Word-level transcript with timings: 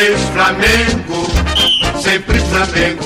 Vez 0.00 0.18
Flamengo, 0.30 1.26
sempre 2.00 2.38
Flamengo. 2.38 3.04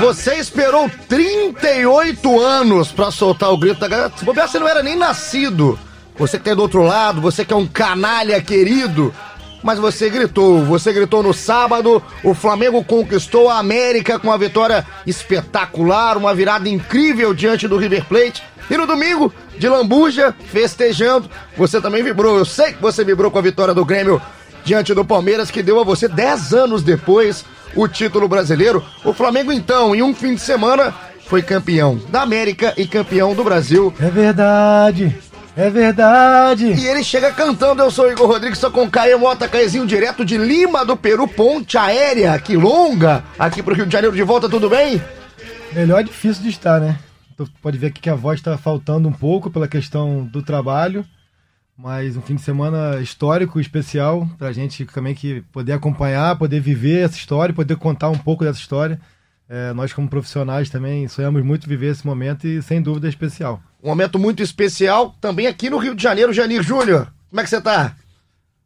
Você 0.00 0.34
esperou 0.34 0.90
38 1.08 2.40
anos 2.40 2.90
pra 2.90 3.12
soltar 3.12 3.52
o 3.52 3.56
grito 3.56 3.78
da 3.78 3.86
galera. 3.86 4.12
Se 4.16 4.24
bobear, 4.24 4.48
você 4.48 4.58
não 4.58 4.66
era 4.66 4.82
nem 4.82 4.96
nascido. 4.96 5.78
Você 6.18 6.38
que 6.38 6.44
tá 6.44 6.54
do 6.54 6.62
outro 6.62 6.82
lado, 6.82 7.20
você 7.20 7.44
que 7.44 7.52
é 7.52 7.56
um 7.56 7.68
canalha 7.68 8.42
querido. 8.42 9.14
Mas 9.62 9.78
você 9.78 10.10
gritou, 10.10 10.64
você 10.64 10.92
gritou 10.92 11.22
no 11.22 11.32
sábado, 11.32 12.02
o 12.24 12.34
Flamengo 12.34 12.82
conquistou 12.82 13.48
a 13.48 13.58
América 13.58 14.18
com 14.18 14.26
uma 14.26 14.38
vitória 14.38 14.84
espetacular, 15.06 16.16
uma 16.16 16.34
virada 16.34 16.68
incrível 16.68 17.32
diante 17.32 17.68
do 17.68 17.76
River 17.76 18.06
Plate. 18.06 18.42
E 18.68 18.76
no 18.76 18.88
domingo, 18.88 19.32
de 19.56 19.68
lambuja, 19.68 20.34
festejando, 20.46 21.30
você 21.56 21.80
também 21.80 22.02
vibrou. 22.02 22.38
Eu 22.38 22.44
sei 22.44 22.72
que 22.72 22.82
você 22.82 23.04
vibrou 23.04 23.30
com 23.30 23.38
a 23.38 23.42
vitória 23.42 23.72
do 23.72 23.84
Grêmio 23.84 24.20
diante 24.64 24.94
do 24.94 25.04
Palmeiras, 25.04 25.50
que 25.50 25.62
deu 25.62 25.80
a 25.80 25.84
você 25.84 26.08
10 26.08 26.54
anos 26.54 26.82
depois 26.82 27.44
o 27.74 27.88
título 27.88 28.28
brasileiro. 28.28 28.84
O 29.04 29.12
Flamengo, 29.12 29.52
então, 29.52 29.94
em 29.94 30.02
um 30.02 30.14
fim 30.14 30.34
de 30.34 30.40
semana, 30.40 30.94
foi 31.26 31.42
campeão 31.42 32.00
da 32.08 32.22
América 32.22 32.74
e 32.76 32.86
campeão 32.86 33.34
do 33.34 33.44
Brasil. 33.44 33.92
É 34.00 34.10
verdade. 34.10 35.16
É 35.56 35.68
verdade. 35.68 36.72
E 36.72 36.86
ele 36.86 37.04
chega 37.04 37.30
cantando, 37.30 37.82
eu 37.82 37.90
sou 37.90 38.10
Igor 38.10 38.26
Rodrigues, 38.26 38.58
sou 38.58 38.70
com 38.70 38.90
Caio 38.90 39.18
Mota, 39.18 39.46
Caezinho, 39.46 39.86
direto 39.86 40.24
de 40.24 40.38
Lima 40.38 40.84
do 40.84 40.96
Peru, 40.96 41.28
ponte 41.28 41.76
aérea, 41.76 42.38
que 42.38 42.56
longa, 42.56 43.22
aqui 43.38 43.62
pro 43.62 43.74
Rio 43.74 43.86
de 43.86 43.92
Janeiro 43.92 44.16
de 44.16 44.22
volta, 44.22 44.48
tudo 44.48 44.70
bem? 44.70 45.02
Melhor 45.72 46.00
é 46.00 46.04
difícil 46.04 46.42
de 46.42 46.48
estar, 46.48 46.80
né? 46.80 46.98
Tu 47.36 47.46
pode 47.60 47.76
ver 47.76 47.88
aqui 47.88 48.00
que 48.00 48.10
a 48.10 48.14
voz 48.14 48.40
tá 48.40 48.56
faltando 48.56 49.08
um 49.08 49.12
pouco 49.12 49.50
pela 49.50 49.68
questão 49.68 50.24
do 50.24 50.42
trabalho, 50.42 51.04
mas 51.76 52.16
um 52.16 52.22
fim 52.22 52.34
de 52.34 52.42
semana 52.42 53.00
histórico, 53.00 53.60
especial, 53.60 54.28
pra 54.38 54.52
gente 54.52 54.84
também 54.86 55.14
que 55.14 55.42
poder 55.52 55.72
acompanhar, 55.72 56.36
poder 56.36 56.60
viver 56.60 57.04
essa 57.04 57.16
história, 57.16 57.54
poder 57.54 57.76
contar 57.76 58.08
um 58.10 58.18
pouco 58.18 58.44
dessa 58.44 58.58
história. 58.58 59.00
É, 59.48 59.72
nós 59.72 59.92
como 59.92 60.08
profissionais 60.08 60.70
também 60.70 61.06
sonhamos 61.08 61.42
muito 61.44 61.68
viver 61.68 61.88
esse 61.88 62.06
momento 62.06 62.46
e 62.46 62.62
sem 62.62 62.80
dúvida 62.80 63.06
é 63.06 63.10
especial. 63.10 63.60
Um 63.82 63.88
momento 63.88 64.18
muito 64.18 64.42
especial 64.42 65.14
também 65.20 65.46
aqui 65.46 65.68
no 65.68 65.78
Rio 65.78 65.94
de 65.94 66.02
Janeiro, 66.02 66.32
Janir 66.32 66.62
Júnior. 66.62 67.12
Como 67.28 67.40
é 67.40 67.44
que 67.44 67.50
você 67.50 67.60
tá? 67.60 67.96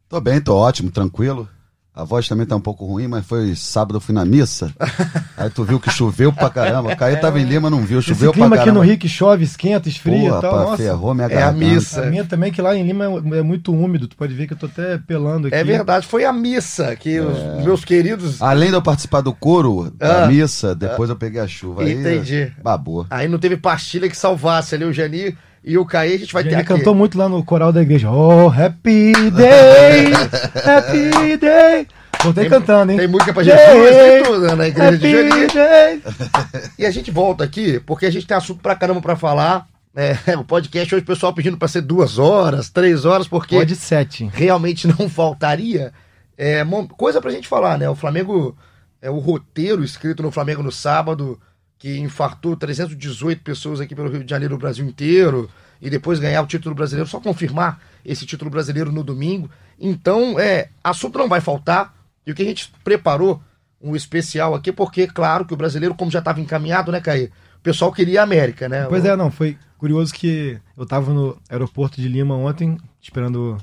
Tô 0.07 0.21
bem, 0.21 0.39
tô 0.39 0.55
ótimo, 0.55 0.91
tranquilo. 0.91 1.49
A 1.97 2.03
voz 2.03 2.27
também 2.27 2.45
tá 2.45 2.55
um 2.55 2.61
pouco 2.61 2.85
ruim, 2.85 3.07
mas 3.07 3.25
foi 3.25 3.55
sábado, 3.55 3.97
eu 3.97 3.99
fui 4.01 4.13
na 4.13 4.23
missa. 4.23 4.71
Aí 5.35 5.49
tu 5.49 5.63
viu 5.63 5.79
que 5.79 5.89
choveu 5.89 6.31
pra 6.31 6.47
caramba. 6.49 6.95
Caio 6.95 7.19
tava 7.19 7.39
em 7.39 7.43
Lima, 7.43 7.69
não 7.71 7.81
viu, 7.81 7.99
choveu 8.03 8.29
Esse 8.29 8.33
clima 8.33 8.49
pra 8.49 8.57
aqui 8.57 8.65
caramba. 8.65 8.83
no 8.85 8.89
Rio 8.89 8.97
que 8.99 9.09
chove, 9.09 9.43
esquenta, 9.43 9.89
esfria 9.89 10.27
e 10.27 10.41
tal. 10.41 10.43
Nossa. 10.43 10.77
ferrou 10.77 11.13
minha 11.15 11.27
É 11.27 11.33
a 11.37 11.39
garganta. 11.51 11.65
missa. 11.65 12.03
A 12.03 12.05
minha 12.05 12.23
também, 12.23 12.51
que 12.51 12.61
lá 12.61 12.75
em 12.75 12.85
Lima 12.85 13.05
é, 13.05 13.39
é 13.39 13.41
muito 13.41 13.73
úmido. 13.73 14.07
Tu 14.07 14.15
pode 14.15 14.33
ver 14.35 14.45
que 14.45 14.53
eu 14.53 14.57
tô 14.57 14.67
até 14.67 14.97
pelando 14.99 15.47
aqui. 15.47 15.55
É 15.55 15.63
verdade, 15.63 16.05
foi 16.05 16.23
a 16.23 16.31
missa 16.31 16.95
que 16.95 17.19
os 17.19 17.63
meus 17.65 17.83
queridos. 17.83 18.41
Além 18.43 18.69
de 18.69 18.75
eu 18.75 18.81
participar 18.81 19.21
do 19.21 19.33
coro 19.33 19.91
da 19.97 20.25
Ah. 20.25 20.27
missa, 20.27 20.75
depois 20.75 21.09
eu 21.09 21.15
peguei 21.15 21.41
a 21.41 21.47
chuva. 21.47 21.81
Aí, 21.81 21.93
Entendi. 21.93 22.51
Babou. 22.63 23.07
Aí 23.09 23.27
não 23.27 23.39
teve 23.39 23.57
pastilha 23.57 24.07
que 24.07 24.15
salvasse 24.17 24.75
ali 24.75 24.85
o 24.85 24.93
Janir 24.93 25.35
e 25.63 25.77
o 25.77 25.85
Caí, 25.85 26.15
a 26.15 26.19
gente 26.19 26.33
vai 26.33 26.43
ter 26.43 26.49
Ele 26.49 26.55
aqui. 26.57 26.67
cantou 26.67 26.95
muito 26.95 27.17
lá 27.17 27.27
no 27.27 27.43
coral 27.43 27.71
da 27.71 27.81
igreja. 27.81 28.09
Oh, 28.09 28.47
happy 28.47 29.11
day, 29.31 30.13
happy 30.65 31.37
day. 31.37 31.87
Voltei 32.23 32.49
cantando, 32.49 32.91
hein? 32.91 32.97
Tem 32.97 33.07
música 33.07 33.33
pra 33.33 33.43
Day, 33.43 33.55
Jesus 33.55 33.95
e 33.95 34.23
tudo 34.23 34.47
né, 34.47 34.55
na 34.55 34.67
igreja 34.67 34.97
de 34.97 35.47
day. 35.47 36.01
E 36.79 36.85
a 36.85 36.91
gente 36.91 37.11
volta 37.11 37.43
aqui 37.43 37.79
porque 37.81 38.05
a 38.05 38.11
gente 38.11 38.25
tem 38.25 38.35
assunto 38.35 38.61
pra 38.61 38.75
caramba 38.75 39.01
pra 39.01 39.15
falar. 39.15 39.67
É, 39.95 40.15
o 40.37 40.43
podcast 40.43 40.93
hoje 40.93 41.03
o 41.03 41.07
pessoal 41.07 41.33
pedindo 41.33 41.57
pra 41.57 41.67
ser 41.67 41.81
duas 41.81 42.17
horas, 42.19 42.69
três 42.69 43.05
horas, 43.05 43.27
porque 43.27 43.55
Pode 43.55 43.75
sete. 43.75 44.29
realmente 44.33 44.87
não 44.87 45.09
faltaria 45.09 45.91
é, 46.37 46.63
coisa 46.95 47.19
pra 47.19 47.31
gente 47.31 47.47
falar, 47.47 47.77
né? 47.77 47.89
O 47.89 47.95
Flamengo, 47.95 48.55
é 49.01 49.09
o 49.09 49.17
roteiro 49.17 49.83
escrito 49.83 50.21
no 50.21 50.31
Flamengo 50.31 50.61
no 50.61 50.71
sábado, 50.71 51.39
que 51.77 51.99
infartou 51.99 52.55
318 52.55 53.41
pessoas 53.43 53.79
aqui 53.79 53.95
pelo 53.95 54.09
Rio 54.09 54.23
de 54.23 54.29
Janeiro, 54.29 54.55
o 54.55 54.57
Brasil 54.57 54.85
inteiro, 54.85 55.49
e 55.81 55.89
depois 55.89 56.19
ganhar 56.19 56.41
o 56.41 56.47
título 56.47 56.73
brasileiro, 56.73 57.09
só 57.09 57.19
confirmar 57.19 57.79
esse 58.03 58.25
título 58.25 58.49
brasileiro 58.49 58.91
no 58.91 59.03
domingo. 59.03 59.49
Então, 59.79 60.39
é, 60.39 60.69
assunto 60.83 61.19
não 61.19 61.29
vai 61.29 61.39
faltar, 61.39 61.95
e 62.25 62.31
o 62.31 62.35
que 62.35 62.41
a 62.41 62.45
gente 62.45 62.71
preparou, 62.83 63.41
um 63.79 63.95
especial 63.95 64.55
aqui, 64.55 64.71
porque, 64.71 65.05
claro, 65.05 65.45
que 65.45 65.53
o 65.53 65.57
brasileiro, 65.57 65.93
como 65.93 66.09
já 66.09 66.19
estava 66.19 66.41
encaminhado, 66.41 66.91
né, 66.91 66.99
Caí? 66.99 67.25
O 67.57 67.61
pessoal 67.61 67.91
queria 67.91 68.21
a 68.21 68.23
América, 68.23 68.67
né? 68.67 68.85
Pois 68.89 69.05
é, 69.05 69.15
não, 69.15 69.29
foi 69.29 69.55
curioso 69.77 70.13
que 70.13 70.59
eu 70.75 70.85
tava 70.85 71.13
no 71.13 71.37
aeroporto 71.47 72.01
de 72.01 72.07
Lima 72.07 72.35
ontem, 72.35 72.77
esperando 72.99 73.57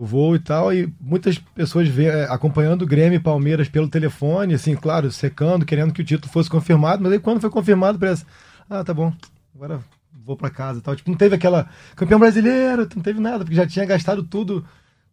o 0.00 0.06
voo 0.06 0.36
e 0.36 0.38
tal, 0.38 0.72
e 0.72 0.92
muitas 1.00 1.38
pessoas 1.38 1.88
vê, 1.88 2.06
é, 2.06 2.24
acompanhando 2.30 2.82
o 2.82 2.86
Grêmio 2.86 3.16
e 3.16 3.20
Palmeiras 3.20 3.68
pelo 3.68 3.88
telefone, 3.88 4.54
assim, 4.54 4.76
claro, 4.76 5.10
secando, 5.10 5.66
querendo 5.66 5.92
que 5.92 6.00
o 6.00 6.04
título 6.04 6.32
fosse 6.32 6.48
confirmado, 6.48 7.02
mas 7.02 7.12
aí 7.12 7.18
quando 7.18 7.40
foi 7.40 7.50
confirmado, 7.50 7.98
parece, 7.98 8.24
ah, 8.70 8.84
tá 8.84 8.94
bom, 8.94 9.12
agora 9.54 9.80
vou 10.24 10.36
pra 10.36 10.50
casa 10.50 10.80
tal. 10.80 10.94
Tipo, 10.94 11.10
não 11.10 11.16
teve 11.16 11.34
aquela 11.34 11.68
campeão 11.96 12.20
brasileiro, 12.20 12.88
não 12.94 13.02
teve 13.02 13.18
nada, 13.18 13.38
porque 13.38 13.56
já 13.56 13.66
tinha 13.66 13.84
gastado 13.84 14.22
tudo 14.22 14.64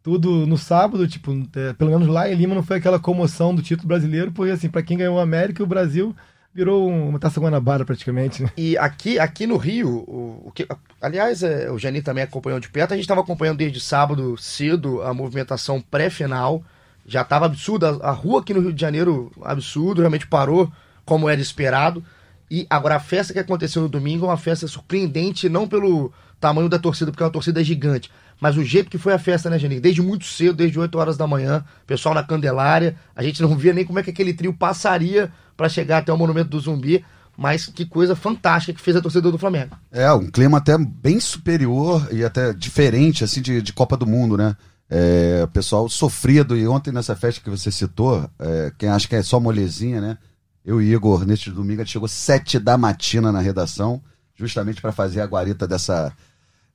tudo 0.04 0.46
no 0.46 0.56
sábado, 0.56 1.08
tipo, 1.08 1.32
é, 1.56 1.74
pelo 1.74 1.90
menos 1.90 2.08
lá 2.08 2.30
em 2.30 2.36
Lima 2.36 2.54
não 2.54 2.62
foi 2.62 2.78
aquela 2.78 3.00
comoção 3.00 3.56
do 3.56 3.64
título 3.64 3.88
brasileiro, 3.88 4.32
porque 4.32 4.52
assim, 4.52 4.70
pra 4.70 4.84
quem 4.84 5.00
ganhou 5.00 5.16
o 5.16 5.20
América, 5.20 5.64
o 5.64 5.68
Brasil 5.68 6.16
virou 6.56 6.90
um- 6.90 7.10
uma 7.10 7.20
taça 7.20 7.40
Guanabara 7.42 7.84
praticamente, 7.84 8.42
né? 8.42 8.50
E 8.56 8.78
aqui, 8.78 9.20
aqui 9.20 9.46
no 9.46 9.58
Rio, 9.58 9.90
o, 9.90 10.44
o 10.46 10.52
que, 10.56 10.66
aliás, 11.02 11.44
é, 11.44 11.70
o 11.70 11.78
Jani 11.78 12.02
também 12.02 12.24
acompanhou 12.24 12.62
de 12.62 12.70
perto. 12.70 12.94
A 12.94 12.96
gente 12.96 13.04
estava 13.04 13.20
acompanhando 13.20 13.58
desde 13.58 13.82
sábado 13.82 14.38
cedo 14.38 15.02
a 15.02 15.14
movimentação 15.14 15.82
pré-final. 15.82 16.64
Já 17.06 17.24
estava 17.24 17.46
absurdo. 17.46 17.86
A, 17.86 18.10
a 18.10 18.12
rua 18.12 18.40
aqui 18.40 18.54
no 18.54 18.62
Rio 18.62 18.72
de 18.74 18.80
Janeiro, 18.80 19.32
absurdo, 19.42 20.00
realmente 20.00 20.26
parou 20.28 20.72
como 21.04 21.28
era 21.30 21.42
esperado. 21.42 22.02
E 22.50 22.66
agora 22.70 22.96
a 22.96 23.00
festa 23.00 23.34
que 23.34 23.40
aconteceu 23.40 23.82
no 23.82 23.90
domingo 23.90 24.26
é 24.26 24.30
uma 24.30 24.38
festa 24.38 24.66
surpreendente, 24.66 25.50
não 25.50 25.68
pelo 25.68 26.14
tamanho 26.40 26.70
da 26.70 26.80
torcida, 26.80 27.12
porque 27.12 27.24
a 27.24 27.30
torcida 27.30 27.62
é 27.62 27.64
gigante, 27.64 28.12
mas 28.40 28.58
o 28.58 28.64
jeito 28.64 28.90
que 28.90 28.98
foi 28.98 29.14
a 29.14 29.20
festa, 29.20 29.50
né, 29.50 29.58
Jani? 29.58 29.80
Desde 29.80 30.02
muito 30.02 30.26
cedo, 30.26 30.54
desde 30.54 30.80
8 30.80 30.98
horas 30.98 31.18
da 31.18 31.26
manhã, 31.26 31.64
pessoal 31.88 32.14
na 32.14 32.24
Candelária, 32.24 32.96
a 33.16 33.24
gente 33.24 33.42
não 33.42 33.56
via 33.56 33.74
nem 33.74 33.86
como 33.86 34.00
é 34.00 34.04
que 34.04 34.10
aquele 34.10 34.34
trio 34.34 34.54
passaria 34.54 35.32
para 35.56 35.70
chegar 35.70 36.00
até 36.00 36.12
o 36.12 36.18
Monumento 36.18 36.50
do 36.50 36.60
Zumbi, 36.60 37.04
mas 37.38 37.68
que 37.68 37.86
coisa 37.86 38.16
fantástica 38.16 38.74
que 38.74 38.82
fez 38.82 38.96
a 38.96 39.02
torcida 39.02 39.32
do 39.32 39.38
Flamengo. 39.38 39.76
É, 39.92 40.12
um 40.12 40.28
clima 40.28 40.58
até 40.58 40.78
bem 40.78 41.20
superior 41.20 42.08
e 42.12 42.24
até 42.24 42.54
diferente, 42.54 43.24
assim, 43.24 43.42
de, 43.42 43.62
de 43.62 43.74
Copa 43.74 43.98
do 43.98 44.08
Mundo, 44.08 44.38
né? 44.38 44.56
É, 44.90 45.48
pessoal 45.52 45.90
sofrido, 45.90 46.56
e 46.56 46.68
ontem 46.68 46.92
nessa 46.92 47.16
festa 47.16 47.42
que 47.42 47.50
você 47.50 47.72
citou, 47.72 48.30
é, 48.38 48.72
quem 48.78 48.88
acha 48.88 49.08
que 49.08 49.16
é 49.16 49.24
só 49.24 49.40
molezinha, 49.40 50.00
né? 50.00 50.18
Eu 50.64 50.82
e 50.82 50.94
Igor, 50.94 51.26
neste 51.26 51.50
domingo, 51.52 51.82
a 51.82 51.84
gente 51.84 51.94
chegou 51.94 52.08
sete 52.08 52.60
da 52.60 52.78
matina 52.78 53.32
na 53.32 53.40
redação, 53.40 54.02
justamente 54.36 54.82
para 54.82 54.92
fazer 54.92 55.22
a 55.22 55.26
guarita 55.26 55.68
dessa, 55.68 56.14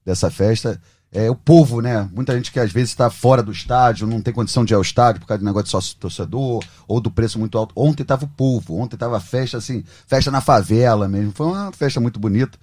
dessa 0.04 0.30
festa. 0.30 0.80
É, 1.12 1.28
o 1.28 1.34
povo, 1.34 1.80
né? 1.80 2.08
Muita 2.12 2.34
gente 2.36 2.52
que 2.52 2.60
às 2.60 2.70
vezes 2.70 2.90
está 2.90 3.10
fora 3.10 3.42
do 3.42 3.50
estádio, 3.50 4.06
não 4.06 4.22
tem 4.22 4.32
condição 4.32 4.64
de 4.64 4.72
ir 4.72 4.76
ao 4.76 4.82
estádio 4.82 5.20
por 5.20 5.26
causa 5.26 5.40
do 5.40 5.44
negócio 5.44 5.64
de 5.64 5.70
sócio 5.70 5.96
torcedor 5.96 6.64
ou 6.86 7.00
do 7.00 7.10
preço 7.10 7.38
muito 7.38 7.58
alto. 7.58 7.72
Ontem 7.74 8.04
tava 8.04 8.26
o 8.26 8.28
povo, 8.28 8.78
ontem 8.78 8.96
tava 8.96 9.18
festa 9.18 9.58
assim, 9.58 9.82
festa 10.06 10.30
na 10.30 10.40
favela 10.40 11.08
mesmo. 11.08 11.32
Foi 11.32 11.46
uma 11.46 11.72
festa 11.72 12.00
muito 12.00 12.20
bonita. 12.20 12.56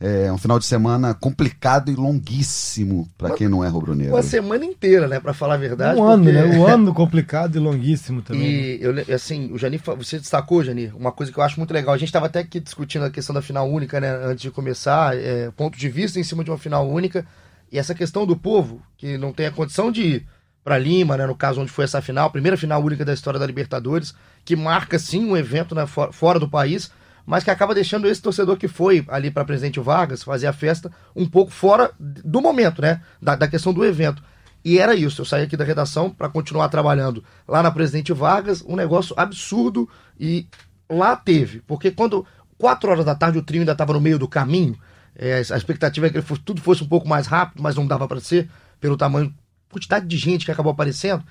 É 0.00 0.30
um 0.32 0.38
final 0.38 0.60
de 0.60 0.64
semana 0.64 1.12
complicado 1.12 1.90
e 1.90 1.94
longuíssimo 1.96 3.08
para 3.18 3.34
quem 3.34 3.48
não 3.48 3.64
é 3.64 3.68
rubro-negro. 3.68 4.14
Uma 4.14 4.22
semana 4.22 4.64
inteira, 4.64 5.08
né, 5.08 5.18
para 5.18 5.34
falar 5.34 5.54
a 5.54 5.56
verdade. 5.56 5.98
Um 5.98 6.04
ano, 6.04 6.22
porque- 6.24 6.38
né? 6.38 6.56
Um 6.56 6.66
ano 6.66 6.94
complicado 6.94 7.56
e 7.56 7.58
longuíssimo 7.58 8.22
também. 8.22 8.42
né? 8.42 8.48
E 8.48 8.78
eu, 8.82 8.92
le- 8.92 9.12
assim, 9.12 9.50
o 9.52 9.58
Jani, 9.58 9.80
você 9.96 10.18
destacou, 10.20 10.62
Jani, 10.62 10.92
uma 10.94 11.10
coisa 11.10 11.32
que 11.32 11.38
eu 11.38 11.42
acho 11.42 11.58
muito 11.58 11.74
legal. 11.74 11.94
A 11.94 11.98
gente 11.98 12.08
estava 12.10 12.26
até 12.26 12.38
aqui 12.38 12.60
discutindo 12.60 13.04
a 13.04 13.10
questão 13.10 13.34
da 13.34 13.42
final 13.42 13.68
única, 13.68 14.00
né, 14.00 14.08
antes 14.24 14.42
de 14.42 14.50
começar, 14.52 15.16
é, 15.16 15.50
ponto 15.50 15.76
de 15.76 15.88
vista 15.88 16.20
em 16.20 16.22
cima 16.24 16.44
de 16.44 16.50
uma 16.50 16.58
final 16.58 16.88
única. 16.88 17.26
E 17.72 17.76
essa 17.78 17.92
questão 17.94 18.24
do 18.24 18.36
povo, 18.36 18.80
que 18.96 19.18
não 19.18 19.32
tem 19.32 19.46
a 19.46 19.50
condição 19.50 19.90
de 19.90 20.02
ir 20.02 20.26
para 20.62 20.78
Lima, 20.78 21.16
né, 21.16 21.26
no 21.26 21.34
caso 21.34 21.60
onde 21.60 21.72
foi 21.72 21.84
essa 21.84 22.00
final, 22.00 22.30
primeira 22.30 22.56
final 22.56 22.80
única 22.82 23.04
da 23.04 23.12
história 23.14 23.40
da 23.40 23.46
Libertadores, 23.46 24.14
que 24.44 24.54
marca 24.54 24.96
sim 24.98 25.24
um 25.24 25.36
evento 25.36 25.74
né, 25.74 25.86
for, 25.86 26.12
fora 26.12 26.38
do 26.38 26.48
país, 26.48 26.90
mas 27.28 27.44
que 27.44 27.50
acaba 27.50 27.74
deixando 27.74 28.08
esse 28.08 28.22
torcedor 28.22 28.56
que 28.56 28.66
foi 28.66 29.04
ali 29.06 29.30
para 29.30 29.44
Presidente 29.44 29.78
Vargas 29.78 30.22
fazer 30.22 30.46
a 30.46 30.52
festa 30.52 30.90
um 31.14 31.28
pouco 31.28 31.50
fora 31.50 31.92
do 32.00 32.40
momento, 32.40 32.80
né, 32.80 33.02
da, 33.20 33.36
da 33.36 33.46
questão 33.46 33.70
do 33.70 33.84
evento. 33.84 34.22
E 34.64 34.78
era 34.78 34.94
isso, 34.94 35.20
eu 35.20 35.26
saí 35.26 35.42
aqui 35.42 35.54
da 35.54 35.62
redação 35.62 36.08
para 36.08 36.30
continuar 36.30 36.70
trabalhando 36.70 37.22
lá 37.46 37.62
na 37.62 37.70
Presidente 37.70 38.14
Vargas, 38.14 38.64
um 38.66 38.74
negócio 38.74 39.14
absurdo 39.14 39.86
e 40.18 40.48
lá 40.88 41.14
teve, 41.16 41.60
porque 41.66 41.90
quando 41.90 42.24
quatro 42.56 42.90
horas 42.90 43.04
da 43.04 43.14
tarde 43.14 43.36
o 43.36 43.42
trio 43.42 43.60
ainda 43.60 43.72
estava 43.72 43.92
no 43.92 44.00
meio 44.00 44.18
do 44.18 44.26
caminho, 44.26 44.74
é, 45.14 45.34
a 45.34 45.56
expectativa 45.56 46.06
é 46.06 46.10
que 46.10 46.22
fosse, 46.22 46.40
tudo 46.40 46.62
fosse 46.62 46.82
um 46.82 46.88
pouco 46.88 47.06
mais 47.06 47.26
rápido, 47.26 47.62
mas 47.62 47.76
não 47.76 47.86
dava 47.86 48.08
para 48.08 48.20
ser 48.20 48.48
pelo 48.80 48.96
tamanho, 48.96 49.34
quantidade 49.70 50.06
de 50.06 50.16
gente 50.16 50.46
que 50.46 50.50
acabou 50.50 50.72
aparecendo. 50.72 51.22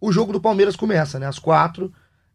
O 0.00 0.10
jogo 0.10 0.32
do 0.32 0.40
Palmeiras 0.40 0.74
começa, 0.74 1.18
né, 1.18 1.26
às 1.26 1.38
quatro. 1.38 1.92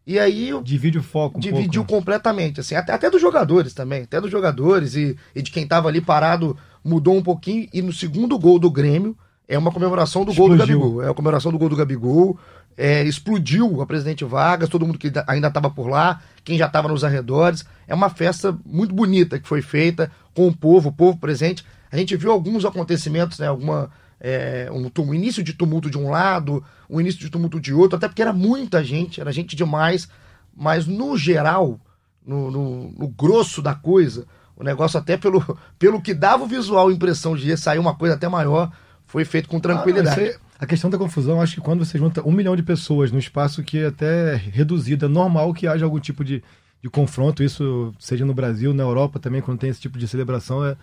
E 0.10 0.18
aí 0.18 0.50
divide 0.64 0.98
o 0.98 1.04
foco 1.04 1.38
um 1.38 1.40
dividiu 1.40 1.86
pouco. 1.86 2.00
completamente, 2.00 2.60
assim, 2.60 2.74
até, 2.74 2.92
até 2.92 3.12
dos 3.12 3.22
jogadores 3.22 3.76
também, 3.76 4.02
até 4.02 4.20
dos 4.20 4.32
jogadores 4.32 4.96
e, 4.96 5.16
e 5.36 5.42
de 5.44 5.52
quem 5.52 5.62
estava 5.62 5.88
ali 5.88 6.02
parado 6.02 6.58
mudou 6.84 7.16
um 7.16 7.22
pouquinho 7.22 7.70
e 7.72 7.80
no 7.80 7.94
segundo 7.94 8.40
gol 8.40 8.58
do 8.58 8.72
Grêmio 8.72 9.16
é 9.48 9.56
uma 9.56 9.72
comemoração 9.72 10.26
do 10.26 10.32
Explodiu. 10.32 10.58
gol 10.58 10.58
do 10.58 10.68
Gabigol. 10.68 11.04
É 11.04 11.12
a 11.12 11.14
comemoração 11.14 11.52
do 11.52 11.60
gol 11.60 11.70
do 11.70 11.76
Gabigol. 11.76 12.40
É, 12.76 13.04
explodiu 13.04 13.84
a 13.84 13.86
presidente 13.86 14.26
Vargas, 14.26 14.68
todo 14.68 14.84
mundo 14.84 14.98
que 14.98 15.12
ainda 15.28 15.48
estava 15.48 15.70
por 15.70 15.88
lá, 15.88 16.22
quem 16.44 16.58
já 16.58 16.66
estava 16.66 16.88
nos 16.88 17.04
arredores. 17.04 17.64
É 17.88 17.94
uma 17.94 18.10
festa 18.10 18.58
muito 18.66 18.96
bonita 18.96 19.38
que 19.38 19.48
foi 19.48 19.62
feita 19.62 20.12
com 20.34 20.48
o 20.48 20.58
povo, 20.58 20.90
o 20.90 20.92
povo 20.92 21.20
presente. 21.20 21.64
A 21.92 21.98
gente 21.98 22.16
viu 22.16 22.32
alguns 22.32 22.66
acontecimentos, 22.66 23.38
né? 23.38 23.46
Alguma, 23.46 23.92
é, 24.20 24.70
um, 24.72 24.92
um 25.02 25.14
início 25.14 25.44
de 25.44 25.54
tumulto 25.54 25.90
de 25.90 25.98
um 25.98 26.10
lado, 26.10 26.64
um 26.90 27.00
início 27.00 27.20
de 27.20 27.30
tumulto 27.30 27.60
de 27.60 27.74
outro, 27.74 27.98
até 27.98 28.08
porque 28.08 28.22
era 28.22 28.34
muita 28.34 28.84
gente, 28.84 29.22
era 29.22 29.32
gente 29.32 29.56
demais. 29.56 30.10
Mas 30.56 30.86
no 30.86 31.18
geral, 31.18 31.80
no, 32.26 32.52
no, 32.52 32.92
no 32.92 33.08
grosso 33.08 33.62
da 33.62 33.74
coisa, 33.74 34.26
o 34.56 34.64
negócio 34.64 35.00
até 35.00 35.16
pelo, 35.16 35.42
pelo 35.80 36.02
que 36.02 36.14
dava 36.14 36.44
o 36.44 36.48
visual, 36.48 36.90
a 36.90 36.94
impressão 36.94 37.36
de 37.36 37.56
sair 37.56 37.80
uma 37.80 37.96
coisa 37.96 38.16
até 38.16 38.28
maior, 38.28 38.72
foi 39.06 39.24
feito 39.24 39.48
com 39.48 39.60
tranquilidade. 39.60 40.20
Ah, 40.20 40.24
não, 40.24 40.30
aí, 40.30 40.36
a 40.60 40.66
questão 40.66 40.90
da 40.90 40.98
confusão, 40.98 41.42
acho 41.42 41.56
que 41.56 41.62
quando 41.62 41.86
você 41.86 41.98
junta 41.98 42.22
um 42.28 42.32
milhão 42.34 42.56
de 42.56 42.62
pessoas 42.62 43.12
num 43.12 43.18
espaço 43.18 43.64
que 43.64 43.80
é 43.80 43.88
até 43.88 44.36
reduzido, 44.36 45.06
é 45.06 45.10
normal 45.10 45.54
que 45.54 45.66
haja 45.66 45.86
algum 45.86 46.00
tipo 46.00 46.24
de, 46.24 46.44
de 46.82 46.90
confronto, 46.90 47.42
isso 47.42 47.94
seja 47.98 48.26
no 48.26 48.34
Brasil, 48.34 48.74
na 48.74 48.84
Europa 48.84 49.20
também, 49.20 49.42
quando 49.42 49.60
tem 49.60 49.70
esse 49.70 49.80
tipo 49.80 49.98
de 49.98 50.08
celebração, 50.08 50.66
é, 50.66 50.76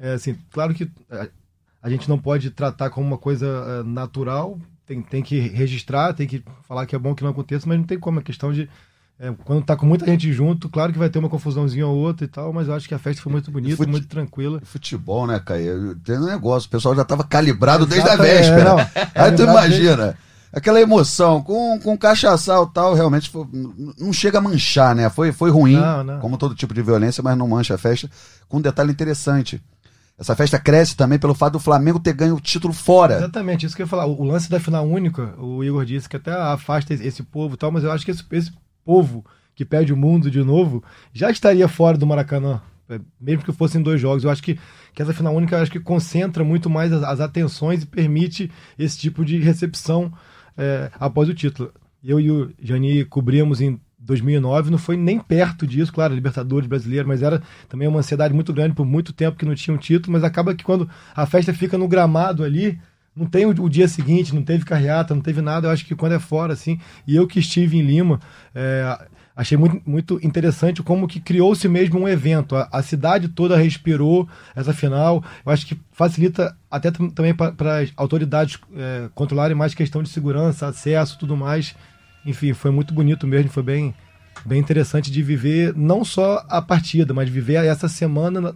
é 0.00 0.12
assim, 0.14 0.36
claro 0.50 0.74
que 0.74 0.90
a, 1.82 1.90
gente 1.90 2.08
não 2.08 2.18
pode 2.18 2.50
tratar 2.50 2.90
como 2.90 3.06
uma 3.06 3.18
coisa 3.18 3.46
é, 3.46 3.82
natural, 3.82 4.58
tem, 4.86 5.02
tem 5.02 5.22
que 5.22 5.38
registrar, 5.38 6.12
tem 6.14 6.26
que 6.26 6.42
falar 6.66 6.86
que 6.86 6.96
é 6.96 6.98
bom 6.98 7.14
que 7.14 7.22
não 7.22 7.30
aconteça, 7.30 7.68
mas 7.68 7.78
não 7.78 7.84
tem 7.84 7.98
como, 7.98 8.20
é 8.20 8.22
questão 8.22 8.52
de 8.52 8.68
é, 9.22 9.34
quando 9.44 9.62
tá 9.62 9.76
com 9.76 9.84
muita 9.84 10.06
gente 10.06 10.32
junto, 10.32 10.66
claro 10.70 10.94
que 10.94 10.98
vai 10.98 11.10
ter 11.10 11.18
uma 11.18 11.28
confusãozinha 11.28 11.86
ou 11.86 11.94
outra 11.94 12.24
e 12.24 12.28
tal, 12.28 12.54
mas 12.54 12.68
eu 12.68 12.74
acho 12.74 12.88
que 12.88 12.94
a 12.94 12.98
festa 12.98 13.20
foi 13.20 13.30
muito 13.30 13.50
bonita, 13.50 13.76
Fute... 13.76 13.90
muito 13.90 14.08
tranquila. 14.08 14.62
Futebol, 14.64 15.26
né, 15.26 15.38
Caio? 15.44 15.94
Tem 15.96 16.16
um 16.18 16.24
negócio, 16.24 16.68
o 16.68 16.70
pessoal 16.70 16.96
já 16.96 17.04
tava 17.04 17.22
calibrado 17.22 17.84
desde 17.84 18.08
a 18.08 18.16
véspera. 18.16 18.60
É, 18.60 18.64
não, 18.64 18.78
Aí 19.14 19.32
tu 19.32 19.42
imagina. 19.42 20.04
Desde... 20.04 20.30
Aquela 20.52 20.80
emoção, 20.80 21.42
com, 21.42 21.78
com 21.78 21.98
cachaçal 21.98 22.64
e 22.64 22.74
tal, 22.74 22.94
realmente 22.94 23.28
foi, 23.28 23.46
não 23.98 24.12
chega 24.12 24.38
a 24.38 24.40
manchar, 24.40 24.96
né? 24.96 25.08
Foi, 25.10 25.30
foi 25.32 25.50
ruim, 25.50 25.76
não, 25.76 26.02
não. 26.02 26.18
como 26.18 26.38
todo 26.38 26.54
tipo 26.54 26.72
de 26.72 26.82
violência, 26.82 27.22
mas 27.22 27.36
não 27.36 27.46
mancha 27.46 27.74
a 27.74 27.78
festa. 27.78 28.10
Com 28.48 28.56
um 28.56 28.60
detalhe 28.60 28.90
interessante. 28.90 29.62
Essa 30.20 30.36
festa 30.36 30.58
cresce 30.58 30.94
também 30.94 31.18
pelo 31.18 31.34
fato 31.34 31.54
do 31.54 31.58
Flamengo 31.58 31.98
ter 31.98 32.12
ganho 32.12 32.36
o 32.36 32.40
título 32.40 32.74
fora. 32.74 33.16
Exatamente, 33.16 33.64
isso 33.64 33.74
que 33.74 33.80
eu 33.80 33.86
ia 33.86 33.90
falar. 33.90 34.04
O, 34.04 34.22
lance 34.22 34.50
da 34.50 34.60
final 34.60 34.86
única, 34.86 35.34
o 35.38 35.64
Igor 35.64 35.82
disse 35.86 36.06
que 36.06 36.16
até 36.16 36.30
afasta 36.30 36.92
esse 36.92 37.22
povo 37.22 37.54
e 37.54 37.56
tal, 37.56 37.72
mas 37.72 37.84
eu 37.84 37.90
acho 37.90 38.04
que 38.04 38.10
esse, 38.10 38.22
esse 38.32 38.52
povo 38.84 39.24
que 39.54 39.64
perde 39.64 39.94
o 39.94 39.96
mundo 39.96 40.30
de 40.30 40.42
novo, 40.42 40.84
já 41.10 41.30
estaria 41.30 41.66
fora 41.68 41.96
do 41.96 42.06
Maracanã. 42.06 42.60
É, 42.88 43.00
mesmo 43.20 43.44
que 43.44 43.52
fossem 43.52 43.80
dois 43.80 43.98
jogos. 43.98 44.24
Eu 44.24 44.30
acho 44.30 44.42
que, 44.42 44.58
que 44.92 45.00
essa 45.00 45.14
final 45.14 45.34
única 45.34 45.60
acho 45.60 45.70
que 45.70 45.80
concentra 45.80 46.44
muito 46.44 46.68
mais 46.68 46.92
as, 46.92 47.02
as 47.02 47.20
atenções 47.20 47.82
e 47.82 47.86
permite 47.86 48.50
esse 48.78 48.98
tipo 48.98 49.24
de 49.24 49.38
recepção 49.38 50.12
é, 50.56 50.90
após 51.00 51.30
o 51.30 51.34
título. 51.34 51.72
Eu 52.02 52.20
e 52.20 52.30
o 52.30 52.50
Jani 52.60 53.06
cobrimos 53.06 53.60
em 53.60 53.80
2009, 54.00 54.70
não 54.70 54.78
foi 54.78 54.96
nem 54.96 55.18
perto 55.18 55.66
disso, 55.66 55.92
claro, 55.92 56.14
Libertadores 56.14 56.66
brasileiro, 56.66 57.06
mas 57.06 57.22
era 57.22 57.42
também 57.68 57.86
uma 57.86 58.00
ansiedade 58.00 58.32
muito 58.32 58.52
grande 58.52 58.74
por 58.74 58.86
muito 58.86 59.12
tempo 59.12 59.36
que 59.36 59.44
não 59.44 59.54
tinha 59.54 59.74
um 59.74 59.78
título, 59.78 60.12
mas 60.12 60.24
acaba 60.24 60.54
que 60.54 60.64
quando 60.64 60.88
a 61.14 61.26
festa 61.26 61.52
fica 61.52 61.76
no 61.76 61.86
gramado 61.86 62.42
ali, 62.42 62.78
não 63.14 63.26
tem 63.26 63.44
o, 63.44 63.68
dia 63.68 63.88
seguinte, 63.88 64.34
não 64.34 64.42
teve 64.42 64.64
carreata, 64.64 65.14
não 65.14 65.22
teve 65.22 65.42
nada. 65.42 65.66
Eu 65.66 65.72
acho 65.72 65.84
que 65.84 65.94
quando 65.94 66.12
é 66.12 66.18
fora, 66.18 66.52
assim, 66.52 66.78
e 67.06 67.16
eu 67.16 67.26
que 67.26 67.40
estive 67.40 67.76
em 67.76 67.82
Lima, 67.82 68.20
é, 68.54 68.98
achei 69.34 69.58
muito, 69.58 69.82
muito 69.84 70.20
interessante 70.22 70.82
como 70.82 71.08
que 71.08 71.20
criou-se 71.20 71.68
mesmo 71.68 71.98
um 71.98 72.08
evento. 72.08 72.56
A, 72.56 72.68
a, 72.72 72.82
cidade 72.82 73.28
toda 73.28 73.56
respirou 73.56 74.28
essa 74.54 74.72
final. 74.72 75.22
Eu 75.44 75.52
acho 75.52 75.66
que 75.66 75.78
facilita 75.92 76.56
até 76.70 76.90
também 76.90 77.34
para 77.34 77.78
as 77.78 77.92
autoridades 77.96 78.58
é, 78.74 79.10
controlarem 79.14 79.56
mais 79.56 79.74
questão 79.74 80.02
de 80.02 80.08
segurança, 80.08 80.68
acesso, 80.68 81.18
tudo 81.18 81.36
mais. 81.36 81.74
Enfim, 82.24 82.52
foi 82.52 82.70
muito 82.70 82.92
bonito 82.92 83.26
mesmo, 83.26 83.50
foi 83.50 83.62
bem, 83.62 83.94
bem 84.44 84.58
interessante 84.58 85.10
de 85.10 85.22
viver 85.22 85.74
não 85.74 86.04
só 86.04 86.44
a 86.48 86.60
partida, 86.60 87.14
mas 87.14 87.28
viver 87.28 87.64
essa 87.64 87.88
semana 87.88 88.54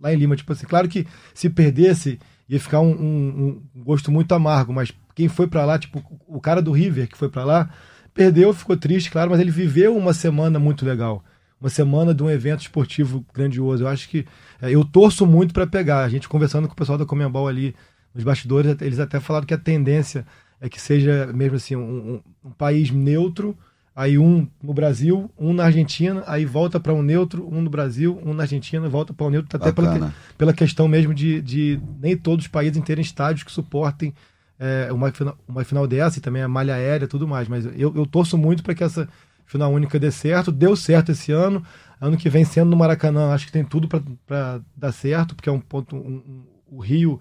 lá 0.00 0.12
em 0.12 0.16
Lima. 0.16 0.36
Tipo 0.36 0.52
assim, 0.52 0.66
claro 0.66 0.88
que 0.88 1.06
se 1.34 1.50
perdesse 1.50 2.18
ia 2.50 2.58
ficar 2.58 2.80
um, 2.80 2.90
um, 2.90 3.62
um 3.76 3.84
gosto 3.84 4.10
muito 4.10 4.34
amargo, 4.34 4.72
mas 4.72 4.92
quem 5.14 5.28
foi 5.28 5.46
para 5.46 5.64
lá, 5.64 5.78
tipo, 5.78 6.02
o 6.26 6.40
cara 6.40 6.60
do 6.60 6.72
River 6.72 7.08
que 7.08 7.16
foi 7.16 7.28
para 7.28 7.44
lá, 7.44 7.70
perdeu, 8.12 8.52
ficou 8.52 8.76
triste, 8.76 9.08
claro, 9.08 9.30
mas 9.30 9.38
ele 9.38 9.52
viveu 9.52 9.96
uma 9.96 10.12
semana 10.12 10.58
muito 10.58 10.84
legal. 10.84 11.24
Uma 11.60 11.70
semana 11.70 12.12
de 12.12 12.22
um 12.24 12.30
evento 12.30 12.62
esportivo 12.62 13.24
grandioso. 13.32 13.84
Eu 13.84 13.88
acho 13.88 14.08
que 14.08 14.26
é, 14.60 14.70
eu 14.70 14.84
torço 14.84 15.24
muito 15.26 15.54
para 15.54 15.66
pegar. 15.66 16.02
A 16.02 16.08
gente 16.08 16.28
conversando 16.28 16.66
com 16.66 16.72
o 16.72 16.76
pessoal 16.76 16.98
da 16.98 17.06
Comembol 17.06 17.46
ali 17.46 17.74
nos 18.12 18.24
bastidores, 18.24 18.74
eles 18.80 18.98
até 18.98 19.20
falaram 19.20 19.46
que 19.46 19.54
a 19.54 19.58
tendência 19.58 20.26
é 20.60 20.68
que 20.68 20.80
seja 20.80 21.30
mesmo 21.32 21.56
assim 21.56 21.76
um, 21.76 21.80
um, 21.82 22.20
um 22.44 22.50
país 22.50 22.90
neutro, 22.90 23.56
aí 23.94 24.18
um 24.18 24.46
no 24.62 24.74
Brasil, 24.74 25.30
um 25.38 25.52
na 25.52 25.64
Argentina, 25.64 26.22
aí 26.26 26.44
volta 26.44 26.78
para 26.78 26.92
um 26.92 27.02
neutro, 27.02 27.48
um 27.50 27.60
no 27.60 27.70
Brasil, 27.70 28.20
um 28.24 28.34
na 28.34 28.44
Argentina, 28.44 28.88
volta 28.88 29.12
para 29.12 29.24
o 29.24 29.28
um 29.28 29.30
neutro, 29.30 29.56
até 29.56 29.72
pela, 29.72 30.14
pela 30.36 30.52
questão 30.52 30.86
mesmo 30.86 31.14
de, 31.14 31.40
de 31.40 31.80
nem 32.00 32.16
todos 32.16 32.44
os 32.44 32.50
países 32.50 32.82
terem 32.82 33.02
estádios 33.02 33.42
que 33.42 33.52
suportem 33.52 34.14
é, 34.58 34.92
uma, 34.92 35.10
uma 35.48 35.64
final 35.64 35.86
dessa 35.86 36.18
e 36.18 36.20
também 36.20 36.42
a 36.42 36.48
malha 36.48 36.74
aérea 36.74 37.06
e 37.06 37.08
tudo 37.08 37.26
mais. 37.26 37.48
Mas 37.48 37.64
eu, 37.64 37.94
eu 37.96 38.04
torço 38.04 38.36
muito 38.36 38.62
para 38.62 38.74
que 38.74 38.84
essa 38.84 39.08
final 39.46 39.72
única 39.72 39.98
dê 39.98 40.12
certo. 40.12 40.52
Deu 40.52 40.76
certo 40.76 41.12
esse 41.12 41.32
ano. 41.32 41.64
Ano 41.98 42.16
que 42.16 42.28
vem, 42.28 42.44
sendo 42.44 42.70
no 42.70 42.76
Maracanã, 42.76 43.32
acho 43.32 43.46
que 43.46 43.52
tem 43.52 43.64
tudo 43.64 43.88
para 43.88 44.60
dar 44.76 44.92
certo, 44.92 45.34
porque 45.34 45.48
é 45.48 45.52
um 45.52 45.60
ponto. 45.60 45.96
Um, 45.96 45.98
um, 45.98 46.42
o 46.70 46.80
Rio 46.80 47.20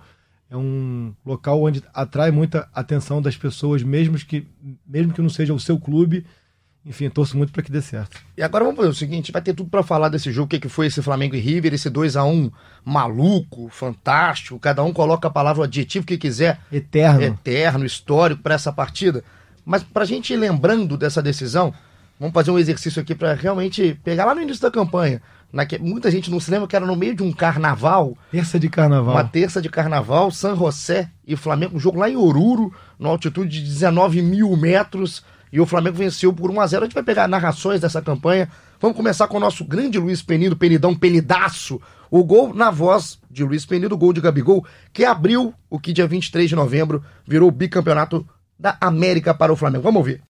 é 0.49 0.57
um 0.57 1.13
local 1.25 1.61
onde 1.61 1.83
atrai 1.93 2.31
muita 2.31 2.67
atenção 2.73 3.21
das 3.21 3.37
pessoas, 3.37 3.83
mesmo 3.83 4.17
que, 4.17 4.47
mesmo 4.85 5.13
que 5.13 5.21
não 5.21 5.29
seja 5.29 5.53
o 5.53 5.59
seu 5.59 5.79
clube. 5.79 6.25
Enfim, 6.83 7.09
torço 7.09 7.37
muito 7.37 7.51
para 7.53 7.61
que 7.61 7.71
dê 7.71 7.81
certo. 7.81 8.17
E 8.35 8.41
agora 8.41 8.63
vamos 8.63 8.77
fazer 8.77 8.89
o 8.89 8.95
seguinte: 8.95 9.31
vai 9.31 9.41
ter 9.41 9.53
tudo 9.53 9.69
para 9.69 9.83
falar 9.83 10.09
desse 10.09 10.31
jogo, 10.31 10.45
o 10.45 10.49
que, 10.49 10.59
que 10.59 10.69
foi 10.69 10.87
esse 10.87 11.01
Flamengo 11.01 11.35
e 11.35 11.39
River, 11.39 11.73
esse 11.73 11.89
2 11.89 12.15
a 12.15 12.23
1 12.23 12.49
maluco, 12.83 13.69
fantástico. 13.69 14.57
Cada 14.57 14.83
um 14.83 14.91
coloca 14.91 15.27
a 15.27 15.31
palavra, 15.31 15.61
o 15.61 15.63
adjetivo 15.65 16.05
que 16.05 16.17
quiser. 16.17 16.59
Eterno. 16.71 17.21
Eterno, 17.21 17.85
histórico 17.85 18.41
para 18.41 18.55
essa 18.55 18.73
partida. 18.73 19.23
Mas 19.63 19.83
para 19.83 20.03
a 20.03 20.07
gente 20.07 20.33
ir 20.33 20.37
lembrando 20.37 20.97
dessa 20.97 21.21
decisão, 21.21 21.71
vamos 22.19 22.33
fazer 22.33 22.49
um 22.49 22.57
exercício 22.57 22.99
aqui 22.99 23.13
para 23.13 23.33
realmente 23.35 23.99
pegar 24.03 24.25
lá 24.25 24.33
no 24.33 24.41
início 24.41 24.61
da 24.63 24.71
campanha. 24.71 25.21
Naque... 25.51 25.79
Muita 25.79 26.11
gente 26.11 26.29
não 26.29 26.39
se 26.39 26.51
lembra 26.51 26.67
que 26.67 26.75
era 26.75 26.85
no 26.85 26.95
meio 26.95 27.15
de 27.15 27.23
um 27.23 27.31
carnaval. 27.31 28.17
Terça 28.31 28.59
de 28.59 28.69
carnaval. 28.69 29.15
Uma 29.15 29.23
terça 29.23 29.61
de 29.61 29.69
carnaval, 29.69 30.31
San 30.31 30.55
José 30.55 31.09
e 31.25 31.35
Flamengo, 31.35 31.75
um 31.75 31.79
jogo 31.79 31.99
lá 31.99 32.09
em 32.09 32.15
Oruro, 32.15 32.73
numa 32.97 33.11
altitude 33.11 33.49
de 33.49 33.67
19 33.67 34.21
mil 34.21 34.55
metros 34.55 35.23
e 35.51 35.59
o 35.59 35.65
Flamengo 35.65 35.97
venceu 35.97 36.31
por 36.31 36.51
1 36.51 36.61
a 36.61 36.67
0 36.67 36.83
A 36.83 36.85
gente 36.85 36.93
vai 36.93 37.03
pegar 37.03 37.27
narrações 37.27 37.81
dessa 37.81 38.01
campanha. 38.01 38.49
Vamos 38.79 38.95
começar 38.95 39.27
com 39.27 39.37
o 39.37 39.39
nosso 39.39 39.65
grande 39.65 39.97
Luiz 39.97 40.21
Penido, 40.21 40.55
Penidão 40.55 40.95
Penidaço. 40.95 41.81
O 42.09 42.23
gol 42.23 42.53
na 42.53 42.71
voz 42.71 43.19
de 43.29 43.43
Luiz 43.43 43.65
Penido, 43.65 43.95
o 43.95 43.97
gol 43.97 44.13
de 44.13 44.21
Gabigol, 44.21 44.65
que 44.93 45.05
abriu 45.05 45.53
o 45.69 45.79
que 45.79 45.93
dia 45.93 46.07
23 46.07 46.49
de 46.49 46.55
novembro 46.55 47.03
virou 47.27 47.49
o 47.49 47.51
bicampeonato 47.51 48.25
da 48.59 48.75
América 48.81 49.33
para 49.33 49.53
o 49.53 49.55
Flamengo. 49.55 49.83
Vamos 49.83 49.99
ouvir. 49.99 50.21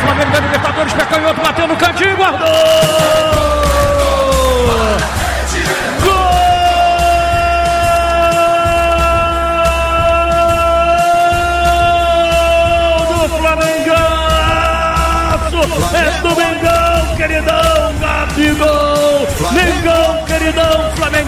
Flamengo 0.00 0.40
Libertadores, 0.40 0.92
bateu 1.42 1.68
no 1.68 1.76
cantinho, 1.76 2.16
guardou! 2.16 2.48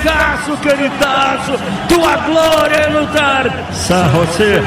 Flamengaço, 0.00 0.56
queridaço! 0.58 1.52
Tua 1.88 2.16
glória 2.16 2.74
é 2.74 2.88
lutar! 2.88 3.72
San 3.74 4.08
José, 4.10 4.62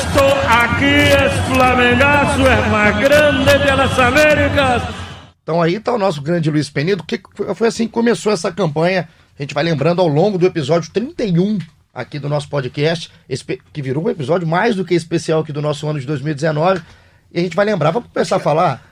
estou 0.00 0.32
aqui, 0.48 0.84
es 0.84 1.32
Flamengaço, 1.46 2.40
é 2.40 2.68
mais 2.70 2.96
grande 2.96 3.58
de 3.58 3.70
las 3.70 3.98
Américas! 3.98 4.82
Então 5.42 5.60
aí 5.60 5.78
tá 5.78 5.92
o 5.92 5.98
nosso 5.98 6.22
grande 6.22 6.50
Luiz 6.50 6.70
Penido, 6.70 7.04
que 7.04 7.20
foi 7.54 7.68
assim 7.68 7.86
que 7.86 7.92
começou 7.92 8.32
essa 8.32 8.50
campanha. 8.50 9.08
A 9.38 9.42
gente 9.42 9.52
vai 9.52 9.62
lembrando 9.62 10.00
ao 10.00 10.08
longo 10.08 10.38
do 10.38 10.46
episódio 10.46 10.90
31 10.90 11.58
aqui 11.92 12.18
do 12.18 12.28
nosso 12.28 12.48
podcast, 12.48 13.10
que 13.72 13.82
virou 13.82 14.06
um 14.06 14.10
episódio 14.10 14.48
mais 14.48 14.74
do 14.74 14.86
que 14.86 14.94
especial 14.94 15.40
aqui 15.40 15.52
do 15.52 15.60
nosso 15.60 15.86
ano 15.86 16.00
de 16.00 16.06
2019. 16.06 16.80
E 17.30 17.38
a 17.38 17.42
gente 17.42 17.54
vai 17.54 17.66
lembrar, 17.66 17.90
vamos 17.90 18.08
começar 18.10 18.36
a 18.36 18.40
falar 18.40 18.85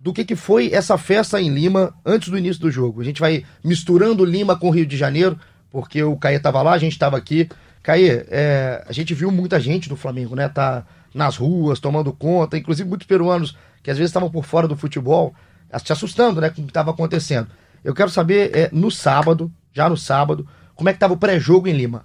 do 0.00 0.12
que, 0.12 0.24
que 0.24 0.36
foi 0.36 0.72
essa 0.72 0.96
festa 0.96 1.40
em 1.40 1.48
Lima 1.48 1.94
antes 2.04 2.28
do 2.28 2.38
início 2.38 2.62
do 2.62 2.70
jogo. 2.70 3.00
A 3.00 3.04
gente 3.04 3.20
vai 3.20 3.44
misturando 3.64 4.24
Lima 4.24 4.56
com 4.56 4.70
Rio 4.70 4.86
de 4.86 4.96
Janeiro, 4.96 5.38
porque 5.70 6.02
o 6.02 6.16
Caê 6.16 6.36
estava 6.36 6.62
lá, 6.62 6.72
a 6.72 6.78
gente 6.78 6.92
estava 6.92 7.16
aqui. 7.16 7.48
Caê, 7.82 8.24
é, 8.28 8.84
a 8.86 8.92
gente 8.92 9.14
viu 9.14 9.30
muita 9.30 9.58
gente 9.58 9.88
do 9.88 9.96
Flamengo, 9.96 10.36
né? 10.36 10.48
Tá 10.48 10.86
nas 11.14 11.36
ruas, 11.36 11.80
tomando 11.80 12.12
conta, 12.12 12.56
inclusive 12.56 12.88
muitos 12.88 13.06
peruanos 13.06 13.56
que 13.82 13.90
às 13.90 13.96
vezes 13.96 14.10
estavam 14.10 14.30
por 14.30 14.44
fora 14.44 14.68
do 14.68 14.76
futebol, 14.76 15.34
se 15.82 15.92
assustando, 15.92 16.40
né, 16.40 16.50
com 16.50 16.60
o 16.60 16.64
que 16.64 16.70
estava 16.70 16.90
acontecendo. 16.90 17.48
Eu 17.82 17.94
quero 17.94 18.10
saber, 18.10 18.54
é, 18.54 18.70
no 18.72 18.90
sábado, 18.90 19.50
já 19.72 19.88
no 19.88 19.96
sábado, 19.96 20.46
como 20.74 20.88
é 20.88 20.92
que 20.92 20.96
estava 20.96 21.14
o 21.14 21.18
pré-jogo 21.18 21.68
em 21.68 21.72
Lima? 21.72 22.04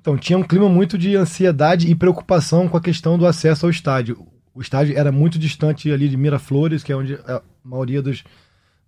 Então, 0.00 0.16
tinha 0.16 0.38
um 0.38 0.42
clima 0.42 0.68
muito 0.68 0.96
de 0.96 1.16
ansiedade 1.16 1.90
e 1.90 1.94
preocupação 1.94 2.68
com 2.68 2.76
a 2.76 2.80
questão 2.80 3.18
do 3.18 3.26
acesso 3.26 3.66
ao 3.66 3.70
estádio. 3.70 4.26
O 4.60 4.62
estádio 4.62 4.94
era 4.94 5.10
muito 5.10 5.38
distante 5.38 5.90
ali 5.90 6.06
de 6.06 6.18
Miraflores, 6.18 6.82
que 6.82 6.92
é 6.92 6.94
onde 6.94 7.14
a 7.14 7.40
maioria 7.64 8.02
dos, 8.02 8.22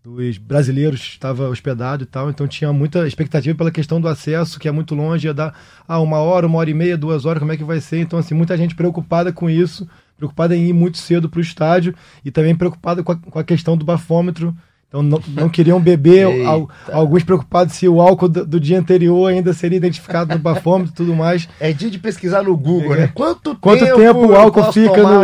dos 0.05 0.37
brasileiros 0.37 1.01
estava 1.01 1.49
hospedado 1.49 2.03
e 2.03 2.07
tal, 2.07 2.29
então 2.29 2.47
tinha 2.47 2.71
muita 2.75 3.07
expectativa 3.07 3.57
pela 3.57 3.71
questão 3.71 3.99
do 3.99 4.07
acesso, 4.07 4.61
que 4.61 4.69
é 4.69 4.71
muito 4.71 4.95
longe, 4.95 5.29
ia 5.29 5.33
dar 5.33 5.59
ah, 5.89 5.99
uma 5.99 6.19
hora, 6.19 6.47
uma 6.47 6.59
hora 6.59 6.69
e 6.69 6.75
meia, 6.75 6.95
duas 6.99 7.25
horas, 7.25 7.41
como 7.41 7.53
é 7.53 7.57
que 7.57 7.65
vai 7.65 7.81
ser? 7.81 8.01
Então, 8.01 8.19
assim, 8.19 8.35
muita 8.35 8.55
gente 8.55 8.75
preocupada 8.75 9.33
com 9.33 9.49
isso, 9.49 9.89
preocupada 10.15 10.55
em 10.55 10.69
ir 10.69 10.75
muito 10.75 10.99
cedo 10.99 11.27
para 11.27 11.39
o 11.39 11.43
estádio 11.43 11.95
e 12.23 12.31
também 12.31 12.55
preocupada 12.55 13.03
com 13.03 13.13
a, 13.13 13.17
com 13.17 13.39
a 13.39 13.45
questão 13.45 13.75
do 13.75 13.83
bafômetro, 13.83 14.55
então 14.93 15.03
não, 15.03 15.23
não 15.29 15.49
queriam 15.49 15.81
beber, 15.81 16.27
al, 16.47 16.69
alguns 16.93 17.25
preocupados 17.25 17.75
se 17.75 17.89
o 17.89 17.99
álcool 17.99 18.29
do, 18.29 18.45
do, 18.45 18.61
dia 18.61 18.79
anterior 18.79 19.27
ainda 19.27 19.55
seria 19.55 19.79
identificado 19.79 20.35
no 20.35 20.39
bafômetro 20.39 20.93
e 20.93 20.95
tudo 20.95 21.17
mais. 21.17 21.49
É 21.59 21.73
dia 21.73 21.91
de 21.91 21.99
pesquisar 21.99 22.43
no 22.43 22.55
Google, 22.55 22.95
né? 22.95 23.09
Quanto, 23.15 23.57
Quanto 23.57 23.87
tempo, 23.87 23.97
tempo 23.97 24.27
o 24.27 24.37
álcool 24.37 24.71
fica 24.71 25.03
no, 25.03 25.23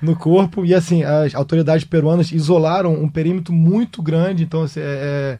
no, 0.00 0.16
corpo? 0.16 0.64
E 0.64 0.74
assim, 0.74 1.04
as 1.04 1.34
autoridades 1.34 1.84
peruanas 1.84 2.32
isolaram 2.32 2.94
um 2.94 3.10
perímetro 3.10 3.52
muito 3.52 4.00
grande, 4.00 4.42
então 4.42 4.62
assim, 4.62 4.80
é, 4.80 4.82
é 4.82 5.38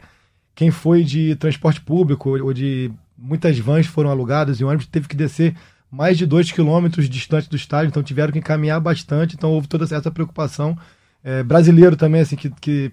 quem 0.55 0.71
foi 0.71 1.03
de 1.03 1.35
transporte 1.37 1.81
público 1.81 2.31
ou 2.39 2.53
de 2.53 2.91
muitas 3.17 3.59
vans 3.59 3.87
foram 3.87 4.11
alugadas 4.11 4.61
e 4.61 4.65
o 4.65 4.69
ônibus 4.69 4.87
teve 4.87 5.09
que 5.09 5.17
descer 5.17 5.55
mais 5.91 6.19
de 6.19 6.27
dois 6.27 6.53
quilômetros 6.53 7.09
distante 7.09 7.49
do 7.49 7.57
estádio, 7.57 7.89
então 7.89 8.03
tiveram 8.03 8.33
que 8.33 8.43
caminhar 8.43 8.79
bastante, 8.79 9.35
então 9.35 9.53
houve 9.53 9.69
toda 9.69 9.85
essa 9.85 10.11
preocupação. 10.11 10.77
É, 11.25 11.43
brasileiro 11.43 11.97
também, 11.97 12.21
assim, 12.21 12.37
que, 12.37 12.51
que 12.61 12.93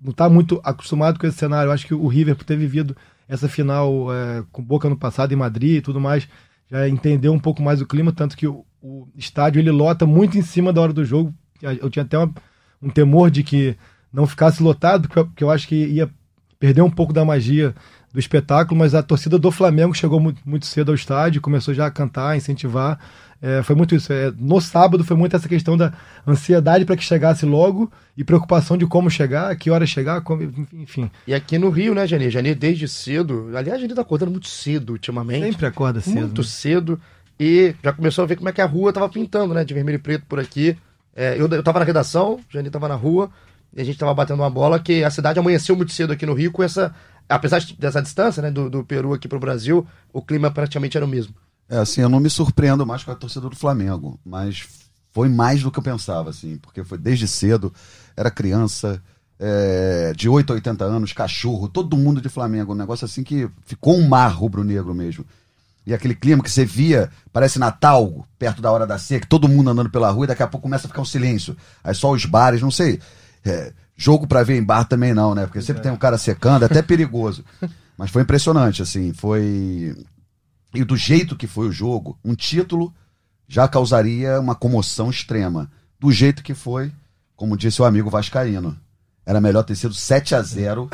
não 0.00 0.10
está 0.10 0.28
muito 0.28 0.60
acostumado 0.64 1.18
com 1.18 1.26
esse 1.26 1.36
cenário. 1.36 1.68
Eu 1.68 1.72
acho 1.72 1.86
que 1.86 1.94
o 1.94 2.06
River, 2.06 2.34
por 2.34 2.44
ter 2.44 2.56
vivido 2.56 2.96
essa 3.28 3.48
final 3.48 4.12
é, 4.12 4.42
com 4.50 4.62
Boca 4.62 4.88
no 4.88 4.96
passado 4.96 5.32
em 5.32 5.36
Madrid 5.36 5.76
e 5.76 5.80
tudo 5.80 6.00
mais, 6.00 6.26
já 6.70 6.88
entendeu 6.88 7.32
um 7.32 7.38
pouco 7.38 7.62
mais 7.62 7.80
o 7.80 7.86
clima, 7.86 8.12
tanto 8.12 8.36
que 8.36 8.46
o, 8.46 8.64
o 8.80 9.08
estádio 9.16 9.60
ele 9.60 9.70
lota 9.70 10.06
muito 10.06 10.38
em 10.38 10.42
cima 10.42 10.72
da 10.72 10.80
hora 10.80 10.92
do 10.92 11.04
jogo. 11.04 11.34
Eu 11.62 11.90
tinha 11.90 12.04
até 12.04 12.16
uma, 12.16 12.32
um 12.80 12.88
temor 12.88 13.30
de 13.30 13.42
que 13.42 13.76
não 14.12 14.26
ficasse 14.26 14.62
lotado, 14.62 15.02
porque 15.02 15.18
eu, 15.18 15.26
porque 15.26 15.44
eu 15.44 15.50
acho 15.50 15.68
que 15.68 15.76
ia 15.76 16.10
perder 16.58 16.82
um 16.82 16.90
pouco 16.90 17.12
da 17.12 17.24
magia 17.24 17.74
do 18.12 18.18
espetáculo, 18.18 18.78
mas 18.78 18.94
a 18.94 19.02
torcida 19.02 19.38
do 19.38 19.50
Flamengo 19.50 19.94
chegou 19.94 20.18
muito, 20.18 20.40
muito 20.44 20.66
cedo 20.66 20.90
ao 20.90 20.94
estádio, 20.94 21.40
começou 21.40 21.72
já 21.72 21.86
a 21.86 21.90
cantar, 21.90 22.30
a 22.30 22.36
incentivar. 22.36 22.98
É, 23.42 23.62
foi 23.62 23.74
muito 23.74 23.94
isso. 23.94 24.12
É, 24.12 24.32
no 24.38 24.60
sábado 24.60 25.02
foi 25.02 25.16
muito 25.16 25.34
essa 25.34 25.48
questão 25.48 25.76
da 25.76 25.92
ansiedade 26.26 26.84
para 26.84 26.96
que 26.96 27.02
chegasse 27.02 27.46
logo 27.46 27.90
e 28.16 28.22
preocupação 28.22 28.76
de 28.76 28.86
como 28.86 29.10
chegar, 29.10 29.54
que 29.56 29.70
hora 29.70 29.86
chegar, 29.86 30.20
como, 30.20 30.42
enfim. 30.74 31.10
E 31.26 31.32
aqui 31.32 31.58
no 31.58 31.70
Rio, 31.70 31.94
né, 31.94 32.06
Janir? 32.06 32.30
Janir 32.30 32.54
desde 32.54 32.86
cedo. 32.86 33.50
Aliás, 33.54 33.78
a 33.78 33.80
Janir 33.80 33.96
tá 33.96 34.02
acordando 34.02 34.30
muito 34.30 34.48
cedo 34.48 34.90
ultimamente. 34.90 35.52
Sempre 35.52 35.66
acorda 35.66 36.00
cedo. 36.00 36.20
Muito 36.20 36.42
né? 36.42 36.46
cedo. 36.46 37.00
E 37.38 37.74
já 37.82 37.92
começou 37.92 38.24
a 38.24 38.26
ver 38.26 38.36
como 38.36 38.50
é 38.50 38.52
que 38.52 38.60
a 38.60 38.66
rua 38.66 38.92
tava 38.92 39.08
pintando, 39.08 39.54
né? 39.54 39.64
De 39.64 39.72
vermelho 39.72 39.96
e 39.96 40.00
preto 40.00 40.26
por 40.28 40.38
aqui. 40.38 40.76
É, 41.16 41.34
eu, 41.38 41.48
eu 41.48 41.62
tava 41.62 41.78
na 41.78 41.84
redação, 41.84 42.38
Janir 42.50 42.70
tava 42.70 42.88
na 42.88 42.94
rua, 42.94 43.30
e 43.74 43.80
a 43.80 43.84
gente 43.84 43.98
tava 43.98 44.12
batendo 44.12 44.42
uma 44.42 44.50
bola 44.50 44.78
que 44.78 45.02
a 45.02 45.10
cidade 45.10 45.38
amanheceu 45.38 45.74
muito 45.74 45.92
cedo 45.92 46.12
aqui 46.12 46.26
no 46.26 46.34
Rio 46.34 46.52
com 46.52 46.62
essa. 46.62 46.94
Apesar 47.26 47.62
dessa 47.78 48.02
distância, 48.02 48.42
né, 48.42 48.50
do, 48.50 48.68
do 48.68 48.84
Peru 48.84 49.14
aqui 49.14 49.28
pro 49.28 49.38
Brasil, 49.38 49.86
o 50.12 50.20
clima 50.20 50.50
praticamente 50.50 50.96
era 50.96 51.06
o 51.06 51.08
mesmo. 51.08 51.32
É, 51.70 51.78
assim, 51.78 52.00
eu 52.00 52.08
não 52.08 52.18
me 52.18 52.28
surpreendo 52.28 52.84
mais 52.84 53.04
com 53.04 53.12
a 53.12 53.14
torcida 53.14 53.48
do 53.48 53.54
Flamengo, 53.54 54.18
mas 54.24 54.66
foi 55.12 55.28
mais 55.28 55.62
do 55.62 55.70
que 55.70 55.78
eu 55.78 55.82
pensava, 55.82 56.30
assim, 56.30 56.58
porque 56.58 56.82
foi 56.82 56.98
desde 56.98 57.28
cedo, 57.28 57.72
era 58.16 58.28
criança, 58.28 59.00
é, 59.38 60.12
de 60.16 60.28
8 60.28 60.52
a 60.52 60.56
80 60.56 60.84
anos, 60.84 61.12
cachorro, 61.12 61.68
todo 61.68 61.96
mundo 61.96 62.20
de 62.20 62.28
Flamengo, 62.28 62.72
um 62.72 62.76
negócio 62.76 63.04
assim 63.04 63.22
que 63.22 63.48
ficou 63.64 63.96
um 63.96 64.08
mar 64.08 64.32
rubro-negro 64.32 64.92
mesmo. 64.92 65.24
E 65.86 65.94
aquele 65.94 66.14
clima 66.14 66.42
que 66.42 66.50
você 66.50 66.64
via, 66.64 67.08
parece 67.32 67.58
Natal, 67.58 68.26
perto 68.38 68.60
da 68.60 68.70
hora 68.70 68.86
da 68.86 68.98
seca, 68.98 69.26
todo 69.26 69.48
mundo 69.48 69.70
andando 69.70 69.90
pela 69.90 70.10
rua 70.10 70.24
e 70.24 70.28
daqui 70.28 70.42
a 70.42 70.48
pouco 70.48 70.64
começa 70.64 70.86
a 70.86 70.90
ficar 70.90 71.00
um 71.00 71.06
silêncio. 71.06 71.56
Aí 71.82 71.94
só 71.94 72.10
os 72.10 72.24
bares, 72.26 72.60
não 72.60 72.70
sei. 72.70 73.00
É, 73.44 73.72
jogo 73.96 74.26
para 74.26 74.42
ver 74.42 74.58
em 74.58 74.62
bar 74.62 74.84
também 74.84 75.14
não, 75.14 75.34
né? 75.34 75.46
Porque 75.46 75.62
sempre 75.62 75.82
tem 75.82 75.90
um 75.90 75.96
cara 75.96 76.18
secando, 76.18 76.64
é 76.64 76.66
até 76.66 76.82
perigoso. 76.82 77.44
Mas 77.96 78.10
foi 78.10 78.22
impressionante, 78.22 78.82
assim, 78.82 79.12
foi 79.12 79.96
e 80.74 80.84
do 80.84 80.96
jeito 80.96 81.36
que 81.36 81.46
foi 81.46 81.68
o 81.68 81.72
jogo, 81.72 82.18
um 82.24 82.34
título 82.34 82.94
já 83.48 83.66
causaria 83.66 84.38
uma 84.38 84.54
comoção 84.54 85.10
extrema. 85.10 85.70
Do 85.98 86.12
jeito 86.12 86.42
que 86.42 86.54
foi, 86.54 86.92
como 87.34 87.56
disse 87.56 87.82
o 87.82 87.84
amigo 87.84 88.08
Vascaíno. 88.08 88.76
Era 89.26 89.40
melhor 89.40 89.62
ter 89.64 89.74
sido 89.74 89.92
7 89.92 90.34
a 90.34 90.42
0 90.42 90.88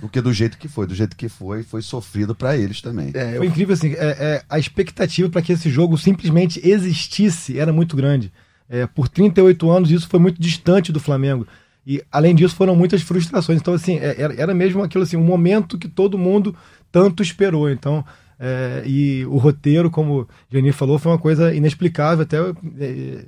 do 0.00 0.08
que 0.08 0.20
do 0.20 0.32
jeito 0.32 0.58
que 0.58 0.68
foi. 0.68 0.86
Do 0.86 0.94
jeito 0.94 1.16
que 1.16 1.28
foi, 1.28 1.62
foi 1.62 1.82
sofrido 1.82 2.34
para 2.34 2.56
eles 2.56 2.82
também. 2.82 3.10
É, 3.14 3.36
foi 3.36 3.46
incrível 3.46 3.74
assim, 3.74 3.92
é, 3.92 4.16
é, 4.18 4.42
a 4.48 4.58
expectativa 4.58 5.28
para 5.30 5.40
que 5.40 5.52
esse 5.52 5.70
jogo 5.70 5.96
simplesmente 5.96 6.60
existisse 6.68 7.58
era 7.58 7.72
muito 7.72 7.96
grande. 7.96 8.32
É, 8.68 8.86
por 8.86 9.08
38 9.08 9.70
anos 9.70 9.90
isso 9.90 10.08
foi 10.08 10.20
muito 10.20 10.40
distante 10.40 10.92
do 10.92 11.00
Flamengo. 11.00 11.46
E 11.86 12.02
além 12.12 12.34
disso 12.34 12.54
foram 12.54 12.76
muitas 12.76 13.02
frustrações. 13.02 13.60
Então 13.60 13.74
assim, 13.74 13.98
é, 13.98 14.20
era, 14.20 14.34
era 14.34 14.54
mesmo 14.54 14.82
aquilo 14.82 15.04
assim, 15.04 15.16
um 15.16 15.24
momento 15.24 15.78
que 15.78 15.88
todo 15.88 16.18
mundo 16.18 16.54
tanto 16.92 17.22
esperou. 17.22 17.70
Então 17.70 18.04
é, 18.42 18.82
e 18.86 19.26
o 19.26 19.36
roteiro, 19.36 19.90
como 19.90 20.22
o 20.22 20.28
Janir 20.50 20.72
falou, 20.72 20.98
foi 20.98 21.12
uma 21.12 21.18
coisa 21.18 21.54
inexplicável. 21.54 22.22
Até 22.22 22.38
é, 22.80 23.24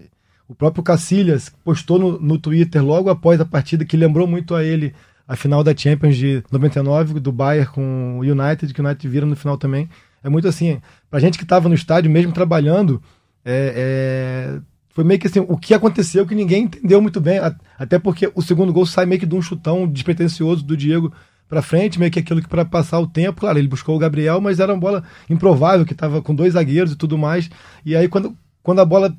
o 0.48 0.54
próprio 0.54 0.82
Cacilhas 0.82 1.52
postou 1.62 1.98
no, 1.98 2.18
no 2.18 2.38
Twitter 2.38 2.82
logo 2.82 3.10
após 3.10 3.38
a 3.38 3.44
partida 3.44 3.84
que 3.84 3.94
lembrou 3.94 4.26
muito 4.26 4.54
a 4.54 4.64
ele 4.64 4.94
a 5.28 5.36
final 5.36 5.62
da 5.62 5.76
Champions 5.76 6.16
de 6.16 6.42
99, 6.50 7.20
do 7.20 7.30
Bayern 7.30 7.70
com 7.70 8.18
o 8.18 8.20
United, 8.20 8.72
que 8.72 8.80
o 8.80 8.84
United 8.84 9.08
vira 9.08 9.26
no 9.26 9.36
final 9.36 9.58
também. 9.58 9.88
É 10.24 10.28
muito 10.28 10.48
assim, 10.48 10.80
pra 11.10 11.20
gente 11.20 11.36
que 11.36 11.44
estava 11.44 11.68
no 11.68 11.74
estádio, 11.74 12.10
mesmo 12.10 12.32
trabalhando, 12.32 13.02
é, 13.44 14.54
é, 14.56 14.60
foi 14.90 15.04
meio 15.04 15.20
que 15.20 15.26
assim, 15.26 15.40
o 15.40 15.56
que 15.56 15.74
aconteceu 15.74 16.26
que 16.26 16.34
ninguém 16.34 16.64
entendeu 16.64 17.00
muito 17.02 17.20
bem, 17.20 17.40
até 17.78 17.98
porque 17.98 18.30
o 18.34 18.42
segundo 18.42 18.72
gol 18.72 18.86
sai 18.86 19.04
meio 19.06 19.20
que 19.20 19.26
de 19.26 19.34
um 19.34 19.42
chutão 19.42 19.86
despretensioso 19.86 20.64
do 20.64 20.76
Diego 20.76 21.12
para 21.52 21.60
frente, 21.60 21.98
meio 21.98 22.10
que 22.10 22.18
aquilo 22.18 22.40
que 22.40 22.48
para 22.48 22.64
passar 22.64 22.98
o 22.98 23.06
tempo, 23.06 23.42
claro, 23.42 23.58
ele 23.58 23.68
buscou 23.68 23.94
o 23.94 23.98
Gabriel, 23.98 24.40
mas 24.40 24.58
era 24.58 24.72
uma 24.72 24.80
bola 24.80 25.04
improvável, 25.28 25.84
que 25.84 25.92
estava 25.92 26.22
com 26.22 26.34
dois 26.34 26.54
zagueiros 26.54 26.92
e 26.92 26.96
tudo 26.96 27.18
mais. 27.18 27.50
E 27.84 27.94
aí 27.94 28.08
quando, 28.08 28.34
quando 28.62 28.80
a 28.80 28.86
bola 28.86 29.14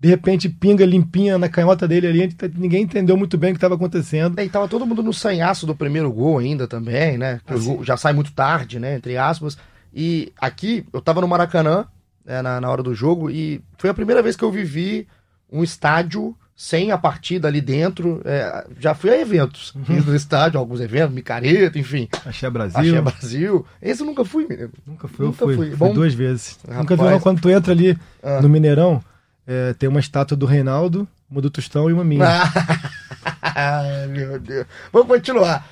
de 0.00 0.08
repente 0.08 0.48
pinga 0.48 0.84
limpinha 0.84 1.38
na 1.38 1.48
canhota 1.48 1.86
dele 1.86 2.08
ali, 2.08 2.36
ninguém 2.56 2.82
entendeu 2.82 3.16
muito 3.16 3.38
bem 3.38 3.50
o 3.50 3.54
que 3.54 3.58
estava 3.58 3.76
acontecendo. 3.76 4.36
É, 4.40 4.44
e 4.44 4.48
tava 4.48 4.66
todo 4.66 4.84
mundo 4.84 5.00
no 5.00 5.12
sanhaço 5.12 5.64
do 5.64 5.72
primeiro 5.72 6.10
gol 6.12 6.38
ainda 6.38 6.66
também, 6.66 7.16
né? 7.16 7.40
Assim. 7.46 7.84
já 7.84 7.96
sai 7.96 8.12
muito 8.12 8.32
tarde, 8.32 8.80
né? 8.80 8.96
Entre 8.96 9.16
aspas. 9.16 9.56
E 9.94 10.32
aqui, 10.40 10.84
eu 10.92 11.00
tava 11.00 11.20
no 11.20 11.28
Maracanã, 11.28 11.86
né, 12.24 12.42
na, 12.42 12.60
na 12.60 12.68
hora 12.68 12.82
do 12.82 12.96
jogo, 12.96 13.30
e 13.30 13.62
foi 13.78 13.90
a 13.90 13.94
primeira 13.94 14.20
vez 14.20 14.34
que 14.34 14.42
eu 14.42 14.50
vivi 14.50 15.06
um 15.52 15.62
estádio 15.62 16.34
sem 16.60 16.90
a 16.90 16.98
partida 16.98 17.48
ali 17.48 17.58
dentro. 17.58 18.20
É, 18.22 18.66
já 18.78 18.94
fui 18.94 19.08
a 19.08 19.18
eventos. 19.18 19.74
Uhum. 19.74 20.02
No 20.02 20.14
estádio, 20.14 20.60
alguns 20.60 20.78
eventos, 20.78 21.14
micareta, 21.14 21.78
enfim. 21.78 22.06
Achei 22.26 22.50
Brasil. 22.50 22.78
Achei 22.78 23.00
Brasil. 23.00 23.66
Esse 23.80 24.02
eu 24.02 24.06
nunca 24.06 24.26
fui, 24.26 24.46
menino. 24.46 24.70
Nunca 24.86 25.08
fui, 25.08 25.24
nunca 25.24 25.46
fui. 25.46 25.56
fui. 25.56 25.70
Bom, 25.70 25.94
duas 25.94 26.12
vezes. 26.12 26.58
Rapaz. 26.68 26.80
Nunca 26.80 26.96
vi 26.96 27.02
não, 27.02 27.18
quando 27.18 27.40
tu 27.40 27.48
entra 27.48 27.72
ali 27.72 27.96
ah. 28.22 28.42
no 28.42 28.48
Mineirão, 28.50 29.02
é, 29.46 29.72
tem 29.72 29.88
uma 29.88 30.00
estátua 30.00 30.36
do 30.36 30.44
Reinaldo, 30.44 31.08
uma 31.30 31.40
do 31.40 31.48
Tostão 31.48 31.88
e 31.88 31.94
uma 31.94 32.04
minha. 32.04 32.26
Ai, 33.40 34.06
meu 34.08 34.38
Deus. 34.38 34.66
Vamos 34.92 35.08
continuar. 35.08 35.66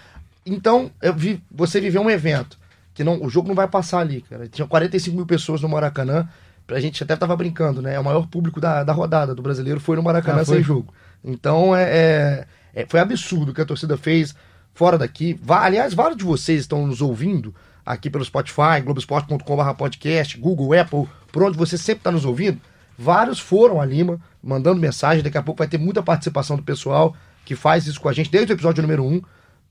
Então, 0.46 0.90
eu 1.02 1.12
vi, 1.12 1.42
você 1.50 1.82
viveu 1.82 2.00
um 2.00 2.08
evento. 2.08 2.56
que 2.94 3.04
não 3.04 3.22
O 3.22 3.28
jogo 3.28 3.46
não 3.46 3.54
vai 3.54 3.68
passar 3.68 3.98
ali, 3.98 4.22
cara. 4.22 4.48
Tinha 4.48 4.66
45 4.66 5.14
mil 5.14 5.26
pessoas 5.26 5.60
no 5.60 5.68
Maracanã 5.68 6.26
a 6.68 6.80
gente 6.80 7.02
até 7.02 7.16
tava 7.16 7.36
brincando, 7.36 7.80
né? 7.82 7.94
É 7.94 8.00
o 8.00 8.04
maior 8.04 8.26
público 8.26 8.60
da, 8.60 8.84
da 8.84 8.92
rodada 8.92 9.34
do 9.34 9.42
brasileiro 9.42 9.80
foi 9.80 9.96
no 9.96 10.02
Maracanã 10.02 10.42
ah, 10.42 10.44
foi? 10.44 10.56
sem 10.56 10.64
jogo. 10.64 10.92
Então 11.24 11.74
é, 11.74 11.82
é, 11.84 12.46
É, 12.74 12.86
foi 12.86 13.00
absurdo 13.00 13.50
o 13.50 13.54
que 13.54 13.60
a 13.60 13.64
torcida 13.66 13.96
fez 13.96 14.34
fora 14.74 14.96
daqui. 14.98 15.38
Aliás, 15.48 15.94
vários 15.94 16.16
de 16.18 16.24
vocês 16.24 16.60
estão 16.60 16.86
nos 16.86 17.00
ouvindo 17.00 17.54
aqui 17.84 18.08
pelo 18.10 18.24
Spotify, 18.24 18.80
globesport.com.br 18.84 19.74
podcast, 19.76 20.38
Google, 20.38 20.78
Apple, 20.78 21.08
por 21.32 21.42
onde 21.42 21.56
você 21.56 21.76
sempre 21.78 22.00
está 22.00 22.10
nos 22.12 22.24
ouvindo. 22.24 22.60
Vários 22.96 23.38
foram 23.40 23.80
a 23.80 23.84
Lima, 23.86 24.20
mandando 24.42 24.80
mensagem. 24.80 25.22
Daqui 25.22 25.38
a 25.38 25.42
pouco 25.42 25.58
vai 25.58 25.68
ter 25.68 25.78
muita 25.78 26.02
participação 26.02 26.56
do 26.56 26.62
pessoal 26.62 27.16
que 27.44 27.54
faz 27.56 27.86
isso 27.86 28.00
com 28.00 28.08
a 28.08 28.12
gente 28.12 28.30
desde 28.30 28.52
o 28.52 28.54
episódio 28.54 28.82
número 28.82 29.04
1. 29.04 29.22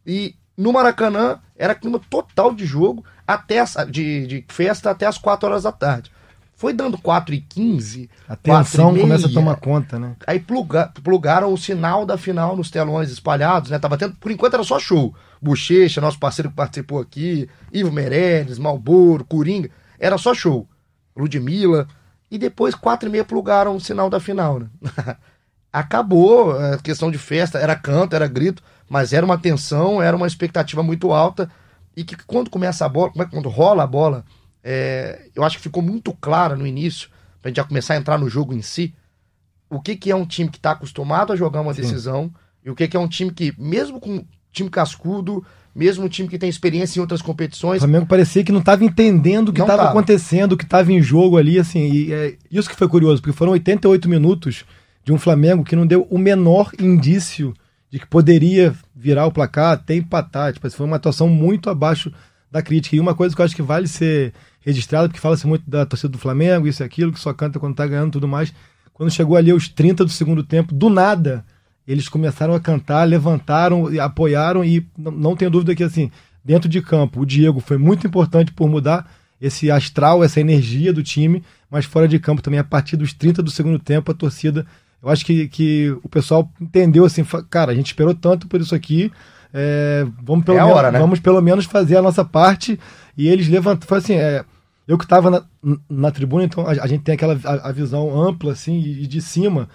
E 0.05 0.35
no 0.57 0.73
Maracanã 0.73 1.39
era 1.55 1.75
clima 1.75 1.99
total 2.09 2.53
de 2.55 2.65
jogo, 2.65 3.05
até 3.27 3.59
as- 3.59 3.77
de, 3.89 4.25
de 4.25 4.45
festa 4.47 4.89
até 4.89 5.05
as 5.05 5.17
4 5.17 5.47
horas 5.47 5.63
da 5.63 5.71
tarde. 5.71 6.11
Foi 6.57 6.73
dando 6.73 6.97
4 6.97 7.35
e 7.35 7.39
15 7.39 8.09
A 8.27 8.35
tensão 8.35 8.85
4 8.85 9.01
começa 9.01 9.27
a 9.27 9.31
tomar 9.31 9.55
conta, 9.57 9.99
né? 9.99 10.15
Aí 10.25 10.39
pluga- 10.39 10.91
plugaram 11.03 11.53
o 11.53 11.57
sinal 11.57 12.03
da 12.03 12.17
final 12.17 12.57
nos 12.57 12.71
telões 12.71 13.11
espalhados, 13.11 13.69
né? 13.69 13.77
Tava 13.77 13.95
tendo, 13.95 14.15
por 14.15 14.31
enquanto 14.31 14.55
era 14.55 14.63
só 14.63 14.79
show. 14.79 15.13
Bochecha, 15.39 16.01
nosso 16.01 16.17
parceiro 16.17 16.49
que 16.49 16.55
participou 16.55 16.99
aqui, 16.99 17.47
Ivo 17.71 17.91
Meirelles, 17.91 18.57
Malboro, 18.57 19.23
Coringa, 19.23 19.69
era 19.99 20.17
só 20.17 20.33
show. 20.33 20.67
Ludmilla. 21.15 21.87
E 22.29 22.39
depois, 22.39 22.73
quatro 22.73 23.07
e 23.07 23.11
meia, 23.11 23.23
plugaram 23.23 23.75
o 23.75 23.79
sinal 23.79 24.09
da 24.09 24.19
final, 24.19 24.59
né? 24.59 24.67
Acabou 25.71 26.57
a 26.57 26.77
questão 26.79 27.11
de 27.11 27.17
festa, 27.19 27.59
era 27.59 27.75
canto, 27.75 28.15
era 28.15 28.27
grito, 28.27 28.63
mas 28.89 29.13
era 29.13 29.25
uma 29.25 29.37
tensão, 29.37 30.01
era 30.01 30.17
uma 30.17 30.25
expectativa 30.25 30.81
muito 30.81 31.11
alta. 31.13 31.49
E 31.95 32.03
que 32.03 32.15
quando 32.25 32.49
começa 32.49 32.83
a 32.85 32.89
bola, 32.89 33.11
como 33.11 33.21
é 33.21 33.25
que 33.25 33.31
quando 33.31 33.49
rola 33.49 33.83
a 33.83 33.87
bola, 33.87 34.25
é, 34.69 35.29
eu 35.33 35.45
acho 35.45 35.55
que 35.55 35.63
ficou 35.63 35.81
muito 35.81 36.11
clara 36.11 36.53
no 36.53 36.67
início, 36.67 37.07
pra 37.41 37.47
gente 37.47 37.55
já 37.55 37.63
começar 37.63 37.93
a 37.93 37.97
entrar 37.97 38.17
no 38.17 38.29
jogo 38.29 38.53
em 38.53 38.61
si, 38.61 38.93
o 39.69 39.79
que, 39.79 39.95
que 39.95 40.11
é 40.11 40.15
um 40.15 40.25
time 40.25 40.49
que 40.49 40.57
está 40.57 40.71
acostumado 40.71 41.31
a 41.31 41.37
jogar 41.37 41.61
uma 41.61 41.73
decisão 41.73 42.29
e 42.65 42.69
o 42.69 42.75
que, 42.75 42.85
que 42.85 42.97
é 42.97 42.99
um 42.99 43.07
time 43.07 43.31
que, 43.31 43.53
mesmo 43.57 43.97
com 43.97 44.25
time 44.51 44.69
cascudo, 44.69 45.41
mesmo 45.73 46.03
um 46.03 46.09
time 46.09 46.27
que 46.27 46.37
tem 46.37 46.49
experiência 46.49 46.99
em 46.99 47.01
outras 47.01 47.21
O 47.21 47.23
competições, 47.23 47.79
Flamengo 47.79 48.07
parecia 48.07 48.43
que 48.43 48.51
não 48.51 48.59
estava 48.59 48.83
entendendo 48.83 49.49
o 49.49 49.53
que 49.53 49.61
estava 49.61 49.83
tava. 49.83 49.89
acontecendo, 49.91 50.51
o 50.51 50.57
que 50.57 50.65
estava 50.65 50.91
em 50.91 51.01
jogo 51.01 51.37
ali, 51.37 51.57
assim. 51.57 51.89
E 51.89 52.11
é 52.11 52.35
isso 52.51 52.69
que 52.69 52.75
foi 52.75 52.89
curioso, 52.89 53.21
porque 53.21 53.37
foram 53.37 53.53
88 53.53 54.09
minutos 54.09 54.65
de 55.05 55.13
um 55.13 55.17
Flamengo 55.17 55.63
que 55.63 55.77
não 55.77 55.87
deu 55.87 56.05
o 56.09 56.17
menor 56.17 56.71
indício 56.77 57.53
de 57.89 57.99
que 57.99 58.07
poderia 58.07 58.75
virar 58.93 59.27
o 59.27 59.31
placar, 59.31 59.71
até 59.71 59.95
empatar. 59.95 60.51
Tipo, 60.51 60.67
assim, 60.67 60.75
foi 60.75 60.85
uma 60.85 60.97
atuação 60.97 61.29
muito 61.29 61.69
abaixo 61.69 62.11
da 62.51 62.61
crítica. 62.61 62.95
E 62.97 62.99
uma 62.99 63.15
coisa 63.15 63.33
que 63.33 63.41
eu 63.41 63.45
acho 63.45 63.55
que 63.55 63.61
vale 63.61 63.87
ser 63.87 64.33
registrada, 64.67 65.07
porque 65.07 65.19
fala-se 65.21 65.47
muito 65.47 65.63
da 65.69 65.85
torcida 65.85 66.09
do 66.09 66.17
Flamengo, 66.17 66.67
isso 66.67 66.83
e 66.83 66.85
aquilo, 66.85 67.13
que 67.13 67.19
só 67.19 67.33
canta 67.33 67.57
quando 67.57 67.75
tá 67.75 67.87
ganhando 67.87 68.09
e 68.09 68.11
tudo 68.11 68.27
mais. 68.27 68.53
Quando 68.93 69.09
chegou 69.09 69.37
ali 69.37 69.49
aos 69.51 69.69
30 69.69 70.03
do 70.03 70.11
segundo 70.11 70.43
tempo, 70.43 70.73
do 70.73 70.89
nada, 70.89 71.45
eles 71.87 72.09
começaram 72.09 72.53
a 72.53 72.59
cantar, 72.59 73.05
levantaram, 73.05 73.91
e 73.93 73.99
apoiaram 73.99 74.65
e 74.65 74.85
não, 74.97 75.11
não 75.11 75.35
tenho 75.35 75.49
dúvida 75.49 75.73
que 75.73 75.83
assim, 75.83 76.11
dentro 76.43 76.67
de 76.67 76.81
campo, 76.81 77.21
o 77.21 77.25
Diego 77.25 77.61
foi 77.61 77.77
muito 77.77 78.05
importante 78.05 78.51
por 78.51 78.67
mudar 78.67 79.09
esse 79.39 79.71
astral, 79.71 80.23
essa 80.23 80.41
energia 80.41 80.91
do 80.91 81.01
time, 81.01 81.43
mas 81.69 81.85
fora 81.85 82.07
de 82.07 82.19
campo 82.19 82.41
também, 82.41 82.59
a 82.59 82.63
partir 82.63 82.97
dos 82.97 83.13
30 83.13 83.41
do 83.41 83.51
segundo 83.51 83.79
tempo, 83.79 84.11
a 84.11 84.15
torcida, 84.15 84.65
eu 85.01 85.09
acho 85.09 85.25
que, 85.25 85.47
que 85.47 85.95
o 86.03 86.09
pessoal 86.09 86.51
entendeu 86.59 87.05
assim, 87.05 87.23
cara, 87.49 87.71
a 87.71 87.75
gente 87.75 87.87
esperou 87.87 88.13
tanto 88.15 88.47
por 88.47 88.59
isso 88.59 88.75
aqui, 88.75 89.11
é, 89.53 90.05
vamos, 90.23 90.43
pelo 90.43 90.57
É 90.57 90.61
menos, 90.61 90.75
hora, 90.75 90.91
né? 90.91 90.99
vamos 90.99 91.19
pelo 91.19 91.41
menos 91.41 91.65
fazer 91.65 91.95
a 91.97 92.01
nossa 92.01 92.25
parte, 92.25 92.77
e 93.15 93.27
eles 93.29 93.47
levantaram, 93.47 93.87
foi 93.87 93.97
assim, 93.99 94.15
é, 94.15 94.43
eu 94.87 94.97
que 94.97 95.03
estava 95.05 95.29
na, 95.29 95.43
na 95.89 96.11
tribuna, 96.11 96.43
então 96.45 96.65
a, 96.65 96.71
a 96.71 96.87
gente 96.87 97.03
tem 97.03 97.15
aquela 97.15 97.39
a, 97.43 97.69
a 97.69 97.71
visão 97.71 98.19
ampla, 98.19 98.53
assim, 98.53 98.75
e, 98.79 99.03
e 99.03 99.07
de 99.07 99.21
cima. 99.21 99.67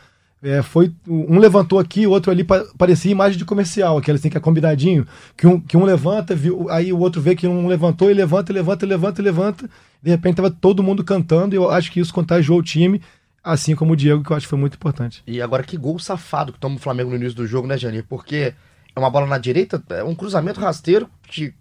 É, 0.44 0.60
foi 0.60 0.92
um 1.06 1.38
levantou 1.38 1.78
aqui, 1.78 2.04
o 2.04 2.10
outro 2.10 2.32
ali 2.32 2.42
pa- 2.42 2.64
parecia 2.76 3.12
imagem 3.12 3.38
de 3.38 3.44
comercial, 3.44 3.96
aquele 3.96 4.18
assim 4.18 4.28
que 4.28 4.36
é 4.36 4.40
combinadinho, 4.40 5.06
que 5.36 5.46
um, 5.46 5.60
que 5.60 5.76
um 5.76 5.84
levanta, 5.84 6.34
viu, 6.34 6.68
aí 6.68 6.92
o 6.92 6.98
outro 6.98 7.22
vê 7.22 7.36
que 7.36 7.46
um 7.46 7.68
levantou 7.68 8.10
e 8.10 8.14
levanta, 8.14 8.52
levanta, 8.52 8.84
levanta, 8.84 9.22
levanta. 9.22 9.70
De 10.02 10.10
repente 10.10 10.34
tava 10.36 10.50
todo 10.50 10.82
mundo 10.82 11.04
cantando 11.04 11.54
e 11.54 11.56
eu 11.56 11.70
acho 11.70 11.92
que 11.92 12.00
isso 12.00 12.12
contagiou 12.12 12.58
o 12.58 12.62
time, 12.62 13.00
assim 13.44 13.76
como 13.76 13.92
o 13.92 13.96
Diego, 13.96 14.24
que 14.24 14.32
eu 14.32 14.36
acho 14.36 14.46
que 14.46 14.50
foi 14.50 14.58
muito 14.58 14.74
importante. 14.74 15.22
E 15.28 15.40
agora 15.40 15.62
que 15.62 15.76
gol 15.76 15.96
safado 16.00 16.52
que 16.52 16.58
toma 16.58 16.74
o 16.74 16.80
Flamengo 16.80 17.10
no 17.10 17.16
início 17.16 17.36
do 17.36 17.46
jogo, 17.46 17.68
né, 17.68 17.78
Janir? 17.78 18.04
Porque 18.08 18.52
é 18.96 18.98
uma 18.98 19.10
bola 19.10 19.28
na 19.28 19.38
direita, 19.38 19.80
é 19.90 20.02
um 20.02 20.14
cruzamento 20.14 20.58
rasteiro 20.58 21.08
que 21.28 21.54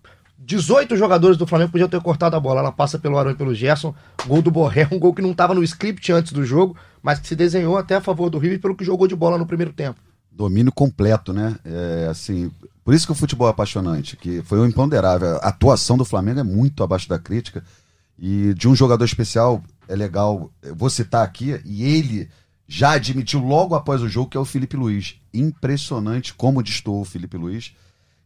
18 0.43 0.97
jogadores 0.97 1.37
do 1.37 1.45
Flamengo 1.45 1.71
podiam 1.71 1.87
ter 1.87 2.01
cortado 2.01 2.35
a 2.35 2.39
bola. 2.39 2.61
Ela 2.61 2.71
passa 2.71 2.97
pelo 2.97 3.17
Arão 3.17 3.31
e 3.31 3.35
pelo 3.35 3.53
Gerson. 3.53 3.93
Gol 4.25 4.41
do 4.41 4.51
Borré, 4.51 4.87
um 4.91 4.99
gol 4.99 5.13
que 5.13 5.21
não 5.21 5.31
estava 5.31 5.53
no 5.53 5.63
script 5.63 6.11
antes 6.11 6.33
do 6.33 6.43
jogo, 6.43 6.75
mas 7.01 7.19
que 7.19 7.27
se 7.27 7.35
desenhou 7.35 7.77
até 7.77 7.95
a 7.95 8.01
favor 8.01 8.29
do 8.29 8.39
River 8.39 8.59
pelo 8.59 8.75
que 8.75 8.83
jogou 8.83 9.07
de 9.07 9.15
bola 9.15 9.37
no 9.37 9.45
primeiro 9.45 9.71
tempo. 9.71 9.99
Domínio 10.31 10.71
completo, 10.71 11.31
né? 11.31 11.55
É, 11.63 12.07
assim, 12.09 12.51
por 12.83 12.93
isso 12.93 13.05
que 13.05 13.11
o 13.11 13.15
futebol 13.15 13.47
é 13.47 13.51
apaixonante, 13.51 14.17
que 14.17 14.41
foi 14.43 14.59
o 14.59 14.65
imponderável. 14.65 15.35
A 15.37 15.49
atuação 15.49 15.97
do 15.97 16.05
Flamengo 16.05 16.39
é 16.39 16.43
muito 16.43 16.83
abaixo 16.83 17.07
da 17.07 17.19
crítica. 17.19 17.63
E 18.17 18.53
de 18.53 18.67
um 18.67 18.75
jogador 18.75 19.03
especial, 19.03 19.63
é 19.87 19.95
legal, 19.95 20.51
vou 20.75 20.89
citar 20.89 21.23
aqui, 21.23 21.59
e 21.65 21.83
ele 21.83 22.29
já 22.67 22.91
admitiu 22.91 23.39
logo 23.39 23.75
após 23.75 24.01
o 24.01 24.07
jogo, 24.07 24.29
que 24.29 24.37
é 24.37 24.39
o 24.39 24.45
Felipe 24.45 24.77
Luiz. 24.77 25.15
Impressionante 25.33 26.33
como 26.33 26.63
destoou 26.63 27.01
o 27.01 27.05
Felipe 27.05 27.35
Luiz. 27.35 27.73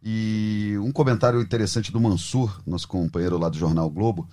E 0.07 0.77
um 0.83 0.91
comentário 0.91 1.41
interessante 1.41 1.91
do 1.91 1.99
Mansur, 1.99 2.61
nosso 2.65 2.87
companheiro 2.87 3.39
lá 3.39 3.49
do 3.49 3.57
Jornal 3.57 3.89
Globo, 3.89 4.29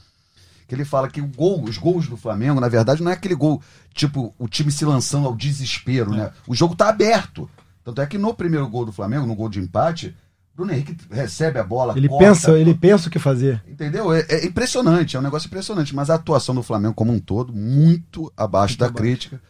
que 0.69 0.75
ele 0.75 0.85
fala 0.85 1.09
que 1.09 1.23
o 1.23 1.27
gol, 1.27 1.65
os 1.65 1.79
gols 1.79 2.07
do 2.07 2.17
Flamengo, 2.17 2.61
na 2.61 2.69
verdade, 2.69 3.03
não 3.03 3.11
é 3.11 3.15
aquele 3.15 3.35
gol, 3.35 3.63
tipo, 3.95 4.35
o 4.39 4.47
time 4.47 4.71
se 4.71 4.85
lançando 4.85 5.27
ao 5.27 5.35
desespero, 5.35 6.11
né? 6.11 6.31
O 6.47 6.55
jogo 6.55 6.77
tá 6.77 6.91
aberto. 6.91 7.49
Tanto 7.83 8.03
é 8.03 8.07
que 8.07 8.19
no 8.19 8.35
primeiro 8.35 8.69
gol 8.69 8.85
do 8.85 8.93
Flamengo, 8.93 9.27
no 9.27 9.35
gol 9.35 9.49
de 9.49 9.61
empate, 9.61 10.15
Bruno 10.55 10.73
Henrique 10.73 10.95
recebe 11.11 11.59
a 11.59 11.65
bola, 11.65 11.97
Ele 11.97 12.07
corta, 12.07 12.25
pensa, 12.27 12.59
ele 12.59 12.75
pensa 12.75 13.09
o 13.09 13.11
que 13.11 13.19
fazer. 13.19 13.63
Entendeu? 13.67 14.13
É, 14.13 14.27
é 14.29 14.47
impressionante, 14.47 15.17
é 15.17 15.19
um 15.19 15.23
negócio 15.23 15.47
impressionante. 15.47 15.95
Mas 15.95 16.11
a 16.11 16.17
atuação 16.17 16.55
do 16.55 16.63
Flamengo 16.63 16.95
como 16.95 17.13
um 17.13 17.19
todo, 17.19 17.53
muito 17.53 18.31
abaixo 18.37 18.77
da 18.77 18.91
crítica. 18.91 19.41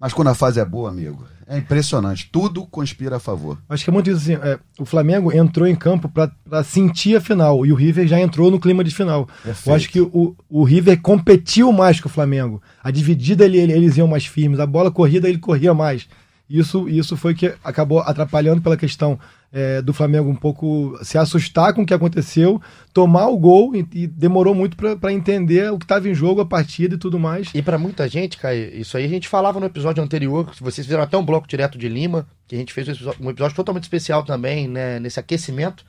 Mas 0.00 0.12
quando 0.12 0.28
a 0.28 0.34
fase 0.34 0.60
é 0.60 0.64
boa, 0.64 0.90
amigo, 0.90 1.24
é 1.46 1.56
impressionante. 1.56 2.28
Tudo 2.30 2.66
conspira 2.66 3.16
a 3.16 3.20
favor. 3.20 3.56
Acho 3.68 3.84
que 3.84 3.90
é 3.90 3.92
muito 3.92 4.10
isso 4.10 4.18
assim. 4.18 4.34
é, 4.34 4.58
o 4.78 4.84
Flamengo 4.84 5.32
entrou 5.32 5.66
em 5.66 5.74
campo 5.74 6.08
para 6.08 6.64
sentir 6.64 7.16
a 7.16 7.20
final 7.20 7.64
e 7.64 7.72
o 7.72 7.74
River 7.74 8.06
já 8.06 8.20
entrou 8.20 8.50
no 8.50 8.60
clima 8.60 8.84
de 8.84 8.94
final. 8.94 9.26
Perfeito. 9.42 9.68
Eu 9.70 9.74
acho 9.74 9.88
que 9.88 10.00
o, 10.00 10.36
o 10.48 10.62
River 10.64 11.00
competiu 11.00 11.72
mais 11.72 12.00
que 12.00 12.06
o 12.06 12.10
Flamengo. 12.10 12.60
A 12.82 12.90
dividida 12.90 13.44
ele, 13.44 13.58
ele- 13.58 13.72
eles 13.72 13.96
iam 13.96 14.06
mais 14.08 14.26
firmes, 14.26 14.60
a 14.60 14.66
bola 14.66 14.90
corrida 14.90 15.28
ele 15.28 15.38
corria 15.38 15.72
mais. 15.72 16.06
Isso, 16.50 16.86
isso 16.88 17.16
foi 17.16 17.34
que 17.34 17.54
acabou 17.64 18.00
atrapalhando 18.00 18.60
pela 18.60 18.76
questão 18.76 19.18
é, 19.54 19.80
do 19.80 19.92
Flamengo 19.92 20.28
um 20.28 20.34
pouco 20.34 20.98
se 21.04 21.16
assustar 21.16 21.72
com 21.72 21.82
o 21.82 21.86
que 21.86 21.94
aconteceu, 21.94 22.60
tomar 22.92 23.28
o 23.28 23.38
gol 23.38 23.72
e, 23.76 23.86
e 23.92 24.06
demorou 24.08 24.52
muito 24.52 24.76
para 24.76 25.12
entender 25.12 25.70
o 25.70 25.78
que 25.78 25.84
estava 25.84 26.08
em 26.08 26.14
jogo, 26.14 26.40
a 26.40 26.44
partida 26.44 26.96
e 26.96 26.98
tudo 26.98 27.20
mais. 27.20 27.52
E 27.54 27.62
pra 27.62 27.78
muita 27.78 28.08
gente, 28.08 28.36
Caio, 28.36 28.74
isso 28.74 28.96
aí 28.96 29.04
a 29.04 29.08
gente 29.08 29.28
falava 29.28 29.60
no 29.60 29.66
episódio 29.66 30.02
anterior, 30.02 30.50
vocês 30.60 30.84
fizeram 30.84 31.04
até 31.04 31.16
um 31.16 31.24
bloco 31.24 31.46
direto 31.46 31.78
de 31.78 31.88
Lima, 31.88 32.26
que 32.48 32.56
a 32.56 32.58
gente 32.58 32.72
fez 32.72 32.88
um 32.88 32.92
episódio, 32.92 33.24
um 33.24 33.30
episódio 33.30 33.54
totalmente 33.54 33.84
especial 33.84 34.24
também, 34.24 34.66
né, 34.66 34.98
nesse 34.98 35.20
aquecimento. 35.20 35.84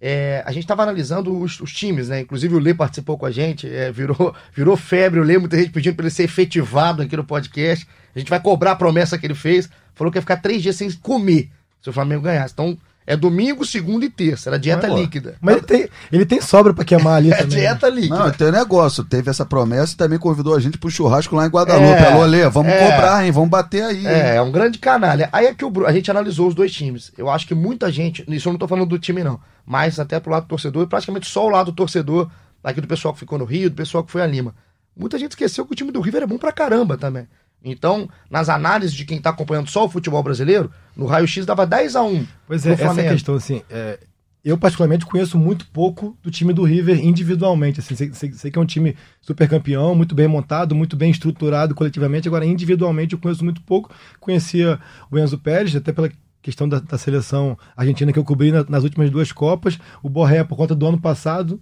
É, 0.00 0.44
a 0.46 0.52
gente 0.52 0.62
estava 0.62 0.84
analisando 0.84 1.36
os, 1.36 1.60
os 1.60 1.72
times, 1.72 2.08
né? 2.08 2.20
Inclusive 2.20 2.54
o 2.54 2.60
Lê 2.60 2.72
participou 2.72 3.18
com 3.18 3.26
a 3.26 3.32
gente, 3.32 3.68
é, 3.68 3.90
virou, 3.90 4.32
virou 4.54 4.76
febre 4.76 5.18
o 5.18 5.24
Lê, 5.24 5.36
muita 5.38 5.58
gente 5.58 5.70
pedindo 5.70 5.96
para 5.96 6.04
ele 6.04 6.14
ser 6.14 6.22
efetivado 6.22 7.02
aqui 7.02 7.16
no 7.16 7.24
podcast. 7.24 7.84
A 8.14 8.18
gente 8.20 8.30
vai 8.30 8.40
cobrar 8.40 8.72
a 8.72 8.76
promessa 8.76 9.18
que 9.18 9.26
ele 9.26 9.34
fez. 9.34 9.68
Falou 9.92 10.12
que 10.12 10.18
ia 10.18 10.22
ficar 10.22 10.36
três 10.36 10.62
dias 10.62 10.76
sem 10.76 10.88
comer 10.92 11.50
se 11.80 11.90
o 11.90 11.92
Flamengo 11.92 12.22
ganhasse. 12.22 12.54
Então, 12.54 12.78
é 13.08 13.16
domingo, 13.16 13.64
segunda 13.64 14.04
e 14.04 14.10
terça. 14.10 14.50
Era 14.50 14.58
dieta 14.58 14.86
líquida. 14.86 15.36
Mas 15.40 15.56
ele 15.56 15.64
tem, 15.64 15.88
ele 16.12 16.26
tem 16.26 16.42
sobra 16.42 16.74
para 16.74 16.84
queimar 16.84 17.16
ali 17.16 17.32
É 17.32 17.36
também. 17.36 17.54
né? 17.56 17.60
dieta 17.60 17.88
líquida. 17.88 18.18
Não, 18.18 18.30
tem 18.30 18.48
um 18.48 18.52
negócio. 18.52 19.02
Teve 19.02 19.30
essa 19.30 19.46
promessa 19.46 19.94
e 19.94 19.96
também 19.96 20.18
convidou 20.18 20.54
a 20.54 20.60
gente 20.60 20.76
pro 20.76 20.90
churrasco 20.90 21.34
lá 21.34 21.46
em 21.46 21.48
Guadalupe. 21.48 22.02
É, 22.02 22.12
Alô, 22.12 22.26
Lê, 22.26 22.46
vamos 22.50 22.70
é. 22.70 22.90
cobrar, 22.90 23.24
hein? 23.24 23.32
Vamos 23.32 23.48
bater 23.48 23.82
aí. 23.82 24.06
É, 24.06 24.10
hein? 24.10 24.36
é 24.36 24.42
um 24.42 24.52
grande 24.52 24.78
canalha. 24.78 25.30
Aí 25.32 25.46
é 25.46 25.54
que 25.54 25.64
o 25.64 25.86
a 25.86 25.92
gente 25.92 26.10
analisou 26.10 26.48
os 26.48 26.54
dois 26.54 26.70
times. 26.70 27.10
Eu 27.16 27.30
acho 27.30 27.46
que 27.46 27.54
muita 27.54 27.90
gente, 27.90 28.22
isso 28.28 28.46
eu 28.46 28.52
não 28.52 28.58
tô 28.58 28.68
falando 28.68 28.86
do 28.86 28.98
time 28.98 29.24
não, 29.24 29.40
mas 29.64 29.98
até 29.98 30.20
pro 30.20 30.30
lado 30.30 30.42
do 30.42 30.48
torcedor, 30.48 30.84
e 30.84 30.86
praticamente 30.86 31.26
só 31.26 31.46
o 31.46 31.48
lado 31.48 31.72
do 31.72 31.76
torcedor, 31.76 32.28
aqui 32.62 32.80
do 32.82 32.86
pessoal 32.86 33.14
que 33.14 33.20
ficou 33.20 33.38
no 33.38 33.46
Rio, 33.46 33.70
do 33.70 33.76
pessoal 33.76 34.04
que 34.04 34.12
foi 34.12 34.20
a 34.20 34.26
Lima. 34.26 34.54
Muita 34.94 35.18
gente 35.18 35.30
esqueceu 35.32 35.64
que 35.64 35.72
o 35.72 35.76
time 35.76 35.90
do 35.90 36.00
River 36.02 36.24
é 36.24 36.26
bom 36.26 36.36
pra 36.36 36.52
caramba 36.52 36.98
também. 36.98 37.26
Então, 37.64 38.08
nas 38.30 38.48
análises 38.48 38.94
de 38.94 39.04
quem 39.04 39.20
tá 39.20 39.30
acompanhando 39.30 39.68
só 39.68 39.84
o 39.84 39.88
futebol 39.88 40.22
brasileiro, 40.22 40.70
no 40.96 41.06
raio-x 41.06 41.44
dava 41.44 41.66
10 41.66 41.96
a 41.96 42.02
1 42.02 42.26
Pois 42.46 42.64
é, 42.64 42.70
essa 42.72 43.00
é 43.00 43.08
a 43.08 43.12
questão, 43.12 43.34
assim, 43.34 43.62
é, 43.68 43.98
eu 44.44 44.56
particularmente 44.56 45.04
conheço 45.04 45.36
muito 45.36 45.66
pouco 45.66 46.16
do 46.22 46.30
time 46.30 46.52
do 46.52 46.62
River 46.62 47.04
individualmente, 47.04 47.80
assim, 47.80 47.94
sei, 47.96 48.12
sei- 48.14 48.32
sei 48.32 48.50
que 48.50 48.58
é 48.58 48.62
um 48.62 48.66
time 48.66 48.96
super 49.20 49.48
campeão, 49.48 49.94
muito 49.94 50.14
bem 50.14 50.28
montado, 50.28 50.74
muito 50.74 50.96
bem 50.96 51.10
estruturado 51.10 51.74
coletivamente, 51.74 52.28
agora 52.28 52.46
individualmente 52.46 53.14
eu 53.14 53.18
conheço 53.18 53.44
muito 53.44 53.60
pouco, 53.62 53.90
conhecia 54.20 54.78
o 55.10 55.18
Enzo 55.18 55.36
Pérez, 55.38 55.74
até 55.74 55.92
pela 55.92 56.10
questão 56.40 56.68
da, 56.68 56.78
da 56.78 56.96
seleção 56.96 57.58
argentina 57.76 58.12
que 58.12 58.18
eu 58.18 58.24
cobri 58.24 58.52
na- 58.52 58.64
nas 58.68 58.84
últimas 58.84 59.10
duas 59.10 59.32
Copas, 59.32 59.78
o 60.02 60.08
Borré 60.08 60.44
por 60.44 60.56
conta 60.56 60.74
do 60.76 60.86
ano 60.86 61.00
passado, 61.00 61.60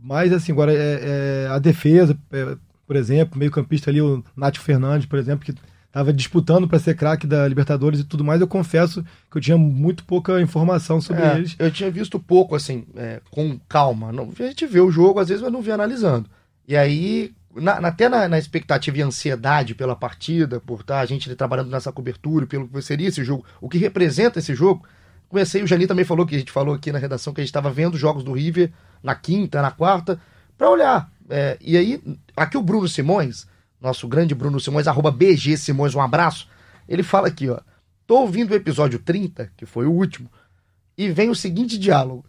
mas 0.00 0.32
assim, 0.32 0.52
agora 0.52 0.72
é, 0.72 1.46
é 1.46 1.48
a 1.50 1.58
defesa, 1.58 2.16
é, 2.30 2.56
por 2.90 2.96
exemplo, 2.96 3.38
meio 3.38 3.52
campista 3.52 3.88
ali, 3.88 4.02
o 4.02 4.20
Nátio 4.36 4.60
Fernandes, 4.60 5.06
por 5.06 5.16
exemplo, 5.16 5.44
que 5.46 5.54
tava 5.92 6.12
disputando 6.12 6.66
para 6.66 6.76
ser 6.80 6.96
craque 6.96 7.24
da 7.24 7.46
Libertadores 7.46 8.00
e 8.00 8.04
tudo 8.04 8.24
mais, 8.24 8.40
eu 8.40 8.48
confesso 8.48 9.04
que 9.30 9.38
eu 9.38 9.40
tinha 9.40 9.56
muito 9.56 10.02
pouca 10.02 10.40
informação 10.40 11.00
sobre 11.00 11.22
É, 11.22 11.36
eles. 11.36 11.54
Eu 11.56 11.70
tinha 11.70 11.88
visto 11.88 12.18
pouco, 12.18 12.56
assim, 12.56 12.84
é, 12.96 13.20
com 13.30 13.60
calma. 13.68 14.10
Não, 14.10 14.28
a 14.36 14.42
gente 14.42 14.66
vê 14.66 14.80
o 14.80 14.90
jogo, 14.90 15.20
às 15.20 15.28
vezes, 15.28 15.40
mas 15.40 15.52
não 15.52 15.62
vê 15.62 15.70
analisando. 15.70 16.28
E 16.66 16.76
aí, 16.76 17.32
na- 17.54 17.74
até 17.74 18.08
na, 18.08 18.26
na 18.28 18.40
expectativa 18.40 18.98
e 18.98 19.02
ansiedade 19.02 19.72
pela 19.72 19.94
partida, 19.94 20.58
por 20.58 20.80
estar 20.80 20.98
a 20.98 21.06
gente 21.06 21.32
trabalhando 21.36 21.70
nessa 21.70 21.92
cobertura, 21.92 22.44
pelo 22.44 22.66
que 22.66 22.82
seria 22.82 23.06
esse 23.06 23.22
jogo, 23.22 23.44
o 23.60 23.68
que 23.68 23.78
representa 23.78 24.40
esse 24.40 24.52
jogo, 24.52 24.82
comecei, 25.28 25.62
o 25.62 25.66
Jani 25.68 25.86
também 25.86 26.04
falou, 26.04 26.26
que 26.26 26.34
a 26.34 26.38
gente 26.40 26.50
falou 26.50 26.74
aqui 26.74 26.90
na 26.90 26.98
redação, 26.98 27.32
que 27.32 27.40
a 27.40 27.44
gente 27.44 27.50
estava 27.50 27.70
vendo 27.70 27.94
os 27.94 28.00
jogos 28.00 28.24
do 28.24 28.32
River 28.32 28.72
na 29.00 29.14
quinta, 29.14 29.62
na 29.62 29.70
quarta, 29.70 30.20
para 30.58 30.68
olhar. 30.68 31.08
É, 31.30 31.56
e 31.60 31.76
aí, 31.76 32.02
aqui 32.36 32.58
o 32.58 32.62
Bruno 32.62 32.88
Simões, 32.88 33.46
nosso 33.80 34.06
grande 34.08 34.34
Bruno 34.34 34.60
Simões, 34.60 34.86
arroba 34.86 35.10
BG 35.10 35.56
Simões, 35.56 35.94
um 35.94 36.00
abraço, 36.00 36.48
ele 36.88 37.02
fala 37.02 37.28
aqui, 37.28 37.48
ó, 37.48 37.60
tô 38.06 38.18
ouvindo 38.18 38.50
o 38.50 38.56
episódio 38.56 38.98
30, 38.98 39.52
que 39.56 39.64
foi 39.64 39.86
o 39.86 39.92
último, 39.92 40.30
e 40.98 41.08
vem 41.08 41.30
o 41.30 41.34
seguinte 41.34 41.78
diálogo. 41.78 42.24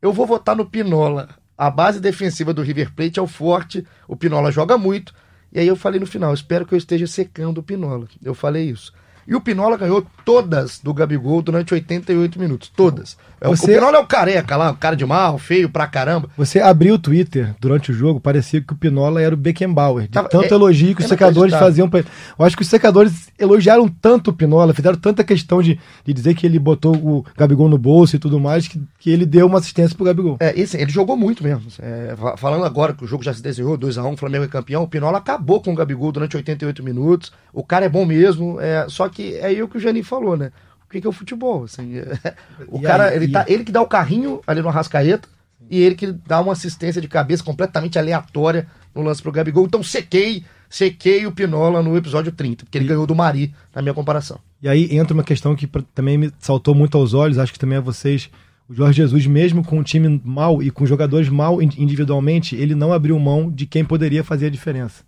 Eu 0.00 0.12
vou 0.12 0.26
votar 0.26 0.54
no 0.54 0.66
Pinola. 0.66 1.28
A 1.56 1.70
base 1.70 2.00
defensiva 2.00 2.52
do 2.52 2.62
River 2.62 2.92
Plate 2.92 3.18
é 3.18 3.22
o 3.22 3.26
forte, 3.26 3.86
o 4.06 4.16
Pinola 4.16 4.52
joga 4.52 4.76
muito. 4.76 5.14
E 5.52 5.60
aí 5.60 5.66
eu 5.66 5.76
falei 5.76 6.00
no 6.00 6.06
final, 6.06 6.32
espero 6.32 6.66
que 6.66 6.74
eu 6.74 6.78
esteja 6.78 7.06
secando 7.06 7.58
o 7.58 7.62
Pinola. 7.62 8.06
Eu 8.22 8.34
falei 8.34 8.70
isso. 8.70 8.92
E 9.26 9.34
o 9.34 9.40
Pinola 9.40 9.76
ganhou 9.76 10.04
todas 10.24 10.80
do 10.80 10.92
Gabigol 10.92 11.42
durante 11.42 11.72
88 11.72 12.38
minutos. 12.38 12.68
Todas. 12.68 13.16
É, 13.42 13.48
o- 13.48 13.56
Você- 13.56 13.72
O 13.72 13.74
Pinola 13.74 13.96
é 13.96 14.00
o 14.00 14.06
careca 14.06 14.56
lá, 14.56 14.70
o 14.70 14.76
cara 14.76 14.94
de 14.94 15.04
mal, 15.04 15.36
feio 15.36 15.68
pra 15.68 15.86
caramba. 15.86 16.28
Você 16.36 16.60
abriu 16.60 16.94
o 16.94 16.98
Twitter 16.98 17.54
durante 17.60 17.90
o 17.90 17.94
jogo, 17.94 18.20
parecia 18.20 18.60
que 18.60 18.72
o 18.72 18.76
Pinola 18.76 19.20
era 19.20 19.34
o 19.34 19.38
Beckenbauer, 19.38 20.04
de 20.04 20.10
Tava- 20.10 20.28
tanto 20.28 20.44
é- 20.52 20.56
elogio 20.56 20.94
que 20.94 21.02
é 21.02 21.04
os 21.04 21.08
secadores 21.08 21.52
inacreditável. 21.52 21.66
faziam 21.66 21.90
pra 21.90 21.98
ele. 22.00 22.08
Eu 22.38 22.44
acho 22.44 22.56
que 22.56 22.62
os 22.62 22.68
secadores 22.68 23.28
elogiaram 23.38 23.88
tanto 23.88 24.30
o 24.30 24.32
Pinola, 24.32 24.72
fizeram 24.72 24.96
tanta 24.96 25.24
questão 25.24 25.60
de, 25.60 25.78
de 26.04 26.12
dizer 26.12 26.34
que 26.34 26.46
ele 26.46 26.58
botou 26.58 26.94
o 26.94 27.24
Gabigol 27.36 27.68
no 27.68 27.76
bolso 27.78 28.14
e 28.14 28.18
tudo 28.18 28.38
mais, 28.38 28.68
que, 28.68 28.80
que 28.98 29.10
ele 29.10 29.26
deu 29.26 29.46
uma 29.46 29.58
assistência 29.58 29.96
pro 29.96 30.04
Gabigol. 30.06 30.36
É, 30.38 30.58
esse, 30.58 30.76
ele 30.76 30.90
jogou 30.92 31.16
muito 31.16 31.42
mesmo. 31.42 31.64
É, 31.80 32.14
fa- 32.16 32.36
falando 32.36 32.64
agora 32.64 32.92
que 32.92 33.02
o 33.04 33.06
jogo 33.08 33.24
já 33.24 33.34
se 33.34 33.42
desenhou, 33.42 33.76
2x1, 33.76 34.12
o 34.14 34.16
Flamengo 34.16 34.44
é 34.44 34.48
campeão, 34.48 34.84
o 34.84 34.88
Pinola 34.88 35.18
acabou 35.18 35.60
com 35.60 35.72
o 35.72 35.74
Gabigol 35.74 36.12
durante 36.12 36.36
88 36.36 36.82
minutos. 36.82 37.32
O 37.52 37.64
cara 37.64 37.84
é 37.86 37.88
bom 37.88 38.06
mesmo, 38.06 38.60
é, 38.60 38.86
só 38.88 39.08
que 39.08 39.34
é 39.34 39.46
aí 39.46 39.62
o 39.62 39.66
que 39.68 39.78
o 39.78 39.80
Jani 39.80 40.02
falou, 40.04 40.36
né? 40.36 40.52
O 40.92 40.94
que, 40.94 41.00
que 41.00 41.06
é 41.06 41.10
o 41.10 41.12
futebol? 41.12 41.64
assim, 41.64 41.96
é, 41.96 42.34
o 42.68 42.78
E 42.78 42.82
cara, 42.82 43.08
aí- 43.08 43.16
ele, 43.16 43.24
e- 43.24 43.32
tá, 43.32 43.46
ele 43.48 43.64
que 43.64 43.72
dá 43.72 43.80
o 43.80 43.86
carrinho 43.86 44.42
ali 44.46 44.60
no 44.60 44.68
Arrascaeta 44.68 45.26
e 45.70 45.80
ele 45.80 45.94
que 45.94 46.12
dá 46.12 46.38
uma 46.40 46.52
assistência 46.52 47.00
de 47.00 47.08
cabeça 47.08 47.42
completamente 47.42 47.98
aleatória 47.98 48.66
no 48.94 49.00
lance 49.00 49.22
pro 49.22 49.32
Gabigol. 49.32 49.64
Então 49.64 49.82
sequei, 49.82 50.44
sequei 50.68 51.24
o 51.26 51.32
Pinola 51.32 51.82
no 51.82 51.96
episódio 51.96 52.30
30, 52.30 52.66
porque 52.66 52.76
ele 52.76 52.84
ganhou 52.86 53.06
do 53.06 53.14
Mari, 53.14 53.54
na 53.74 53.80
minha 53.80 53.94
comparação. 53.94 54.38
E 54.62 54.68
aí 54.68 54.94
entra 54.94 55.14
uma 55.14 55.24
questão 55.24 55.56
que 55.56 55.66
também 55.94 56.18
me 56.18 56.30
saltou 56.38 56.74
muito 56.74 56.98
aos 56.98 57.14
olhos, 57.14 57.38
acho 57.38 57.54
que 57.54 57.58
também 57.58 57.78
a 57.78 57.80
vocês. 57.80 58.28
O 58.68 58.74
Jorge 58.74 58.98
Jesus, 58.98 59.26
mesmo 59.26 59.64
com 59.64 59.78
um 59.78 59.82
time 59.82 60.20
mal 60.22 60.62
e 60.62 60.70
com 60.70 60.84
jogadores 60.84 61.30
mal 61.30 61.62
in- 61.62 61.70
individualmente, 61.78 62.54
ele 62.54 62.74
não 62.74 62.92
abriu 62.92 63.18
mão 63.18 63.50
de 63.50 63.64
quem 63.64 63.82
poderia 63.84 64.22
fazer 64.22 64.46
a 64.46 64.50
diferença. 64.50 65.02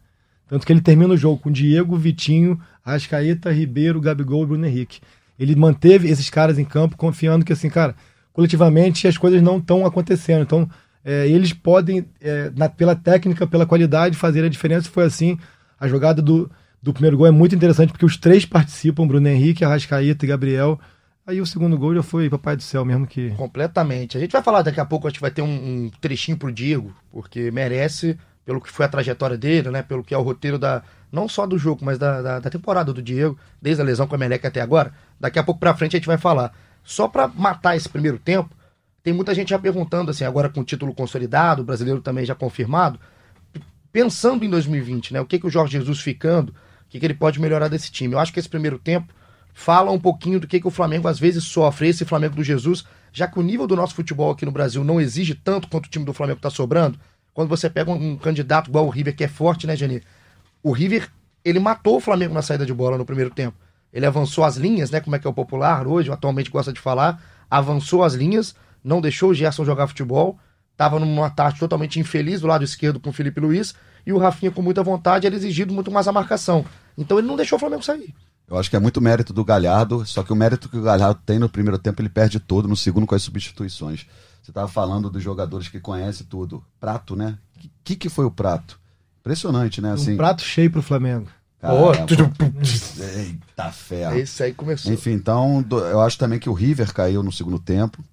Tanto 0.48 0.66
que 0.66 0.72
ele 0.72 0.80
termina 0.80 1.12
o 1.12 1.16
jogo 1.16 1.38
com 1.40 1.50
Diego, 1.50 1.94
Vitinho, 1.96 2.58
Rascaeta, 2.84 3.50
Ribeiro, 3.52 4.00
Gabigol 4.00 4.42
e 4.42 4.46
Bruno 4.46 4.66
Henrique. 4.66 5.00
Ele 5.38 5.54
manteve 5.56 6.08
esses 6.08 6.30
caras 6.30 6.58
em 6.58 6.64
campo, 6.64 6.96
confiando 6.96 7.44
que, 7.44 7.52
assim, 7.52 7.68
cara, 7.68 7.94
coletivamente 8.32 9.06
as 9.08 9.16
coisas 9.18 9.42
não 9.42 9.58
estão 9.58 9.84
acontecendo. 9.86 10.42
Então, 10.42 10.68
é, 11.04 11.28
eles 11.28 11.52
podem, 11.52 12.06
é, 12.20 12.50
na- 12.56 12.68
pela 12.68 12.94
técnica, 12.94 13.46
pela 13.46 13.66
qualidade, 13.66 14.16
fazer 14.16 14.44
a 14.44 14.48
diferença. 14.48 14.88
Foi 14.90 15.04
assim. 15.04 15.38
A 15.78 15.88
jogada 15.88 16.22
do, 16.22 16.50
do 16.82 16.92
primeiro 16.92 17.16
gol 17.16 17.26
é 17.26 17.30
muito 17.30 17.54
interessante, 17.54 17.90
porque 17.90 18.06
os 18.06 18.16
três 18.16 18.44
participam: 18.46 19.06
Bruno 19.06 19.28
Henrique, 19.28 19.64
Arrascaeta 19.64 20.24
e 20.24 20.28
Gabriel. 20.28 20.78
Aí 21.26 21.40
o 21.40 21.46
segundo 21.46 21.78
gol 21.78 21.94
já 21.94 22.02
foi 22.02 22.28
Papai 22.28 22.54
do 22.54 22.62
Céu 22.62 22.84
mesmo 22.84 23.06
que. 23.06 23.30
Completamente. 23.30 24.16
A 24.16 24.20
gente 24.20 24.32
vai 24.32 24.42
falar 24.42 24.62
daqui 24.62 24.78
a 24.78 24.84
pouco, 24.84 25.06
acho 25.08 25.14
que 25.14 25.22
vai 25.22 25.30
ter 25.30 25.40
um, 25.42 25.46
um 25.86 25.90
trechinho 26.00 26.36
pro 26.36 26.52
Diego, 26.52 26.94
porque 27.10 27.50
merece, 27.50 28.16
pelo 28.44 28.60
que 28.60 28.70
foi 28.70 28.86
a 28.86 28.88
trajetória 28.88 29.36
dele, 29.36 29.70
né? 29.70 29.82
Pelo 29.82 30.04
que 30.04 30.14
é 30.14 30.18
o 30.18 30.22
roteiro 30.22 30.58
da. 30.58 30.82
Não 31.10 31.28
só 31.28 31.46
do 31.46 31.56
jogo, 31.56 31.84
mas 31.84 31.98
da, 31.98 32.20
da, 32.20 32.40
da 32.40 32.50
temporada 32.50 32.92
do 32.92 33.00
Diego, 33.00 33.38
desde 33.62 33.80
a 33.80 33.84
lesão 33.84 34.06
com 34.06 34.14
a 34.14 34.18
Meleca 34.18 34.48
até 34.48 34.60
agora. 34.60 34.92
Daqui 35.18 35.38
a 35.38 35.44
pouco 35.44 35.60
pra 35.60 35.74
frente 35.74 35.96
a 35.96 35.98
gente 35.98 36.06
vai 36.06 36.18
falar. 36.18 36.52
Só 36.82 37.08
pra 37.08 37.28
matar 37.28 37.76
esse 37.76 37.88
primeiro 37.88 38.18
tempo, 38.18 38.50
tem 39.02 39.12
muita 39.12 39.34
gente 39.34 39.50
já 39.50 39.58
perguntando, 39.58 40.10
assim, 40.10 40.24
agora 40.24 40.48
com 40.48 40.60
o 40.60 40.64
título 40.64 40.94
consolidado, 40.94 41.62
o 41.62 41.64
brasileiro 41.64 42.00
também 42.00 42.24
já 42.24 42.34
confirmado, 42.34 42.98
pensando 43.92 44.44
em 44.44 44.50
2020, 44.50 45.12
né? 45.12 45.20
O 45.20 45.26
que, 45.26 45.38
que 45.38 45.46
o 45.46 45.50
Jorge 45.50 45.78
Jesus 45.78 46.00
ficando, 46.00 46.50
o 46.50 46.54
que, 46.88 46.98
que 46.98 47.06
ele 47.06 47.14
pode 47.14 47.40
melhorar 47.40 47.68
desse 47.68 47.92
time. 47.92 48.14
Eu 48.14 48.18
acho 48.18 48.32
que 48.32 48.40
esse 48.40 48.48
primeiro 48.48 48.78
tempo 48.78 49.12
fala 49.54 49.90
um 49.90 50.00
pouquinho 50.00 50.40
do 50.40 50.48
que, 50.48 50.58
que 50.58 50.66
o 50.66 50.70
Flamengo 50.70 51.06
às 51.06 51.18
vezes 51.18 51.44
sofre, 51.44 51.88
esse 51.88 52.04
Flamengo 52.04 52.34
do 52.34 52.42
Jesus, 52.42 52.84
já 53.12 53.28
que 53.28 53.38
o 53.38 53.42
nível 53.42 53.66
do 53.66 53.76
nosso 53.76 53.94
futebol 53.94 54.32
aqui 54.32 54.44
no 54.44 54.50
Brasil 54.50 54.82
não 54.82 55.00
exige 55.00 55.34
tanto 55.34 55.68
quanto 55.68 55.86
o 55.86 55.88
time 55.88 56.04
do 56.04 56.12
Flamengo 56.12 56.38
está 56.38 56.50
sobrando. 56.50 56.98
Quando 57.34 57.48
você 57.48 57.68
pega 57.68 57.90
um, 57.90 58.12
um 58.12 58.16
candidato 58.16 58.70
igual 58.70 58.86
o 58.86 58.90
River, 58.90 59.14
que 59.14 59.24
é 59.24 59.28
forte, 59.28 59.66
né, 59.66 59.74
Geni? 59.74 60.00
O 60.62 60.72
River, 60.72 61.10
ele 61.44 61.58
matou 61.58 61.96
o 61.96 62.00
Flamengo 62.00 62.32
na 62.32 62.40
saída 62.40 62.64
de 62.64 62.72
bola 62.72 62.96
no 62.96 63.04
primeiro 63.04 63.30
tempo. 63.30 63.56
Ele 63.92 64.06
avançou 64.06 64.44
as 64.44 64.56
linhas, 64.56 64.90
né? 64.90 65.00
Como 65.00 65.14
é 65.14 65.18
que 65.18 65.26
é 65.26 65.30
o 65.30 65.34
popular 65.34 65.86
hoje, 65.86 66.10
atualmente 66.10 66.50
gosta 66.50 66.72
de 66.72 66.80
falar. 66.80 67.22
Avançou 67.50 68.02
as 68.02 68.14
linhas, 68.14 68.54
não 68.82 69.00
deixou 69.00 69.30
o 69.30 69.34
Gerson 69.34 69.64
jogar 69.64 69.88
futebol. 69.88 70.38
Tava 70.76 70.98
numa 70.98 71.30
tarde 71.30 71.60
totalmente 71.60 72.00
infeliz 72.00 72.40
do 72.40 72.46
lado 72.46 72.64
esquerdo 72.64 72.98
com 72.98 73.10
o 73.10 73.12
Felipe 73.12 73.40
Luiz. 73.40 73.74
E 74.06 74.12
o 74.12 74.18
Rafinha, 74.18 74.50
com 74.50 74.62
muita 74.62 74.82
vontade, 74.82 75.26
ele 75.26 75.36
exigido 75.36 75.72
muito 75.72 75.90
mais 75.90 76.08
a 76.08 76.12
marcação. 76.12 76.64
Então 76.96 77.18
ele 77.18 77.26
não 77.26 77.36
deixou 77.36 77.56
o 77.56 77.60
Flamengo 77.60 77.82
sair. 77.82 78.14
Eu 78.48 78.58
acho 78.58 78.68
que 78.68 78.76
é 78.76 78.80
muito 78.80 79.00
mérito 79.00 79.32
do 79.32 79.44
Galhardo, 79.44 80.04
só 80.04 80.22
que 80.22 80.32
o 80.32 80.36
mérito 80.36 80.68
que 80.68 80.76
o 80.76 80.82
Galhardo 80.82 81.20
tem 81.24 81.38
no 81.38 81.48
primeiro 81.48 81.78
tempo 81.78 82.02
ele 82.02 82.10
perde 82.10 82.38
todo, 82.38 82.68
no 82.68 82.76
segundo 82.76 83.06
com 83.06 83.14
as 83.14 83.22
substituições. 83.22 84.06
Você 84.44 84.50
estava 84.50 84.68
falando 84.68 85.08
dos 85.08 85.22
jogadores 85.22 85.68
que 85.68 85.80
conhecem 85.80 86.26
tudo. 86.28 86.62
Prato, 86.78 87.16
né? 87.16 87.38
O 87.56 87.68
que, 87.82 87.96
que 87.96 88.10
foi 88.10 88.26
o 88.26 88.30
prato? 88.30 88.78
Impressionante, 89.20 89.80
né? 89.80 89.92
Assim, 89.94 90.12
Um 90.12 90.16
prato 90.18 90.42
cheio 90.42 90.70
pro 90.70 90.82
Flamengo. 90.82 91.28
caramba. 92.06 92.06
tudo- 92.06 92.54
Eita 93.02 93.72
ferro. 93.72 94.18
Esse 94.18 94.42
aí 94.42 94.52
começou. 94.52 94.92
Enfim, 94.92 95.12
então 95.12 95.64
eu 95.70 95.98
acho 96.02 96.18
também 96.18 96.38
que 96.38 96.50
o 96.50 96.52
River 96.52 96.92
caiu 96.92 97.22
no 97.22 97.32
segundo 97.32 97.58
tempo. 97.58 98.04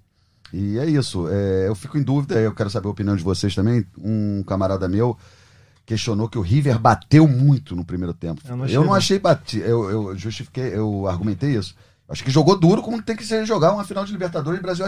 E 0.54 0.78
é 0.80 0.86
isso. 0.86 1.28
é, 1.28 1.67
eu 1.67 1.76
fico 1.76 1.98
em 1.98 2.02
dúvida, 2.04 2.36
eu 2.39 2.56
quero 2.56 2.70
saber 2.70 2.88
a 2.88 2.91
opinião 2.91 3.15
de 3.17 3.24
vocês 3.24 3.54
também. 3.54 3.86
Um 3.98 4.41
camarada 4.44 4.88
meu 4.88 5.17
questionou 5.86 6.30
que 6.30 6.38
o 6.38 6.41
River 6.41 6.80
bateu 6.80 7.28
muito 7.28 7.76
no 7.76 7.84
primeiro 7.84 8.13
tempo. 8.13 8.41
Eu 8.48 8.56
não 8.56 8.63
achei, 8.63 8.78
eu 8.78 8.84
não 8.86 8.94
achei 8.94 9.20
bati, 9.20 9.58
eu, 9.60 9.89
eu 9.89 10.17
justifiquei, 10.17 10.74
eu 10.74 11.08
argumentei 11.08 11.58
isso. 11.58 11.76
Acho 12.08 12.24
que 12.24 12.32
jogou 12.32 12.58
duro 12.58 12.82
como 12.82 13.02
tem 13.02 13.17
que 13.17 13.26
ser 13.26 13.46
jogar 13.46 13.74
uma 13.74 13.84
final 13.84 14.06
de 14.06 14.13
Libertadores 14.13 14.62
Brasil 14.62 14.86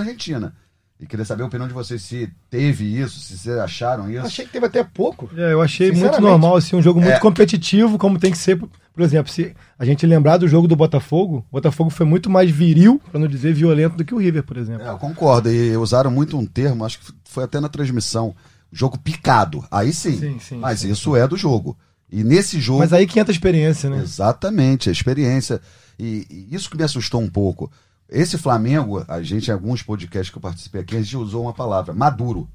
e 1.04 1.06
queria 1.06 1.26
saber 1.26 1.44
a 1.44 1.46
opinião 1.46 1.68
de 1.68 1.74
vocês 1.74 2.02
se 2.02 2.30
teve 2.50 2.86
isso, 3.00 3.20
se 3.20 3.38
vocês 3.38 3.58
acharam 3.58 4.10
isso. 4.10 4.26
Achei 4.26 4.46
que 4.46 4.52
teve 4.52 4.66
até 4.66 4.84
pouco. 4.84 5.30
É, 5.36 5.52
eu 5.54 5.62
achei 5.62 5.92
muito 5.92 6.22
normal, 6.22 6.56
assim, 6.56 6.76
um 6.76 6.82
jogo 6.82 7.00
muito 7.02 7.16
É. 7.16 7.20
competitivo, 7.20 7.98
como 7.98 8.18
tem 8.18 8.32
que 8.32 8.38
ser. 8.38 8.58
Por 8.58 9.02
exemplo, 9.04 9.32
se 9.32 9.54
a 9.78 9.84
gente 9.86 10.06
lembrar 10.06 10.38
do 10.38 10.48
jogo 10.48 10.68
do 10.68 10.76
Botafogo, 10.76 11.46
o 11.50 11.54
Botafogo 11.54 11.90
foi 11.90 12.06
muito 12.06 12.30
mais 12.30 12.50
viril, 12.50 13.02
pra 13.12 13.20
não 13.20 13.28
dizer 13.28 13.54
violento, 13.54 13.98
do 13.98 14.06
que 14.06 14.14
o 14.16 14.18
River, 14.18 14.44
por 14.44 14.56
exemplo. 14.58 14.84
É, 14.86 14.90
eu 14.90 14.98
concordo. 14.98 15.52
E 15.52 15.76
usaram 15.76 16.10
muito 16.12 16.38
um 16.38 16.46
termo, 16.46 16.86
acho 16.86 17.00
que 17.00 17.12
foi 17.26 17.44
até 17.44 17.60
na 17.60 17.68
transmissão. 17.70 18.36
Jogo 18.72 18.98
picado. 18.98 19.64
Aí 19.70 19.92
sim. 19.94 20.18
Sim, 20.18 20.40
sim, 20.40 20.58
mas 20.58 20.80
sim, 20.80 20.92
isso 20.92 21.16
é 21.16 21.28
do 21.28 21.36
jogo. 21.38 21.78
E 22.12 22.24
nesse 22.24 22.60
jogo. 22.62 22.80
Mas 22.80 22.94
aí 22.94 23.06
que 23.08 23.20
entra 23.20 23.32
a 23.32 23.36
experiência, 23.36 23.90
né? 23.90 24.00
Exatamente, 24.02 24.90
a 24.90 24.92
experiência. 24.92 25.60
E, 26.00 26.26
e 26.30 26.56
isso 26.56 26.70
que 26.70 26.78
me 26.78 26.84
assustou 26.84 27.20
um 27.22 27.30
pouco. 27.30 27.72
Esse 28.14 28.38
Flamengo, 28.38 29.04
a 29.08 29.24
gente, 29.24 29.48
em 29.48 29.52
alguns 29.52 29.82
podcasts 29.82 30.30
que 30.30 30.38
eu 30.38 30.42
participei 30.42 30.82
aqui, 30.82 30.96
a 30.96 31.02
gente 31.02 31.18
usou 31.18 31.42
uma 31.42 31.54
palavra, 31.54 31.96
maduro. 31.96 32.48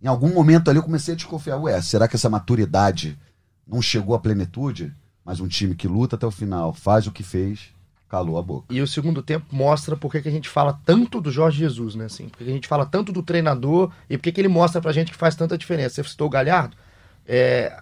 Em 0.00 0.06
algum 0.06 0.32
momento 0.32 0.70
ali 0.70 0.78
eu 0.78 0.84
comecei 0.84 1.14
a 1.14 1.16
desconfiar, 1.16 1.56
ué, 1.58 1.82
será 1.82 2.06
que 2.06 2.14
essa 2.14 2.30
maturidade 2.30 3.18
não 3.66 3.82
chegou 3.82 4.14
à 4.14 4.20
plenitude? 4.20 4.94
Mas 5.24 5.40
um 5.40 5.48
time 5.48 5.74
que 5.74 5.88
luta 5.88 6.14
até 6.14 6.24
o 6.24 6.30
final, 6.30 6.72
faz 6.72 7.08
o 7.08 7.12
que 7.12 7.24
fez, 7.24 7.70
calou 8.08 8.38
a 8.38 8.42
boca. 8.42 8.72
E 8.72 8.80
o 8.80 8.86
segundo 8.86 9.20
tempo 9.20 9.46
mostra 9.50 9.96
por 9.96 10.12
que 10.12 10.26
a 10.26 10.30
gente 10.30 10.48
fala 10.48 10.80
tanto 10.86 11.20
do 11.20 11.30
Jorge 11.30 11.58
Jesus, 11.58 11.96
né? 11.96 12.04
Assim, 12.04 12.28
porque 12.28 12.44
a 12.44 12.46
gente 12.46 12.68
fala 12.68 12.86
tanto 12.86 13.12
do 13.12 13.22
treinador 13.22 13.90
e 14.08 14.16
por 14.16 14.30
que 14.30 14.40
ele 14.40 14.48
mostra 14.48 14.80
pra 14.80 14.92
gente 14.92 15.10
que 15.10 15.18
faz 15.18 15.34
tanta 15.34 15.58
diferença. 15.58 16.02
Você 16.02 16.08
citou 16.08 16.28
o 16.28 16.30
Galhardo. 16.30 16.76
é, 17.26 17.76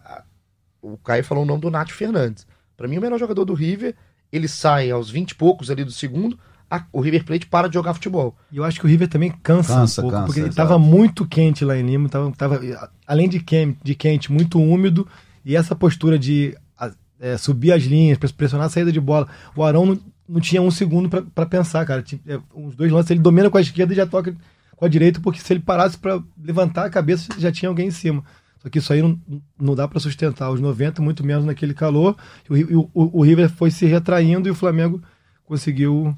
o 0.81 0.97
Caio 0.97 1.25
falou 1.25 1.45
o 1.45 1.47
nome 1.47 1.61
do 1.61 1.71
Nath 1.71 1.91
Fernandes. 1.91 2.47
Pra 2.75 2.89
mim, 2.89 2.97
o 2.97 3.01
melhor 3.01 3.19
jogador 3.19 3.45
do 3.45 3.55
River, 3.55 3.95
ele 4.33 4.49
sai 4.49 4.91
aos 4.91 5.11
20 5.11 5.33
e 5.33 5.35
poucos 5.35 5.71
ali 5.71 5.85
do 5.85 5.93
segundo, 5.93 6.39
a- 6.71 6.85
o 6.93 7.01
River 7.01 7.25
Plate 7.25 7.47
para 7.47 7.69
de 7.69 7.75
jogar 7.75 7.95
futebol. 7.95 8.37
E 8.53 8.57
eu 8.59 8.65
acho 8.65 8.79
que 8.81 8.87
o 8.87 8.89
River 8.89 9.09
também 9.09 9.33
cansa, 9.43 9.75
Cansa, 9.75 10.01
um 10.01 10.05
pouco, 10.05 10.15
cansa, 10.17 10.27
porque 10.27 10.41
ele 10.41 10.49
exato. 10.49 10.69
tava 10.69 10.79
muito 10.79 11.27
quente 11.27 11.65
lá 11.65 11.77
em 11.77 11.83
Lima, 11.87 12.09
tava, 12.09 12.31
tava, 12.33 12.61
além 13.07 13.29
de 13.29 13.41
quente, 13.41 13.79
de 13.83 13.95
quente, 13.95 14.31
muito 14.33 14.61
úmido, 14.61 15.07
e 15.45 15.57
essa 15.57 15.75
postura 15.75 16.19
de 16.19 16.57
a- 16.79 16.91
é, 17.21 17.37
subir 17.37 17.73
as 17.73 17.83
linhas, 17.85 18.19
pres- 18.19 18.33
pressionar 18.33 18.67
a 18.67 18.71
saída 18.71 18.93
de 18.93 19.01
bola. 19.01 19.27
O 19.57 19.63
Arão 19.65 19.87
não, 19.87 19.99
não 20.29 20.41
tinha 20.41 20.61
um 20.61 20.71
segundo 20.71 21.09
pra- 21.09 21.23
pra 21.35 21.47
pensar, 21.47 21.85
cara. 21.87 22.03
Tinha- 22.03 22.21
é, 22.27 22.39
Os 22.55 22.75
dois 22.77 22.93
lances, 22.93 23.11
ele 23.11 23.21
domina 23.21 23.49
com 23.51 23.57
a 23.59 23.61
esquerda 23.63 23.93
e 23.93 23.97
já 23.97 24.07
toca 24.07 24.37
com 24.77 24.85
a 24.85 24.89
direita, 24.89 25.21
porque 25.21 25.41
se 25.41 25.53
ele 25.53 25.61
parasse 25.61 25.97
pra 25.99 26.23
levantar 26.41 26.85
a 26.85 26.91
cabeça, 26.91 27.29
já 27.39 27.51
tinha 27.51 27.69
alguém 27.69 27.89
em 27.89 27.91
cima. 27.91 28.23
Só 28.63 28.69
que 28.69 28.79
isso 28.79 28.93
aí 28.93 29.01
não, 29.01 29.19
não 29.59 29.75
dá 29.75 29.87
para 29.89 30.01
sustentar 30.01 30.51
os 30.51 30.61
90, 30.61 31.01
muito 31.01 31.25
menos 31.25 31.45
naquele 31.45 31.73
calor. 31.73 32.17
O, 32.51 32.91
o, 32.93 33.21
o 33.21 33.23
River 33.23 33.49
foi 33.49 33.71
se 33.71 33.87
retraindo 33.87 34.49
e 34.49 34.51
o 34.51 34.55
Flamengo 34.55 35.01
conseguiu 35.45 36.15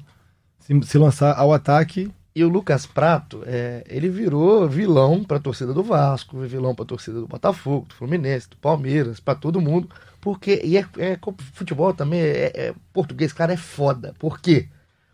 se, 0.61 0.81
se 0.83 0.97
lançar 0.97 1.37
ao 1.37 1.53
ataque 1.53 2.11
e 2.33 2.43
o 2.43 2.49
Lucas 2.49 2.85
Prato, 2.85 3.43
é, 3.45 3.83
ele 3.89 4.07
virou 4.07 4.67
vilão 4.67 5.21
para 5.23 5.35
a 5.37 5.39
torcida 5.39 5.73
do 5.73 5.83
Vasco, 5.83 6.39
vilão 6.39 6.73
para 6.73 6.85
a 6.85 6.87
torcida 6.87 7.19
do 7.19 7.27
Botafogo, 7.27 7.87
do 7.89 7.95
Fluminense, 7.95 8.49
do 8.49 8.55
Palmeiras, 8.55 9.19
para 9.19 9.35
todo 9.35 9.59
mundo. 9.59 9.89
Porque, 10.21 10.61
e 10.63 10.77
é, 10.77 10.85
é 10.97 11.19
futebol 11.53 11.93
também, 11.93 12.21
é, 12.21 12.51
é, 12.55 12.73
português, 12.93 13.33
cara, 13.33 13.51
é 13.51 13.57
foda. 13.57 14.13
Por 14.17 14.39
quê? 14.39 14.69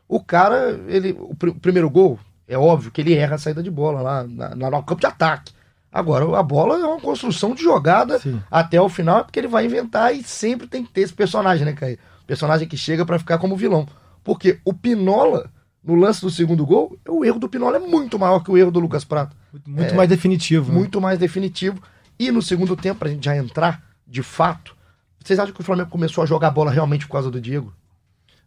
O 0.07 0.23
cara, 0.23 0.79
ele, 0.87 1.17
o, 1.19 1.33
pr 1.33 1.51
primeiro 1.59 1.89
gol, 1.89 2.19
é 2.47 2.57
óbvio 2.57 2.91
que 2.91 3.01
ele 3.01 3.15
erra 3.15 3.35
a 3.35 3.39
saída 3.39 3.63
de 3.63 3.71
bola 3.71 4.01
lá 4.01 4.23
na, 4.23 4.55
na, 4.55 4.69
no 4.69 4.83
campo 4.83 5.01
de 5.01 5.07
ataque. 5.07 5.53
Agora, 5.91 6.37
a 6.37 6.43
bola 6.43 6.75
é 6.75 6.85
uma 6.85 6.99
construção 6.99 7.55
de 7.55 7.63
jogada 7.63 8.19
Sim. 8.19 8.39
até 8.51 8.79
o 8.79 8.89
final, 8.89 9.23
porque 9.23 9.39
ele 9.39 9.47
vai 9.47 9.65
inventar 9.65 10.13
e 10.13 10.21
sempre 10.21 10.67
tem 10.67 10.83
que 10.83 10.91
ter 10.91 11.01
esse 11.01 11.13
personagem, 11.13 11.65
né, 11.65 11.73
Caio? 11.73 11.97
Personagem 12.27 12.67
que 12.67 12.77
chega 12.77 13.05
para 13.05 13.17
ficar 13.17 13.39
como 13.39 13.55
vilão. 13.55 13.87
Porque 14.27 14.59
o 14.65 14.73
Pinola 14.73 15.49
no 15.81 15.95
lance 15.95 16.19
do 16.19 16.29
segundo 16.29 16.65
gol, 16.65 16.99
o 17.07 17.23
erro 17.23 17.39
do 17.39 17.47
Pinola 17.47 17.77
é 17.77 17.79
muito 17.79 18.19
maior 18.19 18.41
que 18.41 18.51
o 18.51 18.57
erro 18.57 18.69
do 18.69 18.79
Lucas 18.81 19.05
Prato. 19.05 19.33
Muito, 19.65 19.93
é, 19.93 19.95
mais 19.95 20.09
definitivo. 20.09 20.69
Né? 20.69 20.77
Muito 20.77 20.99
mais 20.99 21.17
definitivo. 21.17 21.81
E 22.19 22.29
no 22.29 22.41
segundo 22.41 22.75
tempo, 22.75 22.99
pra 22.99 23.09
gente 23.09 23.23
já 23.23 23.37
entrar, 23.37 23.81
de 24.05 24.21
fato, 24.21 24.75
vocês 25.23 25.39
acham 25.39 25.53
que 25.53 25.61
o 25.61 25.63
Flamengo 25.63 25.89
começou 25.89 26.21
a 26.21 26.27
jogar 26.27 26.51
bola 26.51 26.71
realmente 26.71 27.05
por 27.05 27.13
causa 27.13 27.31
do 27.31 27.39
Diego? 27.39 27.73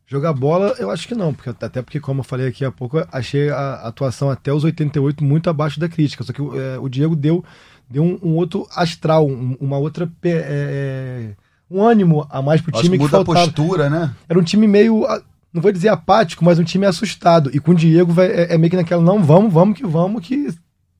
Jogar 0.06 0.34
bola, 0.34 0.74
eu 0.78 0.90
acho 0.90 1.08
que 1.08 1.14
não, 1.14 1.32
porque 1.32 1.48
até 1.48 1.80
porque, 1.80 1.98
como 1.98 2.20
eu 2.20 2.24
falei 2.24 2.46
aqui 2.46 2.62
há 2.62 2.70
pouco, 2.70 2.98
achei 3.10 3.48
a 3.48 3.74
atuação 3.86 4.28
até 4.28 4.52
os 4.52 4.62
88 4.62 5.24
muito 5.24 5.48
abaixo 5.48 5.80
da 5.80 5.88
crítica. 5.88 6.22
Só 6.22 6.34
que 6.34 6.42
é, 6.42 6.78
o 6.78 6.90
Diego 6.90 7.16
deu, 7.16 7.42
deu 7.88 8.02
um, 8.02 8.18
um 8.22 8.36
outro 8.36 8.68
astral, 8.76 9.26
um, 9.26 9.56
uma 9.58 9.78
outra. 9.78 10.10
É, 10.24 11.30
é 11.32 11.50
um 11.70 11.82
ânimo 11.82 12.26
a 12.28 12.42
mais 12.42 12.60
pro 12.60 12.72
time 12.72 12.98
que, 12.98 13.04
que 13.04 13.10
faltava. 13.10 13.38
a 13.38 13.44
postura, 13.44 13.88
né? 13.88 14.14
Era 14.28 14.38
um 14.38 14.42
time 14.42 14.66
meio 14.66 15.06
não 15.52 15.60
vou 15.60 15.72
dizer 15.72 15.88
apático, 15.88 16.44
mas 16.44 16.58
um 16.58 16.64
time 16.64 16.86
assustado. 16.86 17.50
E 17.52 17.58
com 17.58 17.72
o 17.72 17.74
Diego 17.74 18.12
vai, 18.12 18.26
é, 18.26 18.54
é, 18.54 18.58
meio 18.58 18.70
que 18.70 18.76
naquela, 18.76 19.02
não, 19.02 19.22
vamos, 19.22 19.52
vamos 19.52 19.76
que 19.76 19.86
vamos, 19.86 20.26
que 20.26 20.48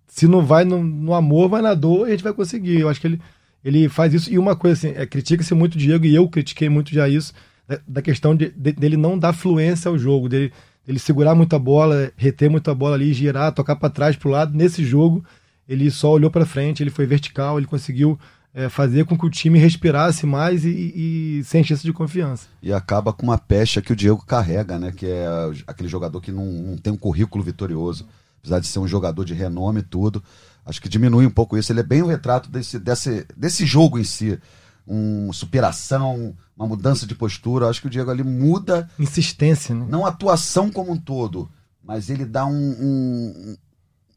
se 0.09 0.27
não 0.27 0.45
vai 0.45 0.65
no, 0.65 0.83
no, 0.83 1.15
amor, 1.15 1.49
vai 1.49 1.63
na 1.63 1.75
dor 1.75 2.07
e 2.07 2.11
a 2.11 2.11
gente 2.13 2.25
vai 2.25 2.33
conseguir. 2.33 2.81
Eu 2.81 2.89
acho 2.89 3.01
que 3.01 3.07
ele, 3.07 3.21
ele 3.65 3.89
faz 3.89 4.13
isso. 4.13 4.33
E 4.33 4.39
uma 4.39 4.57
coisa 4.57 4.75
assim, 4.75 4.97
é, 4.97 5.07
critica-se 5.07 5.55
muito 5.55 5.75
o 5.75 5.79
Diego, 5.79 6.05
e 6.05 6.15
eu 6.15 6.29
critiquei 6.29 6.69
muito 6.69 6.93
já 6.93 7.09
isso, 7.09 7.33
da, 7.67 7.79
da 7.87 8.03
questão 8.03 8.35
de, 8.35 8.51
de, 8.51 8.73
dele 8.73 8.97
não 8.97 9.19
dar 9.19 9.33
fluência 9.33 9.89
ao 9.89 9.97
jogo, 9.97 10.29
dele, 10.29 10.53
dele 10.85 10.99
segurar 10.99 11.35
muita 11.35 11.59
bola, 11.59 12.13
reter 12.17 12.51
muita 12.51 12.75
bola 12.75 12.97
ali, 12.97 13.13
girar, 13.13 13.53
tocar 13.53 13.77
para 13.77 13.89
trás, 13.89 14.17
pro 14.17 14.31
lado. 14.31 14.57
Nesse 14.57 14.85
jogo, 14.85 15.25
ele 15.69 15.89
só 15.91 16.11
olhou 16.11 16.31
para 16.31 16.45
frente, 16.45 16.83
ele 16.83 16.91
foi 16.91 17.07
vertical, 17.07 17.57
ele 17.57 17.67
conseguiu 17.69 18.19
é, 18.53 18.69
fazer 18.69 19.05
com 19.05 19.17
que 19.17 19.27
o 19.27 19.31
time 19.31 19.59
respirasse 19.59 20.27
mais 20.27 20.65
e, 20.65 20.71
e, 20.71 21.45
sem 21.45 21.63
chance 21.63 21.83
de 21.83 21.93
confiança. 21.93 22.49
E 22.63 22.73
acaba 22.73 23.13
com 23.13 23.25
uma 23.25 23.39
pecha 23.39 23.81
que 23.81 23.93
o 23.93 23.97
Diego 23.97 24.25
carrega, 24.27 24.79
né? 24.79 24.93
Que 24.93 25.07
é 25.07 25.27
aquele 25.67 25.89
jogador 25.89 26.21
que 26.21 26.33
não, 26.33 26.47
não 26.47 26.77
tem 26.77 26.93
um 26.93 26.97
currículo 26.97 27.45
vitorioso. 27.45 28.07
Apesar 28.41 28.59
de 28.59 28.67
ser 28.67 28.79
um 28.79 28.89
jogador 28.89 29.25
de 29.25 29.35
renome 29.35 29.81
e 29.81 29.85
tudo. 29.85 30.23
Acho 30.65 30.81
que 30.81 30.89
diminui 30.89 31.27
um 31.27 31.31
pouco 31.31 31.57
isso. 31.57 31.73
Ele 31.73 31.81
é 31.81 31.85
bem 31.85 32.03
o 32.03 32.07
retrato 32.07 32.51
desse, 32.51 32.79
desse, 32.79 33.27
desse 33.37 33.67
jogo 33.67 33.99
em 33.99 34.05
si. 34.05 34.39
Uma 34.87 35.33
superação, 35.33 36.35
uma 36.57 36.67
mudança 36.67 37.07
de 37.07 37.15
postura. 37.15 37.69
Acho 37.69 37.83
que 37.83 37.87
o 37.87 37.91
Diego 37.91 38.11
ali 38.11 38.25
muda. 38.25 38.89
Insistência, 38.99 39.75
né? 39.75 39.87
Não 39.89 40.05
a 40.05 40.09
atuação 40.09 40.71
como 40.71 40.91
um 40.91 40.97
todo, 40.97 41.51
mas 41.85 42.11
ele 42.11 42.25
dá 42.25 42.47
um, 42.47 42.53
um 42.53 43.57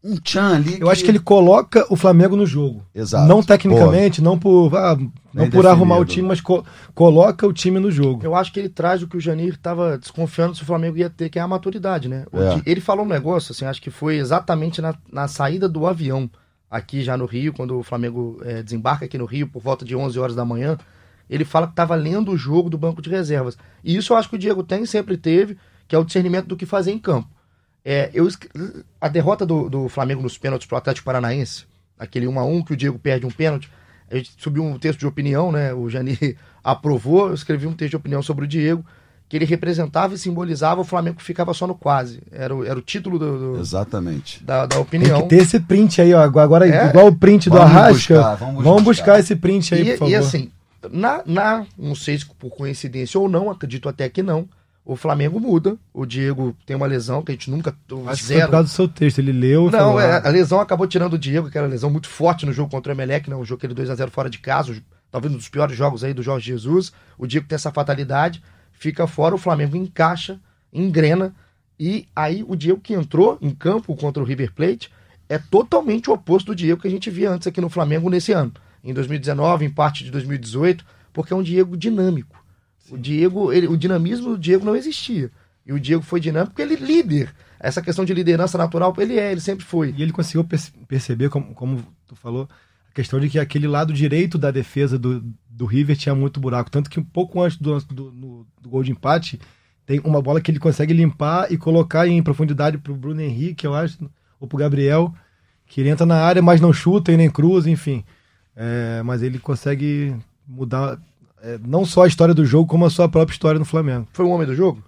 um 0.03 0.17
tchan 0.17 0.55
ali. 0.55 0.73
Eu 0.73 0.87
que... 0.87 0.91
acho 0.91 1.03
que 1.03 1.11
ele 1.11 1.19
coloca 1.19 1.85
o 1.89 1.95
Flamengo 1.95 2.35
no 2.35 2.45
jogo. 2.45 2.85
Exato. 2.93 3.27
Não 3.27 3.41
tecnicamente, 3.41 4.21
não 4.21 4.37
por, 4.37 4.75
ah, 4.75 4.97
não 5.33 5.49
por 5.49 5.65
arrumar 5.65 5.97
o 5.97 6.05
time, 6.05 6.27
mas 6.27 6.41
co 6.41 6.63
coloca 6.93 7.47
o 7.47 7.53
time 7.53 7.79
no 7.79 7.89
jogo. 7.89 8.23
Eu 8.23 8.35
acho 8.35 8.51
que 8.51 8.59
ele 8.59 8.69
traz 8.69 9.01
o 9.01 9.07
que 9.07 9.15
o 9.15 9.21
Janir 9.21 9.53
estava 9.53 9.97
desconfiando 9.97 10.55
se 10.55 10.63
o 10.63 10.65
Flamengo 10.65 10.97
ia 10.97 11.09
ter, 11.09 11.29
que 11.29 11.39
é 11.39 11.41
a 11.41 11.47
maturidade, 11.47 12.09
né? 12.09 12.25
É. 12.33 12.61
Ele 12.69 12.81
falou 12.81 13.05
um 13.05 13.09
negócio, 13.09 13.53
assim, 13.53 13.65
acho 13.65 13.81
que 13.81 13.89
foi 13.89 14.17
exatamente 14.17 14.81
na, 14.81 14.93
na 15.11 15.27
saída 15.27 15.69
do 15.69 15.87
avião 15.87 16.29
aqui 16.69 17.01
já 17.03 17.15
no 17.15 17.25
Rio, 17.25 17.53
quando 17.53 17.77
o 17.77 17.83
Flamengo 17.83 18.41
é, 18.43 18.61
desembarca 18.61 19.05
aqui 19.05 19.17
no 19.17 19.25
Rio 19.25 19.47
por 19.47 19.61
volta 19.61 19.85
de 19.85 19.95
11 19.95 20.19
horas 20.19 20.35
da 20.35 20.43
manhã. 20.43 20.77
Ele 21.29 21.45
fala 21.45 21.67
que 21.67 21.73
estava 21.73 21.95
lendo 21.95 22.31
o 22.31 22.37
jogo 22.37 22.69
do 22.69 22.77
banco 22.77 23.01
de 23.01 23.09
reservas. 23.09 23.57
E 23.83 23.95
isso 23.95 24.11
eu 24.11 24.17
acho 24.17 24.29
que 24.29 24.35
o 24.35 24.39
Diego 24.39 24.63
tem, 24.63 24.85
sempre 24.85 25.15
teve, 25.15 25.57
que 25.87 25.95
é 25.95 25.99
o 25.99 26.03
discernimento 26.03 26.47
do 26.47 26.57
que 26.57 26.65
fazer 26.65 26.91
em 26.91 26.99
campo. 26.99 27.29
É, 27.86 28.10
eu, 28.13 28.28
a 29.00 29.08
derrota 29.08 29.46
do, 29.46 29.69
do 29.69 29.89
Flamengo 29.89 30.22
nos 30.22 30.38
pênaltis 30.38 30.67
pro 30.67 30.78
Atlético 30.78 31.06
Paranaense, 31.06 31.65
aquele 32.00 32.26
1x1 32.26 32.65
que 32.65 32.74
o 32.74 32.78
Diego 32.78 32.98
perde 32.98 33.26
um 33.26 33.32
pênalti, 33.32 33.69
a 34.10 34.15
gente 34.15 34.32
subiu 34.38 34.63
um 34.63 34.78
texto 34.78 35.00
de 35.00 35.08
opinião, 35.08 35.52
né? 35.52 35.74
O 35.74 35.89
Jani 35.89 36.17
aprovou, 36.63 37.28
eu 37.28 37.34
escrevi 37.34 37.67
um 37.67 37.74
texto 37.74 37.91
de 37.91 37.96
opinião 37.98 38.22
sobre 38.22 38.46
o 38.46 38.48
Diego, 38.48 38.86
que 39.28 39.38
ele 39.38 39.46
representava 39.46 40.13
e 40.13 40.17
simbolizava 40.17 40.82
o 40.82 40.84
Flamengo 40.84 41.17
que 41.17 41.24
ficava 41.24 41.54
só 41.54 41.65
no 41.65 41.76
quase. 41.76 42.22
Era 42.32 42.56
o, 42.56 42.63
era 42.63 42.78
o 42.78 42.82
título 42.82 43.17
do, 43.17 43.56
do 43.56 43.60
Exatamente. 43.60 44.43
Da, 44.43 44.65
da 44.65 44.80
opinião. 44.80 45.22
Tem 45.22 45.28
que 45.28 45.36
ter 45.36 45.41
esse 45.41 45.60
print 45.60 46.02
aí, 46.02 46.13
ó. 46.13 46.22
Agora, 46.22 46.67
é. 46.67 46.89
igual 46.89 47.08
o 47.08 47.15
print 47.15 47.50
do 47.50 47.58
Arrasca. 47.58 48.15
Buscar, 48.15 48.36
vamos, 48.36 48.63
vamos 48.63 48.84
buscar. 48.84 49.06
buscar. 49.13 49.19
esse 49.19 49.36
print 49.36 49.74
aí, 49.74 49.82
e, 49.82 49.91
por 49.93 50.00
favor. 50.00 50.12
E 50.12 50.15
assim, 50.15 50.52
na, 50.91 51.24
na, 51.26 51.65
não 51.78 51.96
sei 51.96 52.17
se 52.17 52.26
por 52.26 52.52
coincidência 52.52 53.19
ou 53.19 53.28
não, 53.28 53.50
acredito 53.50 53.89
até 53.89 54.08
que 54.08 54.22
não, 54.22 54.48
o 54.86 54.96
Flamengo 54.96 55.39
muda. 55.39 55.78
O 55.93 56.06
Diego 56.06 56.56
tem 56.65 56.76
uma 56.76 56.86
lesão 56.86 57.22
que 57.22 57.32
a 57.32 57.36
gente 57.36 57.50
nunca. 57.50 57.76
Acho 58.08 58.26
zero. 58.26 58.46
que 58.46 58.52
foi 58.52 58.63
do 58.63 58.69
seu 58.69 58.88
texto, 58.88 59.19
ele 59.19 59.32
leu. 59.32 59.65
Não, 59.65 59.72
falou, 59.72 60.02
é, 60.02 60.26
a 60.26 60.30
lesão 60.30 60.60
acabou 60.60 60.88
tirando 60.88 61.13
o 61.13 61.17
Diego, 61.17 61.50
que 61.50 61.58
era 61.58 61.65
uma 61.65 61.72
lesão 61.72 61.89
muito 61.89 62.10
forte 62.10 62.46
no 62.46 62.52
jogo 62.52 62.69
contra 62.69 62.91
o 62.91 62.96
Emelec, 62.96 63.30
né? 63.30 63.36
Um 63.36 63.46
jogo 63.46 63.60
que 63.60 63.65
ele 63.65 63.74
2x0 63.74 64.10
fora 64.10 64.30
de 64.30 64.39
casa, 64.39 64.76
talvez 65.10 65.34
um 65.34 65.38
dos 65.38 65.48
piores 65.48 65.78
jogos 65.78 66.04
aí 66.04 66.13
do 66.13 66.22
Jorge 66.22 66.46
Jesus. 66.46 66.91
O 67.17 67.26
Diego 67.26 67.48
tem 67.48 67.56
essa 67.56 67.72
fatalidade, 67.72 68.43
fica 68.74 69.08
fora, 69.08 69.36
o 69.36 69.38
Flamengo 69.38 69.78
encaixa, 69.78 70.39
engrena. 70.72 71.34
E 71.80 72.08
aí 72.15 72.43
o 72.48 72.56
Diego 72.56 72.80
que 72.80 72.93
entrou 72.93 73.38
em 73.41 73.52
campo 73.52 73.96
contra 73.96 74.22
o 74.22 74.26
River 74.26 74.54
Plate 74.54 74.91
é 75.30 75.38
totalmente 75.38 76.10
o 76.10 76.13
oposto 76.13 76.48
do 76.48 76.56
Diego 76.56 76.82
que 76.82 76.88
a 76.88 76.91
gente 76.91 77.10
via 77.10 77.32
antes 77.32 77.48
aqui 77.48 77.62
no 77.62 77.69
Flamengo 77.69 78.10
nesse 78.10 78.34
ano. 78.34 78.52
Em 78.84 78.93
2019, 78.93 79.65
em 79.65 79.69
parte 79.69 80.04
de 80.04 80.12
2018, 80.12 80.86
porque 81.13 81.32
é 81.32 81.36
um 81.36 81.41
Diego 81.41 81.78
dinâmico 81.78 82.42
o 82.93 82.97
Diego, 82.97 83.51
ele, 83.51 83.67
o 83.67 83.75
dinamismo 83.75 84.29
do 84.29 84.38
Diego 84.38 84.63
não 84.63 84.75
existia. 84.75 85.32
E 85.65 85.73
o 85.73 85.79
Diego 85.79 86.03
foi 86.03 86.19
dinâmico 86.19 86.51
porque 86.51 86.62
ele 86.62 86.75
é 86.75 86.86
líder. 86.86 87.34
Essa 87.60 87.82
questão 87.82 88.06
de 88.06 88.13
liderança 88.13 88.58
natural, 88.58 88.93
ele 88.99 89.17
é, 89.17 89.32
ele 89.32 89.41
sempre 89.41 89.65
foi. 89.65 89.93
E 89.97 90.03
ele 90.03 90.12
conseguiu 90.12 90.45
perceber, 90.88 91.29
como, 91.29 91.53
como 91.56 91.84
tu 92.06 92.15
falou, 92.15 92.47
a 92.89 92.93
questão 92.93 93.19
de 93.19 93.29
que 93.29 93.39
aquele 93.39 93.67
lado 93.67 93.93
direito 93.93 94.38
da 94.38 94.51
defesa 94.51 94.99
do, 94.99 95.23
do 95.49 95.65
River 95.65 95.97
tinha 95.97 96.13
muito 96.13 96.39
buraco. 96.39 96.69
Tanto 96.69 96.89
que 96.89 96.99
um 96.99 97.03
pouco 97.03 97.41
antes 97.41 97.58
do, 97.58 97.79
do, 97.79 98.12
do, 98.12 98.47
do 98.62 98.69
gol 98.69 98.84
de 98.84 98.91
empate, 98.91 99.39
tem 99.86 99.99
uma 100.03 100.21
bola 100.21 100.39
que 100.39 100.51
ele 100.51 100.60
consegue 100.60 100.93
limpar 100.93 101.51
e 101.51 101.58
colocar 101.58 102.08
em 102.08 102.21
profundidade 102.21 102.77
pro 102.77 102.95
Bruno 102.95 103.21
Henrique, 103.21 103.65
eu 103.65 103.73
acho, 103.73 103.97
ou 104.39 104.47
pro 104.47 104.58
Gabriel, 104.58 105.13
que 105.65 105.82
ele 105.82 105.89
entra 105.89 106.06
na 106.06 106.17
área, 106.17 106.41
mas 106.41 106.62
não 106.62 106.71
chuta 106.71 107.12
e 107.12 107.17
nem 107.17 107.29
cruza, 107.29 107.69
enfim. 107.69 108.03
É, 108.56 109.01
mas 109.03 109.23
ele 109.23 109.39
consegue 109.39 110.15
mudar, 110.47 110.99
é, 111.43 111.60
não 111.62 111.86
só 111.86 112.03
a 112.03 112.08
história 112.08 112.34
do 112.34 112.45
jogo, 112.45 112.69
como 112.69 112.86
a 112.86 112.89
sua 112.89 113.10
própria 113.10 113.34
história 113.34 113.60
no 113.60 113.65
Flamengo. 113.65 114.08
Foi 114.13 114.23
o 114.23 114.29
homem 114.29 114.47
do 114.47 114.56
jogo? 114.56 114.82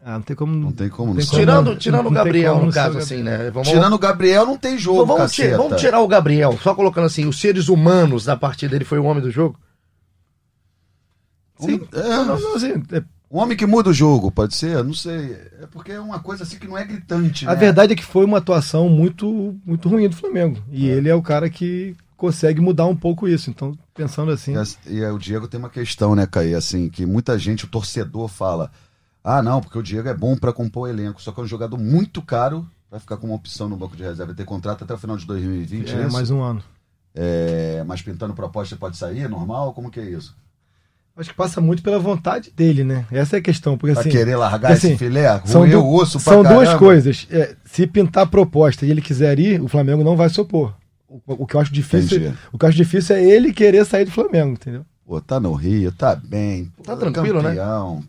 Ah, 0.00 0.12
não 0.12 0.22
tem 0.22 0.36
como. 0.36 0.54
Não 0.54 0.70
tem 0.70 0.88
como. 0.88 1.12
Não 1.12 1.20
tirando 1.20 1.76
tirando 1.76 2.06
o 2.06 2.10
Gabriel, 2.10 2.64
no 2.64 2.72
caso, 2.72 2.98
assim, 2.98 3.22
né? 3.22 3.50
Vamos... 3.50 3.68
Tirando 3.68 3.92
o 3.92 3.98
Gabriel, 3.98 4.46
não 4.46 4.56
tem 4.56 4.78
jogo. 4.78 5.02
Então, 5.02 5.16
vamos, 5.16 5.32
tirar, 5.32 5.56
vamos, 5.56 5.80
tirar, 5.80 6.00
o 6.00 6.06
Gabriel, 6.06 6.56
só 6.62 6.74
colocando 6.74 7.06
assim, 7.06 7.26
os 7.26 7.40
seres 7.40 7.68
humanos 7.68 8.24
da 8.24 8.36
partida, 8.36 8.76
ele 8.76 8.84
foi 8.84 9.00
o 9.00 9.04
homem 9.04 9.22
do 9.22 9.32
jogo? 9.32 9.58
Sim. 11.58 11.80
Um, 11.92 11.98
é, 11.98 12.08
não, 12.24 12.38
não, 12.38 12.54
assim, 12.54 12.82
é... 12.92 13.02
Um 13.30 13.38
homem 13.40 13.56
que 13.56 13.66
muda 13.66 13.90
o 13.90 13.92
jogo, 13.92 14.30
pode 14.30 14.54
ser? 14.54 14.82
Não 14.82 14.94
sei. 14.94 15.36
É 15.60 15.66
porque 15.70 15.92
é 15.92 16.00
uma 16.00 16.20
coisa 16.20 16.44
assim 16.44 16.56
que 16.56 16.66
não 16.66 16.78
é 16.78 16.84
gritante. 16.84 17.46
A 17.46 17.50
né? 17.50 17.56
verdade 17.56 17.92
é 17.92 17.96
que 17.96 18.04
foi 18.04 18.24
uma 18.24 18.38
atuação 18.38 18.88
muito, 18.88 19.54
muito 19.66 19.86
ruim 19.86 20.08
do 20.08 20.16
Flamengo. 20.16 20.62
E 20.70 20.88
é. 20.88 20.94
ele 20.94 21.10
é 21.10 21.14
o 21.14 21.20
cara 21.20 21.50
que 21.50 21.94
consegue 22.18 22.60
mudar 22.60 22.84
um 22.84 22.96
pouco 22.96 23.26
isso. 23.26 23.48
Então, 23.48 23.78
pensando 23.94 24.30
assim. 24.30 24.52
E, 24.86 24.96
e 24.96 25.06
o 25.06 25.18
Diego 25.18 25.48
tem 25.48 25.58
uma 25.58 25.70
questão, 25.70 26.14
né, 26.14 26.26
Caí? 26.26 26.54
Assim, 26.54 26.90
que 26.90 27.06
muita 27.06 27.38
gente, 27.38 27.64
o 27.64 27.68
torcedor, 27.68 28.28
fala: 28.28 28.70
ah, 29.24 29.40
não, 29.40 29.62
porque 29.62 29.78
o 29.78 29.82
Diego 29.82 30.08
é 30.08 30.14
bom 30.14 30.36
para 30.36 30.52
compor 30.52 30.82
o 30.82 30.90
elenco. 30.90 31.22
Só 31.22 31.32
que 31.32 31.40
é 31.40 31.42
um 31.44 31.46
jogador 31.46 31.78
muito 31.78 32.20
caro, 32.20 32.68
vai 32.90 33.00
ficar 33.00 33.16
como 33.16 33.32
opção 33.32 33.68
no 33.68 33.76
banco 33.76 33.96
de 33.96 34.02
reserva, 34.02 34.34
ter 34.34 34.44
contrato 34.44 34.84
até 34.84 34.92
o 34.92 34.98
final 34.98 35.16
de 35.16 35.24
2020. 35.24 35.90
É, 35.90 36.02
é 36.02 36.10
mais 36.10 36.30
um 36.30 36.42
ano. 36.42 36.62
É, 37.14 37.82
mas 37.86 38.02
pintando 38.02 38.34
proposta 38.34 38.76
pode 38.76 38.96
sair, 38.96 39.20
é 39.20 39.28
normal? 39.28 39.72
Como 39.72 39.90
que 39.90 39.98
é 39.98 40.04
isso? 40.04 40.36
Acho 41.16 41.30
que 41.30 41.36
passa 41.36 41.60
muito 41.60 41.82
pela 41.82 41.98
vontade 41.98 42.52
dele, 42.52 42.84
né? 42.84 43.04
Essa 43.10 43.36
é 43.36 43.38
a 43.40 43.42
questão. 43.42 43.76
Porque, 43.76 43.92
pra 43.92 44.02
assim, 44.02 44.10
querer 44.10 44.36
largar 44.36 44.70
assim, 44.70 44.90
esse 44.90 44.98
filé? 44.98 45.42
São, 45.46 45.68
do, 45.68 45.84
osso 45.84 46.20
são 46.20 46.44
duas 46.44 46.74
coisas. 46.74 47.26
É, 47.28 47.56
se 47.64 47.88
pintar 47.88 48.28
proposta 48.28 48.86
e 48.86 48.90
ele 48.90 49.02
quiser 49.02 49.36
ir, 49.40 49.60
o 49.60 49.66
Flamengo 49.66 50.04
não 50.04 50.16
vai 50.16 50.28
se 50.28 50.40
opor. 50.40 50.72
O, 51.08 51.20
o 51.26 51.46
que 51.46 51.54
eu 51.56 51.60
acho 51.60 51.72
difícil, 51.72 52.18
Entendi. 52.18 52.36
o 52.52 52.58
que 52.58 52.64
eu 52.64 52.68
acho 52.68 52.76
difícil 52.76 53.16
é 53.16 53.24
ele 53.24 53.52
querer 53.52 53.84
sair 53.86 54.04
do 54.04 54.10
Flamengo, 54.10 54.52
entendeu? 54.52 54.84
Pô, 55.06 55.20
tá 55.20 55.40
no 55.40 55.52
Rio, 55.54 55.90
tá 55.90 56.14
bem. 56.14 56.70
Tá 56.84 56.94
tranquilo, 56.96 57.40
né? 57.42 57.50
campeão. 57.50 57.96
né? 57.96 58.02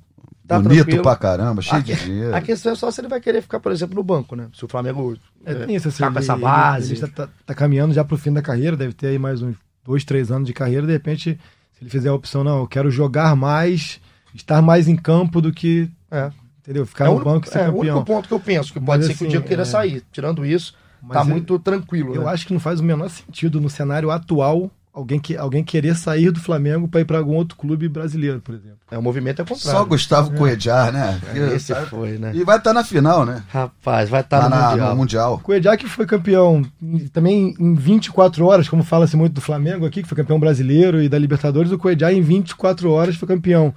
Tá 0.46 0.60
Bonito 0.60 0.78
tranquilo. 0.80 1.04
pra 1.04 1.16
caramba, 1.16 1.62
cheio 1.62 1.78
A, 1.78 1.84
de 1.84 1.96
dinheiro. 1.96 2.36
a 2.36 2.42
questão 2.42 2.72
é 2.72 2.76
só 2.76 2.90
se 2.92 3.00
ele 3.00 3.08
vai 3.08 3.22
querer 3.22 3.42
ficar, 3.42 3.60
por 3.60 3.72
exemplo, 3.72 3.96
no 3.96 4.04
banco, 4.04 4.36
né? 4.36 4.48
Se 4.54 4.66
o 4.66 4.68
Flamengo 4.68 5.16
É, 5.46 5.54
é, 5.54 5.72
isso, 5.72 5.88
assim, 5.88 5.98
ficar 5.98 6.08
com 6.08 6.14
ele- 6.18 6.20
essa 6.26 6.34
ele- 6.34 6.42
base. 6.42 6.94
Ele, 6.94 7.06
está 7.06 7.08
tá, 7.28 7.32
tá 7.46 7.54
caminhando 7.56 7.94
já 7.94 8.04
pro 8.04 8.18
fim 8.18 8.34
da 8.34 8.42
carreira, 8.42 8.76
deve 8.76 8.94
ter 8.94 9.08
aí 9.08 9.20
mais 9.20 9.42
uns 9.44 9.56
dois, 9.86 10.04
três 10.04 10.32
anos 10.32 10.48
de 10.48 10.54
carreira. 10.54 10.86
De 10.88 10.92
repente, 10.92 11.40
se 11.74 11.84
ele 11.84 11.90
fizer 11.90 12.10
a 12.10 12.14
opção, 12.14 12.44
não, 12.44 12.60
eu 12.62 12.68
quero 12.68 12.90
jogar 12.92 13.36
mais, 13.36 14.02
estar 14.34 14.62
mais 14.62 14.88
em 14.88 14.96
campo 14.96 15.40
do 15.40 15.54
que. 15.54 15.90
É. 16.12 16.32
Entendeu? 16.62 16.86
Ficar 16.86 17.06
é 17.06 17.08
o 17.10 17.12
no 17.12 17.16
único, 17.18 17.30
banco 17.32 17.48
e 17.48 17.50
ser 17.50 17.60
é, 17.60 17.62
o 17.70 17.74
campeão. 17.74 17.96
único 17.98 18.06
ponto 18.06 18.28
que 18.28 18.34
eu 18.34 18.40
penso, 18.40 18.74
que 18.74 18.80
Mas, 18.80 18.86
pode 18.88 19.04
ser 19.04 19.10
que 19.10 19.14
assim, 19.16 19.26
o 19.26 19.30
Diego 19.30 19.46
queira 19.48 19.62
é- 19.62 19.66
sair. 19.66 20.04
Tirando 20.12 20.44
isso, 20.46 20.74
Mas 21.02 21.14
tá 21.18 21.22
eu- 21.22 21.26
muito 21.26 21.58
tranquilo. 21.60 22.14
Eu 22.16 22.24
né? 22.24 22.32
acho 22.32 22.46
que 22.48 22.54
não 22.54 22.60
faz 22.60 22.80
o 22.80 22.84
menor 22.84 23.10
sentido 23.10 23.60
no 23.62 23.70
cenário 23.70 24.12
atual 24.12 24.70
alguém, 24.94 25.20
que, 25.20 25.38
alguém 25.38 25.64
querer 25.64 25.96
sair 25.96 26.30
do 26.32 26.40
Flamengo 26.42 26.88
para 26.88 27.00
ir 27.02 27.06
para 27.06 27.18
algum 27.20 27.36
outro 27.36 27.56
clube 27.56 27.88
brasileiro, 27.88 28.42
por 28.42 28.54
exemplo. 28.56 28.80
É, 28.92 28.98
o 28.98 29.02
movimento 29.02 29.42
é 29.42 29.46
contrário. 29.46 29.80
Só 29.80 29.86
Gustavo 29.86 30.32
Coedjar, 30.36 30.92
né? 30.92 31.22
Esse 31.56 31.74
foi, 31.86 32.18
né? 32.18 32.32
E 32.34 32.44
vai 32.44 32.58
estar 32.58 32.74
na 32.74 32.84
final, 32.84 33.26
né? 33.26 33.44
Rapaz, 33.50 34.10
vai 34.10 34.22
estar 34.22 34.40
Lá 34.40 34.50
no 34.50 34.56
na- 34.56 34.70
Mundial. 34.72 34.90
no 34.90 34.96
Mundial. 34.98 35.42
Que 35.78 35.88
foi 35.88 36.06
campeão 36.06 36.64
em- 36.82 37.08
também 37.08 37.54
em 37.60 37.76
24 37.76 38.46
horas, 38.46 38.68
como 38.68 38.84
fala-se 38.84 39.16
muito 39.16 39.34
do 39.34 39.42
Flamengo 39.42 39.86
aqui, 39.86 40.02
que 40.02 40.08
foi 40.10 40.18
campeão 40.18 40.40
brasileiro 40.40 41.02
e 41.02 41.08
da 41.08 41.18
Libertadores, 41.20 41.72
o 41.72 41.78
Cuejá 41.78 42.12
em 42.12 42.22
24 42.22 42.92
horas 42.92 43.16
foi 43.16 43.28
campeão 43.28 43.74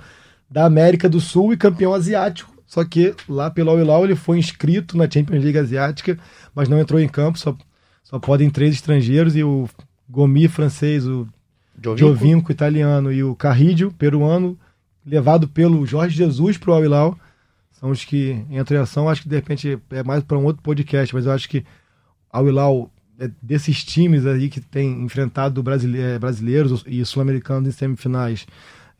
da 0.50 0.64
América 0.64 1.08
do 1.08 1.20
Sul 1.20 1.52
e 1.52 1.56
campeão 1.56 1.94
asiático. 1.94 2.50
Só 2.66 2.82
que 2.86 3.14
lá 3.28 3.50
pelo 3.50 3.70
Al 3.70 3.78
Hilal 3.78 4.04
ele 4.04 4.16
foi 4.16 4.38
inscrito 4.38 4.96
na 4.96 5.04
Champions 5.08 5.42
League 5.44 5.58
Asiática, 5.58 6.18
mas 6.54 6.68
não 6.68 6.78
entrou 6.78 7.00
em 7.00 7.08
campo, 7.08 7.38
só, 7.38 7.56
só 8.04 8.18
podem 8.18 8.50
três 8.50 8.74
estrangeiros 8.74 9.34
e 9.36 9.42
o 9.42 9.68
Gomi 10.08 10.48
francês, 10.48 11.06
o 11.06 11.26
Giovinco. 11.96 12.52
Italiano 12.52 13.12
e 13.12 13.22
o 13.24 13.34
Carrídio 13.34 13.92
peruano, 13.92 14.58
levado 15.04 15.48
pelo 15.48 15.84
Jorge 15.86 16.16
Jesus 16.16 16.56
para 16.58 16.70
o 16.70 16.74
Al 16.74 16.84
Hilal, 16.84 17.18
são 17.72 17.90
os 17.90 18.04
que 18.04 18.44
entram 18.50 18.78
em 18.78 18.80
ação. 18.82 19.08
Acho 19.08 19.22
que 19.22 19.28
de 19.28 19.34
repente 19.36 19.78
é 19.90 20.02
mais 20.02 20.22
para 20.22 20.38
um 20.38 20.44
outro 20.44 20.62
podcast, 20.62 21.14
mas 21.14 21.26
eu 21.26 21.32
acho 21.32 21.48
que 21.48 21.64
Al 22.30 22.46
Hilal 22.46 22.90
é 23.18 23.28
desses 23.40 23.82
times 23.84 24.26
aí 24.26 24.48
que 24.48 24.60
tem 24.60 25.02
enfrentado 25.02 25.60
eh, 25.96 26.18
brasileiros 26.18 26.84
e 26.86 27.04
sul-americanos 27.04 27.68
em 27.68 27.72
semifinais. 27.72 28.46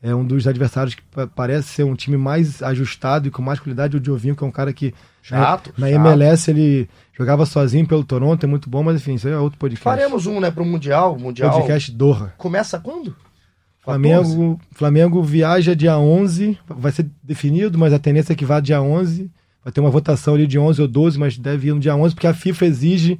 É 0.01 0.13
um 0.13 0.25
dos 0.25 0.45
adversários 0.47 0.95
que 0.95 1.01
pa- 1.03 1.27
parece 1.27 1.69
ser 1.69 1.83
um 1.83 1.95
time 1.95 2.17
mais 2.17 2.61
ajustado 2.61 3.27
e 3.27 3.31
com 3.31 3.41
mais 3.41 3.59
qualidade. 3.59 3.95
O 3.95 4.03
Giovinco, 4.03 4.39
que 4.39 4.43
é 4.43 4.47
um 4.47 4.51
cara 4.51 4.73
que 4.73 4.93
Chato, 5.21 5.73
na, 5.77 5.87
na 5.87 5.93
chato. 5.93 6.05
MLS 6.07 6.51
ele 6.51 6.89
jogava 7.13 7.45
sozinho 7.45 7.87
pelo 7.87 8.03
Toronto, 8.03 8.43
é 8.43 8.47
muito 8.47 8.69
bom, 8.69 8.83
mas 8.83 8.97
enfim, 8.97 9.15
isso 9.15 9.27
aí 9.27 9.33
é 9.33 9.37
outro 9.37 9.59
podcast. 9.59 9.83
Faremos 9.83 10.25
um, 10.25 10.39
né, 10.39 10.51
pro 10.51 10.65
Mundial. 10.65 11.17
Mundial 11.17 11.51
podcast 11.59 11.91
Doha. 11.91 12.33
começa 12.37 12.79
quando? 12.79 13.15
14? 13.15 13.83
Flamengo, 13.83 14.61
Flamengo 14.71 15.23
viaja 15.23 15.75
dia 15.75 15.97
11, 15.97 16.57
vai 16.67 16.91
ser 16.91 17.05
definido, 17.21 17.77
mas 17.77 17.91
a 17.91 17.99
tendência 17.99 18.33
é 18.33 18.35
que 18.35 18.45
vá 18.45 18.59
dia 18.59 18.81
11. 18.81 19.29
Vai 19.63 19.71
ter 19.71 19.79
uma 19.79 19.89
votação 19.89 20.35
ali 20.35 20.47
de 20.47 20.57
11 20.57 20.81
ou 20.81 20.87
12, 20.87 21.19
mas 21.19 21.37
deve 21.37 21.67
ir 21.67 21.73
no 21.73 21.79
dia 21.79 21.95
11, 21.95 22.15
porque 22.15 22.27
a 22.27 22.33
FIFA 22.33 22.65
exige 22.65 23.19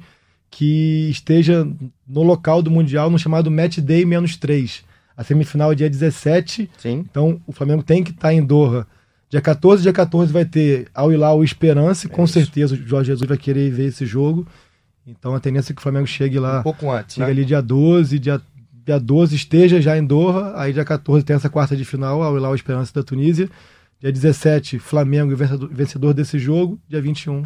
que 0.50 1.08
esteja 1.10 1.66
no 2.06 2.22
local 2.22 2.62
do 2.62 2.70
Mundial 2.70 3.10
no 3.10 3.18
chamado 3.18 3.50
Match 3.50 3.78
Day 3.78 4.04
menos 4.04 4.36
3. 4.36 4.84
A 5.16 5.22
semifinal 5.24 5.72
é 5.72 5.74
dia 5.74 5.90
17, 5.90 6.70
Sim. 6.78 7.04
então 7.08 7.40
o 7.46 7.52
Flamengo 7.52 7.82
tem 7.82 8.02
que 8.02 8.10
estar 8.10 8.32
em 8.32 8.44
Doha. 8.44 8.86
Dia 9.34 9.40
14, 9.40 9.82
dia 9.82 9.92
14 9.92 10.32
vai 10.32 10.44
ter 10.44 10.86
Al 10.94 11.12
Hilal 11.12 11.42
Esperança, 11.42 12.08
com 12.08 12.24
certeza 12.24 12.76
o 12.76 12.78
Jorge 12.78 13.08
Jesus 13.08 13.28
vai 13.28 13.36
querer 13.36 13.68
ver 13.68 13.86
esse 13.86 14.06
jogo. 14.06 14.46
Então 15.04 15.34
a 15.34 15.40
tendência 15.40 15.72
é 15.72 15.74
que 15.74 15.80
o 15.80 15.82
Flamengo 15.82 16.06
chegue 16.06 16.38
lá 16.38 16.60
Um 16.60 16.62
pouco 16.62 16.88
antes, 16.88 17.16
Chega 17.16 17.26
né? 17.26 17.32
ali 17.32 17.44
dia 17.44 17.60
12, 17.60 18.16
dia, 18.20 18.40
dia 18.86 19.00
12 19.00 19.34
esteja 19.34 19.82
já 19.82 19.98
em 19.98 20.06
Doha, 20.06 20.52
aí 20.54 20.72
dia 20.72 20.84
14 20.84 21.24
tem 21.24 21.34
essa 21.34 21.50
quarta 21.50 21.76
de 21.76 21.84
final, 21.84 22.22
ao 22.22 22.36
Hilal 22.36 22.54
Esperança 22.54 22.92
da 22.94 23.02
Tunísia. 23.02 23.50
Dia 23.98 24.12
17, 24.12 24.78
Flamengo 24.78 25.32
e 25.32 25.34
vencedor, 25.34 25.68
vencedor 25.72 26.14
desse 26.14 26.38
jogo. 26.38 26.78
Dia 26.88 27.02
21, 27.02 27.42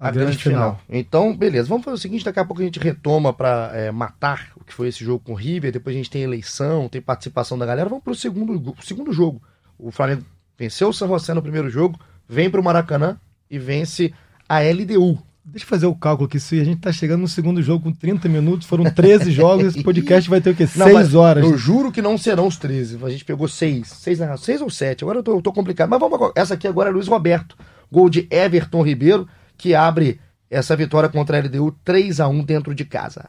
a, 0.00 0.08
a 0.08 0.10
grande 0.10 0.38
final. 0.38 0.80
Então, 0.88 1.36
beleza. 1.36 1.68
Vamos 1.68 1.84
fazer 1.84 1.96
o 1.96 2.00
seguinte: 2.00 2.24
daqui 2.24 2.38
a 2.40 2.44
pouco 2.46 2.62
a 2.62 2.64
gente 2.64 2.78
retoma 2.78 3.34
para 3.34 3.70
matar 3.92 4.52
o 4.56 4.64
que 4.64 4.72
foi 4.72 4.88
esse 4.88 5.04
jogo 5.04 5.22
com 5.22 5.32
o 5.32 5.36
River. 5.36 5.72
Depois 5.72 5.94
a 5.94 5.98
gente 5.98 6.08
tem 6.10 6.22
eleição, 6.22 6.88
tem 6.88 7.02
participação 7.02 7.58
da 7.58 7.66
galera. 7.66 7.86
Vamos 7.90 8.02
pro 8.02 8.14
segundo, 8.14 8.58
go- 8.58 8.74
segundo 8.82 9.12
jogo. 9.12 9.42
O 9.78 9.90
Flamengo 9.90 10.22
venceu 10.58 10.88
o 10.88 10.92
San 10.92 11.08
José 11.08 11.34
no 11.34 11.42
primeiro 11.42 11.68
jogo, 11.70 11.98
vem 12.28 12.50
pro 12.50 12.62
Maracanã 12.62 13.16
e 13.50 13.58
vence 13.58 14.12
a 14.48 14.60
LDU. 14.60 15.18
Deixa 15.44 15.64
eu 15.64 15.68
fazer 15.68 15.86
o 15.86 15.94
cálculo 15.94 16.28
aqui. 16.28 16.38
Se 16.38 16.60
a 16.60 16.64
gente 16.64 16.80
tá 16.80 16.92
chegando 16.92 17.22
no 17.22 17.28
segundo 17.28 17.60
jogo 17.60 17.84
com 17.84 17.92
30 17.92 18.28
minutos, 18.28 18.66
foram 18.66 18.84
13 18.84 19.30
jogos, 19.32 19.66
esse 19.66 19.82
podcast 19.82 20.30
vai 20.30 20.40
ter 20.40 20.50
o 20.50 20.54
quê? 20.54 20.68
Não, 20.76 20.86
6 20.86 20.94
mas 20.94 21.14
horas. 21.14 21.44
Eu 21.44 21.58
juro 21.58 21.90
que 21.90 22.00
não 22.00 22.16
serão 22.16 22.46
os 22.46 22.56
13. 22.56 22.98
A 23.04 23.10
gente 23.10 23.24
pegou 23.24 23.48
6. 23.48 23.88
6 23.88 24.18
na 24.20 24.36
seis 24.36 24.60
ou 24.60 24.70
7. 24.70 25.02
Agora 25.02 25.18
eu 25.18 25.22
tô, 25.22 25.32
eu 25.32 25.42
tô 25.42 25.52
complicado. 25.52 25.90
Mas 25.90 25.98
vamos 25.98 26.14
agora. 26.14 26.32
Essa 26.36 26.54
aqui 26.54 26.68
agora 26.68 26.90
é 26.90 26.92
Luiz 26.92 27.08
Roberto. 27.08 27.56
Gol 27.90 28.08
de 28.08 28.28
Everton 28.30 28.82
Ribeiro, 28.82 29.26
que 29.58 29.74
abre 29.74 30.20
essa 30.48 30.76
vitória 30.76 31.08
contra 31.08 31.36
a 31.36 31.40
LDU 31.40 31.72
3 31.84 32.20
a 32.20 32.28
1 32.28 32.44
dentro 32.44 32.74
de 32.74 32.84
casa. 32.84 33.28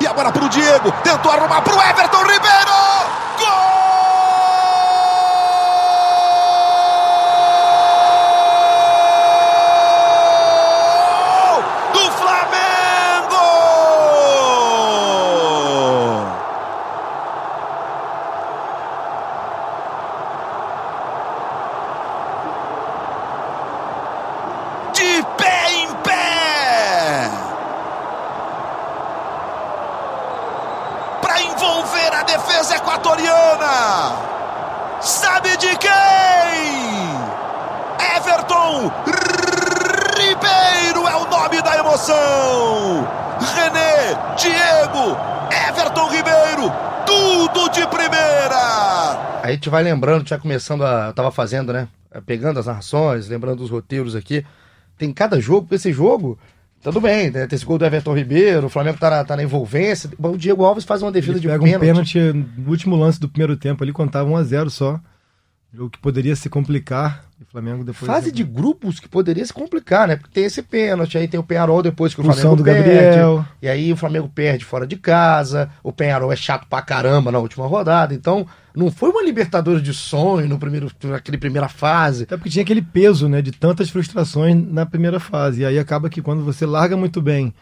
E 0.00 0.06
agora 0.06 0.30
pro 0.30 0.48
Diego, 0.48 0.92
tentou 1.02 1.32
arrumar 1.32 1.62
pro 1.62 1.72
Everton 1.74 2.22
Ribeiro! 2.22 2.76
Gol 11.46 11.62
do 11.92 12.10
Flamengo! 12.12 13.44
De 24.92 25.22
pé 25.36 25.72
em 25.72 25.94
pé! 25.96 27.30
para 31.20 31.40
envolver 31.42 32.14
a 32.14 32.22
defesa 32.22 32.76
equatoriana. 32.76 34.16
Sabe 35.00 35.56
de 35.56 35.76
quem? 35.76 35.90
Everton 38.16 38.90
Ribeiro 40.16 41.06
é 41.08 41.16
o 41.16 41.26
nome 41.28 41.60
da 41.62 41.76
emoção. 41.76 43.06
René, 43.54 44.16
Diego, 44.36 45.16
Everton 45.68 46.08
Ribeiro, 46.08 46.72
tudo 47.04 47.68
de 47.70 47.86
primeira. 47.86 49.18
Aí 49.42 49.54
a 49.54 49.55
gente 49.66 49.70
vai 49.70 49.82
lembrando, 49.82 50.28
já 50.28 50.38
começando 50.38 50.84
a. 50.84 51.08
Eu 51.08 51.12
tava 51.12 51.30
fazendo, 51.30 51.72
né? 51.72 51.88
Pegando 52.24 52.58
as 52.58 52.66
narrações, 52.66 53.28
lembrando 53.28 53.62
os 53.62 53.70
roteiros 53.70 54.14
aqui. 54.14 54.44
Tem 54.96 55.12
cada 55.12 55.40
jogo, 55.40 55.74
esse 55.74 55.92
jogo. 55.92 56.38
Tudo 56.82 57.00
bem, 57.00 57.30
né? 57.30 57.46
tem 57.48 57.56
esse 57.56 57.64
gol 57.64 57.78
do 57.78 57.84
Everton 57.84 58.14
Ribeiro, 58.14 58.66
o 58.68 58.70
Flamengo 58.70 58.96
tá 58.98 59.10
na, 59.10 59.24
tá 59.24 59.36
na 59.36 59.42
envolvência. 59.42 60.08
O 60.18 60.36
Diego 60.36 60.64
Alves 60.64 60.84
faz 60.84 61.02
uma 61.02 61.10
defesa 61.10 61.32
Ele 61.32 61.40
de 61.40 61.48
pega 61.48 61.64
pênalti. 61.64 61.76
um 61.76 61.80
pênalti 61.80 62.18
no 62.56 62.70
último 62.70 62.94
lance 62.94 63.18
do 63.18 63.28
primeiro 63.28 63.56
tempo 63.56 63.82
ali, 63.82 63.92
quando 63.92 64.12
tava 64.12 64.30
1x0 64.30 64.70
só. 64.70 65.00
Jogo 65.72 65.90
que 65.90 65.98
poderia 65.98 66.34
se 66.34 66.48
complicar. 66.48 67.24
E 67.38 67.42
o 67.42 67.46
Flamengo 67.46 67.84
depois. 67.84 68.06
Fase 68.06 68.32
de 68.32 68.42
grupos 68.42 68.98
que 68.98 69.08
poderia 69.08 69.44
se 69.44 69.52
complicar, 69.52 70.08
né? 70.08 70.16
Porque 70.16 70.32
tem 70.32 70.44
esse 70.44 70.62
pênalti, 70.62 71.18
aí 71.18 71.28
tem 71.28 71.38
o 71.38 71.42
Penharol 71.42 71.82
depois 71.82 72.14
que 72.14 72.20
o 72.20 72.24
Flamengo 72.24 72.56
do 72.56 72.64
perde. 72.64 72.88
Gabriel. 72.88 73.44
E 73.60 73.68
aí 73.68 73.92
o 73.92 73.96
Flamengo 73.96 74.28
perde 74.28 74.64
fora 74.64 74.86
de 74.86 74.96
casa. 74.96 75.70
O 75.82 75.92
Penharol 75.92 76.32
é 76.32 76.36
chato 76.36 76.66
pra 76.66 76.80
caramba 76.80 77.30
na 77.30 77.38
última 77.38 77.66
rodada. 77.66 78.14
Então, 78.14 78.46
não 78.74 78.90
foi 78.90 79.10
uma 79.10 79.22
Libertadores 79.22 79.82
de 79.82 79.92
sonho 79.92 80.48
no 80.48 80.58
primeiro, 80.58 80.90
naquele 81.04 81.36
primeira 81.36 81.68
fase. 81.68 82.22
Até 82.22 82.36
porque 82.38 82.50
tinha 82.50 82.62
aquele 82.62 82.80
peso, 82.80 83.28
né, 83.28 83.42
de 83.42 83.52
tantas 83.52 83.90
frustrações 83.90 84.56
na 84.56 84.86
primeira 84.86 85.20
fase. 85.20 85.60
E 85.60 85.66
aí 85.66 85.78
acaba 85.78 86.08
que 86.08 86.22
quando 86.22 86.42
você 86.42 86.64
larga 86.64 86.96
muito 86.96 87.20
bem, 87.20 87.52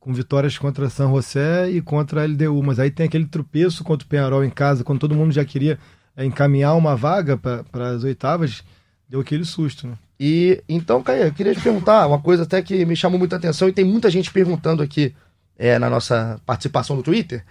com 0.00 0.12
vitórias 0.12 0.58
contra 0.58 0.90
São 0.90 1.14
José 1.14 1.70
e 1.70 1.80
contra 1.80 2.22
a 2.22 2.26
LDU, 2.26 2.60
mas 2.60 2.80
aí 2.80 2.90
tem 2.90 3.06
aquele 3.06 3.26
tropeço 3.26 3.84
contra 3.84 4.04
o 4.04 4.08
Penharol 4.08 4.44
em 4.44 4.50
casa, 4.50 4.82
quando 4.82 4.98
todo 4.98 5.14
mundo 5.14 5.32
já 5.32 5.44
queria 5.44 5.78
encaminhar 6.18 6.74
uma 6.76 6.94
vaga 6.96 7.36
para 7.36 7.88
as 7.90 8.04
oitavas, 8.04 8.62
deu 9.08 9.20
aquele 9.20 9.44
susto, 9.44 9.86
né? 9.86 9.94
E 10.18 10.62
então, 10.68 11.02
Caio, 11.02 11.24
eu 11.24 11.32
queria 11.32 11.54
te 11.54 11.60
perguntar 11.60 12.06
uma 12.06 12.20
coisa 12.20 12.44
até 12.44 12.62
que 12.62 12.84
me 12.84 12.94
chamou 12.94 13.18
muita 13.18 13.36
atenção 13.36 13.68
e 13.68 13.72
tem 13.72 13.84
muita 13.84 14.08
gente 14.10 14.30
perguntando 14.30 14.82
aqui 14.82 15.14
é, 15.58 15.78
na 15.78 15.90
nossa 15.90 16.40
participação 16.46 16.94
no 16.96 17.02
Twitter. 17.02 17.44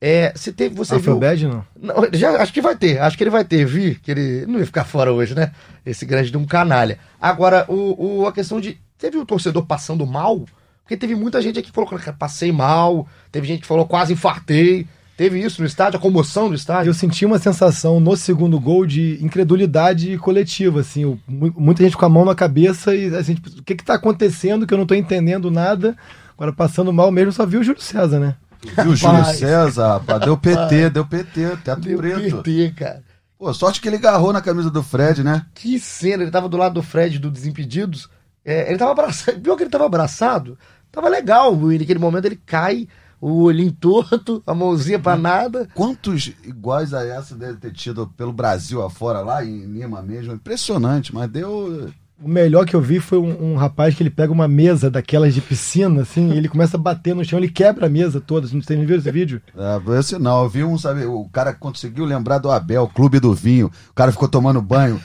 É, 0.00 0.32
se 0.34 0.52
teve, 0.52 0.74
você 0.74 0.94
viu. 0.98 1.12
Afrobad 1.12 1.42
não. 1.46 1.64
Não, 1.78 1.94
já, 2.12 2.40
acho 2.42 2.52
que 2.52 2.62
vai 2.62 2.74
ter, 2.74 2.98
acho 2.98 3.18
que 3.18 3.22
ele 3.22 3.30
vai 3.30 3.44
ter, 3.44 3.66
vi, 3.66 3.96
que 3.96 4.10
ele 4.10 4.46
não 4.46 4.58
ia 4.58 4.64
ficar 4.66 4.84
fora 4.84 5.12
hoje, 5.12 5.34
né? 5.34 5.52
Esse 5.84 6.06
grande 6.06 6.30
de 6.30 6.38
um 6.38 6.46
canalha. 6.46 6.98
Agora, 7.20 7.66
o, 7.68 8.22
o- 8.22 8.26
a 8.26 8.32
questão 8.32 8.60
de. 8.60 8.80
Teve 8.98 9.18
o 9.18 9.26
torcedor 9.26 9.64
passando 9.66 10.06
mal? 10.06 10.44
Porque 10.82 10.96
teve 10.96 11.14
muita 11.14 11.40
gente 11.40 11.58
aqui 11.58 11.68
que 11.68 11.74
falou, 11.74 11.90
passei 12.18 12.50
mal, 12.50 13.06
teve 13.30 13.46
gente 13.46 13.60
que 13.60 13.66
falou, 13.66 13.86
quase 13.86 14.12
infartei. 14.14 14.86
Teve 15.20 15.38
isso 15.38 15.60
no 15.60 15.66
estádio, 15.66 15.98
a 15.98 16.00
comoção 16.00 16.48
no 16.48 16.54
estádio. 16.54 16.88
Eu 16.88 16.94
senti 16.94 17.26
uma 17.26 17.38
sensação 17.38 18.00
no 18.00 18.16
segundo 18.16 18.58
gol 18.58 18.86
de 18.86 19.18
incredulidade 19.22 20.16
coletiva, 20.16 20.80
assim, 20.80 21.04
o- 21.04 21.20
mu- 21.28 21.52
muita 21.58 21.82
gente 21.84 21.94
com 21.94 22.06
a 22.06 22.08
mão 22.08 22.24
na 22.24 22.34
cabeça 22.34 22.94
e 22.94 23.14
assim, 23.14 23.34
tipo, 23.34 23.50
o 23.50 23.62
que 23.62 23.74
que 23.74 23.84
tá 23.84 23.92
acontecendo 23.96 24.66
que 24.66 24.72
eu 24.72 24.78
não 24.78 24.86
tô 24.86 24.94
entendendo 24.94 25.50
nada? 25.50 25.94
Agora 26.34 26.54
passando 26.54 26.90
mal 26.90 27.12
mesmo, 27.12 27.32
só 27.32 27.44
vi 27.44 27.58
o 27.58 27.62
Júlio 27.62 27.82
César, 27.82 28.18
né? 28.18 28.34
E 28.64 28.88
o 28.88 28.96
Júlio. 28.96 29.22
César, 29.26 29.88
rapaz, 29.98 30.22
deu 30.22 30.38
PT, 30.38 30.88
deu 30.88 31.04
PT, 31.06 31.56
teto 31.64 31.80
Deu 31.82 31.98
preto. 31.98 32.38
PT, 32.42 32.72
cara. 32.78 33.02
Pô, 33.38 33.52
sorte 33.52 33.78
que 33.78 33.88
ele 33.90 33.96
agarrou 33.96 34.32
na 34.32 34.40
camisa 34.40 34.70
do 34.70 34.82
Fred, 34.82 35.22
né? 35.22 35.44
Que 35.54 35.78
cena, 35.78 36.22
ele 36.22 36.30
tava 36.32 36.48
do 36.48 36.56
lado 36.56 36.72
do 36.76 36.82
Fred 36.82 37.18
do 37.18 37.30
Desimpedidos. 37.30 38.08
É, 38.42 38.70
ele 38.70 38.78
tava 38.78 38.92
abraçado. 38.92 39.38
Pior 39.40 39.54
que 39.56 39.64
ele 39.64 39.70
tava 39.70 39.84
abraçado. 39.84 40.58
Tava 40.90 41.10
legal. 41.10 41.54
e 41.70 41.78
Naquele 41.78 41.98
momento 41.98 42.24
ele 42.24 42.40
cai, 42.46 42.88
o 43.20 43.42
olhinho 43.42 43.72
torto, 43.72 44.42
a 44.46 44.54
mãozinha 44.54 44.98
pra 44.98 45.16
nada. 45.16 45.68
Quantos 45.74 46.32
iguais 46.44 46.94
a 46.94 47.04
essa 47.04 47.34
deve 47.34 47.58
ter 47.58 47.72
tido 47.72 48.06
pelo 48.16 48.32
Brasil 48.32 48.82
afora, 48.82 49.20
lá 49.20 49.44
em 49.44 49.66
Lima 49.66 50.00
mesmo? 50.02 50.32
Impressionante, 50.32 51.14
mas 51.14 51.28
deu. 51.30 51.90
O 52.22 52.28
melhor 52.28 52.66
que 52.66 52.76
eu 52.76 52.82
vi 52.82 53.00
foi 53.00 53.16
um, 53.18 53.52
um 53.52 53.56
rapaz 53.56 53.94
que 53.94 54.02
ele 54.02 54.10
pega 54.10 54.30
uma 54.30 54.46
mesa 54.46 54.90
daquelas 54.90 55.32
de 55.32 55.40
piscina, 55.40 56.02
assim, 56.02 56.32
e 56.32 56.36
ele 56.36 56.50
começa 56.50 56.76
a 56.76 56.80
bater 56.80 57.14
no 57.14 57.24
chão, 57.24 57.38
ele 57.38 57.48
quebra 57.48 57.86
a 57.86 57.88
mesa 57.88 58.20
toda. 58.20 58.46
Não 58.52 58.60
tem 58.60 58.84
viu 58.84 58.98
esse 58.98 59.10
vídeo? 59.10 59.40
Ah, 59.56 59.80
esse 59.98 60.18
não, 60.18 60.42
eu 60.42 60.48
vi 60.48 60.62
um, 60.62 60.76
sabe, 60.76 61.06
o 61.06 61.26
cara 61.32 61.54
conseguiu 61.54 62.04
lembrar 62.04 62.36
do 62.36 62.50
Abel, 62.50 62.86
Clube 62.88 63.18
do 63.20 63.32
Vinho. 63.32 63.70
O 63.90 63.94
cara 63.94 64.12
ficou 64.12 64.28
tomando 64.28 64.60
banho, 64.60 65.00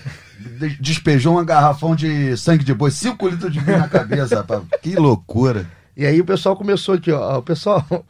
de- 0.59 0.77
despejou 0.81 1.39
um 1.39 1.45
garrafão 1.45 1.95
de 1.95 2.35
sangue 2.35 2.65
de 2.65 2.73
boi, 2.73 2.91
5 2.91 3.29
litros 3.29 3.53
de 3.53 3.61
vinho 3.61 3.77
na 3.77 3.87
cabeça, 3.87 4.35
rapaz. 4.35 4.63
Que 4.81 4.95
loucura. 4.97 5.65
E 5.95 6.05
aí 6.05 6.19
o 6.19 6.25
pessoal 6.25 6.55
começou 6.55 6.95
aqui, 6.95 7.11
ó. 7.11 7.37
O 7.39 7.41
pessoal. 7.43 7.85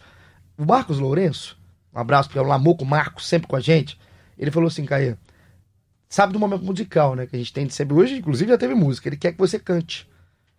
O 0.57 0.65
Marcos 0.65 0.99
Lourenço, 0.99 1.57
um 1.93 1.99
abraço 1.99 2.29
para 2.29 2.41
o 2.41 2.45
Lamoco 2.47 2.85
Marcos, 2.85 3.27
sempre 3.27 3.45
com 3.45 3.57
a 3.57 3.59
gente. 3.59 3.99
Ele 4.39 4.49
falou 4.49 4.67
assim, 4.67 4.85
Caê, 4.85 5.17
sabe 6.07 6.31
do 6.31 6.39
momento 6.39 6.63
musical, 6.63 7.13
né? 7.13 7.25
Que 7.25 7.35
a 7.35 7.39
gente 7.39 7.51
tem 7.51 7.67
de 7.67 7.73
sempre. 7.73 7.93
Hoje, 7.93 8.15
inclusive, 8.19 8.49
já 8.51 8.57
teve 8.57 8.73
música. 8.73 9.09
Ele 9.09 9.17
quer 9.17 9.33
que 9.33 9.37
você 9.37 9.59
cante. 9.59 10.07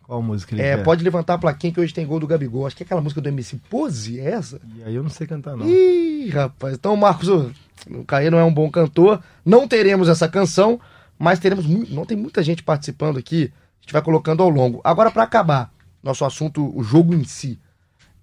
Qual 0.03 0.21
música 0.21 0.55
ele 0.55 0.61
É, 0.61 0.77
quer? 0.77 0.85
pode 0.85 1.03
levantar 1.03 1.33
a 1.33 1.39
plaquinha 1.39 1.73
que 1.73 1.81
hoje 1.81 1.95
tem 1.95 2.07
gol 2.07 2.21
do 2.21 2.27
Gabigol. 2.27 2.67
Acho 2.67 2.77
que 2.77 2.83
é 2.83 2.85
aquela 2.85 3.01
música 3.01 3.23
do 3.23 3.29
MC 3.31 3.57
Pose, 3.71 4.21
é 4.21 4.33
essa? 4.33 4.61
E 4.77 4.85
aí 4.85 4.95
eu 4.95 5.03
não 5.03 5.09
sei 5.09 5.27
cantar, 5.27 5.57
não. 5.57 5.67
Ih, 5.67 6.29
rapaz. 6.29 6.75
Então, 6.75 6.95
Marcos, 6.95 7.29
o 7.31 8.05
Caê 8.07 8.29
não 8.29 8.39
é 8.39 8.45
um 8.45 8.53
bom 8.53 8.71
cantor. 8.71 9.23
Não 9.43 9.67
teremos 9.67 10.11
essa 10.11 10.29
canção, 10.29 10.79
mas 11.19 11.39
teremos. 11.39 11.65
Não 11.89 12.05
tem 12.05 12.19
muita 12.19 12.43
gente 12.43 12.63
participando 12.63 13.17
aqui. 13.17 13.51
A 13.79 13.81
gente 13.81 13.93
vai 13.95 14.03
colocando 14.03 14.43
ao 14.43 14.51
longo. 14.51 14.79
Agora, 14.85 15.11
para 15.11 15.23
acabar, 15.23 15.73
nosso 16.07 16.25
assunto, 16.25 16.73
o 16.77 16.83
jogo 16.83 17.15
em 17.15 17.25
si. 17.25 17.59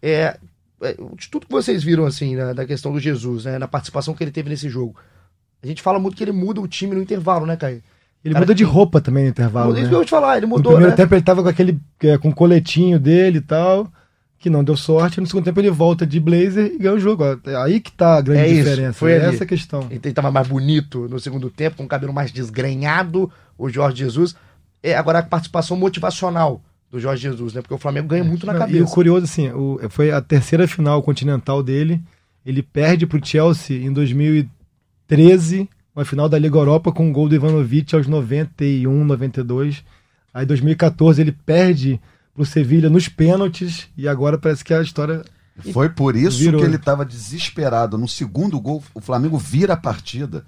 É, 0.02 0.38
é, 0.82 0.96
de 1.18 1.30
tudo 1.30 1.46
que 1.46 1.52
vocês 1.52 1.84
viram, 1.84 2.06
assim, 2.06 2.36
na, 2.36 2.54
da 2.54 2.66
questão 2.66 2.92
do 2.92 3.00
Jesus, 3.00 3.46
né? 3.46 3.58
Na 3.60 3.68
participação 3.68 4.14
que 4.14 4.24
ele 4.24 4.32
teve 4.32 4.50
nesse 4.50 4.68
jogo. 4.70 4.96
A 5.62 5.68
gente 5.68 5.82
fala 5.82 6.00
muito 6.00 6.18
que 6.18 6.24
ele 6.24 6.32
muda 6.32 6.60
o 6.60 6.68
time 6.68 6.96
no 6.96 7.02
intervalo, 7.02 7.46
né, 7.46 7.56
Caê? 7.56 7.82
Ele 8.24 8.34
Cara, 8.34 8.46
muda 8.46 8.56
de 8.56 8.64
roupa 8.64 9.02
também 9.02 9.24
no 9.26 9.30
intervalo, 9.30 9.74
Isso 9.74 9.82
né? 9.82 9.88
que 9.90 9.94
eu 9.94 9.98
vou 10.00 10.06
te 10.06 10.10
falar, 10.10 10.38
ele 10.38 10.46
No 10.46 10.52
mudou, 10.56 10.72
primeiro 10.74 10.92
né? 10.92 10.96
tempo 10.96 11.14
ele 11.14 11.22
tava 11.22 11.44
com 11.44 11.50
aquele 11.50 11.78
é, 12.02 12.18
com 12.18 12.30
o 12.30 12.34
coletinho 12.36 12.98
dele 12.98 13.40
e 13.40 13.42
tal, 13.42 13.92
que 14.40 14.50
não 14.50 14.64
deu 14.64 14.78
sorte. 14.78 15.20
No 15.20 15.28
segundo 15.28 15.44
tempo 15.44 15.60
ele 15.60 15.70
volta 15.70 16.06
de 16.08 16.22
blazer 16.22 16.72
e 16.74 16.78
ganha 16.78 16.96
o 16.96 17.00
jogo. 17.00 17.24
Aí 17.64 17.82
que 17.82 17.92
tá 17.92 18.16
a 18.18 18.22
grande 18.22 18.42
É 18.42 18.48
isso, 18.48 18.64
diferença. 18.70 18.94
foi 18.94 19.12
é 19.12 19.18
essa 19.26 19.44
a 19.44 19.48
questão. 19.48 19.88
Ele 19.90 20.00
tava 20.14 20.32
mais 20.32 20.48
bonito 20.48 21.08
no 21.10 21.20
segundo 21.20 21.50
tempo, 21.50 21.78
com 21.78 21.84
o 21.84 21.88
cabelo 21.88 22.14
mais 22.14 22.32
desgrenhado, 22.32 23.30
o 23.58 23.70
Jorge 23.70 23.98
Jesus. 23.98 24.36
É, 24.82 24.96
agora 24.96 25.20
a 25.20 25.24
participação 25.24 25.76
motivacional 25.76 26.62
do 26.94 27.00
Jorge 27.00 27.24
Jesus, 27.24 27.54
né? 27.54 27.62
Porque 27.62 27.74
o 27.74 27.78
Flamengo 27.80 28.08
ganha 28.08 28.24
muito 28.24 28.46
na 28.46 28.54
Não, 28.54 28.60
E 28.62 28.64
o 28.64 28.68
cabeça. 28.68 28.94
curioso, 28.94 29.26
assim, 29.26 29.50
o- 29.52 29.80
foi 29.90 30.12
a 30.12 30.22
terceira 30.22 30.68
final 30.68 31.02
continental 31.02 31.64
dele. 31.64 32.00
Ele 32.46 32.62
perde 32.62 33.08
pro 33.08 33.20
Chelsea 33.26 33.78
em 33.84 33.92
2013, 33.92 35.68
uma 35.96 36.06
final 36.06 36.30
da 36.30 36.38
Liga 36.38 36.58
Europa 36.58 36.92
com 36.92 37.08
um 37.08 37.12
gol 37.14 37.28
do 37.28 37.36
Ivanovic 37.36 37.96
aos 37.96 38.08
91, 38.08 39.04
92. 39.06 39.84
Aí 40.34 40.44
em 40.44 40.48
2014 40.48 41.22
ele 41.22 41.32
perde 41.32 42.00
pro 42.34 42.46
Sevilha 42.46 42.90
nos 42.90 43.08
pênaltis 43.08 43.88
e 43.98 44.08
agora 44.08 44.38
parece 44.38 44.64
que 44.64 44.74
a 44.74 44.82
história 44.82 45.24
Foi 45.72 45.88
por 45.88 46.16
isso 46.16 46.40
Virou. 46.40 46.60
que 46.60 46.66
ele 46.66 46.78
estava 46.78 47.06
desesperado. 47.06 47.96
No 47.98 48.08
segundo 48.08 48.60
gol, 48.60 48.84
o 48.96 49.00
Flamengo 49.00 49.38
vira 49.38 49.74
a 49.74 49.78
partida. 49.78 50.44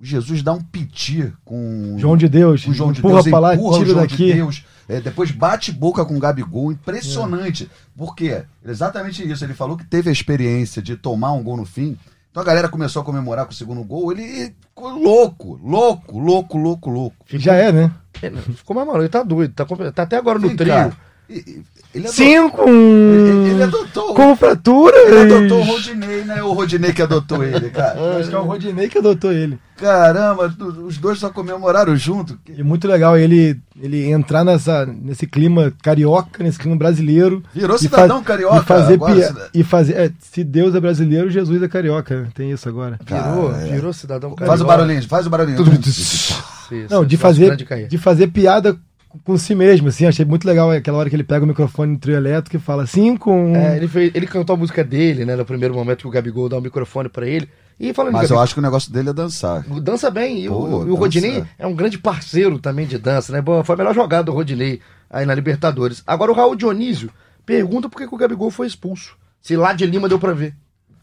O 0.00 0.04
Jesus 0.04 0.42
dá 0.42 0.52
um 0.52 0.60
piti 0.60 1.32
com 1.44 1.96
João 1.98 2.16
de 2.16 2.28
Deus, 2.28 2.66
o 2.66 2.72
João 2.74 2.92
de 2.92 2.98
empurra 2.98 3.14
Deus, 3.22 3.28
pra 3.28 3.38
lá, 3.38 3.54
empurra 3.54 3.76
o 3.76 3.78
tira 3.78 3.90
João 3.90 4.00
daqui. 4.02 4.16
de 4.26 4.32
Deus. 4.34 4.64
É, 4.88 5.00
depois 5.00 5.30
bate 5.30 5.72
boca 5.72 6.04
com 6.04 6.16
o 6.16 6.20
Gabigol, 6.20 6.70
impressionante. 6.70 7.68
Por 7.96 8.14
quê? 8.14 8.44
Exatamente 8.64 9.26
isso. 9.28 9.44
Ele 9.44 9.54
falou 9.54 9.76
que 9.76 9.84
teve 9.84 10.08
a 10.10 10.12
experiência 10.12 10.80
de 10.82 10.96
tomar 10.96 11.32
um 11.32 11.42
gol 11.42 11.56
no 11.56 11.64
fim. 11.64 11.96
Então 12.30 12.42
a 12.42 12.46
galera 12.46 12.68
começou 12.68 13.00
a 13.00 13.04
comemorar 13.04 13.46
com 13.46 13.52
o 13.52 13.54
segundo 13.54 13.82
gol. 13.82 14.12
Ele 14.12 14.52
ficou 14.60 14.90
louco, 14.90 15.58
louco, 15.64 16.18
louco, 16.18 16.58
louco, 16.58 16.90
louco. 16.90 17.16
já 17.32 17.54
é, 17.54 17.72
né? 17.72 17.90
Ele 18.22 18.36
Ficou 18.40 18.76
mais 18.76 18.86
maluco, 18.86 19.02
ele 19.04 19.08
tá 19.08 19.22
doido. 19.22 19.54
Tá, 19.54 19.64
com- 19.64 19.76
tá 19.90 20.02
até 20.02 20.16
agora 20.16 20.38
no 20.38 20.54
trio. 20.54 20.92
Ele 21.28 21.64
adotou, 22.06 22.12
Cinco 22.12 22.68
ele, 22.68 23.50
ele 23.50 23.62
adotou, 23.62 24.14
com 24.14 24.36
fraturas. 24.36 25.00
ele 25.08 25.34
adotou 25.34 25.60
o 25.60 25.64
Rodinei, 25.64 26.24
né? 26.24 26.42
O 26.42 26.52
Rodinei 26.52 26.92
que 26.92 27.02
adotou 27.02 27.42
ele, 27.42 27.70
cara. 27.70 27.98
Acho 28.20 28.28
que 28.28 28.34
é 28.34 28.38
o 28.38 28.44
Rodinei 28.44 28.88
que 28.88 28.98
adotou 28.98 29.32
ele. 29.32 29.58
Caramba, 29.76 30.54
os 30.84 30.98
dois 30.98 31.18
só 31.18 31.30
comemoraram 31.30 31.96
junto. 31.96 32.38
E 32.48 32.62
muito 32.62 32.86
legal 32.86 33.16
ele, 33.18 33.58
ele 33.80 34.10
entrar 34.10 34.44
nessa, 34.44 34.86
nesse 34.86 35.26
clima 35.26 35.72
carioca, 35.82 36.42
nesse 36.42 36.58
clima 36.58 36.76
brasileiro. 36.76 37.42
Virou 37.52 37.76
cidadão 37.78 38.16
faz- 38.22 38.26
carioca 38.26 38.58
E 38.58 38.64
fazer, 38.64 38.94
agora, 38.94 39.50
e 39.52 39.64
fazer 39.64 39.94
é, 39.96 40.12
se 40.20 40.44
Deus 40.44 40.74
é 40.74 40.80
brasileiro, 40.80 41.30
Jesus 41.30 41.62
é 41.62 41.68
carioca. 41.68 42.28
Tem 42.34 42.50
isso 42.52 42.68
agora. 42.68 42.98
Virou, 43.04 43.54
é. 43.54 43.64
virou 43.72 43.92
cidadão 43.92 44.30
Faz 44.30 44.42
o 44.60 44.64
carioca. 44.64 44.64
barulhinho, 44.64 45.08
faz 45.08 45.26
o 45.26 45.30
barulhinho. 45.30 45.58
Isso, 46.68 46.92
Não, 46.92 47.04
de 47.04 47.14
nosso 47.14 47.22
fazer, 47.22 47.56
de 47.88 47.96
fazer 47.96 48.26
piada 48.26 48.76
com 49.24 49.36
si 49.36 49.54
mesmo, 49.54 49.88
assim. 49.88 50.06
Achei 50.06 50.24
muito 50.24 50.46
legal 50.46 50.70
aquela 50.70 50.98
hora 50.98 51.08
que 51.08 51.16
ele 51.16 51.24
pega 51.24 51.44
o 51.44 51.48
microfone 51.48 51.92
no 51.92 51.98
trio 51.98 52.16
elétrico 52.16 52.56
e 52.56 52.60
fala 52.60 52.86
cinco, 52.86 53.30
um. 53.30 53.54
É, 53.54 53.76
ele, 53.76 53.88
fez, 53.88 54.12
ele 54.14 54.26
cantou 54.26 54.54
a 54.54 54.56
música 54.58 54.82
dele, 54.84 55.24
né? 55.24 55.36
No 55.36 55.44
primeiro 55.44 55.74
momento 55.74 56.00
que 56.00 56.06
o 56.08 56.10
Gabigol 56.10 56.48
dá 56.48 56.58
o 56.58 56.60
microfone 56.60 57.08
pra 57.08 57.26
ele. 57.26 57.48
E 57.78 57.92
falando 57.92 58.14
Mas 58.14 58.22
de 58.22 58.26
eu 58.26 58.28
Gabigol, 58.36 58.42
acho 58.44 58.54
que 58.54 58.60
o 58.60 58.62
negócio 58.62 58.92
dele 58.92 59.10
é 59.10 59.12
dançar. 59.12 59.62
dança 59.80 60.10
bem. 60.10 60.44
E, 60.44 60.48
Pô, 60.48 60.54
o, 60.54 60.66
e 60.66 60.74
o 60.74 60.78
dança. 60.86 60.98
Rodinei 60.98 61.44
é 61.58 61.66
um 61.66 61.74
grande 61.74 61.98
parceiro 61.98 62.58
também 62.58 62.86
de 62.86 62.98
dança, 62.98 63.32
né? 63.32 63.40
Bom, 63.40 63.62
foi 63.62 63.74
a 63.74 63.78
melhor 63.78 63.94
jogada 63.94 64.24
do 64.24 64.32
Rodinei 64.32 64.80
aí 65.10 65.26
na 65.26 65.34
Libertadores. 65.34 66.02
Agora 66.06 66.32
o 66.32 66.34
Raul 66.34 66.56
Dionísio 66.56 67.10
pergunta 67.44 67.88
por 67.88 67.98
que, 67.98 68.08
que 68.08 68.14
o 68.14 68.18
Gabigol 68.18 68.50
foi 68.50 68.66
expulso. 68.66 69.16
Se 69.40 69.56
lá 69.56 69.72
de 69.72 69.86
Lima 69.86 70.08
deu 70.08 70.18
pra 70.18 70.32
ver. 70.32 70.54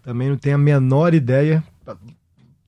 Também 0.03 0.30
não 0.30 0.38
tenho 0.38 0.55
a 0.55 0.59
menor 0.59 1.14
ideia. 1.14 1.64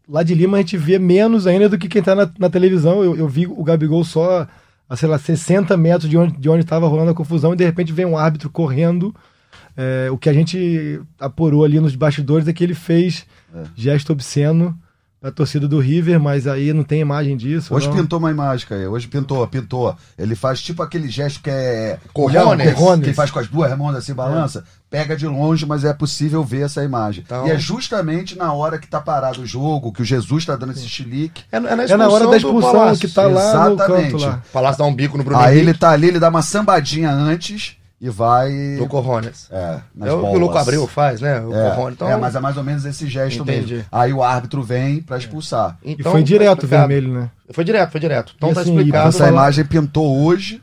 Lá 0.07 0.23
de 0.23 0.35
Lima 0.35 0.57
a 0.57 0.59
gente 0.61 0.77
vê 0.77 0.99
menos 0.99 1.47
ainda 1.47 1.67
do 1.67 1.77
que 1.77 1.89
quem 1.89 2.01
tá 2.01 2.15
na, 2.15 2.29
na 2.37 2.49
televisão. 2.49 3.03
Eu, 3.03 3.17
eu 3.17 3.27
vi 3.27 3.47
o 3.47 3.63
Gabigol 3.63 4.03
só 4.03 4.47
a, 4.89 4.95
sei 4.95 5.09
lá, 5.09 5.17
60 5.17 5.75
metros 5.77 6.09
de 6.09 6.17
onde 6.17 6.37
de 6.37 6.49
onde 6.49 6.61
estava 6.61 6.87
rolando 6.87 7.11
a 7.11 7.15
confusão 7.15 7.53
e 7.53 7.57
de 7.57 7.63
repente 7.63 7.93
vem 7.93 8.05
um 8.05 8.17
árbitro 8.17 8.49
correndo. 8.49 9.13
É, 9.77 10.09
o 10.09 10.17
que 10.17 10.29
a 10.29 10.33
gente 10.33 11.01
apurou 11.19 11.65
ali 11.65 11.79
nos 11.79 11.95
bastidores 11.95 12.47
é 12.47 12.53
que 12.53 12.63
ele 12.63 12.73
fez 12.73 13.25
gesto 13.75 14.11
obsceno 14.13 14.77
pra 15.25 15.31
torcida 15.31 15.67
do 15.67 15.79
River, 15.79 16.19
mas 16.19 16.45
aí 16.45 16.71
não 16.71 16.83
tem 16.83 16.99
imagem 17.01 17.35
disso. 17.35 17.73
Hoje 17.73 17.87
não. 17.87 17.95
pintou 17.95 18.19
uma 18.19 18.29
imagem, 18.29 18.67
aí. 18.69 18.85
Hoje 18.87 19.07
pintou, 19.07 19.45
pintou. 19.47 19.95
Ele 20.19 20.35
faz 20.35 20.61
tipo 20.61 20.83
aquele 20.83 21.09
gesto 21.09 21.41
que 21.41 21.49
é. 21.49 21.97
Corrones. 22.13 22.67
que- 22.69 22.73
Corrones. 22.75 23.07
Que 23.07 23.13
faz 23.13 23.31
com 23.31 23.39
as 23.39 23.47
duas 23.47 23.75
mãos 23.75 23.95
assim, 23.95 24.13
balança. 24.13 24.63
Pega 24.87 25.15
de 25.17 25.25
longe, 25.27 25.65
mas 25.65 25.83
é 25.83 25.91
possível 25.93 26.43
ver 26.43 26.65
essa 26.65 26.83
imagem. 26.83 27.23
Então- 27.25 27.47
E 27.47 27.49
é 27.51 27.57
justamente 27.57 28.37
na 28.37 28.53
hora 28.53 28.77
que 28.77 28.87
tá 28.87 29.01
parado 29.01 29.41
o 29.41 29.45
jogo, 29.47 29.91
que 29.91 30.03
o 30.03 30.05
Jesus 30.05 30.45
tá 30.45 30.55
dando 30.55 30.73
esse 30.73 30.87
chilique. 30.87 31.41
É, 31.51 31.59
na- 31.59 31.69
é 31.71 31.75
na 31.75 31.83
É 31.85 31.97
na 31.97 32.07
hora 32.07 32.27
da 32.27 32.37
expulsão 32.37 32.71
Palácio. 32.71 33.07
que 33.07 33.13
tá 33.13 33.23
lá 33.23 33.67
no 33.69 33.73
Exatamente. 33.75 34.11
canto 34.11 34.17
lá. 34.23 34.41
O 34.47 34.51
Palácio 34.53 34.77
dá 34.77 34.85
um 34.85 34.93
bico 34.93 35.17
no 35.17 35.23
Bruno 35.23 35.39
Aí 35.39 35.55
Henrique, 35.55 35.69
ele 35.71 35.77
tá 35.77 35.89
ali, 35.89 36.07
ele 36.09 36.19
dá 36.19 36.29
uma 36.29 36.43
sambadinha 36.43 37.09
antes 37.11 37.77
e 38.05 38.09
vai. 38.09 38.75
do 38.77 38.87
Corrones. 38.87 39.47
É, 39.51 39.79
nas 39.95 40.09
É 40.09 40.13
o 40.13 40.19
que 40.21 40.35
o. 40.35 40.39
Louco 40.39 40.57
Abreu 40.57 40.87
faz, 40.87 41.21
né? 41.21 41.39
O 41.41 41.53
É, 41.53 41.69
Corrones. 41.71 41.93
Então, 41.95 42.09
é, 42.09 42.15
mas 42.17 42.35
é 42.35 42.39
mais 42.39 42.57
ou 42.57 42.63
menos 42.63 42.85
esse 42.85 43.07
gesto 43.07 43.41
Entendi. 43.43 43.73
mesmo. 43.75 43.89
Aí 43.91 44.13
o 44.13 44.21
árbitro 44.23 44.61
vem 44.63 45.01
pra 45.01 45.17
expulsar. 45.17 45.77
E 45.83 45.93
então, 45.93 46.11
foi 46.11 46.21
tá 46.21 46.25
direto 46.27 46.49
o 46.49 46.65
explicado. 46.65 46.87
vermelho, 46.87 47.13
né? 47.13 47.29
Foi 47.51 47.63
direto, 47.63 47.91
foi 47.91 47.99
direto. 47.99 48.33
Então 48.37 48.51
E 48.51 48.53
tá 48.53 48.61
assim, 48.61 48.75
explicado. 48.75 49.09
Essa 49.09 49.27
imagem 49.27 49.65
pintou 49.65 50.23
hoje, 50.25 50.61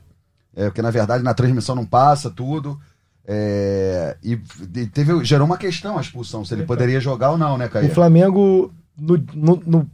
é, 0.57 0.65
porque 0.67 0.83
na 0.83 0.91
verdade 0.91 1.23
na 1.25 1.35
transmissão 1.35 1.75
não 1.75 1.85
passa 1.87 2.31
tudo. 2.31 2.79
é, 3.27 4.17
e, 4.23 4.33
e 4.75 4.87
teve, 4.87 5.25
gerou 5.25 5.47
uma 5.47 5.57
questão 5.57 5.97
a 5.97 6.01
expulsão, 6.01 6.45
se 6.45 6.55
ele 6.55 6.65
poderia 6.65 7.01
jogar 7.01 7.31
ou 7.31 7.39
não, 7.39 7.57
né, 7.57 7.67
O 7.67 7.71
Caio? 7.71 7.91
Flamengo, 7.95 8.73
no, 8.99 9.17
no- 9.35 9.63
no 9.67 9.91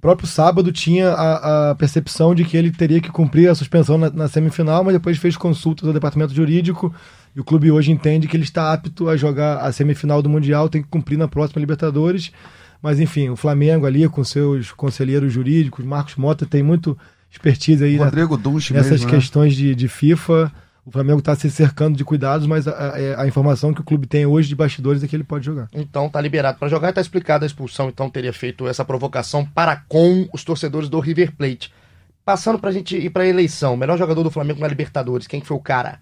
próprio 0.00 0.26
sábado, 0.26 0.72
tinha 0.72 1.10
a, 1.10 1.70
a 1.70 1.74
percepção 1.74 2.34
de 2.34 2.44
que 2.44 2.56
ele 2.56 2.70
teria 2.70 3.00
que 3.00 3.10
cumprir 3.10 3.48
a 3.48 3.54
suspensão 3.54 3.96
na, 3.96 4.10
na 4.10 4.28
semifinal, 4.28 4.82
mas 4.82 4.94
depois 4.94 5.16
fez 5.18 5.36
consultas 5.36 5.86
ao 5.86 5.94
departamento 5.94 6.34
jurídico 6.34 6.92
e 7.34 7.40
o 7.40 7.44
clube 7.44 7.70
hoje 7.70 7.92
entende 7.92 8.26
que 8.26 8.36
ele 8.36 8.42
está 8.44 8.72
apto 8.72 9.08
a 9.08 9.16
jogar 9.16 9.58
a 9.58 9.70
semifinal 9.70 10.20
do 10.20 10.28
Mundial, 10.28 10.68
tem 10.68 10.82
que 10.82 10.88
cumprir 10.88 11.16
na 11.16 11.28
próxima 11.28 11.60
Libertadores. 11.60 12.32
Mas 12.82 12.98
enfim, 12.98 13.28
o 13.28 13.36
Flamengo 13.36 13.86
ali 13.86 14.08
com 14.08 14.24
seus 14.24 14.72
conselheiros 14.72 15.32
jurídicos, 15.32 15.84
Marcos 15.84 16.16
Mota 16.16 16.46
tem 16.46 16.62
muito 16.62 16.96
expertise 17.30 17.84
aí 17.84 17.96
na- 17.98 18.06
Rodrigo 18.06 18.36
Dunch 18.36 18.72
nessas 18.72 18.92
mesmo, 18.92 19.06
né? 19.06 19.12
questões 19.18 19.54
de, 19.54 19.74
de 19.74 19.86
FIFA. 19.86 20.50
O 20.90 20.92
Flamengo 20.92 21.20
está 21.20 21.36
se 21.36 21.48
cercando 21.48 21.96
de 21.96 22.04
cuidados, 22.04 22.48
mas 22.48 22.66
a, 22.66 22.72
a- 22.72 23.22
a 23.22 23.26
informação 23.28 23.72
que 23.72 23.80
o 23.80 23.84
clube 23.84 24.08
tem 24.08 24.26
hoje 24.26 24.48
de 24.48 24.56
bastidores 24.56 25.04
é 25.04 25.06
que 25.06 25.14
ele 25.14 25.22
pode 25.22 25.46
jogar. 25.46 25.68
Então 25.72 26.08
tá 26.10 26.20
liberado 26.20 26.58
para 26.58 26.66
jogar 26.66 26.88
e 26.88 26.92
tá 26.92 27.00
explicada 27.00 27.44
a 27.44 27.46
expulsão. 27.46 27.88
Então 27.88 28.10
teria 28.10 28.32
feito 28.32 28.66
essa 28.66 28.84
provocação 28.84 29.46
para 29.46 29.76
com 29.88 30.28
os 30.32 30.42
torcedores 30.42 30.88
do 30.88 30.98
River 30.98 31.32
Plate. 31.36 31.72
Passando 32.24 32.58
pra 32.58 32.72
gente 32.72 32.96
ir 32.96 33.08
pra 33.10 33.24
eleição, 33.24 33.76
melhor 33.76 33.96
jogador 33.96 34.24
do 34.24 34.32
Flamengo 34.32 34.58
na 34.60 34.66
Libertadores, 34.66 35.28
quem 35.28 35.40
que 35.40 35.46
foi 35.46 35.56
o 35.56 35.60
cara? 35.60 36.00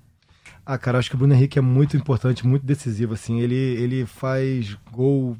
Ah, 0.64 0.78
cara, 0.78 0.99
acho 0.99 1.11
que 1.11 1.16
o 1.16 1.18
Bruno 1.18 1.34
Henrique 1.34 1.59
é 1.59 1.62
muito 1.62 1.95
importante, 1.95 2.47
muito 2.47 2.64
decisivo, 2.64 3.12
assim. 3.12 3.41
Ele, 3.41 3.55
ele 3.55 4.07
faz 4.07 4.74
gol 4.91 5.36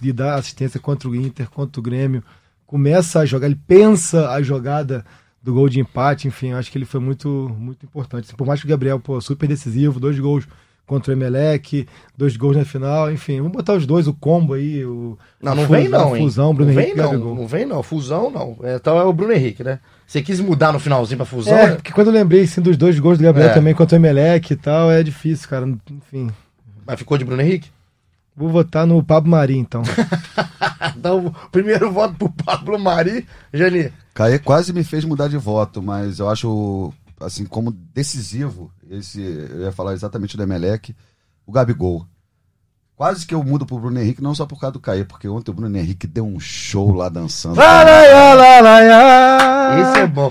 e 0.00 0.12
dá 0.12 0.36
assistência 0.36 0.78
contra 0.78 1.08
o 1.08 1.16
Inter, 1.16 1.50
contra 1.50 1.80
o 1.80 1.82
Grêmio, 1.82 2.22
começa 2.64 3.18
a 3.20 3.26
jogar, 3.26 3.46
ele 3.46 3.58
pensa 3.66 4.30
a 4.30 4.40
jogada 4.40 5.04
do 5.44 5.52
gol 5.52 5.68
de 5.68 5.78
empate, 5.78 6.26
enfim, 6.26 6.48
eu 6.52 6.56
acho 6.56 6.72
que 6.72 6.78
ele 6.78 6.86
foi 6.86 6.98
muito, 7.00 7.54
muito 7.58 7.84
importante. 7.84 8.24
Assim, 8.24 8.36
por 8.36 8.46
mais 8.46 8.60
que 8.60 8.66
o 8.66 8.70
Gabriel, 8.70 8.98
pô, 8.98 9.20
super 9.20 9.46
decisivo, 9.46 10.00
dois 10.00 10.18
gols 10.18 10.48
contra 10.86 11.12
o 11.12 11.14
Emelec, 11.16 11.86
dois 12.16 12.36
gols 12.36 12.56
na 12.56 12.64
final, 12.64 13.10
enfim, 13.12 13.38
vamos 13.38 13.52
botar 13.52 13.74
os 13.74 13.86
dois, 13.86 14.06
o 14.08 14.12
combo 14.14 14.54
aí, 14.54 14.84
o 14.84 15.16
Não, 15.42 15.54
não 15.54 15.66
vem 15.66 15.84
fusão- 15.84 16.00
não, 16.00 16.12
a 16.14 16.18
hein? 16.18 16.24
Fusão, 16.24 16.54
Bruno 16.54 16.72
não 16.72 16.80
Henrique 16.80 16.96
vem 16.96 17.04
não, 17.18 17.34
não 17.34 17.46
vem 17.46 17.66
não, 17.66 17.82
fusão 17.82 18.30
não. 18.30 18.56
É, 18.62 18.76
Então 18.76 18.98
é 18.98 19.04
o 19.04 19.12
Bruno 19.12 19.32
Henrique, 19.32 19.62
né? 19.62 19.80
Você 20.06 20.20
quis 20.22 20.40
mudar 20.40 20.72
no 20.72 20.78
finalzinho 20.80 21.16
pra 21.18 21.26
fusão, 21.26 21.56
É, 21.56 21.66
né? 21.68 21.74
porque 21.76 21.92
quando 21.92 22.08
eu 22.08 22.12
lembrei 22.12 22.42
assim, 22.44 22.60
dos 22.60 22.76
dois 22.76 22.98
gols 22.98 23.16
do 23.18 23.24
Gabriel 23.24 23.50
É. 23.50 23.54
também 23.54 23.74
contra 23.74 23.96
o 23.96 23.98
Emelec 24.00 24.52
e 24.52 24.56
tal, 24.56 24.90
é 24.90 25.02
difícil, 25.02 25.48
cara. 25.48 25.66
Enfim. 25.90 26.30
Mas 26.86 26.98
ficou 26.98 27.16
de 27.16 27.24
Bruno 27.24 27.40
Henrique? 27.40 27.70
Vou 28.36 28.48
votar 28.48 28.86
no 28.86 29.02
Pablo 29.02 29.30
Mari, 29.30 29.56
então. 29.56 29.82
Então, 30.96 31.34
primeiro 31.50 31.90
voto 31.90 32.14
pro 32.14 32.30
Pablo 32.30 32.78
Mari. 32.78 33.26
Jani, 33.52 33.92
Caê 34.14 34.38
quase 34.38 34.72
me 34.72 34.84
fez 34.84 35.04
mudar 35.04 35.28
de 35.28 35.36
voto, 35.36 35.82
mas 35.82 36.18
eu 36.18 36.30
acho, 36.30 36.92
assim, 37.20 37.44
como 37.44 37.70
decisivo, 37.70 38.70
esse, 38.90 39.20
eu 39.20 39.62
ia 39.62 39.72
falar 39.72 39.92
exatamente 39.92 40.36
do 40.36 40.42
Emelec, 40.42 40.94
o 41.46 41.52
Gabigol. 41.52 42.06
Quase 42.96 43.26
que 43.26 43.34
eu 43.34 43.42
mudo 43.42 43.66
pro 43.66 43.78
Bruno 43.78 44.00
Henrique, 44.00 44.22
não 44.22 44.34
só 44.34 44.46
por 44.46 44.60
causa 44.60 44.74
do 44.74 44.80
Caê, 44.80 45.04
porque 45.04 45.28
ontem 45.28 45.50
o 45.50 45.54
Bruno 45.54 45.76
Henrique 45.76 46.06
deu 46.06 46.24
um 46.24 46.38
show 46.38 46.92
lá 46.92 47.08
dançando. 47.08 47.56
Lá, 47.56 47.82
lá, 47.82 48.02
lá, 48.02 48.34
lá, 48.34 48.60
lá, 48.60 48.80
lá. 48.80 49.80
esse 49.80 49.98
é 49.98 50.06
bom. 50.06 50.30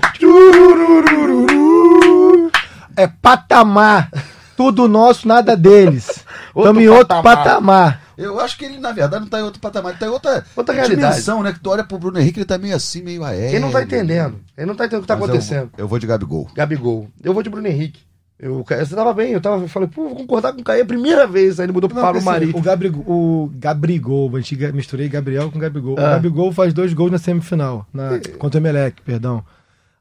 É 2.96 3.06
patamar. 3.06 4.10
Tudo 4.56 4.88
nosso, 4.88 5.28
nada 5.28 5.56
deles. 5.56 6.23
Estamos 6.56 6.82
em 6.82 6.88
outro 6.88 7.06
patamar. 7.22 7.36
patamar. 7.44 8.02
Eu 8.16 8.38
acho 8.40 8.56
que 8.56 8.64
ele, 8.64 8.78
na 8.78 8.92
verdade, 8.92 9.22
não 9.24 9.28
tá 9.28 9.40
em 9.40 9.42
outro 9.42 9.60
patamar, 9.60 9.90
ele 9.92 9.98
tá 9.98 10.06
em 10.06 10.10
outra, 10.10 10.44
Outra 10.54 10.74
realidade. 10.74 11.10
dimensão, 11.12 11.42
né? 11.42 11.52
Que 11.52 11.58
tu 11.60 11.70
olha 11.70 11.82
pro 11.84 11.98
Bruno 11.98 12.18
Henrique, 12.18 12.38
ele 12.38 12.46
tá 12.46 12.56
meio 12.58 12.76
assim, 12.76 13.02
meio 13.02 13.24
aéreo. 13.24 13.50
Ele 13.50 13.58
não 13.60 13.70
tá 13.72 13.82
entendendo. 13.82 14.38
Ele 14.56 14.66
não 14.66 14.74
tá 14.74 14.84
entendendo 14.86 15.00
o 15.00 15.02
que 15.02 15.08
tá 15.08 15.14
Mas 15.16 15.22
eu- 15.28 15.34
acontecendo. 15.34 15.70
Eu, 15.76 15.88
vou 15.88 15.98
de 15.98 16.06
Gabigol. 16.06 16.48
Gabigol. 16.54 17.08
Eu 17.22 17.34
vou 17.34 17.42
de 17.42 17.50
Bruno 17.50 17.66
Henrique. 17.66 18.02
Eu, 18.38 18.64
você 18.68 18.94
tava 18.94 19.14
bem, 19.14 19.30
eu 19.32 19.40
tava, 19.40 19.62
eu 19.62 19.68
falei, 19.68 19.88
pô, 19.88 20.08
vou 20.08 20.16
concordar 20.16 20.52
com 20.52 20.60
o 20.60 20.64
Caê 20.64 20.80
a 20.82 20.84
primeira 20.84 21.26
vez. 21.26 21.58
Aí 21.58 21.66
ele 21.66 21.72
mudou 21.72 21.88
pro 21.88 21.98
porque, 22.00 22.18
assim, 22.18 22.24
Mari. 22.26 22.50
O, 22.54 22.60
Gabrigo, 22.60 23.00
o 23.06 23.50
Gabrigol, 23.54 24.36
a 24.36 24.40
gente 24.40 24.56
misturei 24.72 25.08
Gabriel 25.08 25.50
com 25.50 25.58
Gabigol. 25.58 25.94
Ah. 25.98 26.02
O 26.02 26.10
Gabigol 26.14 26.52
faz 26.52 26.72
dois 26.74 26.92
gols 26.92 27.12
na 27.12 27.18
semifinal, 27.18 27.86
na, 27.92 28.18
contra 28.38 28.58
o 28.58 28.62
Emelec, 28.62 29.00
perdão. 29.02 29.42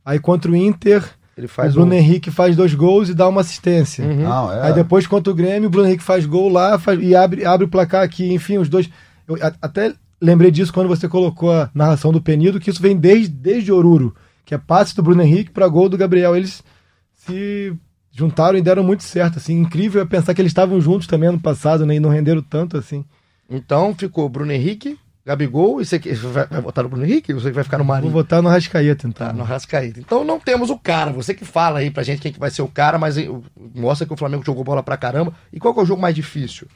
Aí 0.04 0.20
contra 0.20 0.52
o 0.52 0.56
Inter, 0.56 1.04
Ele 1.38 1.48
faz 1.48 1.72
o 1.72 1.80
Bruno 1.80 1.92
um- 1.94 1.98
Henrique 1.98 2.30
faz 2.30 2.56
dois 2.56 2.74
gols 2.76 3.10
e 3.10 3.14
dá 3.14 3.28
uma 3.28 3.42
assistência. 3.42 4.06
Uhum. 4.06 4.22
Não, 4.22 4.52
é. 4.52 4.68
Aí 4.68 4.74
depois 4.74 5.08
contra 5.08 5.32
o 5.32 5.36
Grêmio, 5.36 5.68
o 5.68 5.70
Bruno 5.72 5.88
Henrique 5.88 6.04
faz 6.04 6.26
gol 6.26 6.48
lá 6.50 6.78
faz- 6.78 7.00
e 7.02 7.16
abre, 7.16 7.44
abre 7.46 7.66
o 7.66 7.70
placar 7.70 8.04
aqui. 8.04 8.32
Enfim, 8.32 8.58
os 8.60 8.70
dois. 8.70 8.90
Eu 9.28 9.38
até 9.62 9.94
lembrei 10.22 10.52
disso 10.52 10.72
quando 10.72 10.88
você 10.88 11.08
colocou 11.08 11.52
a 11.52 11.70
narração 11.74 12.12
do 12.12 12.22
Penido, 12.22 12.60
que 12.60 12.70
isso 12.70 12.82
vem 12.82 12.96
desde, 12.96 13.30
desde 13.30 13.72
Oruro, 13.72 14.16
que 14.46 14.54
é 14.54 14.58
passe 14.58 14.96
do 14.96 15.02
Bruno 15.04 15.22
Henrique 15.24 15.50
para 15.52 15.68
gol 15.68 15.90
do 15.90 15.98
Gabriel. 15.98 16.36
Eles 16.36 16.64
se 17.16 17.74
juntaram 18.12 18.58
e 18.58 18.62
deram 18.62 18.84
muito 18.84 19.02
certo. 19.04 19.38
Assim, 19.38 19.60
incrível 19.60 20.02
é 20.02 20.06
pensar 20.06 20.34
que 20.34 20.42
eles 20.42 20.52
estavam 20.52 20.80
juntos 20.80 21.08
também 21.08 21.30
ano 21.30 21.40
passado, 21.40 21.86
né, 21.86 21.96
e 21.96 22.00
não 22.00 22.10
renderam 22.10 22.42
tanto 22.42 22.78
assim. 22.78 23.04
Então 23.50 23.94
ficou 23.96 24.30
Bruno 24.30 24.52
Henrique, 24.52 24.98
Gabigol, 25.26 25.80
e 25.82 25.86
você 25.86 26.00
que- 26.00 26.12
vai, 26.14 26.46
vai 26.48 26.62
votar 26.62 26.84
no 26.84 26.90
Bruno 26.90 27.06
Henrique? 27.06 27.34
Ou 27.34 27.40
você 27.40 27.50
vai 27.52 27.64
ficar 27.64 27.78
no 27.78 27.86
Mari? 27.86 28.02
Vou 28.04 28.12
votar 28.12 28.42
no 28.42 28.50
Rascaeta, 28.50 29.08
então. 29.08 29.28
Tá, 29.28 29.32
no 29.34 29.44
Rascaíta. 29.44 30.00
Então 30.00 30.24
não 30.24 30.38
temos 30.40 30.70
o 30.70 30.78
cara. 30.78 31.12
Você 31.14 31.34
que 31.34 31.46
fala 31.46 31.80
aí 31.80 31.90
pra 31.90 32.04
gente 32.04 32.22
quem 32.22 32.34
que 32.34 32.40
vai 32.40 32.52
ser 32.52 32.62
o 32.62 32.68
cara, 32.68 33.00
mas 33.00 33.16
mostra 33.74 34.06
que 34.06 34.14
o 34.14 34.18
Flamengo 34.18 34.44
jogou 34.46 34.64
bola 34.66 34.84
pra 34.84 34.98
caramba. 34.98 35.34
E 35.52 35.60
qual 35.60 35.74
que 35.74 35.80
é 35.80 35.84
o 35.84 35.86
jogo 35.86 36.02
mais 36.02 36.14
difícil? 36.14 36.68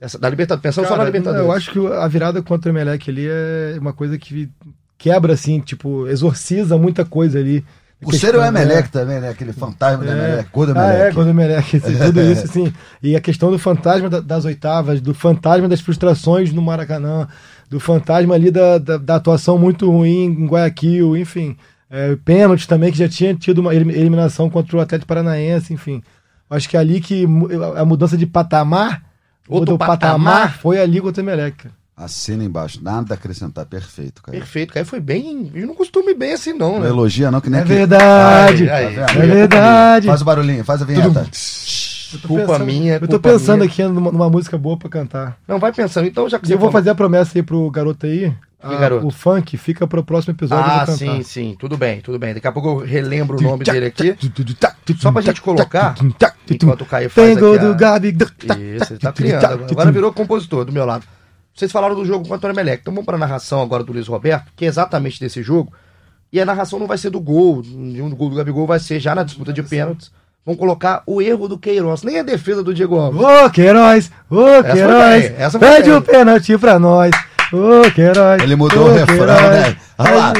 Essa, 0.00 0.18
da 0.18 0.28
Libertadores. 0.28 0.62
Pensando 0.62 0.84
só 0.84 0.90
na 0.92 0.98
Cara, 0.98 1.08
Libertadores. 1.08 1.44
Eu 1.46 1.52
acho 1.52 1.70
que 1.72 1.86
a 1.86 2.06
virada 2.08 2.40
contra 2.42 2.70
o 2.70 2.72
Emelec 2.72 3.10
ali 3.10 3.26
é 3.28 3.76
uma 3.80 3.92
coisa 3.92 4.16
que 4.18 4.48
quebra, 4.96 5.32
assim, 5.32 5.58
tipo, 5.60 6.06
exorciza 6.06 6.78
muita 6.78 7.04
coisa 7.04 7.38
ali. 7.40 7.64
O 8.04 8.10
ser 8.12 8.28
o 8.28 8.40
Questão, 8.40 8.46
Emelec 8.46 8.82
né? 8.82 8.88
também, 8.90 9.20
né? 9.20 9.28
Aquele 9.30 9.52
fantasma 9.52 10.04
do 10.04 10.10
É. 10.10 10.12
Emelec, 10.12 10.48
gol 10.52 10.66
do 10.66 10.78
Ah, 10.78 10.92
é, 10.92 11.10
Emelec. 11.10 11.30
Emelec, 11.30 11.80
tudo 11.80 12.20
isso, 12.32 12.44
assim. 12.44 12.72
E 13.02 13.14
a 13.16 13.20
questão 13.20 13.50
do 13.50 13.58
fantasma 13.58 14.08
da- 14.10 14.20
das 14.20 14.44
oitavas, 14.44 15.00
do 15.00 15.14
fantasma 15.14 15.68
das 15.68 15.80
frustrações 15.80 16.52
no 16.52 16.60
Maracanã, 16.62 17.28
do 17.70 17.78
fantasma 17.78 18.34
ali 18.34 18.50
da, 18.50 18.78
da, 18.78 18.96
da 18.98 19.16
atuação 19.16 19.56
muito 19.58 19.90
ruim 19.90 20.24
em 20.24 20.46
Guayaquil, 20.46 21.16
enfim. 21.16 21.56
É, 21.88 22.16
pênalti 22.24 22.66
também, 22.66 22.90
que 22.90 22.98
já 22.98 23.08
tinha 23.08 23.34
tido 23.34 23.58
uma 23.58 23.74
elim- 23.74 23.90
eliminação 23.92 24.48
contra 24.50 24.76
o 24.76 24.80
Atlético 24.80 25.06
Paranaense, 25.08 25.72
enfim. 25.74 26.02
Acho 26.50 26.68
que 26.68 26.76
é 26.76 26.80
ali 26.80 27.00
que 27.00 27.24
a 27.76 27.84
mudança 27.84 28.16
de 28.16 28.26
patamar, 28.26 29.02
Outro 29.48 29.74
do 29.74 29.78
patamar. 29.78 30.56
foi 30.58 30.80
ali 30.80 31.00
contra 31.00 31.22
o 31.22 31.24
Emelec. 31.24 31.56
cara. 31.64 31.74
Assina 32.04 32.42
embaixo, 32.44 32.80
nada 32.82 33.12
a 33.12 33.16
acrescentar, 33.16 33.64
perfeito, 33.66 34.22
cara. 34.22 34.36
Perfeito, 34.36 34.72
Caio 34.74 34.84
foi 34.86 34.98
bem. 35.00 35.50
Eu 35.54 35.66
não 35.66 35.74
costumo 35.74 36.10
ir 36.10 36.14
bem 36.14 36.32
assim, 36.32 36.52
não, 36.52 36.74
Não 36.74 36.80
né? 36.80 36.88
elogia, 36.88 37.30
não, 37.30 37.40
que 37.40 37.48
nem 37.48 37.60
É 37.60 37.62
aquele- 37.62 37.78
verdade. 37.78 38.68
Ai, 38.70 38.86
ai, 38.86 38.94
Tá? 39.06 39.12
É 39.14 39.26
verdade. 39.26 40.06
Faz 40.08 40.20
o 40.20 40.24
barulhinho, 40.24 40.64
faz 40.64 40.82
a 40.82 40.84
vinheta. 40.84 41.26
Culpa 42.26 42.42
pensando- 42.44 42.64
minha, 42.66 42.94
Eu 42.94 43.00
tô 43.00 43.06
culpa 43.06 43.30
pensando 43.30 43.60
minha. 43.60 43.68
aqui 43.70 43.82
numa, 43.84 44.12
numa 44.12 44.28
música 44.28 44.58
boa 44.58 44.76
pra 44.76 44.88
cantar. 44.88 45.38
Não, 45.48 45.58
vai 45.58 45.72
pensando. 45.72 46.06
Então, 46.06 46.28
já 46.28 46.38
que 46.38 46.44
E 46.44 46.48
você 46.48 46.54
eu 46.54 46.58
vou 46.58 46.68
falou- 46.68 46.80
fazer 46.82 46.90
a 46.90 46.94
promessa 46.94 47.38
aí 47.38 47.42
pro 47.42 47.70
garoto 47.70 48.04
aí. 48.04 48.30
Que 48.60 48.74
a- 48.74 48.78
garoto? 48.78 49.06
O 49.06 49.10
funk 49.10 49.56
fica 49.56 49.86
pro 49.86 50.04
próximo 50.04 50.34
episódio. 50.34 50.64
Ah, 50.64 50.86
sim, 50.86 51.22
sim. 51.22 51.56
Tudo 51.58 51.76
bem, 51.76 52.00
tudo 52.00 52.18
bem. 52.18 52.34
Daqui 52.34 52.46
a 52.46 52.52
pouco 52.52 52.68
eu 52.68 52.76
relembro 52.86 53.38
o 53.38 53.42
nome 53.42 53.64
dele 53.64 53.86
aqui. 53.86 54.14
Só 55.00 55.10
pra 55.10 55.22
gente 55.22 55.40
colocar, 55.40 55.94
enquanto 56.50 56.82
o 56.82 56.86
Caio 56.86 57.08
faz 57.10 57.28
Tem 57.28 57.36
gol 57.38 57.54
aqui 57.54 57.64
a- 57.64 57.68
do 57.68 57.74
Gabi. 57.76 58.16
Isso, 58.76 58.92
ele 58.92 58.98
tá 59.00 59.10
criando. 59.12 59.64
Agora 59.70 59.90
virou 59.90 60.12
compositor 60.12 60.64
do 60.64 60.72
meu 60.72 60.84
lado. 60.84 61.04
Vocês 61.54 61.70
falaram 61.70 61.94
do 61.94 62.04
jogo 62.04 62.26
contra 62.26 62.50
o 62.50 62.52
Emelec. 62.54 62.80
Então 62.82 62.94
vamos 62.94 63.06
para 63.06 63.16
a 63.16 63.20
narração 63.20 63.60
agora 63.60 63.84
do 63.84 63.92
Luiz 63.92 64.08
Roberto, 64.08 64.50
que 64.56 64.64
é 64.64 64.68
exatamente 64.68 65.20
desse 65.20 65.42
jogo. 65.42 65.72
E 66.32 66.40
a 66.40 66.46
narração 66.46 66.78
não 66.78 66.86
vai 66.86 66.96
ser 66.96 67.10
do 67.10 67.20
gol. 67.20 67.62
Nenhum 67.64 68.08
gol 68.10 68.30
do 68.30 68.36
Gabigol 68.36 68.66
vai 68.66 68.78
ser 68.80 68.98
já 68.98 69.14
na 69.14 69.22
disputa 69.22 69.52
de 69.52 69.62
pênaltis. 69.62 70.10
Vão 70.44 70.56
colocar 70.56 71.02
o 71.06 71.20
erro 71.22 71.46
do 71.46 71.58
Queiroz. 71.58 72.02
Nem 72.02 72.18
a 72.18 72.22
defesa 72.22 72.62
do 72.62 72.72
Diego 72.74 72.96
Alves. 72.96 73.20
Ô, 73.20 73.50
Queiroz! 73.50 74.10
Ô, 74.30 74.62
Queiroz! 74.62 75.32
essa 75.38 75.58
Pede 75.58 75.90
o 75.92 76.02
pênalti 76.02 76.58
pra 76.58 76.78
nós! 76.80 77.14
Ô, 77.52 77.88
Queiroz! 77.92 78.42
Ele 78.42 78.56
mudou 78.56 78.86
Ô, 78.86 78.90
o 78.90 78.92
refrão, 78.94 79.16
Queiroz. 79.36 79.50
né? 79.50 79.76
Olha 79.98 80.14
lá. 80.14 80.32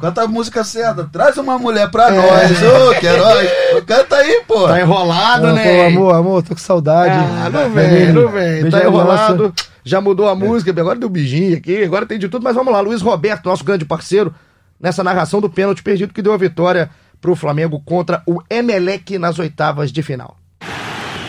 Canta 0.00 0.22
a 0.22 0.28
música 0.28 0.62
certa. 0.62 1.04
Traz 1.04 1.36
uma 1.38 1.58
mulher 1.58 1.90
pra 1.90 2.10
nós. 2.10 2.50
Ô, 2.62 3.00
Queiroz. 3.00 3.50
Canta 3.86 4.16
aí, 4.16 4.42
pô. 4.46 4.66
Tá 4.68 4.80
enrolado, 4.80 5.46
Não, 5.48 5.54
né? 5.54 5.64
pô, 5.64 5.86
amor, 5.86 6.14
amor, 6.14 6.42
tô 6.42 6.54
com 6.54 6.60
saudade. 6.60 7.14
Ah, 7.14 7.50
não 7.50 7.70
vem, 7.70 8.12
não 8.12 8.28
vem. 8.28 8.70
Tá 8.70 8.84
enrolado. 8.84 9.42
nossa. 9.48 9.54
Já 9.84 10.00
mudou 10.00 10.28
a 10.28 10.34
música, 10.36 10.70
agora 10.70 10.98
deu 10.98 11.08
beijinho 11.08 11.56
aqui, 11.56 11.82
agora 11.82 12.06
tem 12.06 12.18
de 12.18 12.28
tudo. 12.28 12.42
Mas 12.44 12.54
vamos 12.54 12.72
lá, 12.72 12.80
Luiz 12.80 13.00
Roberto, 13.00 13.46
nosso 13.46 13.64
grande 13.64 13.84
parceiro, 13.84 14.32
nessa 14.78 15.02
narração 15.02 15.40
do 15.40 15.48
pênalti 15.50 15.82
perdido 15.82 16.12
que 16.12 16.22
deu 16.22 16.32
a 16.32 16.36
vitória 16.36 16.90
pro 17.20 17.34
Flamengo 17.34 17.80
contra 17.84 18.22
o 18.26 18.40
Emelec 18.48 19.18
nas 19.18 19.38
oitavas 19.38 19.90
de 19.90 20.02
final. 20.02 20.36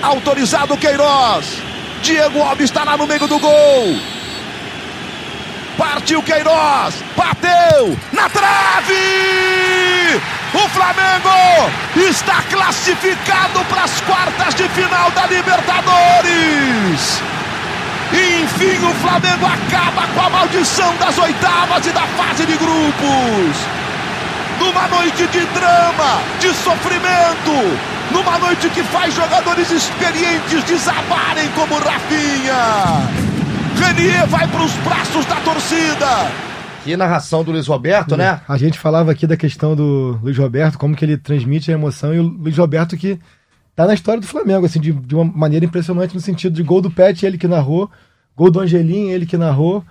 Autorizado 0.02 0.78
Queiroz. 0.78 1.58
Diego 2.04 2.42
Alves 2.42 2.66
está 2.66 2.84
lá 2.84 2.96
no 2.98 3.08
meio 3.08 3.28
do 3.28 3.40
gol. 3.40 3.96
Partiu 5.80 6.22
Queiroz. 6.22 6.96
Bateu 7.16 7.98
na 8.12 8.28
trave. 8.28 10.22
O 10.54 10.70
Flamengo 10.70 11.72
está 11.96 12.42
classificado 12.52 13.64
para 13.70 13.84
as 13.84 14.02
quartas 14.02 14.56
de 14.56 14.68
final 14.70 15.10
da 15.12 15.26
Libertadores. 15.28 17.22
Enfim, 18.12 18.86
o 18.86 18.94
Flamengo 18.96 19.46
acaba 19.46 20.06
com 20.14 20.22
a 20.22 20.30
maldição 20.30 20.94
das 20.98 21.18
oitavas 21.18 21.86
e 21.88 21.92
da 21.92 22.06
fase 22.18 22.46
de 22.46 22.58
grupos 22.58 23.80
numa 24.60 24.88
noite 24.90 25.26
de 25.28 25.46
drama, 25.46 26.22
de 26.42 26.54
sofrimento, 26.54 27.80
numa 28.12 28.38
noite 28.40 28.70
que 28.70 28.84
faz 28.84 29.14
jogadores 29.14 29.72
experientes 29.72 30.62
desabarem 30.66 31.48
como 31.56 31.80
Rafinha. 31.80 33.39
Renier 33.80 34.28
vai 34.28 34.48
para 34.48 34.64
os 34.64 34.74
braços 34.78 35.26
da 35.26 35.36
torcida. 35.38 36.06
Que 36.84 36.96
narração 36.96 37.44
do 37.44 37.52
Luiz 37.52 37.68
Roberto, 37.68 38.16
né? 38.16 38.42
A 38.48 38.58
gente 38.58 38.78
falava 38.80 39.12
aqui 39.12 39.26
da 39.26 39.36
questão 39.36 39.76
do 39.76 40.20
Luiz 40.22 40.38
Roberto, 40.38 40.78
como 40.78 40.96
que 40.96 41.04
ele 41.04 41.18
transmite 41.18 41.72
a 41.72 41.74
emoção, 41.74 42.14
e 42.14 42.20
o 42.20 42.24
Luiz 42.24 42.58
Roberto 42.58 42.96
que 42.96 43.20
tá 43.76 43.86
na 43.86 43.94
história 43.94 44.20
do 44.20 44.28
Flamengo, 44.28 44.66
assim, 44.66 44.80
de, 44.80 44.92
de 44.92 45.16
uma 45.16 45.26
maneira 45.26 45.66
impressionante 45.66 46.14
no 46.14 46.22
sentido 46.22 46.54
de 46.54 46.64
gol 46.64 46.82
do 46.82 46.92
Pet, 46.92 47.26
ele 47.26 47.38
que 47.38 47.48
narrou, 47.48 47.90
gol 48.36 48.52
do 48.52 48.60
Angelim, 48.60 49.10
ele 49.10 49.26
que 49.26 49.38
narrou, 49.38 49.84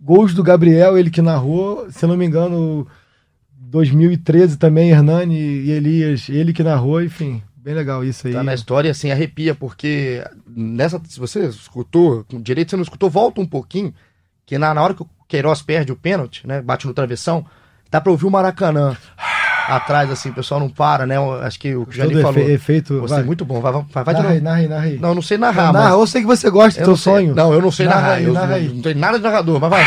gols 0.00 0.32
do 0.32 0.42
Gabriel, 0.42 0.96
ele 0.96 1.10
que 1.10 1.20
narrou, 1.20 1.86
se 1.90 2.04
eu 2.04 2.08
não 2.08 2.16
me 2.16 2.24
engano, 2.24 2.86
2013 3.58 4.56
também, 4.56 4.90
Hernani 4.90 5.36
e 5.36 5.70
Elias, 5.70 6.28
ele 6.28 6.52
que 6.52 6.62
narrou, 6.62 7.02
enfim, 7.02 7.42
bem 7.66 7.74
legal 7.74 8.04
isso 8.04 8.28
aí. 8.28 8.32
Tá 8.32 8.44
na 8.44 8.54
história, 8.54 8.90
assim, 8.92 9.10
arrepia, 9.10 9.52
porque 9.54 10.24
nessa, 10.46 11.00
se 11.08 11.18
você 11.18 11.46
escutou, 11.46 12.24
com 12.30 12.40
direito 12.40 12.70
você 12.70 12.76
não 12.76 12.84
escutou, 12.84 13.10
volta 13.10 13.40
um 13.40 13.46
pouquinho, 13.46 13.92
que 14.46 14.56
na, 14.56 14.72
na 14.72 14.80
hora 14.80 14.94
que 14.94 15.02
o 15.02 15.08
Queiroz 15.26 15.62
perde 15.62 15.90
o 15.90 15.96
pênalti, 15.96 16.46
né, 16.46 16.62
bate 16.62 16.86
no 16.86 16.94
travessão, 16.94 17.44
dá 17.90 18.00
pra 18.00 18.12
ouvir 18.12 18.24
o 18.26 18.30
Maracanã 18.30 18.96
atrás, 19.68 20.08
assim, 20.12 20.30
o 20.30 20.32
pessoal 20.34 20.60
não 20.60 20.68
para, 20.68 21.04
né, 21.06 21.16
acho 21.42 21.58
que 21.58 21.74
o 21.74 21.84
que 21.84 21.90
o 21.90 21.92
Jani 21.96 22.22
falou. 22.22 22.40
efe- 22.40 22.52
efeito, 22.52 23.00
Você 23.00 23.14
vai. 23.14 23.22
é 23.22 23.26
muito 23.26 23.44
bom, 23.44 23.60
vai, 23.60 23.72
vai, 23.72 24.04
vai 24.04 24.14
de 24.14 24.22
narra 24.22 24.28
aí, 24.34 24.34
novo. 24.36 24.44
narra 24.44 24.56
aí, 24.60 24.68
narra 24.68 24.82
aí. 24.84 24.98
Não, 25.00 25.08
eu 25.08 25.14
não 25.16 25.22
sei 25.22 25.36
narrar, 25.36 25.72
narra, 25.72 25.90
mas... 25.90 25.98
eu 25.98 26.06
sei 26.06 26.20
que 26.20 26.26
você 26.28 26.48
gosta 26.48 26.78
do 26.78 26.82
Eu 26.82 26.84
teu 26.84 26.90
não 26.92 26.96
sei- 26.96 27.12
sonho. 27.12 27.34
Não, 27.34 27.52
eu 27.52 27.60
não 27.60 27.72
sei 27.72 27.86
Narra 27.86 28.00
narrar, 28.00 28.14
aí, 28.14 28.24
eu 28.24 28.32
narra 28.32 28.46
não, 28.46 28.54
aí. 28.54 28.68
não 28.68 28.82
tenho 28.82 28.98
nada 28.98 29.18
de 29.18 29.24
narrador, 29.24 29.60
mas 29.60 29.70
vai. 29.70 29.84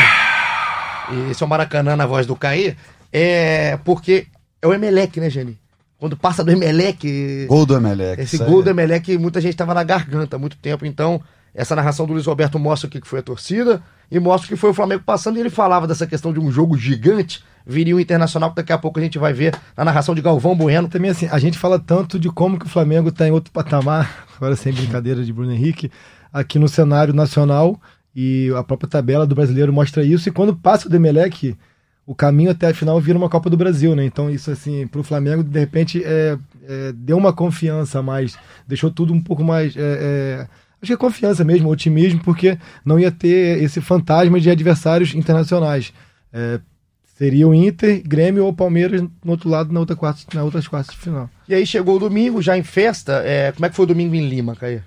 e 1.12 1.30
esse 1.30 1.42
é 1.42 1.46
o 1.46 1.48
Maracanã 1.48 1.96
na 1.96 2.04
voz 2.06 2.26
do 2.26 2.36
Caí, 2.36 2.76
é 3.10 3.78
porque 3.84 4.26
é 4.60 4.66
o 4.68 4.74
Emelec, 4.74 5.18
né, 5.18 5.30
Geni? 5.30 5.58
Quando 6.00 6.16
passa 6.16 6.42
do 6.42 6.50
Emelec. 6.50 7.46
Gol 7.46 7.66
do 7.66 7.76
Emelec. 7.76 8.22
Esse 8.22 8.38
gol 8.38 8.58
aí. 8.58 8.64
do 8.64 8.70
Emelec, 8.70 9.18
muita 9.18 9.38
gente 9.38 9.54
tava 9.54 9.74
na 9.74 9.84
garganta 9.84 10.36
há 10.36 10.38
muito 10.38 10.56
tempo. 10.56 10.86
Então, 10.86 11.20
essa 11.54 11.76
narração 11.76 12.06
do 12.06 12.14
Luiz 12.14 12.24
Roberto 12.24 12.58
mostra 12.58 12.88
o 12.88 12.90
que 12.90 13.02
que 13.02 13.06
foi 13.06 13.18
a 13.18 13.22
torcida 13.22 13.82
e 14.10 14.18
mostra 14.18 14.46
o 14.46 14.48
que 14.48 14.56
foi 14.56 14.70
o 14.70 14.74
Flamengo 14.74 15.02
passando. 15.04 15.36
E 15.36 15.40
ele 15.40 15.50
falava 15.50 15.86
dessa 15.86 16.06
questão 16.06 16.32
de 16.32 16.40
um 16.40 16.50
jogo 16.50 16.74
gigante, 16.78 17.44
viria 17.66 17.94
um 17.94 18.00
internacional, 18.00 18.48
que 18.48 18.56
daqui 18.56 18.72
a 18.72 18.78
pouco 18.78 18.98
a 18.98 19.02
gente 19.02 19.18
vai 19.18 19.34
ver 19.34 19.54
na 19.76 19.84
narração 19.84 20.14
de 20.14 20.22
Galvão 20.22 20.56
Bueno. 20.56 20.88
Também 20.88 21.10
assim, 21.10 21.28
a 21.30 21.38
gente 21.38 21.58
fala 21.58 21.78
tanto 21.78 22.18
de 22.18 22.30
como 22.30 22.58
que 22.58 22.64
o 22.64 22.70
Flamengo 22.70 23.10
está 23.10 23.28
em 23.28 23.30
outro 23.30 23.52
patamar, 23.52 24.24
agora 24.38 24.56
sem 24.56 24.72
brincadeira 24.72 25.22
de 25.22 25.34
Bruno 25.34 25.52
Henrique, 25.52 25.92
aqui 26.32 26.58
no 26.58 26.66
cenário 26.66 27.12
nacional, 27.12 27.78
e 28.16 28.50
a 28.56 28.64
própria 28.64 28.88
tabela 28.88 29.26
do 29.26 29.34
brasileiro 29.34 29.70
mostra 29.70 30.02
isso, 30.02 30.30
e 30.30 30.32
quando 30.32 30.56
passa 30.56 30.86
o 30.86 30.90
Demelec, 30.90 31.54
o 32.06 32.14
caminho 32.14 32.50
até 32.50 32.68
a 32.68 32.74
final 32.74 33.00
vira 33.00 33.16
uma 33.16 33.28
Copa 33.28 33.48
do 33.48 33.56
Brasil, 33.56 33.94
né? 33.94 34.04
Então 34.04 34.30
isso 34.30 34.50
assim, 34.50 34.86
pro 34.86 35.02
Flamengo, 35.02 35.42
de 35.42 35.58
repente, 35.58 36.02
é, 36.04 36.36
é, 36.66 36.92
deu 36.92 37.16
uma 37.16 37.32
confiança 37.32 38.02
mais, 38.02 38.36
deixou 38.66 38.90
tudo 38.90 39.12
um 39.12 39.20
pouco 39.20 39.44
mais... 39.44 39.76
é, 39.76 39.80
é, 39.80 40.48
acho 40.82 40.88
que 40.88 40.92
é 40.92 40.96
confiança 40.96 41.44
mesmo, 41.44 41.68
otimismo, 41.68 42.20
porque 42.24 42.58
não 42.84 42.98
ia 42.98 43.10
ter 43.10 43.62
esse 43.62 43.80
fantasma 43.80 44.40
de 44.40 44.50
adversários 44.50 45.14
internacionais. 45.14 45.92
É, 46.32 46.58
seria 47.16 47.46
o 47.46 47.54
Inter, 47.54 48.02
Grêmio 48.04 48.44
ou 48.44 48.52
Palmeiras 48.52 49.02
no 49.02 49.32
outro 49.32 49.48
lado, 49.48 49.72
na 49.72 49.80
outra 49.80 49.94
quarta, 49.94 50.22
na 50.34 50.42
outras 50.42 50.66
quartas 50.66 50.94
de 50.94 51.00
final. 51.00 51.28
E 51.48 51.54
aí 51.54 51.66
chegou 51.66 51.96
o 51.96 52.00
domingo, 52.00 52.40
já 52.40 52.56
em 52.56 52.62
festa. 52.62 53.22
é, 53.24 53.52
como 53.52 53.66
é 53.66 53.68
que 53.68 53.76
foi 53.76 53.84
o 53.84 53.88
domingo 53.88 54.14
em 54.14 54.28
Lima, 54.28 54.56
Caí? 54.56 54.80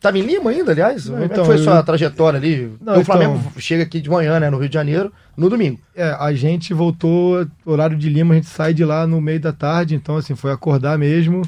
Tava 0.00 0.16
em 0.18 0.22
Lima 0.22 0.50
ainda, 0.50 0.70
aliás? 0.70 1.06
Não, 1.06 1.12
como 1.12 1.22
é 1.24 1.26
então, 1.26 1.44
foi 1.44 1.54
a 1.56 1.58
sua 1.58 1.76
eu- 1.78 1.82
trajetória 1.82 2.38
ali? 2.38 2.72
Não, 2.80 3.00
o 3.00 3.04
Flamengo 3.04 3.36
então- 3.38 3.52
chega 3.60 3.82
aqui 3.82 4.00
de 4.00 4.08
manhã, 4.08 4.38
né, 4.38 4.48
no 4.48 4.56
Rio 4.58 4.68
de 4.68 4.74
Janeiro, 4.74 5.12
no 5.36 5.50
domingo. 5.50 5.80
É, 5.94 6.10
a 6.18 6.32
gente 6.32 6.72
voltou, 6.72 7.44
horário 7.66 7.96
de 7.96 8.08
Lima, 8.08 8.34
a 8.34 8.36
gente 8.36 8.46
sai 8.48 8.72
de 8.72 8.84
lá 8.84 9.06
no 9.08 9.20
meio 9.20 9.40
da 9.40 9.52
tarde, 9.52 9.94
então 9.96 10.16
assim, 10.16 10.36
foi 10.36 10.52
acordar 10.52 10.96
mesmo 10.96 11.42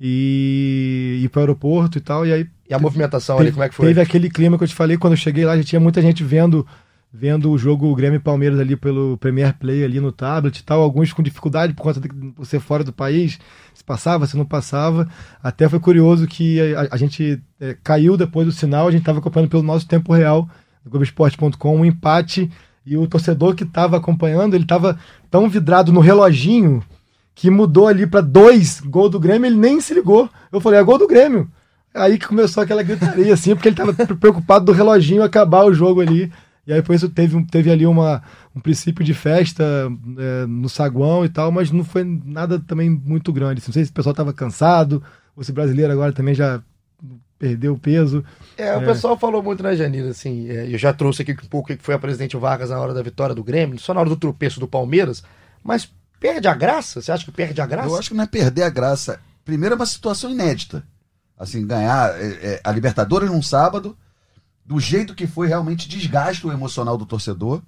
e 0.00 1.20
ir 1.24 1.28
para 1.28 1.40
o 1.40 1.42
aeroporto 1.42 1.98
e 1.98 2.00
tal, 2.00 2.26
e 2.26 2.32
aí 2.32 2.46
E 2.68 2.72
a 2.74 2.78
movimentação 2.78 3.36
ali, 3.36 3.46
teve, 3.46 3.54
como 3.54 3.64
é 3.64 3.68
que 3.68 3.74
foi? 3.74 3.86
teve 3.88 4.00
aquele 4.00 4.30
clima 4.30 4.56
que 4.56 4.64
eu 4.64 4.68
te 4.68 4.74
falei, 4.74 4.96
quando 4.96 5.12
eu 5.12 5.16
cheguei 5.18 5.44
lá, 5.44 5.56
já 5.56 5.62
tinha 5.64 5.80
muita 5.80 6.00
gente 6.00 6.24
vendo 6.24 6.66
vendo 7.12 7.50
o 7.50 7.58
jogo 7.58 7.94
Grêmio 7.94 8.20
Palmeiras 8.20 8.60
ali 8.60 8.76
pelo 8.76 9.18
Premier 9.18 9.54
Play 9.58 9.84
ali 9.84 10.00
no 10.00 10.12
tablet 10.12 10.58
e 10.58 10.62
tal, 10.62 10.80
alguns 10.80 11.12
com 11.12 11.22
dificuldade 11.22 11.74
por 11.74 11.82
conta 11.82 12.00
de 12.00 12.10
ser 12.46 12.60
fora 12.60 12.84
do 12.84 12.92
país, 12.92 13.38
se 13.74 13.82
passava, 13.82 14.26
se 14.26 14.36
não 14.36 14.44
passava. 14.44 15.08
Até 15.42 15.68
foi 15.68 15.80
curioso 15.80 16.26
que 16.26 16.60
a, 16.74 16.88
a 16.92 16.96
gente 16.96 17.42
é, 17.60 17.76
caiu 17.82 18.16
depois 18.16 18.46
do 18.46 18.52
sinal, 18.52 18.86
a 18.86 18.90
gente 18.90 19.00
estava 19.00 19.18
acompanhando 19.18 19.50
pelo 19.50 19.62
nosso 19.62 19.88
tempo 19.88 20.12
real, 20.12 20.48
no 20.84 20.90
Globoesporte.com, 20.90 21.76
um 21.76 21.84
empate 21.84 22.50
e 22.86 22.96
o 22.96 23.06
torcedor 23.06 23.54
que 23.54 23.64
estava 23.64 23.96
acompanhando, 23.96 24.54
ele 24.54 24.64
estava 24.64 24.98
tão 25.30 25.48
vidrado 25.48 25.92
no 25.92 26.00
reloginho 26.00 26.82
que 27.34 27.50
mudou 27.50 27.88
ali 27.88 28.06
para 28.06 28.20
dois 28.20 28.80
gol 28.80 29.08
do 29.08 29.18
Grêmio, 29.18 29.46
ele 29.46 29.56
nem 29.56 29.80
se 29.80 29.94
ligou. 29.94 30.28
Eu 30.52 30.60
falei, 30.60 30.78
é 30.78 30.82
gol 30.82 30.98
do 30.98 31.08
Grêmio. 31.08 31.50
Aí 31.94 32.18
que 32.18 32.26
começou 32.26 32.62
aquela 32.62 32.82
gritaria, 32.82 33.34
assim, 33.34 33.54
porque 33.54 33.68
ele 33.68 33.80
estava 33.80 33.92
preocupado 34.16 34.66
do 34.66 34.72
reloginho 34.72 35.22
acabar 35.22 35.64
o 35.64 35.74
jogo 35.74 36.00
ali. 36.00 36.30
E 36.70 36.72
aí 36.72 36.80
por 36.82 36.94
isso 36.94 37.08
teve, 37.08 37.34
um- 37.34 37.44
teve 37.44 37.68
ali 37.68 37.84
uma, 37.84 38.22
um 38.54 38.60
princípio 38.60 39.04
de 39.04 39.12
festa 39.12 39.64
é, 40.16 40.46
no 40.46 40.68
saguão 40.68 41.24
e 41.24 41.28
tal, 41.28 41.50
mas 41.50 41.72
não 41.72 41.82
foi 41.82 42.04
nada 42.04 42.60
também 42.60 42.88
muito 42.88 43.32
grande. 43.32 43.60
Não 43.66 43.72
sei 43.72 43.84
se 43.84 43.90
o 43.90 43.94
pessoal 43.94 44.12
estava 44.12 44.32
cansado, 44.32 45.02
ou 45.34 45.42
se 45.42 45.50
o 45.50 45.54
brasileiro 45.54 45.92
agora 45.92 46.12
também 46.12 46.32
já 46.32 46.62
perdeu 47.36 47.72
o 47.72 47.78
peso. 47.78 48.24
É, 48.56 48.76
o 48.76 48.84
pessoal 48.84 49.18
falou 49.18 49.42
muito 49.42 49.64
na 49.64 49.74
Janira, 49.74 50.10
assim, 50.10 50.48
é, 50.48 50.72
eu 50.72 50.78
já 50.78 50.92
trouxe 50.92 51.22
aqui 51.22 51.32
um 51.32 51.48
pouco 51.48 51.72
o 51.72 51.76
que 51.76 51.82
foi 51.82 51.94
a 51.94 51.98
presidente 51.98 52.36
Vargas 52.36 52.70
na 52.70 52.78
hora 52.78 52.94
da 52.94 53.02
vitória 53.02 53.34
do 53.34 53.42
Grêmio, 53.42 53.76
só 53.76 53.92
na 53.92 53.98
hora 53.98 54.08
do 54.08 54.16
tropeço 54.16 54.60
do 54.60 54.68
Palmeiras, 54.68 55.24
mas 55.64 55.90
perde 56.20 56.46
a 56.46 56.54
graça? 56.54 57.02
Você 57.02 57.10
acha 57.10 57.24
que 57.24 57.32
perde 57.32 57.60
a 57.60 57.66
graça? 57.66 57.88
Eu 57.88 57.96
acho 57.98 58.10
que 58.10 58.14
não 58.16 58.22
é 58.22 58.28
perder 58.28 58.62
a 58.62 58.70
graça. 58.70 59.18
Primeiro 59.44 59.74
é 59.74 59.76
uma 59.76 59.86
situação 59.86 60.30
inédita. 60.30 60.84
Assim, 61.36 61.66
ganhar 61.66 62.10
é, 62.20 62.26
é, 62.42 62.60
a 62.62 62.70
Libertadores 62.70 63.28
num 63.28 63.42
sábado, 63.42 63.96
do 64.70 64.78
jeito 64.78 65.16
que 65.16 65.26
foi, 65.26 65.48
realmente 65.48 65.88
desgasta 65.88 66.46
o 66.46 66.52
emocional 66.52 66.96
do 66.96 67.04
torcedor. 67.04 67.60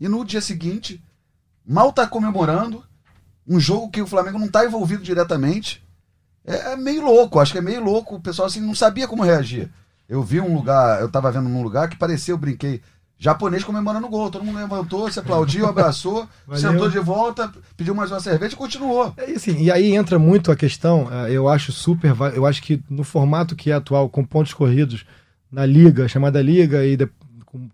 E 0.00 0.08
no 0.08 0.24
dia 0.24 0.40
seguinte, 0.40 1.00
mal 1.64 1.92
tá 1.92 2.08
comemorando, 2.08 2.82
um 3.46 3.60
jogo 3.60 3.88
que 3.88 4.02
o 4.02 4.06
Flamengo 4.06 4.36
não 4.36 4.48
tá 4.48 4.66
envolvido 4.66 5.00
diretamente. 5.00 5.80
É, 6.44 6.72
é 6.72 6.76
meio 6.76 7.04
louco, 7.04 7.38
acho 7.38 7.52
que 7.52 7.58
é 7.58 7.62
meio 7.62 7.84
louco. 7.84 8.16
O 8.16 8.20
pessoal 8.20 8.48
assim 8.48 8.60
não 8.60 8.74
sabia 8.74 9.06
como 9.06 9.22
reagir. 9.22 9.70
Eu 10.08 10.24
vi 10.24 10.40
um 10.40 10.52
lugar, 10.52 11.00
eu 11.00 11.08
tava 11.08 11.30
vendo 11.30 11.48
num 11.48 11.62
lugar 11.62 11.88
que 11.88 11.96
parecia, 11.96 12.34
eu 12.34 12.38
brinquei, 12.38 12.82
japonês 13.16 13.62
comemorando 13.62 14.08
o 14.08 14.10
gol. 14.10 14.28
Todo 14.28 14.44
mundo 14.44 14.58
levantou, 14.58 15.08
se 15.08 15.20
aplaudiu, 15.20 15.68
abraçou, 15.68 16.28
Valeu. 16.48 16.60
sentou 16.60 16.90
de 16.90 16.98
volta, 16.98 17.48
pediu 17.76 17.94
mais 17.94 18.10
uma 18.10 18.18
cerveja 18.18 18.54
e 18.54 18.58
continuou. 18.58 19.14
É, 19.16 19.30
e 19.30 19.36
assim, 19.36 19.56
e 19.62 19.70
aí 19.70 19.94
entra 19.94 20.18
muito 20.18 20.50
a 20.50 20.56
questão, 20.56 21.06
eh, 21.12 21.30
eu 21.30 21.48
acho 21.48 21.70
super, 21.70 22.12
eu 22.34 22.44
acho 22.44 22.60
que 22.60 22.82
no 22.90 23.04
formato 23.04 23.54
que 23.54 23.70
é 23.70 23.74
atual, 23.74 24.08
com 24.08 24.24
pontos 24.24 24.52
corridos 24.52 25.06
na 25.50 25.66
liga, 25.66 26.08
chamada 26.08 26.40
liga 26.40 26.84
e 26.84 26.96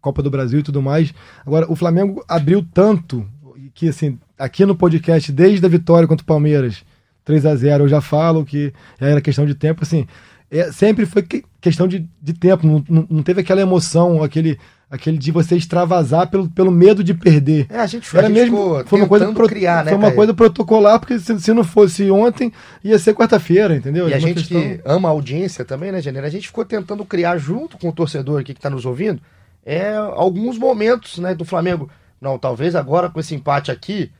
Copa 0.00 0.22
do 0.22 0.30
Brasil 0.30 0.60
e 0.60 0.62
tudo 0.62 0.80
mais, 0.80 1.12
agora 1.44 1.70
o 1.70 1.76
Flamengo 1.76 2.24
abriu 2.26 2.66
tanto 2.72 3.26
que 3.74 3.88
assim, 3.88 4.18
aqui 4.38 4.64
no 4.64 4.74
podcast 4.74 5.30
desde 5.30 5.64
a 5.66 5.68
vitória 5.68 6.08
contra 6.08 6.22
o 6.22 6.26
Palmeiras, 6.26 6.82
3 7.24 7.44
a 7.44 7.54
0 7.54 7.84
eu 7.84 7.88
já 7.88 8.00
falo 8.00 8.44
que 8.44 8.72
era 8.98 9.20
questão 9.20 9.44
de 9.44 9.54
tempo, 9.54 9.82
assim, 9.82 10.06
é, 10.50 10.72
sempre 10.72 11.04
foi 11.04 11.22
que- 11.22 11.44
questão 11.60 11.86
de, 11.86 12.08
de 12.22 12.32
tempo, 12.32 12.66
não, 12.66 13.06
não 13.10 13.22
teve 13.22 13.40
aquela 13.42 13.60
emoção, 13.60 14.22
aquele 14.22 14.58
aquele 14.91 15.18
de 15.18 15.32
você 15.32 15.57
extravasar 15.57 16.28
pelo, 16.30 16.49
pelo 16.49 16.70
medo 16.70 17.03
de 17.03 17.12
perder. 17.12 17.66
É, 17.68 17.80
a 17.80 17.87
gente, 17.87 18.09
a 18.14 18.18
Era 18.18 18.28
gente 18.28 18.37
mesmo, 18.37 18.57
ficou 18.57 18.87
foi 18.87 19.01
uma 19.01 19.09
coisa, 19.09 19.24
tentando 19.26 19.37
pro- 19.37 19.49
criar, 19.49 19.84
né, 19.84 19.91
foi 19.91 19.99
uma 19.99 20.07
Caio? 20.09 20.14
coisa 20.16 20.34
protocolar, 20.34 21.01
porque 21.01 21.18
se, 21.18 21.41
se 21.41 21.53
não 21.53 21.64
fosse 21.64 22.11
ontem, 22.11 22.53
ia 22.84 22.99
ser 22.99 23.12
quarta-feira, 23.14 23.74
entendeu? 23.74 24.09
E 24.09 24.14
a 24.14 24.18
gente 24.18 24.34
questão- 24.41 24.61
que 24.61 24.80
ama 24.84 25.09
a 25.09 25.12
audiência 25.12 25.64
também, 25.64 25.91
né, 25.91 26.01
Janeiro? 26.01 26.26
A 26.26 26.30
gente 26.30 26.47
ficou 26.47 26.64
tentando 26.64 27.05
criar 27.05 27.37
junto 27.39 27.76
com 27.78 27.89
o 27.89 27.93
torcedor 27.93 28.41
aqui 28.41 28.55
que 28.55 28.59
está 28.59 28.70
nos 28.70 28.87
ouvindo 28.87 29.20
é, 29.64 29.95
alguns 29.97 30.57
momentos 30.57 31.18
né, 31.18 31.34
do 31.34 31.45
Flamengo. 31.45 31.91
Não, 32.20 32.39
talvez 32.39 32.76
agora 32.76 33.11
com 33.11 33.18
esse 33.18 33.34
empate 33.34 33.70
aqui 33.72 34.11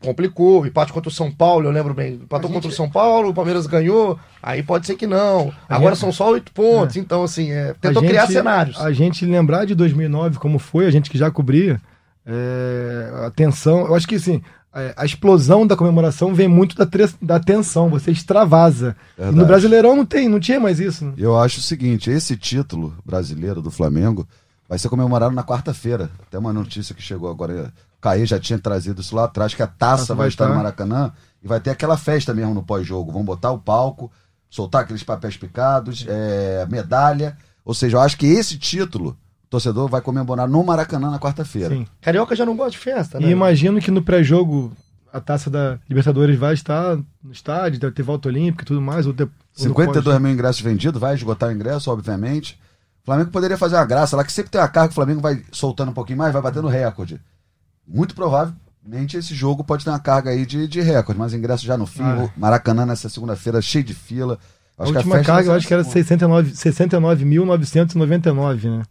complicou. 0.00 0.62
O 0.62 0.66
empate 0.66 0.92
contra 0.92 1.08
o 1.08 1.12
São 1.12 1.30
Paulo, 1.30 1.66
eu 1.66 1.72
lembro 1.72 1.94
bem. 1.94 2.14
Empatou 2.14 2.50
contra 2.50 2.68
o 2.70 2.72
São 2.72 2.88
Paulo, 2.90 3.30
o 3.30 3.34
Palmeiras 3.34 3.66
ganhou. 3.66 4.18
Aí 4.42 4.62
pode 4.62 4.86
ser 4.86 4.94
que 4.96 5.06
não. 5.06 5.52
A 5.68 5.76
Agora 5.76 5.94
gente- 5.94 6.00
são 6.00 6.12
só 6.12 6.30
oito 6.32 6.52
pontos. 6.52 6.96
Então, 6.96 7.22
assim, 7.24 7.50
é, 7.50 7.74
tentou 7.80 8.02
gente- 8.02 8.10
criar 8.10 8.26
cenários. 8.26 8.78
A 8.80 8.92
gente 8.92 9.24
lembrar 9.24 9.64
de 9.64 9.74
2009, 9.74 10.38
como 10.38 10.58
foi, 10.58 10.86
a 10.86 10.90
gente 10.90 11.10
que 11.10 11.18
já 11.18 11.30
cobria, 11.30 11.80
é, 12.24 13.26
a 13.26 13.30
tensão, 13.30 13.86
eu 13.86 13.94
acho 13.94 14.06
que 14.06 14.16
assim, 14.16 14.42
é, 14.74 14.92
a 14.96 15.04
explosão 15.04 15.66
da 15.66 15.76
comemoração 15.76 16.34
vem 16.34 16.48
muito 16.48 16.76
da, 16.76 16.84
tre- 16.84 17.08
da 17.22 17.38
tensão, 17.40 17.88
você 17.88 18.10
extravasa. 18.10 18.96
E 19.18 19.24
no 19.26 19.46
Brasileirão 19.46 19.96
não 19.96 20.04
tem, 20.04 20.28
não 20.28 20.40
tinha 20.40 20.60
mais 20.60 20.80
isso. 20.80 21.04
né? 21.06 21.12
Eu 21.16 21.38
acho 21.38 21.60
o 21.60 21.62
seguinte, 21.62 22.10
esse 22.10 22.36
título 22.36 22.94
brasileiro 23.04 23.62
do 23.62 23.70
Flamengo 23.70 24.26
vai 24.68 24.78
ser 24.78 24.88
comemorado 24.88 25.34
na 25.34 25.44
quarta-feira. 25.44 26.10
Até 26.26 26.38
uma 26.38 26.52
notícia 26.52 26.94
que 26.94 27.00
chegou 27.02 27.30
agora, 27.30 27.72
Caê 28.00 28.24
já 28.26 28.38
tinha 28.38 28.58
trazido 28.58 29.00
isso 29.00 29.14
lá 29.16 29.24
atrás, 29.24 29.54
que 29.54 29.62
a 29.62 29.66
taça 29.66 30.02
Taça 30.02 30.14
vai 30.14 30.28
estar 30.28 30.48
no. 30.48 30.54
Maracanã 30.56 31.12
e 31.42 31.48
vai 31.48 31.60
ter 31.60 31.70
aquela 31.70 31.96
festa 31.96 32.32
mesmo 32.34 32.54
no 32.54 32.62
pós-jogo. 32.62 33.10
Vão 33.12 33.24
botar 33.24 33.50
o 33.52 33.58
palco, 33.58 34.10
soltar 34.50 34.82
aqueles 34.82 35.02
papéis 35.02 35.36
picados, 35.36 36.04
é, 36.08 36.66
medalha. 36.70 37.36
Ou 37.64 37.74
seja, 37.74 37.96
eu 37.96 38.00
acho 38.00 38.16
que 38.16 38.26
esse 38.26 38.58
título 38.58 39.10
o 39.44 39.48
torcedor 39.48 39.88
vai 39.88 40.00
comemorar 40.00 40.48
no 40.48 40.62
Maracanã 40.64 41.10
na 41.10 41.18
quarta-feira. 41.18 41.74
Sim. 41.74 41.86
Carioca 42.00 42.34
já 42.36 42.44
não 42.44 42.56
gosta 42.56 42.72
de 42.72 42.78
festa, 42.78 43.18
né? 43.20 43.28
E 43.28 43.30
imagino 43.30 43.80
que 43.80 43.90
no 43.90 44.02
pré-jogo 44.02 44.72
a 45.12 45.20
taça 45.20 45.48
da 45.48 45.78
Libertadores 45.88 46.38
vai 46.38 46.52
estar 46.52 46.96
no 47.22 47.32
estádio, 47.32 47.80
deve 47.80 47.92
ter 47.94 48.02
volta 48.02 48.28
olímpica 48.28 48.62
e 48.64 48.66
tudo 48.66 48.80
mais. 48.82 49.06
Ou 49.06 49.12
de, 49.12 49.22
ou 49.22 49.28
no 49.28 49.62
52 49.62 50.04
pós- 50.04 50.22
mil 50.22 50.32
ingressos 50.32 50.60
vendidos, 50.60 51.00
vai 51.00 51.14
esgotar 51.14 51.48
o 51.48 51.52
ingresso, 51.52 51.90
obviamente. 51.90 52.58
O 53.02 53.06
Flamengo 53.06 53.30
poderia 53.30 53.56
fazer 53.56 53.76
uma 53.76 53.84
graça 53.84 54.16
lá, 54.16 54.24
que 54.24 54.32
sempre 54.32 54.50
tem 54.50 54.60
uma 54.60 54.68
carga, 54.68 54.88
que 54.88 54.92
o 54.92 54.96
Flamengo 54.96 55.20
vai 55.20 55.42
soltando 55.52 55.90
um 55.90 55.94
pouquinho 55.94 56.18
mais, 56.18 56.32
vai 56.32 56.42
batendo 56.42 56.66
recorde. 56.68 57.20
Muito 57.86 58.14
provavelmente 58.14 59.16
esse 59.16 59.34
jogo 59.34 59.64
pode 59.64 59.84
ter 59.84 59.90
uma 59.90 59.98
carga 59.98 60.30
aí 60.30 60.44
de, 60.46 60.66
de 60.68 60.80
recorde, 60.80 61.18
mas 61.20 61.32
ingresso 61.34 61.64
já 61.64 61.76
no 61.76 61.86
fim, 61.86 62.02
Ah. 62.02 62.28
o 62.36 62.40
Maracanã 62.40 62.84
nessa 62.86 63.08
segunda-feira 63.08 63.60
cheio 63.62 63.84
de 63.84 63.94
fila. 63.94 64.38
A 64.78 64.82
Acho 64.82 64.92
que 64.92 64.98
última 64.98 65.16
festa 65.16 65.32
carga 65.32 65.50
eu 65.50 65.54
acho 65.54 65.66
que 65.66 65.74
era 65.74 65.84
ser 65.84 66.04
69 66.04 66.52
69.999, 66.52 68.64
né? 68.78 68.82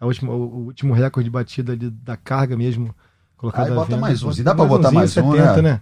A 0.00 0.06
última, 0.06 0.32
o, 0.32 0.36
o 0.42 0.64
último 0.66 0.94
recorde 0.94 1.24
de 1.24 1.30
batida 1.30 1.72
ali 1.72 1.90
da 1.90 2.16
carga 2.16 2.56
mesmo. 2.56 2.94
Colocado 3.36 3.68
Aí 3.68 3.74
bota 3.74 3.86
venda. 3.90 4.00
mais 4.00 4.22
um. 4.22 4.32
Se 4.32 4.42
dá 4.42 4.54
pra 4.54 4.64
botar 4.64 4.90
mais 4.90 5.16
um, 5.16 5.32
né? 5.62 5.80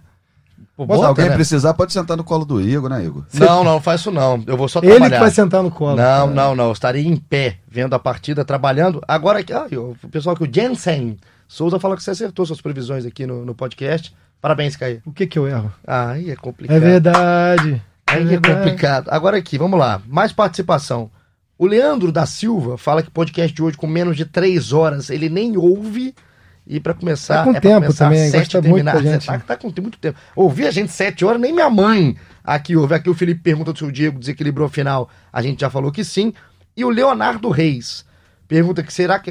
Pô, 0.75 0.83
Se 0.83 0.87
bota, 0.87 1.07
alguém 1.07 1.29
né? 1.29 1.35
precisar, 1.35 1.73
pode 1.73 1.93
sentar 1.93 2.17
no 2.17 2.23
colo 2.23 2.45
do 2.45 2.59
Igor, 2.59 2.89
né, 2.89 3.05
Igor? 3.05 3.23
Não, 3.33 3.63
não, 3.63 3.79
faz 3.81 4.01
isso 4.01 4.11
não. 4.11 4.43
Eu 4.47 4.57
vou 4.57 4.67
só 4.67 4.79
Ele 4.79 4.87
que 4.89 4.95
trabalhar. 4.97 5.19
vai 5.19 5.31
sentar 5.31 5.61
no 5.61 5.69
colo. 5.69 5.95
Não, 5.97 6.27
não, 6.27 6.55
não. 6.55 6.65
Eu 6.67 6.71
estarei 6.71 7.05
em 7.05 7.15
pé, 7.15 7.57
vendo 7.67 7.93
a 7.93 7.99
partida, 7.99 8.43
trabalhando. 8.43 9.01
Agora, 9.07 9.39
ah, 9.39 9.79
o 9.79 9.95
pessoal 10.09 10.35
que 10.35 10.43
o 10.43 10.49
Jensen 10.51 11.17
Souza 11.53 11.79
fala 11.79 11.95
que 11.95 12.01
você 12.01 12.09
acertou 12.09 12.47
suas 12.47 12.59
previsões 12.59 13.05
aqui 13.05 13.27
no, 13.27 13.45
no 13.45 13.53
podcast. 13.53 14.11
Parabéns, 14.41 14.75
Caí. 14.75 15.01
O 15.05 15.11
que 15.11 15.27
que 15.27 15.37
eu 15.37 15.47
erro? 15.47 15.71
Ah, 15.85 16.09
aí 16.09 16.31
é 16.31 16.35
complicado. 16.35 16.77
É 16.77 16.79
verdade. 16.79 17.79
É 18.07 18.13
Aí 18.13 18.23
é 18.23 18.25
verdade. 18.25 18.55
complicado. 18.55 19.09
Agora 19.11 19.37
aqui, 19.37 19.55
vamos 19.55 19.79
lá. 19.79 20.01
Mais 20.07 20.31
participação. 20.31 21.11
O 21.55 21.67
Leandro 21.67 22.11
da 22.11 22.25
Silva 22.25 22.75
fala 22.75 23.03
que 23.03 23.11
podcast 23.11 23.53
de 23.53 23.61
hoje 23.61 23.77
com 23.77 23.85
menos 23.85 24.17
de 24.17 24.25
três 24.25 24.73
horas 24.73 25.11
ele 25.11 25.29
nem 25.29 25.55
ouve 25.55 26.15
E 26.65 26.79
pra 26.79 26.95
começar. 26.95 27.35
Tá 27.35 27.43
com 27.43 27.55
é 27.55 27.59
tempo 27.59 27.81
começar 27.81 28.05
também, 28.05 28.31
sete 28.31 28.53
gosta 28.55 28.69
muito 28.69 28.85
da 28.85 28.99
gente. 28.99 29.27
Tá, 29.27 29.37
tá 29.37 29.55
com 29.55 29.71
muito 29.79 29.99
tempo. 29.99 30.17
Ouvir 30.35 30.65
a 30.65 30.71
gente 30.71 30.91
sete 30.91 31.23
horas, 31.23 31.39
nem 31.39 31.53
minha 31.53 31.69
mãe 31.69 32.17
aqui 32.43 32.75
ouve. 32.75 32.95
Aqui 32.95 33.11
o 33.11 33.13
Felipe 33.13 33.41
pergunta 33.41 33.75
se 33.75 33.85
o 33.85 33.91
Diego 33.91 34.17
desequilibrou 34.17 34.65
a 34.65 34.69
final. 34.71 35.07
A 35.31 35.39
gente 35.43 35.61
já 35.61 35.69
falou 35.69 35.91
que 35.91 36.03
sim. 36.03 36.33
E 36.75 36.83
o 36.83 36.89
Leonardo 36.89 37.47
Reis 37.51 38.03
pergunta 38.47 38.81
que 38.81 38.91
será 38.91 39.19
que 39.19 39.29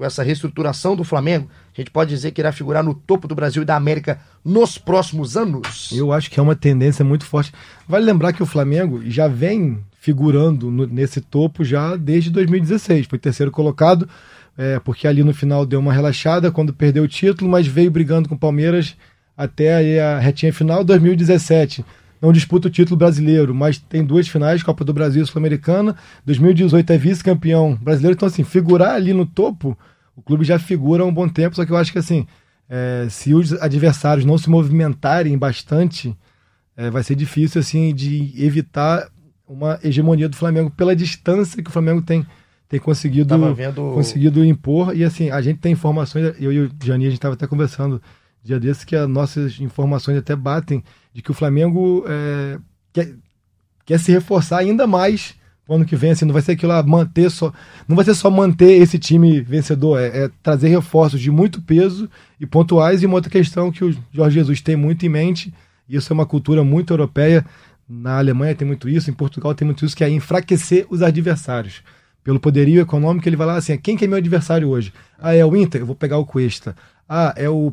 com 0.00 0.06
essa 0.06 0.22
reestruturação 0.22 0.96
do 0.96 1.04
Flamengo, 1.04 1.46
a 1.76 1.78
gente 1.78 1.90
pode 1.90 2.08
dizer 2.08 2.30
que 2.30 2.40
irá 2.40 2.50
figurar 2.52 2.82
no 2.82 2.94
topo 2.94 3.28
do 3.28 3.34
Brasil 3.34 3.60
e 3.60 3.66
da 3.66 3.76
América 3.76 4.18
nos 4.42 4.78
próximos 4.78 5.36
anos? 5.36 5.90
Eu 5.92 6.10
acho 6.10 6.30
que 6.30 6.40
é 6.40 6.42
uma 6.42 6.56
tendência 6.56 7.04
muito 7.04 7.26
forte. 7.26 7.52
Vale 7.86 8.06
lembrar 8.06 8.32
que 8.32 8.42
o 8.42 8.46
Flamengo 8.46 9.02
já 9.04 9.28
vem 9.28 9.84
figurando 10.00 10.70
no- 10.70 10.86
nesse 10.86 11.20
topo 11.20 11.62
já 11.62 11.96
desde 11.96 12.30
2016. 12.30 13.06
Foi 13.06 13.18
terceiro 13.18 13.52
colocado, 13.52 14.08
é, 14.56 14.78
porque 14.80 15.06
ali 15.06 15.22
no 15.22 15.34
final 15.34 15.66
deu 15.66 15.78
uma 15.78 15.92
relaxada 15.92 16.50
quando 16.50 16.72
perdeu 16.72 17.02
o 17.02 17.08
título, 17.08 17.50
mas 17.50 17.66
veio 17.66 17.90
brigando 17.90 18.26
com 18.26 18.34
o 18.34 18.38
Palmeiras 18.38 18.96
até 19.36 20.00
a 20.00 20.18
retinha 20.18 20.50
final 20.50 20.82
2017. 20.82 21.84
Não 22.20 22.32
disputa 22.32 22.68
o 22.68 22.70
título 22.70 22.96
brasileiro, 22.96 23.54
mas 23.54 23.78
tem 23.78 24.04
duas 24.04 24.28
finais, 24.28 24.62
Copa 24.62 24.84
do 24.84 24.92
Brasil 24.92 25.22
e 25.22 25.26
Sul-Americana. 25.26 25.96
2018 26.26 26.92
é 26.92 26.98
vice-campeão 26.98 27.78
brasileiro. 27.80 28.14
Então, 28.14 28.28
assim, 28.28 28.44
figurar 28.44 28.94
ali 28.94 29.14
no 29.14 29.24
topo, 29.24 29.76
o 30.14 30.20
clube 30.20 30.44
já 30.44 30.58
figura 30.58 31.02
há 31.02 31.06
um 31.06 31.14
bom 31.14 31.26
tempo, 31.28 31.56
só 31.56 31.64
que 31.64 31.72
eu 31.72 31.76
acho 31.78 31.90
que 31.92 31.98
assim, 31.98 32.26
é, 32.68 33.06
se 33.08 33.32
os 33.32 33.54
adversários 33.54 34.26
não 34.26 34.36
se 34.36 34.50
movimentarem 34.50 35.36
bastante, 35.38 36.14
é, 36.76 36.90
vai 36.90 37.02
ser 37.02 37.14
difícil 37.14 37.58
assim 37.60 37.94
de 37.94 38.32
evitar 38.36 39.08
uma 39.48 39.78
hegemonia 39.82 40.28
do 40.28 40.36
Flamengo 40.36 40.70
pela 40.70 40.94
distância 40.94 41.62
que 41.62 41.70
o 41.70 41.72
Flamengo 41.72 42.02
tem, 42.02 42.24
tem 42.68 42.78
conseguido, 42.78 43.34
vendo- 43.54 43.92
conseguido 43.94 44.44
impor. 44.44 44.94
E 44.94 45.02
assim, 45.04 45.30
a 45.30 45.40
gente 45.40 45.58
tem 45.58 45.72
informações, 45.72 46.34
eu 46.38 46.52
e 46.52 46.60
o 46.60 46.70
Jani, 46.84 47.06
a 47.06 47.08
gente 47.08 47.18
estava 47.18 47.34
até 47.34 47.46
conversando 47.46 48.00
dia 48.42 48.58
desses, 48.58 48.84
que 48.84 48.96
as 48.96 49.08
nossas 49.08 49.60
informações 49.60 50.16
até 50.16 50.34
batem 50.34 50.82
de 51.12 51.22
que 51.22 51.30
o 51.30 51.34
Flamengo 51.34 52.04
é, 52.06 52.58
quer, 52.92 53.14
quer 53.84 53.98
se 53.98 54.12
reforçar 54.12 54.58
ainda 54.58 54.86
mais 54.86 55.34
pro 55.64 55.76
ano 55.76 55.84
que 55.84 55.94
vem, 55.94 56.10
assim, 56.10 56.24
não 56.24 56.32
vai 56.32 56.42
ser 56.42 56.52
aquilo 56.52 56.72
lá, 56.72 56.82
manter 56.82 57.30
só. 57.30 57.52
Não 57.86 57.94
vai 57.94 58.04
ser 58.04 58.14
só 58.14 58.30
manter 58.30 58.80
esse 58.80 58.98
time 58.98 59.40
vencedor, 59.40 60.00
é, 60.00 60.24
é 60.24 60.30
trazer 60.42 60.68
reforços 60.68 61.20
de 61.20 61.30
muito 61.30 61.62
peso 61.62 62.10
e 62.40 62.46
pontuais. 62.46 63.02
E 63.02 63.06
uma 63.06 63.14
outra 63.14 63.30
questão 63.30 63.70
que 63.70 63.84
o 63.84 63.96
Jorge 64.12 64.34
Jesus 64.34 64.60
tem 64.60 64.74
muito 64.74 65.06
em 65.06 65.08
mente, 65.08 65.54
e 65.88 65.96
isso 65.96 66.12
é 66.12 66.14
uma 66.14 66.26
cultura 66.26 66.64
muito 66.64 66.92
europeia. 66.92 67.44
Na 67.88 68.18
Alemanha 68.18 68.54
tem 68.54 68.66
muito 68.66 68.88
isso, 68.88 69.10
em 69.10 69.14
Portugal 69.14 69.54
tem 69.54 69.66
muito 69.66 69.84
isso, 69.84 69.96
que 69.96 70.04
é 70.04 70.08
enfraquecer 70.08 70.86
os 70.90 71.02
adversários. 71.02 71.82
Pelo 72.22 72.38
poderio 72.38 72.80
econômico, 72.80 73.28
ele 73.28 73.36
vai 73.36 73.46
lá 73.46 73.56
assim: 73.56 73.76
quem 73.78 73.96
que 73.96 74.04
é 74.04 74.08
meu 74.08 74.18
adversário 74.18 74.68
hoje? 74.68 74.92
Ah, 75.18 75.34
é 75.34 75.44
o 75.44 75.56
Inter? 75.56 75.80
Eu 75.80 75.86
vou 75.86 75.96
pegar 75.96 76.18
o 76.18 76.26
Cuesta. 76.26 76.76
Ah, 77.08 77.32
é 77.36 77.48
o 77.48 77.72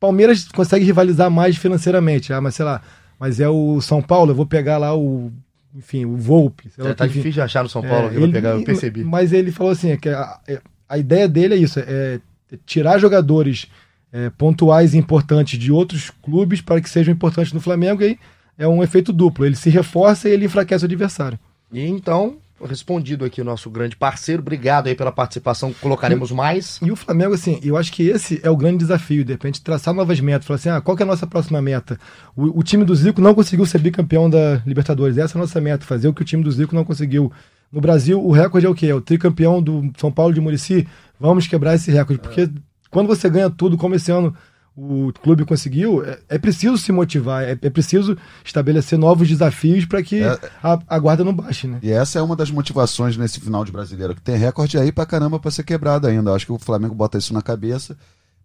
Palmeiras 0.00 0.46
consegue 0.48 0.84
rivalizar 0.84 1.30
mais 1.30 1.56
financeiramente. 1.56 2.32
Ah, 2.32 2.40
mas 2.40 2.54
sei 2.54 2.64
lá, 2.64 2.80
mas 3.18 3.40
é 3.40 3.48
o 3.48 3.80
São 3.80 4.00
Paulo, 4.02 4.30
eu 4.32 4.34
vou 4.36 4.46
pegar 4.46 4.78
lá 4.78 4.96
o. 4.96 5.32
Enfim, 5.74 6.04
o 6.06 6.16
Volpe. 6.16 6.70
sei 6.70 6.82
lá, 6.82 6.90
Já 6.90 6.96
tá 6.96 7.06
difícil 7.06 7.32
de 7.32 7.40
achar 7.42 7.62
no 7.62 7.68
São 7.68 7.82
Paulo, 7.82 8.06
É, 8.06 8.10
que 8.10 8.16
eu 8.16 8.20
vou 8.20 8.30
pegar, 8.30 8.50
eu 8.50 8.64
percebi. 8.64 9.04
Mas 9.04 9.32
ele 9.32 9.52
falou 9.52 9.70
assim: 9.72 9.90
é 9.90 9.96
que 9.96 10.08
a, 10.08 10.38
é- 10.48 10.60
a 10.88 10.96
ideia 10.98 11.28
dele 11.28 11.54
é 11.54 11.58
isso: 11.58 11.78
é 11.80 12.20
tirar 12.64 12.98
jogadores 12.98 13.66
é, 14.12 14.30
pontuais 14.30 14.94
e 14.94 14.98
importantes 14.98 15.58
de 15.58 15.70
outros 15.70 16.10
clubes 16.22 16.60
para 16.62 16.80
que 16.80 16.88
sejam 16.88 17.12
importantes 17.12 17.52
no 17.52 17.60
Flamengo. 17.60 18.02
E 18.02 18.06
aí 18.06 18.18
é 18.56 18.66
um 18.66 18.82
efeito 18.82 19.12
duplo. 19.12 19.44
Ele 19.44 19.54
se 19.56 19.68
reforça 19.68 20.28
e 20.28 20.32
ele 20.32 20.46
enfraquece 20.46 20.84
o 20.84 20.86
adversário. 20.86 21.38
E 21.70 21.86
então, 21.86 22.38
respondido 22.66 23.24
aqui 23.24 23.40
o 23.40 23.44
nosso 23.44 23.70
grande 23.70 23.96
parceiro, 23.96 24.42
obrigado 24.42 24.88
aí 24.88 24.94
pela 24.94 25.12
participação, 25.12 25.72
colocaremos 25.80 26.32
mais. 26.32 26.78
E 26.82 26.90
o 26.90 26.96
Flamengo, 26.96 27.34
assim, 27.34 27.60
eu 27.62 27.76
acho 27.76 27.92
que 27.92 28.08
esse 28.08 28.40
é 28.42 28.50
o 28.50 28.56
grande 28.56 28.78
desafio, 28.78 29.24
de 29.24 29.32
repente, 29.32 29.62
traçar 29.62 29.94
novas 29.94 30.20
metas. 30.20 30.46
Falar 30.46 30.56
assim, 30.56 30.68
ah, 30.68 30.80
qual 30.80 30.96
que 30.96 31.02
é 31.02 31.04
a 31.04 31.06
nossa 31.06 31.26
próxima 31.26 31.62
meta? 31.62 31.98
O, 32.36 32.60
o 32.60 32.62
time 32.62 32.84
do 32.84 32.94
Zico 32.94 33.20
não 33.20 33.34
conseguiu 33.34 33.64
ser 33.66 33.78
bicampeão 33.78 34.28
da 34.28 34.62
Libertadores. 34.66 35.18
Essa 35.18 35.36
é 35.36 35.38
a 35.38 35.42
nossa 35.42 35.60
meta, 35.60 35.84
fazer 35.84 36.08
o 36.08 36.14
que 36.14 36.22
o 36.22 36.24
time 36.24 36.42
do 36.42 36.50
Zico 36.50 36.74
não 36.74 36.84
conseguiu. 36.84 37.32
No 37.70 37.80
Brasil, 37.80 38.24
o 38.24 38.32
recorde 38.32 38.66
é 38.66 38.70
o 38.70 38.74
quê? 38.74 38.86
É 38.86 38.94
o 38.94 39.00
tricampeão 39.00 39.62
do 39.62 39.92
São 39.98 40.10
Paulo 40.10 40.32
de 40.32 40.40
Murici. 40.40 40.88
Vamos 41.20 41.46
quebrar 41.46 41.74
esse 41.74 41.90
recorde, 41.90 42.20
porque 42.20 42.48
quando 42.90 43.06
você 43.06 43.28
ganha 43.28 43.50
tudo, 43.50 43.76
como 43.76 43.94
esse 43.94 44.10
ano 44.10 44.34
o 44.80 45.12
clube 45.12 45.44
conseguiu, 45.44 46.04
é, 46.04 46.18
é 46.28 46.38
preciso 46.38 46.78
se 46.78 46.92
motivar, 46.92 47.42
é, 47.42 47.58
é 47.60 47.70
preciso 47.70 48.16
estabelecer 48.44 48.96
novos 48.96 49.28
desafios 49.28 49.84
para 49.84 50.02
que 50.02 50.22
É. 50.22 50.38
a, 50.62 50.78
a 50.86 50.98
guarda 51.00 51.24
não 51.24 51.34
baixe, 51.34 51.66
né? 51.66 51.78
E 51.82 51.90
essa 51.90 52.20
é 52.20 52.22
uma 52.22 52.36
das 52.36 52.50
motivações 52.50 53.16
nesse 53.16 53.40
final 53.40 53.64
de 53.64 53.72
brasileiro, 53.72 54.14
que 54.14 54.22
tem 54.22 54.36
recorde 54.36 54.78
aí 54.78 54.92
pra 54.92 55.04
caramba 55.04 55.40
pra 55.40 55.50
ser 55.50 55.64
quebrado 55.64 56.06
ainda. 56.06 56.30
Eu 56.30 56.34
acho 56.36 56.46
que 56.46 56.52
o 56.52 56.58
Flamengo 56.58 56.94
bota 56.94 57.18
isso 57.18 57.34
na 57.34 57.42
cabeça. 57.42 57.96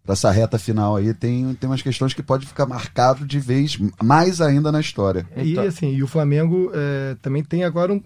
Pra 0.02 0.12
essa 0.12 0.30
reta 0.30 0.58
final 0.58 0.96
aí, 0.96 1.14
tem, 1.14 1.54
tem 1.54 1.70
umas 1.70 1.80
questões 1.80 2.12
que 2.12 2.22
pode 2.22 2.44
ficar 2.46 2.66
marcado 2.66 3.24
de 3.24 3.40
vez 3.40 3.78
mais 4.02 4.38
ainda 4.40 4.70
na 4.70 4.78
história. 4.78 5.26
E 5.34 5.58
assim, 5.58 5.94
e 5.94 6.02
o 6.02 6.06
Flamengo 6.06 6.70
é, 6.74 7.16
também 7.22 7.42
tem 7.42 7.64
agora 7.64 7.90
um 7.90 8.02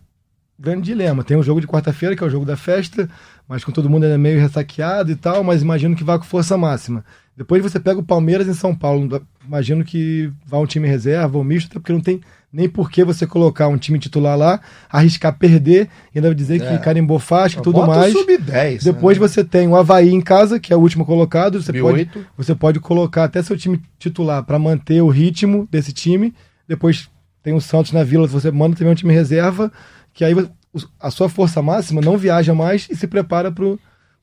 grande 0.56 0.82
dilema. 0.82 1.24
Tem 1.24 1.36
um 1.36 1.42
jogo 1.42 1.60
de 1.60 1.66
quarta-feira, 1.66 2.14
que 2.14 2.22
é 2.22 2.26
o 2.26 2.30
jogo 2.30 2.44
da 2.44 2.56
festa, 2.56 3.08
mas 3.48 3.64
com 3.64 3.72
todo 3.72 3.90
mundo 3.90 4.04
ainda 4.04 4.16
meio 4.16 4.38
ressaqueado 4.38 5.10
e 5.10 5.16
tal, 5.16 5.42
mas 5.42 5.62
imagino 5.62 5.96
que 5.96 6.04
vá 6.04 6.16
com 6.18 6.24
força 6.24 6.56
máxima. 6.56 7.04
Depois 7.38 7.62
você 7.62 7.78
pega 7.78 8.00
o 8.00 8.02
Palmeiras 8.02 8.48
em 8.48 8.52
São 8.52 8.74
Paulo. 8.74 9.22
Imagino 9.46 9.84
que 9.84 10.28
vá 10.44 10.58
um 10.58 10.66
time 10.66 10.88
reserva 10.88 11.38
ou 11.38 11.44
misto, 11.44 11.68
até 11.68 11.78
porque 11.78 11.92
não 11.92 12.00
tem 12.00 12.20
nem 12.52 12.68
por 12.68 12.90
que 12.90 13.04
você 13.04 13.26
colocar 13.28 13.68
um 13.68 13.76
time 13.78 13.96
titular 13.98 14.36
lá, 14.36 14.60
arriscar 14.90 15.38
perder, 15.38 15.88
e 16.14 16.18
ainda 16.18 16.34
dizer 16.34 16.58
que 16.60 16.78
carimbou 16.82 17.18
faixa 17.20 17.58
e 17.60 17.62
tudo 17.62 17.74
Bota 17.76 17.86
o 17.92 17.94
mais. 17.94 18.12
sub-10, 18.12 18.82
Depois 18.82 19.18
né? 19.18 19.28
você 19.28 19.44
tem 19.44 19.68
o 19.68 19.76
Havaí 19.76 20.08
em 20.12 20.20
casa, 20.20 20.58
que 20.58 20.72
é 20.72 20.76
o 20.76 20.80
último 20.80 21.06
colocado. 21.06 21.62
Você 21.62 21.72
pode, 21.80 22.06
Sub-8. 22.06 22.24
você 22.36 22.54
pode 22.56 22.80
colocar 22.80 23.22
até 23.24 23.40
seu 23.42 23.56
time 23.56 23.80
titular 24.00 24.42
para 24.42 24.58
manter 24.58 25.00
o 25.00 25.08
ritmo 25.08 25.68
desse 25.70 25.92
time. 25.92 26.34
Depois 26.66 27.08
tem 27.42 27.54
o 27.54 27.60
Santos 27.60 27.92
na 27.92 28.02
Vila, 28.02 28.26
você 28.26 28.50
manda 28.50 28.74
também 28.76 28.92
um 28.92 28.96
time 28.96 29.14
reserva, 29.14 29.70
que 30.12 30.24
aí 30.24 30.34
o- 30.34 30.48
a 30.98 31.10
sua 31.10 31.28
força 31.28 31.62
máxima 31.62 32.00
não 32.00 32.18
viaja 32.18 32.52
mais 32.54 32.88
e 32.90 32.96
se 32.96 33.06
prepara 33.06 33.52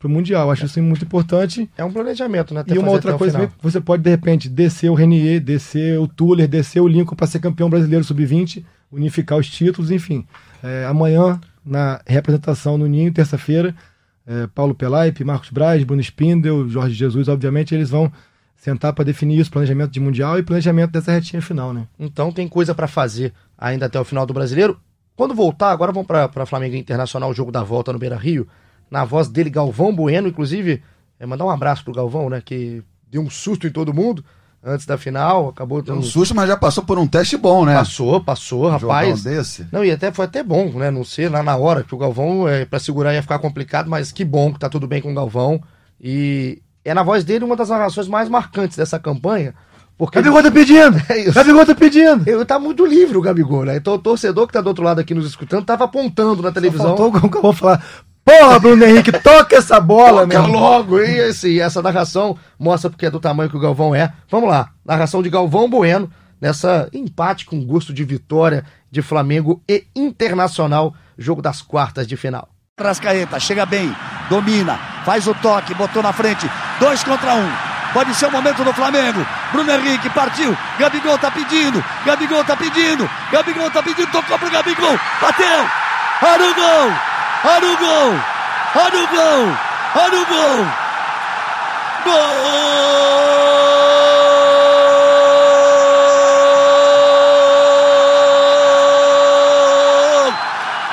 pro, 0.06 0.08
pro 0.08 0.10
Mundial. 0.10 0.52
Acho 0.52 0.66
isso 0.66 0.82
muito 0.82 1.04
importante. 1.04 1.70
É 1.78 1.84
um 1.84 1.92
planejamento, 1.92 2.54
né? 2.54 2.64
E 2.68 2.78
uma 2.78 2.92
outra 2.92 3.16
o 3.16 3.18
coisa, 3.18 3.52
você 3.62 3.82
pode 3.82 4.04
de 4.04 4.10
repente 4.10 4.48
descer 4.48 4.90
o 4.90 4.94
Renier, 4.94 5.40
descer 5.40 6.00
o 6.00 6.08
Tuller, 6.08 6.48
descer 6.48 6.80
o 6.80 6.88
Lincoln 6.88 7.16
para 7.16 7.28
ser 7.28 7.40
campeão 7.40 7.70
brasileiro 7.70 8.04
sub-20, 8.04 8.64
unificar 8.92 9.38
os 9.38 9.50
títulos, 9.50 9.92
enfim. 9.92 10.26
É, 10.64 10.86
amanhã, 10.86 11.40
na 11.66 12.02
representação 12.06 12.78
no 12.78 12.88
Ninho, 12.88 13.12
terça-feira, 13.12 13.76
é, 14.26 14.48
Paulo 14.48 14.76
Pelaipe, 14.76 15.24
Marcos 15.24 15.50
Braz, 15.50 15.84
Bruno 15.84 16.02
Spindel, 16.02 16.68
Jorge 16.70 16.94
Jesus, 16.94 17.28
obviamente, 17.28 17.74
eles 17.74 17.90
vão 17.90 18.12
sentar 18.56 18.94
para 18.94 19.06
definir 19.06 19.40
isso, 19.40 19.52
planejamento 19.52 19.92
de 19.92 20.00
Mundial 20.00 20.40
e 20.40 20.44
planejamento 20.44 20.92
dessa 20.92 21.12
retinha 21.12 21.42
final, 21.42 21.74
né? 21.74 21.88
Então 22.00 22.32
tem 22.32 22.48
coisa 22.48 22.74
pra 22.74 22.88
fazer 22.88 23.34
ainda 23.58 23.86
até 23.86 24.00
o 24.00 24.06
final 24.06 24.26
do 24.26 24.34
Brasileiro. 24.34 24.80
Quando 25.16 25.36
voltar, 25.36 25.72
agora 25.72 25.92
vamos 25.92 26.08
pra 26.08 26.46
Flamengo 26.46 26.76
Internacional, 26.76 27.30
o 27.30 27.34
jogo 27.34 27.52
da 27.52 27.64
volta 27.64 27.94
no 27.94 28.00
Beira 28.00 28.18
Rio. 28.18 28.48
Na 28.90 29.04
voz 29.06 29.28
dele, 29.28 29.50
Galvão 29.50 29.94
Bueno, 29.94 30.28
inclusive, 30.28 30.82
é, 31.20 31.26
mandar 31.26 31.46
um 31.46 31.50
abraço 31.50 31.84
pro 31.84 31.94
Galvão, 31.94 32.30
né? 32.30 32.42
Que 32.44 32.84
deu 33.10 33.22
um 33.22 33.30
susto 33.30 33.68
em 33.68 33.72
todo 33.72 33.94
mundo 33.94 34.24
antes 34.66 34.86
da 34.86 34.98
final, 34.98 35.50
acabou 35.50 35.82
Deu 35.82 35.96
um 35.96 36.02
susto, 36.02 36.34
mas 36.34 36.48
já 36.48 36.58
passou 36.58 36.84
por 36.84 36.98
um 36.98 37.06
teste 37.06 37.38
bom, 37.38 37.66
né? 37.66 37.76
Passou, 37.76 38.20
passou, 38.20 38.66
Um 38.68 38.72
rapaz. 38.72 39.20
jogão 39.20 39.36
desse. 39.36 39.68
Não, 39.72 39.86
e 39.86 39.92
até 39.92 40.12
foi 40.12 40.26
até 40.26 40.42
bom, 40.42 40.72
né? 40.72 40.90
Não 40.90 41.04
ser 41.04 41.30
lá 41.30 41.44
na 41.44 41.56
hora, 41.56 41.84
que 41.84 41.94
o 41.94 41.98
Galvão, 41.98 42.48
é, 42.48 42.66
pra 42.66 42.80
segurar 42.80 43.14
ia 43.14 43.22
ficar 43.22 43.38
complicado, 43.38 43.88
mas 43.88 44.12
que 44.12 44.26
bom 44.26 44.52
que 44.52 44.60
tá 44.60 44.68
tudo 44.68 44.88
bem 44.88 45.02
com 45.02 45.12
o 45.12 45.16
Galvão. 45.16 45.62
E 46.02 46.62
é 46.84 46.94
na 46.94 47.04
voz 47.04 47.24
dele 47.24 47.46
uma 47.46 47.56
das 47.56 47.70
narrações 47.70 48.08
mais 48.08 48.28
marcantes 48.28 48.76
dessa 48.76 48.98
campanha. 48.98 49.54
Porque 49.98 50.20
Gabigol 50.20 50.44
tá 50.44 50.52
pedindo! 50.52 50.98
É. 51.08 51.32
Gabigol 51.32 51.66
tá 51.66 51.76
pedindo! 51.76 52.28
eu, 52.28 52.44
tá 52.46 52.60
muito 52.60 52.86
livre 52.86 53.18
o 53.18 53.22
Gabigol, 53.22 53.66
né? 53.66 53.78
Então 53.78 53.94
o 53.94 54.00
torcedor 54.00 54.48
que 54.48 54.54
tá 54.54 54.62
do 54.62 54.68
outro 54.68 54.84
lado 54.84 55.00
aqui 55.00 55.14
nos 55.14 55.28
escutando 55.28 55.64
tava 55.64 55.86
apontando 55.86 56.42
na 56.42 56.52
televisão. 56.52 56.98
Faltou 56.98 57.08
o 57.08 57.12
Galvão 57.12 57.54
falar, 57.54 57.86
porra, 58.26 58.60
Bruno 58.60 58.84
Henrique, 58.84 59.12
toca 59.12 59.56
essa 59.56 59.80
bola, 59.80 60.28
Toca 60.28 60.42
meu! 60.42 60.52
logo! 60.52 61.00
E 61.00 61.22
assim, 61.22 61.60
essa 61.60 61.82
narração 61.82 62.38
mostra 62.60 62.90
porque 62.90 63.06
é 63.06 63.12
do 63.12 63.20
tamanho 63.20 63.50
que 63.50 63.56
o 63.56 63.60
Galvão 63.60 63.94
é. 63.94 64.12
Vamos 64.30 64.50
lá, 64.50 64.70
narração 64.84 65.22
de 65.22 65.30
Galvão 65.30 65.70
Bueno, 65.70 66.10
nessa 66.42 66.90
empate 66.92 67.46
com 67.46 67.64
gosto 67.64 67.94
de 67.94 68.04
vitória 68.04 68.66
de 68.90 69.02
Flamengo 69.02 69.62
e 69.70 69.86
Internacional, 69.96 70.94
jogo 71.18 71.42
das 71.42 71.62
quartas 71.62 72.08
de 72.08 72.18
final. 72.18 72.50
Rascaeta, 72.80 73.40
chega 73.40 73.66
bem, 73.66 73.96
domina, 74.30 74.78
faz 75.06 75.28
o 75.28 75.34
toque, 75.36 75.74
botou 75.76 76.02
na 76.04 76.12
frente, 76.12 76.50
dois 76.80 77.04
contra 77.04 77.36
um. 77.36 77.50
Pode 77.94 78.14
ser 78.14 78.26
o 78.26 78.32
momento 78.32 78.62
do 78.62 78.74
Flamengo. 78.74 79.26
Bruno 79.54 79.72
Henrique 79.72 80.10
partiu. 80.10 80.54
Gabigol 80.78 81.18
tá 81.18 81.32
pedindo. 81.32 81.82
Gabigol 82.06 82.44
tá 82.44 82.58
pedindo. 82.58 83.10
Gabigol 83.32 83.72
tá 83.72 83.82
pedindo. 83.82 84.12
Tocou 84.12 84.38
pro 84.38 84.52
Gabigol. 84.52 85.00
Bateu. 85.22 85.66
Olha 86.22 86.52
o 86.52 86.56
gol. 86.56 87.15
Olha 87.48 87.70
o 87.70 87.78
gol. 87.78 88.20
Olha 88.76 89.04
o 89.04 89.08
gol. 89.08 89.58
Olha 90.02 90.20
o 90.20 90.26
gol. 90.26 90.66
Gol! 92.04 92.16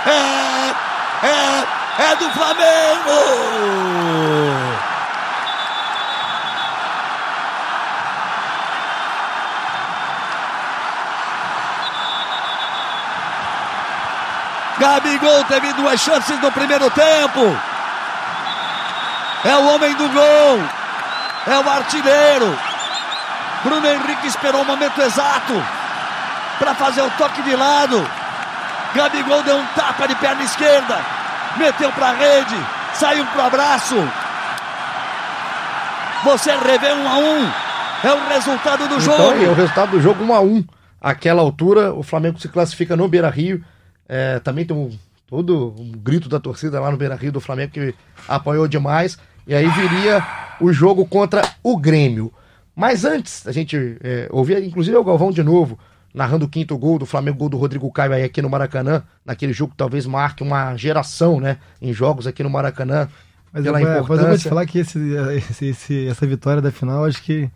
É, 0.07 0.77
é, 1.27 1.65
é 2.13 2.17
do 2.17 2.31
Flamengo! 2.33 3.63
Gabigol 14.83 15.45
teve 15.45 15.73
duas 15.75 16.01
chances 16.01 16.41
no 16.41 16.51
primeiro 16.51 16.91
tempo. 16.91 17.57
É 19.45 19.57
o 19.57 19.75
homem 19.75 19.95
do 19.95 20.09
gol. 20.09 20.59
É 21.47 21.57
o 21.57 21.71
artilheiro. 21.71 22.59
Bruno 23.63 23.87
Henrique 23.87 24.27
esperou 24.27 24.63
o 24.63 24.65
momento 24.65 25.01
exato 25.01 25.53
para 26.59 26.75
fazer 26.75 27.01
o 27.03 27.11
toque 27.11 27.43
de 27.43 27.55
lado. 27.55 28.05
Gabigol 28.93 29.45
deu 29.45 29.57
um 29.57 29.67
tapa 29.67 30.09
de 30.09 30.17
perna 30.17 30.43
esquerda. 30.43 30.99
Meteu 31.57 31.93
para 31.93 32.09
a 32.09 32.15
rede. 32.15 32.57
Saiu 32.95 33.25
para 33.27 33.45
o 33.45 33.47
abraço. 33.47 34.09
Você 36.25 36.57
revê 36.57 36.93
um 36.93 37.09
a 37.09 37.19
um. 37.19 37.53
É 38.03 38.13
o 38.13 38.29
resultado 38.31 38.89
do 38.89 38.99
jogo. 38.99 39.31
Então, 39.31 39.45
é 39.45 39.49
o 39.49 39.55
resultado 39.55 39.93
do 39.93 40.01
jogo 40.01 40.25
1 40.25 40.35
a 40.35 40.41
1 40.41 40.65
Aquela 41.01 41.41
altura, 41.41 41.93
o 41.95 42.03
Flamengo 42.03 42.41
se 42.41 42.49
classifica 42.49 42.97
no 42.97 43.07
Beira 43.07 43.31
Rio. 43.31 43.65
É, 44.15 44.39
também 44.41 44.67
tem 44.67 44.77
um, 44.77 44.91
todo 45.27 45.75
um 45.79 45.91
grito 45.91 46.29
da 46.29 46.39
torcida 46.39 46.79
lá 46.79 46.91
no 46.91 46.99
Beira 46.99 47.15
Rio 47.15 47.33
do 47.33 47.41
Flamengo 47.41 47.73
que 47.73 47.95
apoiou 48.29 48.69
demais. 48.69 49.19
E 49.47 49.55
aí 49.55 49.67
viria 49.67 50.23
o 50.61 50.71
jogo 50.71 51.07
contra 51.07 51.41
o 51.63 51.79
Grêmio. 51.79 52.31
Mas 52.77 53.07
antes, 53.07 53.47
a 53.47 53.53
gente 53.53 53.97
é, 54.05 54.29
ouvia, 54.31 54.63
inclusive, 54.63 54.95
o 54.99 55.03
Galvão 55.03 55.31
de 55.31 55.43
novo, 55.43 55.79
narrando 56.13 56.45
o 56.45 56.49
quinto 56.49 56.77
gol 56.77 56.99
do 56.99 57.07
Flamengo, 57.07 57.39
gol 57.39 57.49
do 57.49 57.57
Rodrigo 57.57 57.91
Caio 57.91 58.13
aí 58.13 58.23
aqui 58.23 58.43
no 58.43 58.51
Maracanã, 58.51 59.03
naquele 59.25 59.55
jogo 59.55 59.71
que 59.71 59.79
talvez 59.79 60.05
marque 60.05 60.43
uma 60.43 60.77
geração, 60.77 61.41
né, 61.41 61.57
em 61.81 61.95
jogos 61.95 62.27
aqui 62.27 62.43
no 62.43 62.51
Maracanã. 62.51 63.09
Mas 63.51 63.65
eu, 63.65 63.75
é, 63.75 63.83
mas 63.83 64.21
eu 64.21 64.29
vou 64.29 64.39
te 64.39 64.49
falar 64.49 64.67
que 64.67 64.79
esse, 64.79 64.99
esse, 65.37 65.67
esse, 65.67 66.07
essa 66.07 66.27
vitória 66.27 66.61
da 66.61 66.71
final, 66.71 67.07
acho 67.07 67.23
que. 67.23 67.51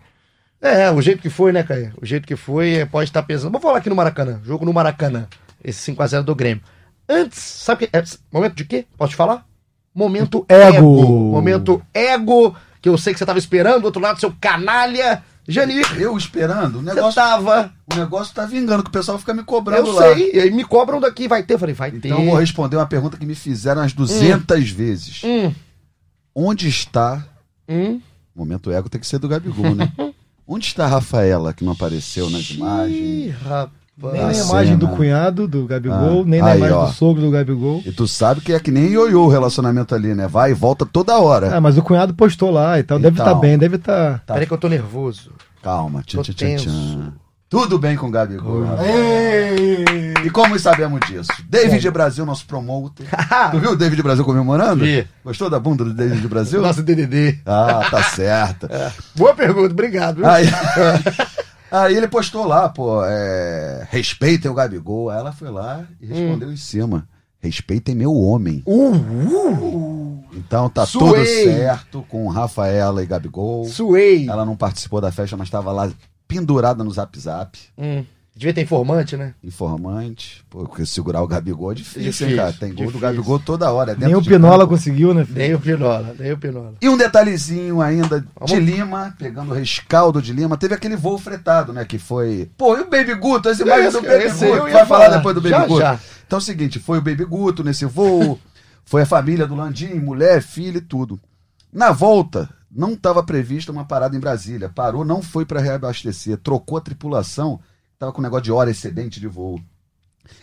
É, 0.61 0.91
o 0.91 1.03
jeito 1.03 1.21
que 1.21 1.29
foi, 1.29 1.53
né, 1.53 1.63
Caio? 1.63 1.93
O 2.01 2.07
jeito 2.07 2.27
que 2.27 2.35
foi 2.35 2.77
é, 2.77 2.87
pode 2.87 3.11
estar 3.11 3.23
pesando. 3.23 3.53
Vamos 3.53 3.63
falar 3.63 3.79
aqui 3.79 3.91
no 3.91 3.97
Maracanã, 3.97 4.41
jogo 4.43 4.65
no 4.65 4.73
Maracanã, 4.73 5.27
esse 5.63 5.93
5x0 5.93 6.23
do 6.23 6.35
Grêmio. 6.35 6.63
Antes, 7.09 7.39
sabe 7.39 7.87
que. 7.87 7.97
É, 7.97 8.03
momento 8.33 8.55
de 8.55 8.65
quê? 8.65 8.87
Posso 8.97 9.11
te 9.11 9.17
falar? 9.17 9.47
Momento 9.95 10.45
ego. 10.49 10.77
ego. 10.77 11.33
Momento 11.33 11.83
ego, 11.95 12.55
que 12.83 12.89
eu 12.89 12.99
sei 12.99 13.13
que 13.13 13.19
você 13.19 13.25
estava 13.25 13.39
esperando, 13.39 13.81
do 13.81 13.87
outro 13.87 14.03
lado, 14.03 14.21
seu 14.21 14.35
canalha. 14.41 15.23
Janir. 15.49 15.87
Eu 16.01 16.17
esperando? 16.17 16.81
O 16.81 16.83
negócio. 16.83 17.13
Você 17.13 17.21
tava. 17.21 17.73
O 17.93 17.97
negócio 17.97 18.35
tá 18.35 18.45
vingando, 18.45 18.83
que 18.83 18.89
o 18.89 18.93
pessoal 18.93 19.17
fica 19.17 19.33
me 19.33 19.45
cobrando 19.45 19.89
eu 19.89 19.95
lá. 19.95 20.09
Eu 20.09 20.15
sei, 20.17 20.33
e 20.35 20.41
aí 20.41 20.51
me 20.51 20.65
cobram 20.65 21.01
daqui, 21.01 21.29
vai 21.29 21.45
ter. 21.45 21.55
Eu 21.55 21.59
falei, 21.59 21.75
vai 21.75 21.89
então, 21.91 22.01
ter. 22.01 22.09
Então 22.09 22.21
eu 22.21 22.31
vou 22.31 22.39
responder 22.39 22.77
uma 22.77 22.87
pergunta 22.87 23.17
que 23.17 23.25
me 23.25 23.35
fizeram 23.35 23.81
umas 23.81 23.93
200 23.93 24.59
hum. 24.59 24.75
vezes. 24.75 25.23
Hum. 25.25 25.55
Onde 26.35 26.69
está. 26.69 27.25
Hum. 27.69 28.01
Momento 28.35 28.71
ego 28.71 28.89
tem 28.89 29.01
que 29.01 29.07
ser 29.07 29.19
do 29.19 29.29
Gabigol, 29.29 29.75
né? 29.75 29.91
Onde 30.47 30.67
está 30.67 30.85
a 30.85 30.89
Rafaela, 30.89 31.53
que 31.53 31.65
não 31.65 31.73
apareceu 31.73 32.29
nas 32.29 32.51
imagens? 32.51 33.35
rapaz. 33.35 33.86
Nem 33.99 34.23
na 34.23 34.33
imagem 34.33 34.77
do 34.77 34.89
cunhado 34.89 35.49
do 35.49 35.67
Gabigol, 35.67 36.21
ah, 36.21 36.25
nem 36.27 36.41
na 36.41 36.49
aí, 36.49 36.59
imagem 36.59 36.77
ó. 36.77 36.87
do 36.87 36.93
sogro 36.93 37.23
do 37.23 37.31
Gabigol. 37.31 37.83
E 37.87 37.91
tu 37.91 38.07
sabe 38.07 38.43
que 38.43 38.53
é 38.53 38.61
que 38.61 38.71
nem 38.71 38.91
ioiô 38.91 39.25
o 39.25 39.29
relacionamento 39.29 39.95
ali, 39.95 40.15
né? 40.15 40.29
Vai 40.29 40.51
e 40.51 40.55
volta 40.55 40.85
toda 40.85 41.19
hora. 41.19 41.57
Ah, 41.57 41.61
mas 41.61 41.79
o 41.79 41.83
cunhado 41.83 42.13
postou 42.13 42.51
lá 42.51 42.79
e 42.79 42.83
tal. 42.83 42.99
Deve 42.99 43.19
estar 43.19 43.33
tá 43.33 43.35
bem, 43.35 43.57
deve 43.57 43.77
estar. 43.77 44.13
Tá... 44.13 44.23
Tá. 44.27 44.35
Peraí 44.35 44.47
que 44.47 44.53
eu 44.53 44.59
tô 44.59 44.69
nervoso. 44.69 45.33
Calma, 45.63 46.03
tchan, 46.03 46.23
tchan, 46.23 46.33
tchan, 46.35 46.57
tchan. 46.57 47.13
Tudo 47.49 47.79
bem 47.79 47.97
com 47.97 48.09
o 48.09 48.11
Gabigol. 48.11 48.65
E 50.25 50.31
como 50.31 50.59
sabemos 50.59 51.01
disso? 51.07 51.31
David 51.49 51.89
Brasil, 51.91 52.27
nosso 52.27 52.45
promoter. 52.45 53.07
tu 53.53 53.61
viu 53.61 53.71
o 53.71 53.77
David 53.77 54.03
Brasil 54.03 54.25
comemorando? 54.25 54.85
Vi. 54.85 55.07
Gostou 55.25 55.49
da 55.49 55.61
bunda 55.61 55.85
do 55.85 55.95
David 55.95 56.27
Brasil? 56.27 56.61
Nosso 56.63 56.83
DDD. 56.83 57.39
Ah, 57.47 57.87
tá 57.89 58.03
certo. 58.03 58.67
É. 58.69 58.91
Boa 59.15 59.33
pergunta, 59.33 59.73
obrigado. 59.73 60.27
Aí, 60.27 60.47
aí 61.71 61.97
ele 61.97 62.09
postou 62.09 62.47
lá, 62.47 62.69
pô, 62.69 63.05
é, 63.05 63.87
respeitem 63.91 64.51
o 64.51 64.55
Gabigol. 64.55 65.11
Aí 65.11 65.19
ela 65.19 65.33
foi 65.33 65.51
lá 65.51 65.87
e 66.01 66.07
respondeu 66.07 66.49
hum. 66.49 66.53
em 66.53 66.57
cima. 66.57 67.09
Respeitem 67.39 67.95
meu 67.95 68.15
homem. 68.15 68.63
Uh, 68.67 68.95
uh. 68.95 70.25
Então 70.33 70.69
tá 70.69 70.85
Suei. 70.85 71.13
tudo 71.13 71.25
certo 71.27 72.07
com 72.09 72.29
Rafaela 72.29 73.03
e 73.03 73.07
Gabigol. 73.07 73.65
Suei. 73.67 74.29
Ela 74.29 74.45
não 74.45 74.57
participou 74.57 75.01
da 75.01 75.13
festa, 75.13 75.37
mas 75.37 75.49
estava 75.49 75.71
lá 75.71 75.91
pendurada 76.27 76.83
no 76.83 76.91
zap 76.91 77.19
zap. 77.19 77.59
Hum. 77.79 78.05
Devia 78.37 78.53
ter 78.53 78.61
informante, 78.61 79.17
né? 79.17 79.33
Informante. 79.43 80.45
Pô, 80.51 80.59
porque 80.67 80.85
segurar 80.85 81.23
o 81.23 81.27
Gabigol 81.27 81.73
é 81.73 81.77
difícil, 81.77 82.03
difícil 82.03 82.29
hein, 82.29 82.37
cara? 82.37 82.53
Tem 82.53 82.75
gol 82.75 82.93
do 82.93 82.99
Gabigol 82.99 83.39
toda 83.39 83.73
hora. 83.73 83.93
É 83.93 83.97
nem 83.97 84.15
o 84.15 84.23
Pinola 84.23 84.59
campo. 84.59 84.75
conseguiu, 84.75 85.15
né? 85.15 85.25
Filho? 85.25 85.39
Nem 85.39 85.55
o 85.55 85.59
Pinola, 85.59 86.15
nem 86.19 86.33
o 86.33 86.37
Pinola. 86.37 86.75
E 86.83 86.87
um 86.87 86.99
detalhezinho 86.99 87.81
ainda 87.81 88.23
Vamos... 88.39 88.51
de 88.51 88.61
Lima, 88.61 89.15
pegando 89.19 89.53
o 89.53 89.55
rescaldo 89.55 90.21
de 90.21 90.35
Lima, 90.35 90.59
teve 90.59 90.75
aquele 90.75 90.97
voo 90.97 91.17
fretado, 91.17 91.73
né? 91.73 91.87
Que 91.87 91.99
foi. 91.99 92.51
Pô, 92.59 92.77
e 92.77 92.83
o 92.83 92.91
Baby 92.91 93.15
Guto? 93.15 93.49
Essa 93.49 93.63
imagem 93.63 93.91
do 93.91 94.03
Baby 94.03 94.29
Guto. 94.29 94.39
Vai 94.39 94.71
falar, 94.71 94.87
falar 94.87 95.17
depois 95.17 95.35
do 95.35 95.41
Baby 95.41 95.55
já, 95.55 95.67
Guto. 95.67 95.81
Já. 95.81 96.01
Então 96.27 96.37
é 96.37 96.43
o 96.43 96.45
seguinte: 96.45 96.79
foi 96.79 96.99
o 96.99 97.03
Baby 97.03 97.25
Guto 97.25 97.65
nesse 97.65 97.87
voo, 97.87 98.39
foi 98.85 99.01
a 99.01 99.07
família 99.07 99.47
do 99.47 99.55
Landim, 99.55 99.95
mulher, 99.95 100.43
filho 100.43 100.77
e 100.77 100.83
tudo. 100.83 101.19
Na 101.73 101.91
volta, 101.91 102.51
não 102.71 102.93
estava 102.93 103.23
prevista 103.23 103.73
uma 103.73 103.87
parada 103.87 104.15
em 104.15 104.21
Brasília. 104.21 104.69
Parou, 104.69 105.07
não 105.07 105.23
foi 105.23 105.47
para 105.47 105.59
reabastecer, 105.59 106.37
trocou 106.37 106.77
a 106.77 106.83
tripulação 106.83 107.59
Tava 107.99 108.13
com 108.13 108.21
um 108.21 108.25
negócio 108.25 108.45
de 108.45 108.53
hora 108.53 108.71
excedente 108.71 109.19
de 109.19 109.27
voo. 109.27 109.57
O 109.57 109.61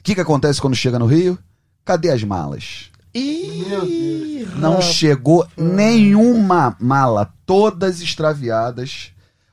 que, 0.01 0.15
que 0.15 0.21
acontece 0.21 0.59
quando 0.61 0.75
chega 0.75 0.97
no 0.97 1.05
Rio? 1.05 1.37
Cadê 1.85 2.09
as 2.09 2.23
malas? 2.23 2.91
Ih, 3.13 4.47
não 4.55 4.81
chegou 4.81 5.47
nenhuma 5.55 6.75
mala, 6.79 7.31
todas 7.45 8.01
extraviadas. 8.01 9.11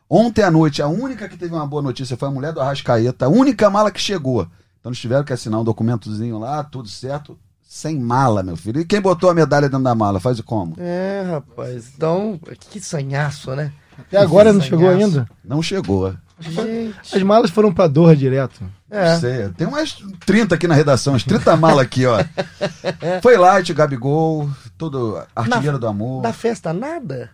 Ontem 0.08 0.42
à 0.42 0.50
noite, 0.50 0.80
a 0.80 0.88
única 0.88 1.28
que 1.28 1.36
teve 1.36 1.54
uma 1.54 1.66
boa 1.66 1.82
notícia 1.82 2.16
foi 2.16 2.28
a 2.28 2.30
mulher 2.30 2.52
do 2.52 2.60
Arrascaeta, 2.60 3.26
a 3.26 3.28
única 3.28 3.68
mala 3.68 3.90
que 3.90 4.00
chegou. 4.00 4.48
Então 4.80 4.90
eles 4.90 4.98
tiveram 4.98 5.24
que 5.24 5.32
assinar 5.32 5.60
um 5.60 5.64
documentozinho 5.64 6.38
lá, 6.38 6.64
tudo 6.64 6.88
certo, 6.88 7.38
sem 7.68 8.00
mala, 8.00 8.42
meu 8.42 8.56
filho. 8.56 8.80
E 8.80 8.84
quem 8.84 9.00
botou 9.00 9.28
a 9.28 9.34
medalha 9.34 9.68
dentro 9.68 9.84
da 9.84 9.94
mala? 9.94 10.18
Faz 10.18 10.40
como? 10.40 10.74
É, 10.78 11.22
rapaz. 11.30 11.92
Então, 11.94 12.40
que 12.70 12.80
sanhaço, 12.80 13.54
né? 13.54 13.72
Até 14.08 14.18
agora 14.18 14.52
não 14.52 14.60
chegou 14.60 14.88
ainda? 14.88 15.26
Não 15.44 15.62
chegou. 15.62 16.14
Gente. 16.40 17.16
As 17.16 17.22
malas 17.22 17.50
foram 17.50 17.72
pra 17.72 17.86
Doha 17.86 18.16
direto. 18.16 18.62
É. 18.90 19.16
Sei, 19.16 19.48
tem 19.50 19.66
umas 19.66 19.96
30 20.24 20.54
aqui 20.54 20.66
na 20.66 20.74
redação, 20.74 21.12
umas 21.12 21.22
30 21.22 21.56
malas 21.56 21.84
aqui, 21.84 22.06
ó. 22.06 22.24
Foi 23.22 23.36
Light, 23.36 23.72
Gabigol, 23.72 24.48
todo 24.76 25.22
artilheiro 25.36 25.72
na, 25.72 25.78
do 25.78 25.86
amor. 25.86 26.22
Da 26.22 26.32
festa, 26.32 26.72
nada? 26.72 27.30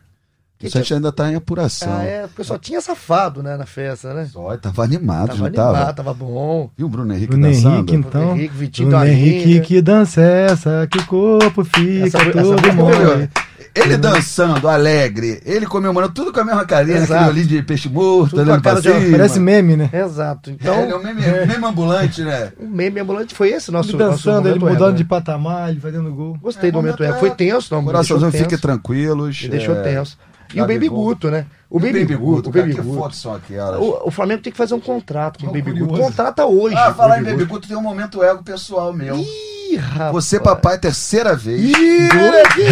Que 0.59 0.67
Isso 0.69 0.79
a 0.79 0.81
gente 0.81 0.95
ainda 0.95 1.13
tá 1.13 1.31
em 1.31 1.35
apuração. 1.35 1.99
Ah, 1.99 2.03
é, 2.03 2.27
porque 2.27 2.43
só 2.43 2.57
tinha 2.57 2.81
safado, 2.81 3.43
né, 3.43 3.59
na 3.59 3.67
festa, 3.67 4.15
né? 4.15 4.25
Só, 4.25 4.57
tava 4.57 4.83
animado, 4.85 5.29
tava 5.29 5.39
não 5.39 5.47
animado, 5.47 5.75
tava? 5.75 5.93
tava 5.93 6.15
bom. 6.15 6.71
E 6.79 6.83
o 6.83 6.89
Bruno 6.89 7.13
Henrique 7.13 7.29
Bruno 7.29 7.47
dançando? 7.47 7.77
Henrique, 7.77 7.95
então. 7.95 8.21
Bruno 8.21 8.37
Henrique, 8.37 8.55
Vitinho 8.57 8.89
Bruno 8.89 9.07
Henrique, 9.07 9.61
que 9.61 9.83
dança 9.83 10.23
é 10.23 10.47
essa, 10.47 10.89
que 10.91 10.99
o 10.99 11.07
corpo 11.07 11.63
fica 11.63 12.07
essa, 12.07 12.19
todo 12.19 12.55
essa 12.55 12.73
mole. 12.73 13.31
Ele 13.77 13.97
dançando, 13.97 14.69
alegre, 14.69 15.41
ele 15.45 15.67
comemorando 15.67 16.13
tudo 16.13 16.33
com 16.33 16.41
a 16.41 16.45
mesma 16.45 16.65
carinha, 16.65 17.03
aquele 17.03 17.29
olhinho 17.29 17.47
de 17.47 17.63
peixe 17.63 17.89
morto, 17.89 18.31
tudo 18.31 18.43
olhando 18.43 18.63
pra 18.63 18.81
cima. 18.81 18.95
Parece 19.11 19.39
meme, 19.39 19.77
né? 19.77 19.91
Exato. 19.93 20.51
Então, 20.51 20.75
é, 20.75 20.83
ele 20.83 20.93
é 20.93 20.97
um 20.97 21.03
meme, 21.03 21.25
é. 21.25 21.47
meme 21.47 21.65
ambulante, 21.65 22.23
né? 22.23 22.53
O 22.59 22.67
meme 22.67 23.01
ambulante 23.01 23.35
foi 23.35 23.51
esse 23.51 23.71
nosso 23.71 23.91
Ele 23.91 23.99
dançando, 23.99 24.49
ele 24.49 24.59
mudando 24.59 24.89
ego, 24.89 24.97
de 24.97 25.05
patamar, 25.05 25.71
ele 25.71 25.81
fazendo 25.81 26.11
gol. 26.13 26.39
Gostei 26.41 26.71
é, 26.71 26.73
do 26.73 26.77
momento 26.77 27.03
ego. 27.05 27.19
Foi 27.19 27.31
tenso, 27.31 27.75
não. 27.75 27.85
Coraçãozinho, 27.85 28.33
fiquem 28.33 28.59
tranquilos. 28.59 29.43
Me 29.43 29.49
deixou 29.51 29.75
é... 29.77 29.83
tenso. 29.83 30.17
E 30.55 30.61
o 30.61 30.67
Baby 30.67 30.89
Guto, 30.89 31.31
né? 31.31 31.47
O 31.69 31.81
Baby, 31.81 32.01
Baby 32.01 32.17
Guto, 32.17 32.49
o 32.49 32.53
Baby 32.53 32.71
cara, 32.73 32.85
Guto. 32.85 32.99
fotos 32.99 33.21
são 33.21 33.35
aquelas? 33.35 33.81
O, 33.81 34.07
o, 34.07 34.11
Flamengo 34.11 34.43
tem 34.43 34.53
que 34.53 34.57
fazer 34.57 34.75
um 34.75 34.81
contrato 34.81 35.41
com 35.41 35.51
o 35.51 35.53
Baby 35.53 35.73
Guto. 35.73 36.01
Contrata 36.01 36.47
hoje. 36.47 36.77
Ah, 36.77 36.95
falar 36.95 37.21
em 37.21 37.25
Baby 37.25 37.45
Guto 37.45 37.67
tem 37.67 37.77
um 37.77 37.83
momento 37.83 38.23
ego 38.23 38.43
pessoal 38.45 38.93
meu. 38.93 39.17
Ih, 39.17 39.27
rapaz. 39.75 40.13
Você, 40.13 40.39
papai, 40.39 40.79
terceira 40.79 41.35
vez. 41.35 41.73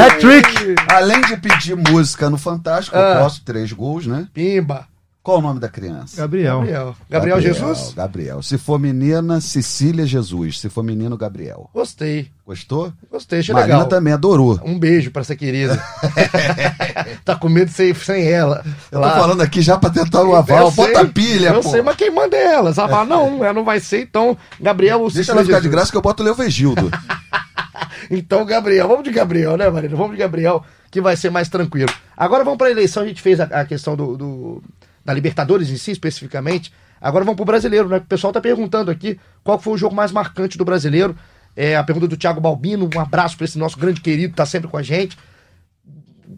Hat-trick! 0.00 0.76
Além 0.88 1.20
de 1.22 1.36
pedir 1.36 1.76
música 1.76 2.30
no 2.30 2.38
Fantástico, 2.38 2.96
ah. 2.96 3.14
eu 3.16 3.22
posto 3.22 3.44
três 3.44 3.72
gols, 3.72 4.06
né? 4.06 4.28
Pimba. 4.32 4.86
Qual 5.24 5.38
o 5.38 5.40
nome 5.40 5.58
da 5.58 5.70
criança? 5.70 6.18
Gabriel. 6.18 6.58
Gabriel. 6.58 6.96
Gabriel, 7.08 7.40
Jesus? 7.40 7.94
Gabriel. 7.94 8.42
Se 8.42 8.58
for 8.58 8.78
menina, 8.78 9.40
Cecília 9.40 10.04
Jesus. 10.04 10.60
Se 10.60 10.68
for 10.68 10.84
menino, 10.84 11.16
Gabriel. 11.16 11.70
Gostei. 11.72 12.28
Gostou? 12.46 12.92
Gostei, 13.10 13.38
achei 13.38 13.54
Marina 13.54 13.76
legal. 13.76 13.88
também 13.88 14.12
adorou. 14.12 14.60
Um 14.62 14.78
beijo 14.78 15.10
pra 15.10 15.22
essa 15.22 15.34
querida. 15.34 15.82
tá 17.24 17.36
com 17.36 17.48
medo 17.48 17.68
de 17.68 17.72
ser 17.72 17.96
sem 17.96 18.30
ela. 18.30 18.62
Eu 18.92 19.00
lá. 19.00 19.12
tô 19.12 19.20
falando 19.20 19.40
aqui 19.40 19.62
já 19.62 19.78
pra 19.78 19.88
tentar 19.88 20.22
o 20.24 20.36
aval. 20.36 20.70
Bota 20.70 21.06
pilha, 21.06 21.48
eu 21.48 21.62
pô. 21.62 21.68
Eu 21.68 21.72
sei, 21.72 21.80
mas 21.80 21.96
quem 21.96 22.10
manda 22.10 22.36
é 22.36 22.44
ela. 22.44 22.70
Ela 22.76 22.88
fala, 22.88 23.06
não, 23.06 23.42
ela 23.42 23.54
não 23.54 23.64
vai 23.64 23.80
ser, 23.80 24.02
então, 24.02 24.36
Gabriel... 24.60 24.98
Deixa 24.98 25.14
Cecília 25.14 25.38
ela 25.38 25.44
ficar 25.46 25.56
Jesus. 25.56 25.70
de 25.70 25.74
graça 25.74 25.90
que 25.90 25.96
eu 25.96 26.02
boto 26.02 26.22
o 26.22 26.26
Leovegildo. 26.26 26.90
então, 28.10 28.44
Gabriel, 28.44 28.86
vamos 28.86 29.04
de 29.04 29.10
Gabriel, 29.10 29.56
né, 29.56 29.70
Marina? 29.70 29.96
Vamos 29.96 30.12
de 30.12 30.18
Gabriel, 30.18 30.62
que 30.90 31.00
vai 31.00 31.16
ser 31.16 31.30
mais 31.30 31.48
tranquilo. 31.48 31.90
Agora 32.14 32.44
vamos 32.44 32.58
pra 32.58 32.70
eleição, 32.70 33.02
a 33.02 33.06
gente 33.06 33.22
fez 33.22 33.40
a, 33.40 33.44
a 33.44 33.64
questão 33.64 33.96
do... 33.96 34.18
do 34.18 34.62
da 35.04 35.12
Libertadores 35.12 35.70
em 35.70 35.76
si, 35.76 35.90
especificamente. 35.90 36.72
Agora 37.00 37.24
vamos 37.24 37.36
pro 37.36 37.44
brasileiro, 37.44 37.88
né? 37.88 37.98
O 37.98 38.00
pessoal 38.02 38.32
tá 38.32 38.40
perguntando 38.40 38.90
aqui 38.90 39.18
qual 39.42 39.58
foi 39.58 39.74
o 39.74 39.76
jogo 39.76 39.94
mais 39.94 40.10
marcante 40.12 40.56
do 40.56 40.64
brasileiro. 40.64 41.14
É 41.54 41.76
a 41.76 41.84
pergunta 41.84 42.08
do 42.08 42.16
Thiago 42.16 42.40
Balbino. 42.40 42.88
Um 42.94 43.00
abraço 43.00 43.36
para 43.36 43.44
esse 43.44 43.58
nosso 43.58 43.78
grande 43.78 44.00
querido, 44.00 44.34
tá 44.34 44.46
sempre 44.46 44.68
com 44.68 44.76
a 44.76 44.82
gente. 44.82 45.16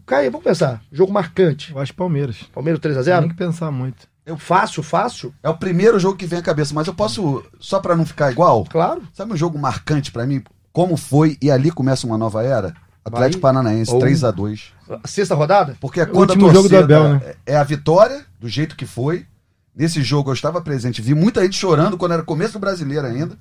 Caio, 0.05 0.31
vamos 0.31 0.45
pensar. 0.45 0.83
Jogo 0.91 1.13
marcante. 1.13 1.73
Eu 1.73 1.79
acho 1.79 1.95
Palmeiras. 1.95 2.37
Palmeiras 2.53 2.81
3x0? 2.81 3.21
Tem 3.21 3.29
que 3.29 3.35
pensar 3.37 3.71
muito. 3.71 4.07
Eu, 4.25 4.37
fácil, 4.37 4.83
fácil? 4.83 5.33
É 5.43 5.49
o 5.49 5.57
primeiro 5.57 5.99
jogo 6.01 6.17
que 6.17 6.27
vem 6.27 6.41
à 6.41 6.43
cabeça, 6.43 6.75
mas 6.75 6.87
eu 6.89 6.95
posso, 6.95 7.45
só 7.61 7.79
para 7.79 7.95
não 7.97 8.05
ficar 8.05 8.33
igual? 8.33 8.65
Claro. 8.65 9.03
Sabe 9.15 9.33
um 9.33 9.37
jogo 9.37 9.59
marcante 9.59 10.11
para 10.11 10.27
mim? 10.27 10.43
como 10.73 10.95
foi, 10.99 11.39
e 11.41 11.51
ali 11.51 11.71
começa 11.71 12.07
uma 12.07 12.19
nova 12.19 12.43
era. 12.43 12.75
Atlético 13.03 13.41
Vai- 13.41 13.55
Paranaense, 13.55 13.91
ou- 13.95 13.99
3 13.99 14.23
a 14.25 14.31
2 14.31 14.75
Sexta 15.07 15.35
rodada? 15.35 15.75
Porque 15.81 16.03
é 16.03 16.05
quando 16.05 16.33
a 16.33 16.35
último 16.35 16.53
jogo 16.53 16.69
torcida 16.69 16.87
do 16.87 16.95
Abel, 16.95 17.15
né? 17.15 17.35
é 17.47 17.57
a 17.57 17.65
vitória, 17.65 18.27
do 18.47 18.49
jeito 18.49 18.77
que 18.77 18.87
foi. 18.87 19.27
Nesse 19.75 20.03
jogo 20.03 20.31
eu 20.31 20.35
estava 20.35 20.61
presente, 20.63 21.03
vi 21.03 21.15
muita 21.15 21.43
gente 21.43 21.57
chorando 21.59 21.99
quando 21.99 22.13
era 22.13 22.23
começo 22.23 22.55
do 22.55 22.59
brasileiro 22.61 23.07
ainda. 23.07 23.37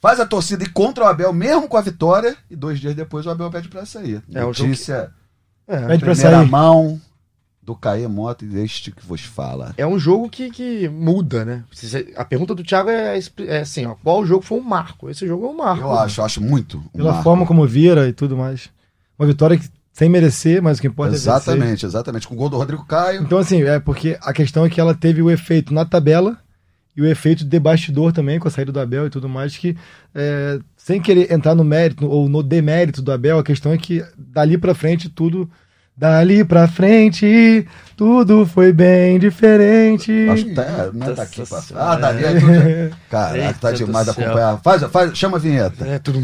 Faz 0.00 0.18
a 0.18 0.26
torcida 0.26 0.64
e 0.64 0.68
contra 0.68 1.04
o 1.04 1.06
Abel, 1.06 1.32
mesmo 1.32 1.68
com 1.68 1.76
a 1.76 1.80
vitória, 1.82 2.36
e 2.50 2.56
dois 2.56 2.80
dias 2.80 2.94
depois 2.94 3.26
o 3.26 3.30
Abel 3.30 3.50
pede 3.50 3.68
pra 3.68 3.84
sair. 3.84 4.22
É, 4.32 4.40
Notícia, 4.40 5.10
É. 5.68 5.76
Pede 5.86 6.04
pra 6.04 6.14
primeira 6.14 6.38
sair. 6.38 6.50
mão 6.50 7.00
do 7.62 7.76
Caê 7.76 8.08
Mota 8.08 8.44
e 8.44 8.48
deste 8.48 8.90
que 8.90 9.04
vos 9.06 9.20
fala. 9.20 9.74
É 9.76 9.86
um 9.86 9.98
jogo 9.98 10.28
que, 10.30 10.50
que 10.50 10.88
muda, 10.88 11.44
né? 11.44 11.64
A 12.16 12.24
pergunta 12.24 12.54
do 12.54 12.64
Thiago 12.64 12.90
é, 12.90 13.18
é 13.46 13.58
assim, 13.60 13.84
ó, 13.86 13.94
qual 14.02 14.24
jogo 14.26 14.42
foi 14.44 14.58
um 14.58 14.62
marco? 14.62 15.08
Esse 15.10 15.26
jogo 15.26 15.46
é 15.46 15.48
um 15.50 15.56
marco. 15.56 15.82
Eu 15.84 15.92
acho, 15.98 16.20
eu 16.20 16.24
acho 16.24 16.40
muito. 16.40 16.78
um 16.78 16.98
Pela 16.98 17.10
marco. 17.12 17.22
forma 17.24 17.46
como 17.46 17.66
vira 17.66 18.08
e 18.08 18.12
tudo 18.12 18.36
mais. 18.36 18.68
Uma 19.18 19.26
vitória 19.28 19.56
que, 19.58 19.68
sem 19.92 20.08
merecer, 20.08 20.62
mas 20.62 20.78
o 20.78 20.80
que 20.80 20.86
importa 20.86 21.12
é 21.12 21.16
vencer. 21.16 21.32
Exatamente, 21.32 21.86
exatamente. 21.86 22.26
Com 22.26 22.34
o 22.34 22.36
gol 22.38 22.48
do 22.48 22.56
Rodrigo 22.56 22.84
Caio. 22.86 23.22
Então, 23.22 23.38
assim, 23.38 23.62
é 23.62 23.78
porque 23.78 24.18
a 24.22 24.32
questão 24.32 24.64
é 24.64 24.70
que 24.70 24.80
ela 24.80 24.94
teve 24.94 25.20
o 25.20 25.30
efeito 25.30 25.74
na 25.74 25.84
tabela 25.84 26.38
e 26.96 27.02
o 27.02 27.06
efeito 27.06 27.44
de 27.44 27.60
bastidor 27.60 28.12
também, 28.12 28.38
com 28.38 28.48
a 28.48 28.50
saída 28.50 28.72
do 28.72 28.80
Abel 28.80 29.06
e 29.06 29.10
tudo 29.10 29.28
mais, 29.28 29.56
que 29.56 29.76
é, 30.14 30.58
sem 30.76 31.00
querer 31.00 31.30
entrar 31.32 31.54
no 31.54 31.64
mérito 31.64 32.06
ou 32.06 32.28
no 32.28 32.42
demérito 32.42 33.00
do 33.02 33.12
Abel, 33.12 33.38
a 33.38 33.44
questão 33.44 33.72
é 33.72 33.78
que 33.78 34.04
dali 34.16 34.58
pra 34.58 34.74
frente 34.74 35.08
tudo. 35.08 35.50
Dali 35.94 36.42
pra 36.42 36.66
frente, 36.66 37.68
tudo 37.98 38.46
foi 38.46 38.72
bem 38.72 39.18
diferente. 39.18 40.10
Acho 40.30 40.44
que 40.46 40.54
tá, 40.54 40.90
não 40.92 41.14
tá 41.14 41.22
aqui 41.22 41.46
pra... 41.46 41.62
Ah, 41.74 41.96
Dali 41.96 42.24
é 42.24 42.40
tudo... 42.40 42.96
Caraca, 43.10 43.58
tá 43.60 43.72
demais 43.72 44.08
acompanhar. 44.08 44.58
Faz, 44.62 44.82
faz, 44.84 45.16
chama 45.16 45.36
a 45.36 45.40
vinheta. 45.40 45.86
É 45.86 45.98
tudo. 45.98 46.18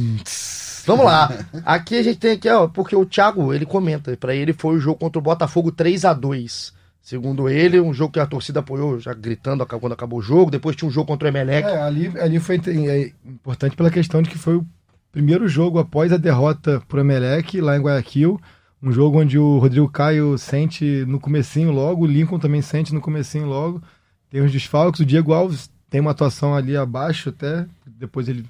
Vamos 0.88 1.04
lá. 1.04 1.30
Aqui 1.64 1.96
a 1.96 2.02
gente 2.02 2.18
tem 2.18 2.32
aqui, 2.32 2.48
ó, 2.48 2.66
porque 2.66 2.96
o 2.96 3.04
Thiago, 3.04 3.52
ele 3.52 3.66
comenta, 3.66 4.16
pra 4.16 4.34
ele 4.34 4.52
foi 4.52 4.76
o 4.76 4.80
jogo 4.80 4.98
contra 4.98 5.18
o 5.18 5.22
Botafogo 5.22 5.70
3 5.70 6.04
a 6.04 6.12
2 6.12 6.78
Segundo 7.08 7.48
ele, 7.48 7.80
um 7.80 7.94
jogo 7.94 8.12
que 8.12 8.20
a 8.20 8.26
torcida 8.26 8.60
apoiou, 8.60 9.00
já 9.00 9.14
gritando 9.14 9.64
quando 9.64 9.94
acabou 9.94 10.18
o 10.18 10.22
jogo. 10.22 10.50
Depois 10.50 10.76
tinha 10.76 10.86
um 10.86 10.92
jogo 10.92 11.06
contra 11.06 11.26
o 11.26 11.30
Emelec. 11.30 11.66
É, 11.66 11.80
ali, 11.80 12.12
ali 12.20 12.38
foi 12.38 12.60
é, 12.66 13.12
importante 13.24 13.74
pela 13.74 13.90
questão 13.90 14.20
de 14.20 14.28
que 14.28 14.36
foi 14.36 14.56
o 14.56 14.66
primeiro 15.10 15.48
jogo 15.48 15.78
após 15.78 16.12
a 16.12 16.18
derrota 16.18 16.82
pro 16.86 17.00
Emelec, 17.00 17.62
lá 17.62 17.78
em 17.78 17.80
Guayaquil. 17.80 18.38
Um 18.82 18.92
jogo 18.92 19.20
onde 19.20 19.38
o 19.38 19.58
Rodrigo 19.58 19.88
Caio 19.88 20.36
sente 20.36 20.84
no 21.06 21.18
comecinho 21.18 21.70
logo, 21.70 22.04
o 22.04 22.06
Lincoln 22.06 22.38
também 22.38 22.60
sente 22.60 22.92
no 22.92 23.00
comecinho 23.00 23.46
logo. 23.46 23.82
Tem 24.28 24.42
os 24.42 24.52
desfalques, 24.52 25.00
o 25.00 25.06
Diego 25.06 25.32
Alves 25.32 25.70
tem 25.88 26.02
uma 26.02 26.10
atuação 26.10 26.54
ali 26.54 26.76
abaixo 26.76 27.30
até, 27.30 27.64
depois 27.86 28.28
ele 28.28 28.44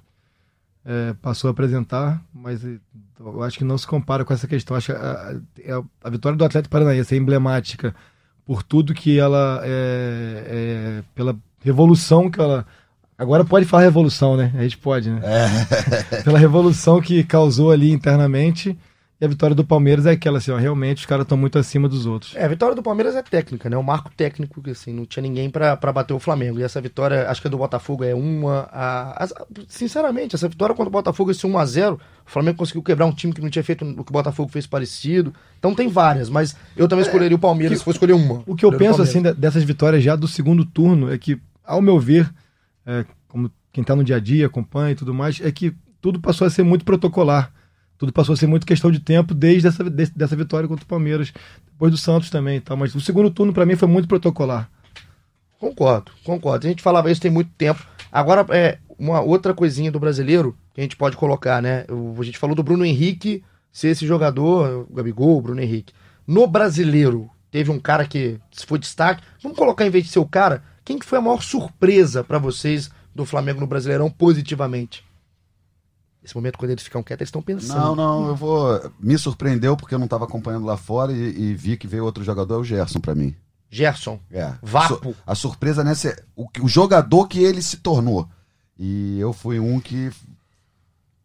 é, 0.90 1.12
passou 1.20 1.48
a 1.48 1.50
apresentar, 1.50 2.18
mas 2.34 2.64
eh, 2.64 2.78
eu 3.20 3.42
acho 3.42 3.58
que 3.58 3.64
não 3.64 3.76
se 3.76 3.86
compara 3.86 4.24
com 4.24 4.32
essa 4.32 4.48
questão. 4.48 4.74
Acho 4.74 4.86
que 4.92 4.98
a, 4.98 5.76
a- 5.76 5.82
a 6.04 6.10
vitória 6.10 6.38
do 6.38 6.44
Atlético 6.44 6.72
Paranaense 6.72 7.14
é 7.14 7.18
emblemática 7.18 7.94
por 8.46 8.62
tudo 8.62 8.94
que 8.94 9.18
ela 9.18 9.60
é, 9.64 10.44
é, 10.46 11.02
pela 11.14 11.36
revolução 11.62 12.30
que 12.30 12.40
ela 12.40 12.64
agora 13.18 13.44
pode 13.44 13.66
falar 13.66 13.82
revolução 13.82 14.34
né? 14.36 14.50
A 14.56 14.62
gente 14.62 14.78
pode 14.78 15.10
né? 15.10 15.20
Pela 16.24 16.38
revolução 16.38 17.00
que 17.02 17.22
causou 17.24 17.70
ali 17.70 17.90
internamente 17.92 18.74
e 19.20 19.24
a 19.24 19.28
vitória 19.28 19.54
do 19.54 19.64
Palmeiras 19.64 20.06
é 20.06 20.12
aquela 20.12 20.38
assim 20.38 20.50
ó, 20.52 20.56
realmente 20.56 20.98
os 20.98 21.06
caras 21.06 21.24
estão 21.24 21.36
muito 21.36 21.58
acima 21.58 21.88
dos 21.88 22.06
outros 22.06 22.36
É, 22.36 22.44
a 22.44 22.48
vitória 22.48 22.74
do 22.76 22.82
Palmeiras 22.82 23.16
é 23.16 23.22
técnica, 23.22 23.68
né? 23.68 23.76
Um 23.76 23.82
marco 23.82 24.10
técnico 24.16 24.62
que 24.62 24.70
assim, 24.70 24.92
não 24.92 25.04
tinha 25.04 25.22
ninguém 25.22 25.50
pra 25.50 25.76
pra 25.76 25.92
bater 25.92 26.14
o 26.14 26.20
Flamengo. 26.20 26.60
E 26.60 26.62
essa 26.62 26.80
vitória, 26.80 27.28
acho 27.28 27.40
que 27.40 27.48
a 27.48 27.50
do 27.50 27.58
Botafogo 27.58 28.04
é 28.04 28.14
uma. 28.14 28.68
A, 28.72 29.24
a- 29.24 29.28
sinceramente, 29.68 30.34
essa 30.34 30.48
vitória 30.48 30.74
contra 30.74 30.88
o 30.88 30.92
Botafogo, 30.92 31.30
esse 31.30 31.46
1x0, 31.46 31.94
o 31.94 32.00
Flamengo 32.26 32.58
conseguiu 32.58 32.82
quebrar 32.82 33.06
um 33.06 33.12
time 33.12 33.32
que 33.32 33.40
não 33.40 33.50
tinha 33.50 33.64
feito 33.64 33.84
o 33.84 34.04
que 34.04 34.10
o 34.10 34.12
Botafogo 34.12 34.50
fez 34.50 34.66
parecido. 34.66 35.34
Então 35.58 35.74
tem 35.74 35.88
várias, 35.88 36.30
mas 36.30 36.56
eu 36.76 36.86
também 36.86 37.04
escolheria 37.04 37.36
o 37.36 37.40
Palmeiras 37.40 37.78
se 37.78 37.84
for 37.84 37.90
escolher 37.90 38.12
uma. 38.14 38.42
O 38.46 38.54
que 38.54 38.64
eu 38.64 38.70
o 38.70 38.76
penso 38.78 39.02
assim 39.02 39.22
de- 39.22 39.34
dessas 39.34 39.64
vitórias 39.64 40.02
já 40.02 40.14
do 40.14 40.28
segundo 40.28 40.64
turno 40.64 41.12
é 41.12 41.18
que, 41.18 41.40
ao 41.64 41.82
meu 41.82 41.98
ver, 41.98 42.32
é, 42.86 43.04
como 43.26 43.50
quem 43.72 43.82
está 43.82 43.96
no 43.96 44.04
dia 44.04 44.16
a 44.16 44.20
dia 44.20 44.46
acompanha 44.46 44.92
e 44.92 44.94
tudo 44.94 45.12
mais, 45.12 45.40
é 45.40 45.50
que 45.50 45.74
tudo 46.00 46.20
passou 46.20 46.46
a 46.46 46.50
ser 46.50 46.62
muito 46.62 46.84
protocolar. 46.84 47.52
Tudo 47.98 48.12
passou 48.12 48.32
a 48.32 48.36
ser 48.36 48.46
muito 48.46 48.64
questão 48.66 48.90
de 48.92 49.00
tempo 49.00 49.34
desde 49.34 49.66
essa, 49.68 49.82
des- 49.90 50.10
dessa 50.10 50.36
vitória 50.36 50.68
contra 50.68 50.84
o 50.84 50.88
Palmeiras, 50.88 51.32
depois 51.72 51.90
do 51.90 51.98
Santos 51.98 52.30
também 52.30 52.60
tal. 52.60 52.76
Mas 52.76 52.94
o 52.94 53.00
segundo 53.00 53.28
turno 53.30 53.52
para 53.52 53.66
mim 53.66 53.74
foi 53.76 53.88
muito 53.88 54.06
protocolar. 54.06 54.70
Concordo, 55.58 56.12
concordo. 56.24 56.66
A 56.66 56.70
gente 56.70 56.82
falava 56.82 57.10
isso 57.10 57.20
tem 57.20 57.30
muito 57.30 57.50
tempo. 57.58 57.84
Agora, 58.12 58.46
é 58.50 58.78
uma 58.98 59.20
outra 59.20 59.52
coisinha 59.52 59.90
do 59.90 59.98
brasileiro 59.98 60.56
que 60.72 60.80
a 60.80 60.84
gente 60.84 60.96
pode 60.96 61.16
colocar, 61.16 61.60
né? 61.60 61.84
A 62.18 62.22
gente 62.22 62.38
falou 62.38 62.54
do 62.54 62.62
Bruno 62.62 62.84
Henrique 62.84 63.42
ser 63.72 63.88
esse 63.88 64.06
jogador, 64.06 64.86
o 64.88 64.94
Gabigol, 64.94 65.36
o 65.38 65.42
Bruno 65.42 65.60
Henrique. 65.60 65.92
No 66.26 66.46
brasileiro, 66.46 67.28
teve 67.50 67.70
um 67.70 67.80
cara 67.80 68.06
que 68.06 68.38
foi 68.66 68.78
destaque. 68.78 69.22
Vamos 69.42 69.58
colocar, 69.58 69.84
em 69.84 69.90
vez 69.90 70.04
de 70.04 70.10
ser 70.10 70.20
o 70.20 70.26
cara, 70.26 70.62
quem 70.84 70.98
que 70.98 71.06
foi 71.06 71.18
a 71.18 71.22
maior 71.22 71.42
surpresa 71.42 72.22
pra 72.22 72.38
vocês 72.38 72.90
do 73.14 73.24
Flamengo 73.24 73.60
no 73.60 73.66
Brasileirão 73.66 74.08
positivamente? 74.10 75.04
Nesse 76.28 76.36
momento, 76.36 76.58
quando 76.58 76.72
eles 76.72 76.84
ficam 76.84 77.02
quietos, 77.02 77.22
eles 77.22 77.28
estão 77.28 77.40
pensando. 77.40 77.80
Não, 77.80 77.96
não, 77.96 78.28
eu 78.28 78.36
vou. 78.36 78.92
Me 79.00 79.16
surpreendeu 79.16 79.74
porque 79.78 79.94
eu 79.94 79.98
não 79.98 80.04
estava 80.04 80.26
acompanhando 80.26 80.66
lá 80.66 80.76
fora 80.76 81.10
e, 81.10 81.16
e 81.16 81.54
vi 81.54 81.74
que 81.74 81.86
veio 81.86 82.04
outro 82.04 82.22
jogador, 82.22 82.56
é 82.56 82.58
o 82.58 82.64
Gerson 82.64 83.00
pra 83.00 83.14
mim. 83.14 83.34
Gerson. 83.70 84.20
É. 84.30 84.52
Vapo. 84.62 85.16
A 85.26 85.34
surpresa 85.34 85.82
nessa 85.82 86.08
é 86.08 86.22
o, 86.36 86.46
o 86.60 86.68
jogador 86.68 87.26
que 87.28 87.42
ele 87.42 87.62
se 87.62 87.78
tornou. 87.78 88.28
E 88.78 89.18
eu 89.18 89.32
fui 89.32 89.58
um 89.58 89.80
que 89.80 90.10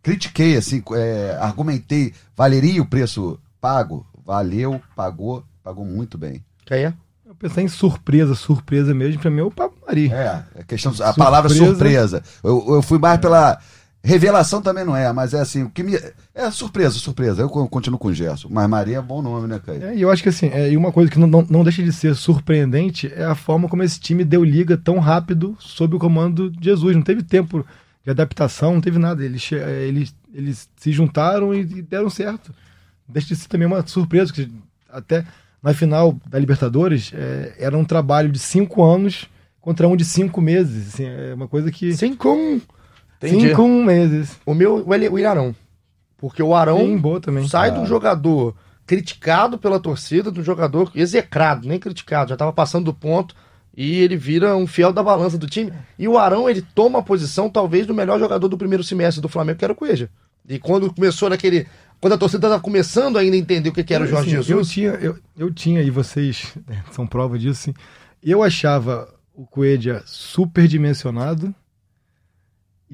critiquei, 0.01 0.55
assim, 0.55 0.81
é, 0.93 1.37
argumentei. 1.37 2.13
Valeria 2.33 2.81
o 2.81 2.87
preço 2.87 3.37
pago? 3.59 4.07
Valeu, 4.25 4.81
pagou, 4.95 5.43
pagou 5.61 5.83
muito 5.83 6.17
bem. 6.17 6.41
É? 6.69 6.93
Eu 7.25 7.35
pensei 7.35 7.65
em 7.65 7.67
surpresa, 7.67 8.35
surpresa 8.35 8.93
mesmo, 8.93 9.19
para 9.19 9.29
mim 9.29 9.41
é 9.41 9.43
o 9.43 9.51
Pablo 9.51 9.77
Mari. 9.85 10.09
É, 10.13 10.43
é 10.55 10.63
questão, 10.63 10.93
a 11.01 11.13
palavra 11.13 11.49
Surpresa. 11.49 12.19
surpresa. 12.19 12.23
Eu, 12.41 12.75
eu 12.75 12.81
fui 12.81 12.97
mais 12.97 13.19
pela. 13.19 13.59
Revelação 14.05 14.61
também 14.61 14.83
não 14.83 14.95
é, 14.95 15.11
mas 15.13 15.33
é 15.33 15.39
assim, 15.39 15.63
o 15.63 15.69
que 15.69 15.81
me. 15.81 15.97
É 16.35 16.51
surpresa, 16.51 16.99
surpresa. 16.99 17.41
Eu 17.41 17.49
co- 17.49 17.67
continuo 17.69 17.97
com 17.97 18.09
o 18.09 18.13
Gerson. 18.13 18.49
Mas 18.51 18.67
Maria 18.69 18.97
é 18.97 19.01
bom 19.01 19.21
nome, 19.21 19.47
né, 19.47 19.61
Caio? 19.65 19.81
É, 19.81 19.95
e 19.95 20.01
eu 20.01 20.11
acho 20.11 20.21
que 20.21 20.27
assim, 20.27 20.47
é, 20.47 20.69
e 20.69 20.75
uma 20.75 20.91
coisa 20.91 21.09
que 21.09 21.17
não, 21.17 21.25
não, 21.27 21.47
não 21.49 21.63
deixa 21.63 21.81
de 21.81 21.93
ser 21.93 22.13
surpreendente 22.13 23.09
é 23.15 23.23
a 23.23 23.33
forma 23.33 23.69
como 23.69 23.81
esse 23.81 24.01
time 24.01 24.25
deu 24.25 24.43
liga 24.43 24.75
tão 24.75 24.99
rápido 24.99 25.55
sob 25.57 25.95
o 25.95 25.99
comando 25.99 26.49
de 26.51 26.65
Jesus. 26.65 26.93
Não 26.93 27.01
teve 27.01 27.23
tempo 27.23 27.65
de 28.03 28.11
adaptação, 28.11 28.73
não 28.73 28.81
teve 28.81 28.99
nada. 28.99 29.23
Eles, 29.23 29.49
é, 29.53 29.83
eles, 29.83 30.13
eles 30.33 30.67
se 30.75 30.91
juntaram 30.91 31.53
e, 31.53 31.61
e 31.61 31.81
deram 31.81 32.09
certo. 32.09 32.53
Deixa 33.07 33.29
de 33.29 33.37
ser 33.37 33.47
também 33.47 33.67
uma 33.67 33.87
surpresa, 33.87 34.33
que 34.33 34.51
até 34.91 35.23
na 35.61 35.73
final 35.73 36.19
da 36.29 36.37
Libertadores 36.37 37.09
é, 37.15 37.55
era 37.57 37.77
um 37.77 37.85
trabalho 37.85 38.29
de 38.33 38.39
cinco 38.39 38.83
anos 38.83 39.29
contra 39.61 39.87
um 39.87 39.95
de 39.95 40.03
cinco 40.03 40.41
meses. 40.41 40.93
Assim, 40.93 41.05
é 41.05 41.33
uma 41.33 41.47
coisa 41.47 41.71
que. 41.71 41.95
Cinco. 41.95 42.61
Entendi. 43.27 43.49
Cinco 43.49 43.67
meses. 43.67 44.37
O 44.45 44.53
meu, 44.53 44.83
o 44.87 44.93
Eli- 44.93 45.09
o 45.09 45.17
Ilharão. 45.19 45.55
Porque 46.17 46.41
o 46.41 46.55
Arão 46.55 46.97
boa 46.97 47.19
também. 47.19 47.47
sai 47.47 47.71
de 47.71 47.79
um 47.79 47.85
jogador 47.85 48.55
criticado 48.85 49.57
pela 49.57 49.79
torcida, 49.79 50.31
de 50.31 50.39
um 50.39 50.43
jogador 50.43 50.91
execrado, 50.95 51.67
nem 51.67 51.79
criticado, 51.79 52.29
já 52.29 52.35
estava 52.35 52.51
passando 52.53 52.85
do 52.85 52.93
ponto 52.93 53.35
e 53.75 53.99
ele 53.99 54.15
vira 54.17 54.55
um 54.55 54.67
fiel 54.67 54.91
da 54.93 55.01
balança 55.01 55.37
do 55.37 55.47
time. 55.47 55.73
E 55.97 56.07
o 56.07 56.17
Arão, 56.17 56.49
ele 56.49 56.61
toma 56.75 56.99
a 56.99 57.03
posição 57.03 57.49
talvez 57.49 57.85
do 57.87 57.93
melhor 57.93 58.19
jogador 58.19 58.47
do 58.47 58.57
primeiro 58.57 58.83
semestre 58.83 59.21
do 59.21 59.29
Flamengo, 59.29 59.57
que 59.59 59.65
era 59.65 59.73
o 59.73 59.75
Cueja. 59.75 60.09
E 60.47 60.59
quando 60.59 60.93
começou 60.93 61.29
naquele. 61.29 61.65
Quando 62.01 62.13
a 62.13 62.17
torcida 62.17 62.45
estava 62.47 62.61
começando 62.61 63.17
ainda 63.17 63.35
a 63.35 63.39
entender 63.39 63.69
o 63.69 63.71
que, 63.71 63.81
que 63.83 63.93
era 63.93 64.03
o 64.03 64.07
Jorge 64.07 64.27
Assim, 64.29 64.35
Eu 64.35 64.43
Jesus. 64.43 64.69
tinha, 64.71 64.89
eu, 64.91 65.17
eu 65.37 65.53
tinha, 65.53 65.81
e 65.81 65.89
vocês 65.89 66.53
né, 66.67 66.83
são 66.91 67.07
prova 67.07 67.39
disso, 67.39 67.69
assim, 67.71 67.73
eu 68.21 68.43
achava 68.43 69.07
o 69.33 69.45
Coelho 69.45 70.01
superdimensionado 70.05 71.53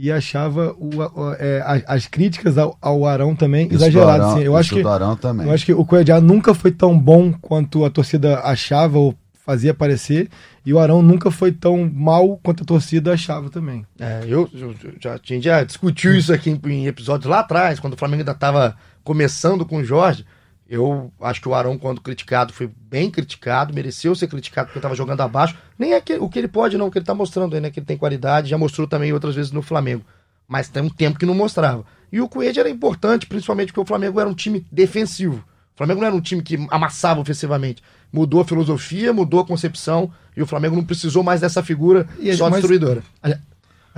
e 0.02 0.10
achava 0.12 0.74
o, 0.78 0.89
o- 0.97 1.34
é, 1.38 1.62
as, 1.66 1.84
as 1.88 2.08
críticas 2.08 2.58
ao, 2.58 2.78
ao 2.82 3.06
Arão 3.06 3.36
também 3.36 3.68
exageradas. 3.72 4.16
Arão- 4.22 4.32
assim. 4.36 4.43
Eu 4.43 4.56
acho 4.56 4.74
que 4.76 4.84
também. 5.20 5.45
eu 5.47 5.54
acho 5.54 5.66
que 5.66 5.74
o 5.74 5.84
Coelho 5.86 6.22
nunca 6.22 6.54
foi 6.54 6.72
tão 6.72 6.97
bom 6.97 7.34
quanto 7.34 7.84
a 7.84 7.89
torcida 7.89 8.39
achava 8.39 8.97
ou 8.97 9.14
fazia 9.45 9.74
parecer, 9.74 10.30
e 10.66 10.72
o 10.72 10.78
Arão 10.80 11.02
nunca 11.02 11.30
foi 11.32 11.52
tão 11.52 11.89
mal 11.93 12.39
quanto 12.43 12.62
a 12.64 12.66
torcida 12.66 13.14
achava 13.14 13.50
também. 13.50 13.84
É, 14.00 14.22
eu, 14.28 14.47
eu- 14.54 14.76
eu 14.84 14.93
já, 15.02 15.16
a 15.16 15.20
gente 15.24 15.43
já 15.43 15.64
discutiu 15.64 16.16
isso 16.16 16.32
aqui 16.32 16.50
em, 16.52 16.60
em 16.72 16.86
episódios 16.88 17.30
lá 17.30 17.39
atrás, 17.39 17.80
quando 17.80 17.93
o 17.93 17.97
Flamengo 17.97 18.22
ainda 18.22 18.32
estava 18.32 18.76
começando 19.04 19.66
com 19.66 19.78
o 19.78 19.84
Jorge. 19.84 20.24
Eu 20.70 21.11
acho 21.20 21.41
que 21.41 21.49
o 21.49 21.55
Arão, 21.55 21.80
quando 21.80 21.99
criticado, 21.99 22.53
foi 22.53 22.70
bem 22.89 23.09
criticado, 23.09 23.74
mereceu 23.74 24.13
ser 24.13 24.28
criticado 24.28 24.67
porque 24.67 24.78
estava 24.78 24.93
jogando 24.93 25.22
abaixo. 25.22 25.55
Nem 25.78 25.93
é 25.93 25.99
que, 26.01 26.13
o 26.13 26.30
que 26.30 26.38
ele 26.38 26.47
pode, 26.47 26.78
não, 26.78 26.88
o 26.88 26.91
que 26.91 26.99
ele 26.99 27.03
está 27.03 27.15
mostrando 27.15 27.55
aí, 27.55 27.61
né? 27.61 27.72
Que 27.72 27.80
ele 27.80 27.88
tem 27.88 27.97
qualidade, 27.97 28.49
já 28.49 28.57
mostrou 28.57 28.86
também 28.88 29.11
outras 29.11 29.34
vezes 29.34 29.51
no 29.51 29.63
Flamengo. 29.63 30.05
Mas 30.47 30.70
tem 30.70 30.84
um 30.84 30.89
tempo 30.89 31.17
que 31.17 31.26
não 31.26 31.34
mostrava. 31.34 31.84
E 32.11 32.22
o 32.22 32.30
Coelho 32.30 32.59
era 32.59 32.70
importante, 32.70 33.26
principalmente 33.26 33.67
porque 33.67 33.80
o 33.80 33.86
Flamengo 33.86 34.20
era 34.20 34.30
um 34.30 34.34
time 34.36 34.63
defensivo. 34.72 35.38
O 35.74 35.78
Flamengo 35.78 36.01
não 36.01 36.07
era 36.07 36.15
um 36.15 36.22
time 36.22 36.43
que 36.43 36.67
amassava 36.70 37.20
ofensivamente. 37.20 37.82
Mudou 38.13 38.41
a 38.41 38.45
filosofia, 38.45 39.11
mudou 39.11 39.39
a 39.39 39.45
concepção, 39.45 40.11
e 40.38 40.41
o 40.41 40.45
Flamengo 40.45 40.76
não 40.76 40.84
precisou 40.84 41.24
mais 41.24 41.41
dessa 41.41 41.63
figura 41.63 42.07
E, 42.20 42.32
só 42.36 42.45
mas- 42.49 42.59
destruidora. 42.59 43.01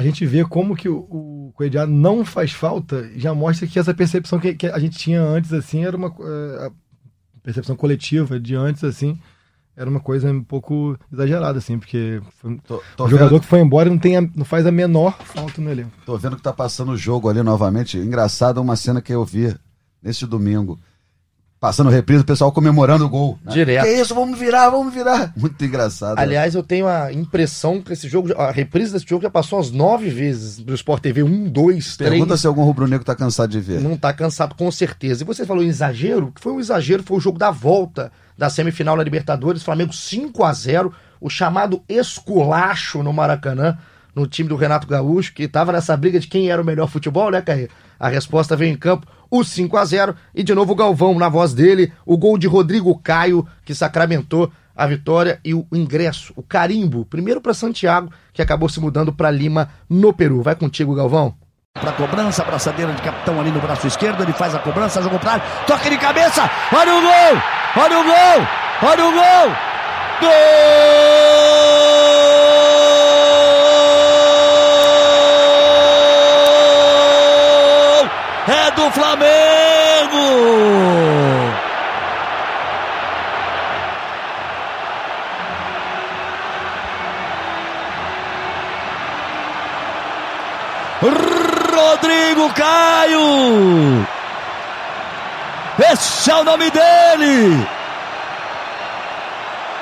A, 0.02 0.04
gente 0.04 0.26
vê 0.26 0.44
como 0.44 0.76
que 0.76 0.90
o, 0.90 0.98
o 0.98 1.52
Coediá 1.56 1.86
não 1.86 2.26
faz 2.26 2.52
falta, 2.52 3.10
já 3.16 3.34
mostra 3.34 3.68
que 3.68 3.80
essa 3.80 3.94
percepção 3.94 4.40
que, 4.40 4.54
que 4.56 4.68
a 4.68 4.80
gente 4.80 4.98
tinha 4.98 5.22
antes, 5.22 5.54
assim, 5.54 5.84
era 5.86 5.96
uma 5.96 6.08
a 6.08 6.72
percepção 7.44 7.76
coletiva 7.76 8.40
de 8.40 8.56
antes, 8.56 8.84
assim, 8.84 9.18
era 9.76 9.90
uma 9.90 10.00
coisa 10.00 10.32
um 10.32 10.44
pouco 10.44 10.98
exagerada, 11.12 11.58
assim, 11.58 11.80
porque 11.80 12.22
foi 12.38 12.58
Tô, 12.68 12.84
tô 12.96 13.08
jogador 13.08 13.30
vendo, 13.32 13.42
que 13.42 13.48
foi 13.48 13.60
embora 13.60 13.90
não, 13.90 13.98
tem 13.98 14.18
a- 14.18 14.30
não 14.36 14.46
faz 14.46 14.66
a 14.66 14.72
menor 14.72 15.18
falta 15.24 15.62
no 15.62 15.72
elenco. 15.72 15.92
tô 16.06 16.18
vendo 16.18 16.36
que 16.36 16.42
tá 16.42 16.54
passando 16.54 16.92
o 16.92 16.98
jogo 16.98 17.30
ali 17.30 17.42
novamente. 17.42 17.98
Engraçado 17.98 18.62
uma 18.62 18.76
cena 18.76 19.02
que 19.02 19.14
eu 19.14 19.26
vi 19.26 19.56
nesse 20.04 20.26
domingo. 20.26 20.78
Passando 21.62 21.92
reprise, 21.92 22.24
o 22.24 22.26
pessoal 22.26 22.52
comemorando 22.52 23.06
o 23.06 23.10
gol. 23.10 23.38
né? 23.46 23.54
Direto. 23.54 23.84
Que 23.86 23.94
isso, 24.02 24.16
vamos 24.16 24.40
virar, 24.40 24.72
vamos 24.72 24.92
virar. 24.92 25.32
Muito 25.38 25.64
engraçado. 25.64 26.18
né? 26.18 26.24
Aliás, 26.24 26.56
eu 26.56 26.64
tenho 26.64 26.88
a 26.88 27.14
impressão 27.14 27.80
que 27.80 27.94
esse 27.94 28.10
jogo, 28.10 28.34
a 28.36 28.50
reprise 28.50 28.92
desse 28.92 29.06
jogo 29.08 29.22
já 29.22 29.30
passou 29.30 29.60
umas 29.60 29.70
nove 29.70 30.10
vezes 30.10 30.58
do 30.58 30.74
Sport 30.74 31.04
TV. 31.04 31.22
Um, 31.22 31.48
dois, 31.48 31.96
Pergunta 31.96 32.26
três. 32.26 32.42
se 32.42 32.48
algum 32.48 32.64
rubro-negro 32.64 33.06
tá 33.06 33.16
cansado 33.16 33.52
de 33.52 33.60
ver. 33.60 33.80
Não 33.80 33.96
tá 33.96 34.12
cansado, 34.12 34.56
com 34.56 34.72
certeza. 34.72 35.22
E 35.22 35.26
você 35.26 35.46
falou 35.46 35.64
em 35.64 35.68
exagero, 35.68 36.32
que 36.34 36.42
foi 36.42 36.52
um 36.52 36.60
exagero, 36.60 37.04
foi 37.04 37.18
o 37.18 37.22
jogo 37.22 37.38
da 37.38 37.52
volta 37.52 38.12
da 38.36 38.50
semifinal 38.50 38.98
da 38.98 39.04
Libertadores, 39.04 39.62
Flamengo 39.62 39.94
5 39.94 40.44
a 40.44 40.52
0 40.52 40.92
o 41.22 41.30
chamado 41.30 41.84
esculacho 41.88 43.04
no 43.04 43.14
Maracanã, 43.14 43.78
no 44.16 44.28
time 44.28 44.50
do 44.50 44.56
Renato 44.56 44.88
Gaúcho, 44.88 45.34
que 45.34 45.48
tava 45.48 45.72
nessa 45.72 45.96
briga 45.96 46.20
de 46.20 46.28
quem 46.28 46.50
era 46.50 46.62
o 46.62 46.66
melhor 46.66 46.88
futebol, 46.88 47.32
né, 47.32 47.42
Caí? 47.42 47.70
A 48.00 48.10
resposta 48.10 48.56
veio 48.56 48.74
em 48.74 48.78
campo, 48.78 49.08
o 49.30 49.44
5 49.44 49.78
a 49.78 49.86
0 49.86 50.16
e 50.34 50.44
de 50.44 50.54
novo 50.54 50.74
o 50.74 50.76
Galvão, 50.76 51.18
na 51.18 51.30
voz 51.30 51.54
dele, 51.54 51.94
o 52.06 52.18
gol 52.18 52.38
de 52.38 52.48
Rodrigo 52.48 52.98
Caio, 53.00 53.48
que 53.64 53.76
sacramentou 53.76 54.52
a 54.76 54.88
vitória 54.88 55.40
e 55.46 55.54
o 55.54 55.66
ingresso, 55.72 56.34
o 56.36 56.42
carimbo, 56.42 57.06
primeiro 57.06 57.40
para 57.40 57.54
Santiago, 57.54 58.12
que 58.34 58.42
acabou 58.42 58.68
se 58.68 58.80
mudando 58.80 59.14
para 59.14 59.30
Lima, 59.30 59.70
no 59.90 60.12
Peru. 60.12 60.42
Vai 60.42 60.56
contigo, 60.56 60.96
Galvão. 60.96 61.36
Pra 61.74 61.92
cobrança, 61.94 62.44
braçadeira 62.44 62.92
de 62.94 63.02
capitão 63.02 63.40
ali 63.40 63.50
no 63.50 63.62
braço 63.62 63.88
esquerdo, 63.88 64.24
ele 64.24 64.34
faz 64.34 64.54
a 64.54 64.60
cobrança, 64.60 65.02
jogou 65.02 65.20
pra 65.20 65.34
área, 65.34 65.46
toque 65.66 65.90
de 65.90 65.98
cabeça, 65.98 66.50
olha 66.74 66.96
o 66.96 67.02
gol, 67.02 67.42
olha 67.78 68.00
o 68.00 68.04
gol, 68.04 68.48
olha 68.90 69.06
o 69.06 69.12
gol, 69.14 69.56
gol, 70.20 71.01
do 78.76 78.92
Flamengo! 78.92 80.62
Rodrigo 91.02 92.54
Caio! 92.54 94.08
Esse 95.92 96.30
é 96.30 96.36
o 96.36 96.44
nome 96.44 96.70
dele! 96.70 97.68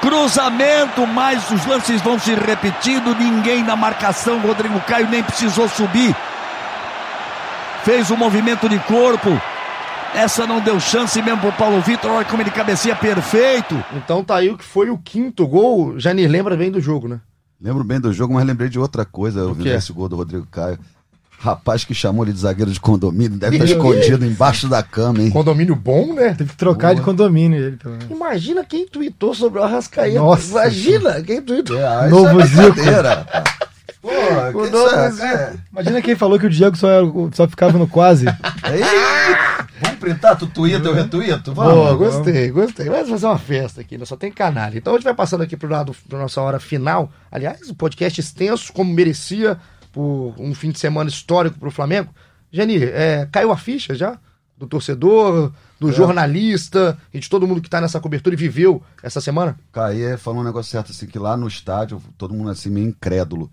Cruzamento, 0.02 1.06
mas 1.08 1.52
os 1.52 1.66
lances 1.66 2.02
vão 2.02 2.18
se 2.18 2.34
repetindo. 2.34 3.14
Ninguém 3.16 3.64
na 3.64 3.76
marcação. 3.76 4.40
Rodrigo 4.40 4.80
Caio 4.82 5.10
nem 5.10 5.22
precisou 5.22 5.68
subir. 5.68 6.16
Fez 7.84 8.10
o 8.12 8.18
movimento 8.18 8.68
de 8.68 8.78
corpo. 8.80 9.30
Essa 10.14 10.46
não 10.48 10.60
deu 10.60 10.80
chance 10.80 11.22
mesmo 11.22 11.40
pro 11.40 11.52
Paulo 11.54 11.82
Vitor. 11.82 12.12
Olha 12.12 12.26
como 12.26 12.42
ele 12.42 12.50
cabeceia 12.52 12.96
perfeito. 12.96 13.82
Então 13.96 14.24
tá 14.24 14.38
aí 14.38 14.50
o 14.50 14.58
que 14.58 14.64
foi 14.64 14.90
o 14.90 14.98
quinto 14.98 15.48
gol. 15.48 16.00
Janir, 16.00 16.30
lembra 16.30 16.58
bem 16.58 16.72
do 16.72 16.82
jogo, 16.82 17.08
né? 17.08 17.20
Lembro 17.62 17.84
bem 17.84 18.00
do 18.00 18.12
jogo, 18.12 18.34
mas 18.34 18.46
lembrei 18.46 18.70
de 18.70 18.80
outra 18.80 19.06
coisa. 19.06 19.42
Eu 19.42 19.52
O 19.52 19.54
vi 19.54 19.70
esse 19.70 19.92
gol 19.94 20.10
do 20.10 20.16
Rodrigo 20.16 20.48
Caio. 20.50 20.80
Rapaz 21.42 21.86
que 21.86 21.94
chamou 21.94 22.26
ele 22.26 22.34
de 22.34 22.40
zagueiro 22.40 22.70
de 22.70 22.82
condomínio, 22.82 23.38
deve 23.38 23.56
estar 23.64 23.66
escondido 23.66 24.26
embaixo 24.26 24.68
da 24.68 24.84
cama, 24.84 25.22
hein? 25.22 25.30
Condomínio 25.30 25.74
bom, 25.74 26.14
né? 26.14 26.34
Teve 26.34 26.50
que 26.50 26.58
trocar 26.58 26.94
de 26.94 27.02
condomínio 27.02 27.58
ele, 27.58 27.78
pelo 27.78 27.96
menos. 27.96 28.12
Imagina 28.12 28.66
quem 28.66 28.86
tweetou 28.86 29.34
sobre 29.34 29.60
o 29.60 29.64
Arrascaeta. 29.64 30.20
Nossa 30.20 30.52
Imagina 30.52 31.22
quem 31.22 31.42
tweetou. 31.42 31.80
É, 31.80 32.10
Novo 32.10 32.42
isso 32.42 32.58
é. 34.04 34.52
Pô, 34.52 34.62
que 34.62 34.68
O 34.68 34.72
novo 34.72 34.96
é- 34.96 35.08
é- 35.34 35.54
Imagina 35.72 36.02
quem 36.02 36.16
falou 36.16 36.40
que 36.40 36.46
o 36.46 36.50
Diego 36.50 36.76
só, 36.78 36.90
era- 36.90 37.06
só 37.34 37.48
ficava 37.48 37.78
no 37.78 37.88
quase. 37.88 38.26
Vamos 39.82 40.00
printar, 40.00 40.38
tu 40.38 40.48
tuita, 40.48 40.88
eu 40.88 40.94
retuito? 40.94 41.54
Vamos. 41.54 41.74
Boa, 41.74 41.96
gostei, 41.96 42.50
gostei. 42.52 42.90
Vamos 42.90 43.10
fazer 43.10 43.26
uma 43.26 43.38
festa 43.38 43.82
aqui, 43.82 43.98
né? 43.98 44.06
Só 44.06 44.16
tem 44.18 44.32
canalha. 44.32 44.78
Então 44.78 44.94
a 44.94 44.98
gente 44.98 45.06
vai 45.06 45.14
passando 45.14 45.42
aqui 45.44 45.56
pro 45.56 45.70
lado 45.70 45.96
da 46.08 46.18
nossa 46.18 46.42
hora 46.42 46.60
final. 46.60 47.12
Aliás, 47.32 47.70
o 47.70 47.76
podcast 47.76 48.20
extenso, 48.20 48.74
como 48.74 48.94
merecia, 48.94 49.58
por 49.92 50.34
um 50.38 50.54
fim 50.54 50.72
de 50.72 50.80
semana 50.80 51.10
histórico 51.10 51.58
pro 51.60 51.72
Flamengo. 51.72 52.10
Janir, 52.52 52.84
é, 52.94 53.28
caiu 53.32 53.52
a 53.52 53.58
ficha 53.58 53.94
já? 53.96 54.18
Do 54.58 54.68
torcedor, 54.68 55.54
do 55.80 55.90
jornalista 55.94 56.98
e 57.14 57.20
de 57.20 57.30
todo 57.30 57.48
mundo 57.48 57.62
que 57.62 57.70
tá 57.70 57.80
nessa 57.80 58.00
cobertura 58.02 58.36
e 58.36 58.38
viveu 58.38 58.84
essa 59.02 59.22
semana? 59.22 59.58
Caê 59.72 60.18
falou 60.18 60.42
um 60.42 60.44
negócio 60.44 60.70
certo, 60.70 60.92
assim, 60.92 61.06
que 61.08 61.18
lá 61.18 61.38
no 61.38 61.48
estádio, 61.48 62.02
todo 62.18 62.34
mundo 62.34 62.50
assim, 62.50 62.70
meio 62.70 62.88
incrédulo. 62.88 63.50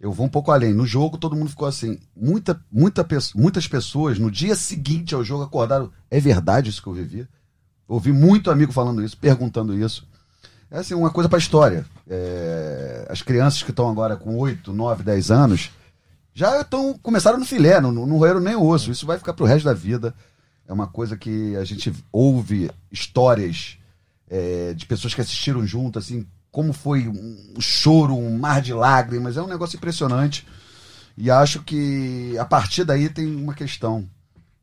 Eu 0.00 0.12
vou 0.12 0.26
um 0.26 0.30
pouco 0.30 0.50
além. 0.50 0.72
No 0.72 0.86
jogo, 0.86 1.18
todo 1.18 1.36
mundo 1.36 1.50
ficou 1.50 1.68
assim. 1.68 1.98
Muita, 2.16 2.58
muita, 2.72 3.06
muitas 3.34 3.68
pessoas, 3.68 4.18
no 4.18 4.30
dia 4.30 4.56
seguinte 4.56 5.14
ao 5.14 5.22
jogo, 5.22 5.44
acordaram. 5.44 5.92
É 6.10 6.18
verdade 6.18 6.70
isso 6.70 6.82
que 6.82 6.88
eu 6.88 6.94
vivi? 6.94 7.28
Ouvi 7.86 8.10
muito 8.10 8.50
amigo 8.50 8.72
falando 8.72 9.04
isso, 9.04 9.18
perguntando 9.18 9.76
isso. 9.76 10.08
É 10.70 10.78
assim, 10.78 10.94
uma 10.94 11.10
coisa 11.10 11.28
pra 11.28 11.38
história. 11.38 11.84
É, 12.08 13.06
as 13.10 13.20
crianças 13.20 13.62
que 13.62 13.70
estão 13.70 13.90
agora 13.90 14.16
com 14.16 14.36
8, 14.36 14.72
9, 14.72 15.02
10 15.02 15.30
anos 15.30 15.70
já 16.32 16.60
estão 16.60 16.96
começaram 17.02 17.38
no 17.38 17.44
filé, 17.44 17.80
não, 17.80 17.92
não 17.92 18.16
roeram 18.16 18.40
nem 18.40 18.54
o 18.54 18.64
osso. 18.64 18.90
Isso 18.90 19.04
vai 19.04 19.18
ficar 19.18 19.34
pro 19.34 19.44
resto 19.44 19.64
da 19.64 19.74
vida. 19.74 20.14
É 20.66 20.72
uma 20.72 20.86
coisa 20.86 21.16
que 21.16 21.56
a 21.56 21.64
gente 21.64 21.92
ouve 22.12 22.70
histórias 22.90 23.76
é, 24.28 24.72
de 24.72 24.86
pessoas 24.86 25.12
que 25.12 25.20
assistiram 25.20 25.66
junto, 25.66 25.98
assim, 25.98 26.24
como 26.50 26.72
foi 26.72 27.06
um 27.08 27.60
choro, 27.60 28.14
um 28.16 28.38
mar 28.38 28.60
de 28.60 28.72
lágrimas. 28.72 29.36
É 29.36 29.42
um 29.42 29.46
negócio 29.46 29.76
impressionante. 29.76 30.46
E 31.16 31.30
acho 31.30 31.62
que 31.62 32.36
a 32.38 32.44
partir 32.44 32.84
daí 32.84 33.08
tem 33.08 33.34
uma 33.36 33.54
questão. 33.54 34.08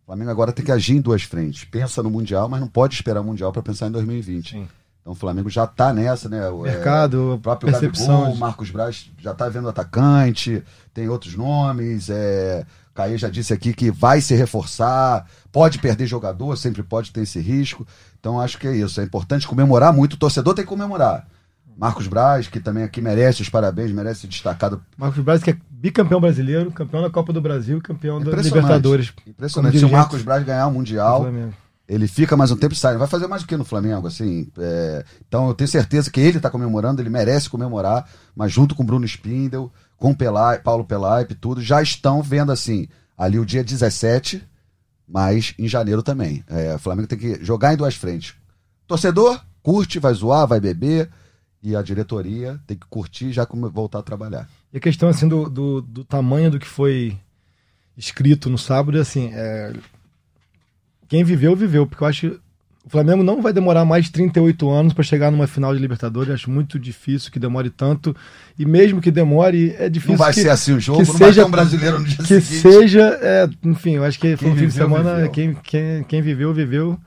O 0.04 0.06
Flamengo 0.08 0.32
agora 0.32 0.52
tem 0.54 0.64
que 0.66 0.72
agir 0.72 0.96
em 0.96 1.02
duas 1.02 1.22
frentes. 1.24 1.66
Pensa 1.66 2.02
no 2.02 2.10
Mundial, 2.10 2.48
mas 2.50 2.60
não 2.62 2.68
pode 2.68 2.96
esperar 2.96 3.22
o 3.22 3.24
Mundial 3.24 3.52
para 3.52 3.62
pensar 3.62 3.88
em 3.88 3.92
2020. 3.92 4.52
Sim. 4.52 4.68
Então 5.02 5.14
o 5.14 5.16
Flamengo 5.16 5.50
já 5.50 5.66
está 5.66 5.94
nessa, 5.94 6.28
né? 6.30 6.50
O- 6.50 6.66
é, 6.66 6.72
Mercado, 6.72 7.36
o 7.36 7.40
próprio 7.40 7.72
percepção. 7.72 8.08
Gabigol, 8.22 8.34
o 8.34 8.38
Marcos 8.38 8.70
Braz 8.72 9.10
já 9.20 9.32
está 9.32 9.48
vendo 9.50 9.70
atacante, 9.70 10.64
tem 10.94 11.08
outros 11.10 11.36
nomes. 11.36 12.10
É, 12.10 12.66
Caê 12.94 13.18
já 13.18 13.30
disse 13.30 13.54
aqui 13.54 13.74
que 13.74 13.92
vai 13.92 14.20
se 14.22 14.34
reforçar, 14.34 15.26
pode 15.52 15.78
perder 15.78 16.08
jogador, 16.08 16.58
sempre 16.58 16.82
pode 16.84 17.12
ter 17.12 17.22
esse 17.22 17.40
risco. 17.40 17.86
Então 18.20 18.40
acho 18.42 18.58
que 18.58 18.68
é 18.68 18.76
isso. 18.76 19.00
É 19.00 19.04
importante 19.04 19.48
comemorar 19.48 19.94
muito. 19.94 20.14
O 20.14 20.18
torcedor 20.18 20.54
tem 20.56 20.64
que 20.66 20.70
comemorar. 20.70 21.28
Marcos 21.78 22.08
Braz, 22.08 22.48
que 22.48 22.60
também 22.60 22.84
aqui 22.84 23.00
merece 23.02 23.42
os 23.42 23.50
parabéns, 23.50 23.92
merece 23.92 24.22
ser 24.22 24.28
destacado. 24.28 24.82
Marcos 24.98 25.24
Braz, 25.24 25.44
que 25.44 25.52
é 25.52 25.58
bicampeão 25.70 26.20
brasileiro, 26.20 26.72
campeão 26.72 27.02
da 27.04 27.10
Copa 27.10 27.32
do 27.32 27.40
Brasil, 27.40 27.80
campeão 27.82 28.20
da. 28.20 28.32
Libertadores. 28.32 29.14
Impressionante. 29.28 29.78
Se 29.78 29.86
o 29.86 29.90
Marcos 29.92 30.24
Braz 30.24 30.44
ganhar 30.44 30.66
o 30.68 30.72
Mundial, 30.72 31.28
ele 31.88 32.08
fica 32.08 32.36
mais 32.36 32.50
um 32.50 32.58
tempo 32.58 32.74
e 32.74 32.78
sai. 32.78 32.98
Vai 32.98 33.08
fazer 33.08 33.28
mais 33.28 33.44
do 33.44 33.48
que 33.48 33.56
no 33.56 33.64
Flamengo, 33.64 34.08
assim. 34.08 34.50
é, 34.58 35.06
Então 35.28 35.48
eu 35.48 35.54
tenho 35.54 35.68
certeza 35.68 36.10
que 36.10 36.20
ele 36.20 36.38
está 36.38 36.50
comemorando, 36.50 37.02
ele 37.02 37.10
merece 37.10 37.50
comemorar, 37.50 38.10
mas 38.36 38.52
junto 38.52 38.74
com 38.74 38.84
Bruno 38.84 39.06
Spindel, 39.06 39.72
com 39.96 40.14
Pelai, 40.16 40.60
Paulo 40.60 40.84
Pelaipe, 40.84 41.36
tudo, 41.36 41.62
já 41.62 41.82
estão 41.82 42.22
vendo 42.24 42.52
assim, 42.52 42.88
ali 43.16 43.40
o 43.40 43.46
dia 43.46 43.64
17, 43.64 44.44
mas 45.08 45.54
em 45.58 45.68
janeiro 45.68 46.02
também. 46.04 46.44
É, 46.48 46.76
o 46.76 46.80
Flamengo 46.80 47.08
tem 47.08 47.18
que 47.18 47.44
jogar 47.44 47.74
em 47.74 47.78
duas 47.78 47.96
frentes. 47.96 48.34
Torcedor, 48.88 49.40
curte, 49.62 50.00
vai 50.00 50.14
zoar, 50.14 50.48
vai 50.48 50.60
beber, 50.60 51.10
e 51.64 51.76
a 51.76 51.82
diretoria 51.82 52.60
tem 52.68 52.78
que 52.78 52.86
curtir 52.88 53.26
e 53.26 53.32
já 53.34 53.46
come- 53.46 53.70
voltar 53.70 54.00
a 54.00 54.04
trabalhar. 54.04 54.48
E 54.74 54.78
a 54.78 54.82
questão 54.82 55.10
assim 55.10 55.28
do, 55.28 55.50
do, 55.50 55.82
do 55.82 56.04
tamanho 56.04 56.52
do 56.52 56.60
que 56.60 56.68
foi 56.68 57.18
escrito 57.98 58.50
no 58.50 58.58
sábado, 58.58 59.00
assim, 59.00 59.32
é, 59.34 59.74
quem 61.08 61.24
viveu, 61.24 61.56
viveu, 61.56 61.88
porque 61.88 62.04
eu 62.04 62.08
acho 62.08 62.30
que 62.30 62.40
o 62.86 62.90
Flamengo 62.90 63.22
não 63.24 63.42
vai 63.42 63.52
demorar 63.52 63.84
mais 63.84 64.06
de 64.06 64.12
38 64.12 64.70
anos 64.70 64.94
para 64.94 65.04
chegar 65.04 65.30
numa 65.32 65.48
final 65.48 65.74
de 65.76 65.82
Libertadores, 65.82 66.34
acho 66.34 66.50
muito 66.50 66.80
difícil 66.80 67.32
que 67.32 67.40
demore 67.40 67.70
tanto, 67.70 68.16
e 68.58 68.66
mesmo 68.66 69.02
que 69.02 69.12
demore, 69.12 69.76
é 69.78 69.90
difícil 69.90 70.14
Não 70.14 70.18
vai 70.20 70.34
que, 70.34 70.42
ser 70.42 70.50
assim 70.50 70.74
o 70.74 70.80
jogo, 70.80 71.02
que 71.04 71.08
não 71.12 71.18
vai 71.20 71.28
seja- 71.30 71.46
um 71.46 71.52
brasileiro 71.52 72.00
no 72.00 72.06
dia 72.06 72.18
que 72.18 72.24
seguinte. 72.42 72.62
seja, 72.62 73.20
é, 73.22 73.50
enfim, 73.64 73.96
eu 73.96 74.04
acho 74.06 74.20
que 74.20 74.38
foi 74.38 74.46
Quem 74.48 74.52
um 74.54 74.58
fim 74.58 74.68
de 74.68 74.74
semana, 74.74 75.16
viveu. 75.16 75.32
Quem, 75.32 75.54
quem, 75.56 76.04
quem 76.04 76.22
viveu, 76.22 76.54
viveu, 76.54 76.98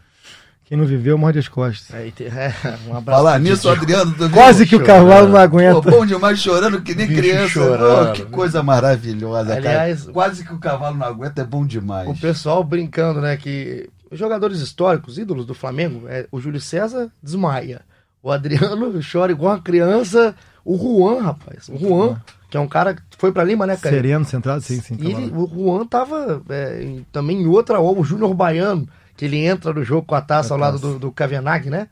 quem 0.70 0.78
não 0.78 0.86
viveu, 0.86 1.18
morde 1.18 1.36
as 1.36 1.48
costas. 1.48 1.92
É, 1.92 2.06
é, 2.22 2.54
um 2.86 2.96
abraço. 2.96 3.18
Falar 3.24 3.40
nisso. 3.40 3.68
Adriano, 3.68 4.12
tu 4.12 4.28
viu? 4.28 4.30
Quase 4.30 4.64
que 4.64 4.76
o 4.76 4.84
cavalo 4.84 5.28
não 5.28 5.36
aguenta. 5.36 5.82
Pô, 5.82 5.90
bom 5.90 6.06
demais 6.06 6.38
chorando 6.38 6.80
que 6.80 6.94
nem 6.94 7.08
Bicho 7.08 7.20
criança. 7.20 7.48
chorando. 7.48 8.10
Oh, 8.10 8.12
que 8.12 8.24
coisa 8.26 8.62
maravilhosa, 8.62 9.56
Aliás, 9.56 10.02
cara. 10.02 10.12
Quase 10.12 10.44
que 10.44 10.54
o 10.54 10.60
cavalo 10.60 10.96
não 10.96 11.04
aguenta, 11.04 11.42
é 11.42 11.44
bom 11.44 11.66
demais. 11.66 12.08
O 12.08 12.14
pessoal 12.14 12.62
brincando, 12.62 13.20
né, 13.20 13.36
que 13.36 13.90
os 14.08 14.16
jogadores 14.16 14.60
históricos, 14.60 15.18
ídolos 15.18 15.44
do 15.44 15.54
Flamengo, 15.54 16.06
é, 16.06 16.28
o 16.30 16.40
Júlio 16.40 16.60
César 16.60 17.10
desmaia. 17.20 17.80
O 18.22 18.30
Adriano 18.30 18.92
chora 19.10 19.32
igual 19.32 19.54
uma 19.56 19.60
criança. 19.60 20.36
O 20.64 20.78
Juan, 20.78 21.20
rapaz. 21.20 21.68
O 21.68 21.76
Juan, 21.76 22.16
que 22.48 22.56
é 22.56 22.60
um 22.60 22.68
cara 22.68 22.94
que 22.94 23.02
foi 23.18 23.32
pra 23.32 23.42
Lima, 23.42 23.66
né, 23.66 23.76
cara? 23.76 23.96
Sereno, 23.96 24.24
centrado, 24.24 24.60
sim, 24.60 24.80
sim. 24.80 24.96
E 25.00 25.10
ele, 25.10 25.32
o 25.34 25.48
Juan 25.52 25.84
tava 25.84 26.40
é, 26.48 26.80
em- 26.80 27.04
também 27.10 27.42
em 27.42 27.46
outra, 27.48 27.80
o 27.80 28.04
Júnior 28.04 28.32
Baiano, 28.34 28.86
que 29.20 29.26
ele 29.26 29.36
entra 29.44 29.70
no 29.74 29.84
jogo 29.84 30.06
com 30.06 30.14
a 30.14 30.20
taça 30.22 30.54
A 30.54 30.56
ao 30.56 30.58
lado 30.58 30.80
taça. 30.80 30.94
do, 30.94 30.98
do 30.98 31.12
Kavanagh, 31.12 31.66
né? 31.66 31.88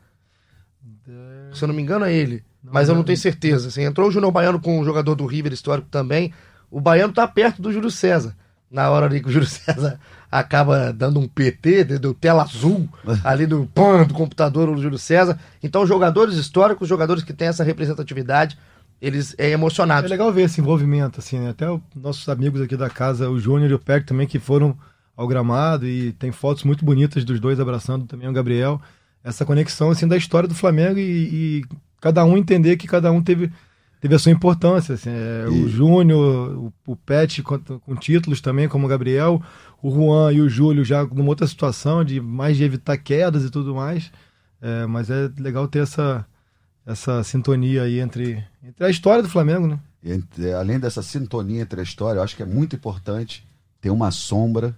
Se 1.53 1.63
eu 1.63 1.67
não 1.67 1.75
me 1.75 1.81
engano, 1.83 2.03
é 2.05 2.11
ele. 2.11 2.43
Mas 2.63 2.89
eu 2.89 2.95
não 2.95 3.03
tenho 3.03 3.19
certeza. 3.19 3.67
Assim, 3.67 3.83
entrou 3.83 4.07
o 4.07 4.11
Júnior 4.11 4.31
Baiano 4.31 4.59
com 4.59 4.79
um 4.79 4.83
jogador 4.83 5.13
do 5.13 5.27
River 5.27 5.53
histórico 5.53 5.87
também. 5.91 6.33
O 6.71 6.81
Baiano 6.81 7.13
tá 7.13 7.27
perto 7.27 7.61
do 7.61 7.71
Júlio 7.71 7.91
César. 7.91 8.35
Na 8.69 8.89
hora 8.89 9.05
ali 9.05 9.21
que 9.21 9.29
o 9.29 9.31
Júlio 9.31 9.45
César 9.47 9.99
acaba 10.31 10.91
dando 10.91 11.19
um 11.19 11.27
PT, 11.27 11.83
deu 11.83 12.15
tela 12.15 12.41
azul 12.41 12.89
ali 13.23 13.45
do, 13.45 13.67
pã, 13.75 14.03
do 14.03 14.13
computador 14.15 14.73
do 14.75 14.81
Júlio 14.81 14.97
César. 14.97 15.39
Então, 15.61 15.85
jogadores 15.85 16.33
históricos, 16.33 16.89
jogadores 16.89 17.23
que 17.23 17.31
têm 17.33 17.49
essa 17.49 17.63
representatividade, 17.63 18.57
eles 18.99 19.35
é 19.37 19.49
É 19.49 19.51
emocionados. 19.51 20.09
legal 20.09 20.33
ver 20.33 20.45
esse 20.45 20.59
envolvimento, 20.61 21.19
assim, 21.19 21.37
né? 21.37 21.51
Até 21.51 21.69
os 21.69 21.79
nossos 21.95 22.27
amigos 22.27 22.59
aqui 22.59 22.75
da 22.75 22.89
casa, 22.89 23.29
o 23.29 23.39
Júnior 23.39 23.69
e 23.69 23.73
o 23.75 23.79
Peck 23.79 24.03
também, 24.07 24.25
que 24.25 24.39
foram 24.39 24.75
ao 25.19 25.27
gramado 25.27 25.85
e 25.85 26.13
tem 26.13 26.31
fotos 26.31 26.63
muito 26.63 26.85
bonitas 26.85 27.25
dos 27.25 27.39
dois 27.39 27.59
abraçando 27.59 28.05
também 28.05 28.27
o 28.29 28.33
Gabriel. 28.33 28.81
Essa 29.21 29.45
conexão, 29.45 29.89
assim, 29.91 30.07
da 30.07 30.15
história 30.15 30.47
do 30.47 30.55
Flamengo 30.55 30.97
e, 30.97 31.01
e 31.61 31.65
cada 31.99 32.23
um 32.23 32.37
entender 32.37 32.77
que 32.77 32.87
cada 32.87 33.11
um 33.11 33.21
teve, 33.21 33.51
teve 33.99 34.15
a 34.15 34.19
sua 34.19 34.31
importância, 34.31 34.95
assim. 34.95 35.09
É, 35.09 35.45
O 35.49 35.67
Júnior, 35.67 36.55
o, 36.57 36.73
o 36.91 36.95
Pet 36.95 37.43
com, 37.43 37.59
com 37.59 37.95
títulos 37.97 38.39
também, 38.39 38.69
como 38.69 38.85
o 38.85 38.89
Gabriel, 38.89 39.41
o 39.83 39.91
Juan 39.91 40.31
e 40.31 40.39
o 40.39 40.47
Júlio 40.47 40.85
já 40.85 41.03
numa 41.03 41.27
outra 41.29 41.45
situação 41.47 42.03
de 42.05 42.21
mais 42.21 42.55
de 42.55 42.63
evitar 42.63 42.97
quedas 42.97 43.43
e 43.43 43.49
tudo 43.49 43.75
mais. 43.75 44.09
É, 44.61 44.85
mas 44.85 45.09
é 45.09 45.29
legal 45.37 45.67
ter 45.67 45.79
essa, 45.79 46.25
essa 46.85 47.21
sintonia 47.23 47.83
aí 47.83 47.99
entre, 47.99 48.41
entre 48.63 48.85
a 48.85 48.89
história 48.89 49.21
do 49.21 49.29
Flamengo, 49.29 49.67
né? 49.67 49.77
E 50.01 50.13
entre- 50.13 50.53
além 50.53 50.79
dessa 50.79 51.03
sintonia 51.03 51.61
entre 51.61 51.81
a 51.81 51.83
história, 51.83 52.19
eu 52.19 52.23
acho 52.23 52.37
que 52.37 52.43
é 52.43 52.45
muito 52.45 52.73
importante 52.73 53.45
ter 53.81 53.89
uma 53.89 54.11
sombra 54.11 54.73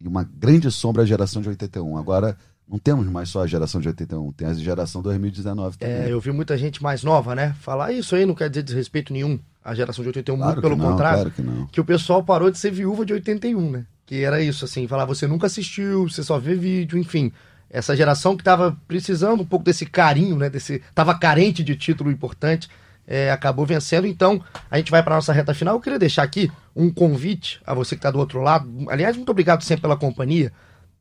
e 0.00 0.08
uma 0.08 0.22
grande 0.22 0.70
sombra 0.70 1.02
a 1.02 1.06
geração 1.06 1.40
de 1.40 1.48
81. 1.48 1.96
Agora, 1.96 2.36
não 2.68 2.78
temos 2.78 3.06
mais 3.06 3.28
só 3.28 3.42
a 3.42 3.46
geração 3.46 3.80
de 3.80 3.88
81, 3.88 4.32
tem 4.32 4.48
a 4.48 4.54
geração 4.54 5.02
2019 5.02 5.78
também. 5.78 5.94
É, 5.94 6.12
eu 6.12 6.20
vi 6.20 6.32
muita 6.32 6.56
gente 6.56 6.82
mais 6.82 7.02
nova, 7.04 7.34
né? 7.34 7.54
Falar 7.60 7.92
isso 7.92 8.14
aí 8.16 8.24
não 8.24 8.34
quer 8.34 8.48
dizer 8.48 8.62
desrespeito 8.62 9.12
nenhum 9.12 9.38
à 9.62 9.74
geração 9.74 10.02
de 10.02 10.08
81, 10.08 10.36
Claro 10.36 10.52
muito 10.52 10.62
pelo 10.62 10.76
não, 10.76 10.90
contrário. 10.90 11.18
claro 11.18 11.30
que 11.30 11.42
não. 11.42 11.66
que 11.66 11.80
o 11.80 11.84
pessoal 11.84 12.22
parou 12.24 12.50
de 12.50 12.58
ser 12.58 12.70
viúva 12.70 13.04
de 13.04 13.12
81, 13.12 13.70
né? 13.70 13.86
Que 14.06 14.22
era 14.22 14.42
isso, 14.42 14.64
assim, 14.64 14.86
falar, 14.86 15.04
você 15.04 15.26
nunca 15.26 15.46
assistiu, 15.46 16.08
você 16.08 16.22
só 16.22 16.38
vê 16.38 16.54
vídeo, 16.54 16.98
enfim. 16.98 17.32
Essa 17.70 17.96
geração 17.96 18.36
que 18.36 18.44
tava 18.44 18.76
precisando 18.86 19.42
um 19.42 19.46
pouco 19.46 19.64
desse 19.64 19.86
carinho, 19.86 20.36
né? 20.36 20.48
Desse, 20.48 20.82
tava 20.94 21.18
carente 21.18 21.62
de 21.62 21.74
título 21.76 22.10
importante, 22.10 22.68
é, 23.06 23.30
acabou 23.30 23.66
vencendo. 23.66 24.06
Então, 24.06 24.42
a 24.70 24.76
gente 24.76 24.90
vai 24.90 25.02
para 25.02 25.14
nossa 25.14 25.32
reta 25.32 25.54
final. 25.54 25.74
Eu 25.74 25.80
queria 25.80 25.98
deixar 25.98 26.22
aqui 26.22 26.50
um 26.74 26.90
convite 26.90 27.60
a 27.66 27.74
você 27.74 27.94
que 27.94 28.00
está 28.00 28.10
do 28.10 28.18
outro 28.18 28.40
lado. 28.40 28.68
Aliás, 28.88 29.16
muito 29.16 29.30
obrigado 29.30 29.62
sempre 29.62 29.82
pela 29.82 29.96
companhia. 29.96 30.52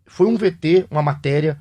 Foi 0.06 0.28
um 0.28 0.38
VT, 0.38 0.88
uma 0.92 1.02
matéria 1.02 1.58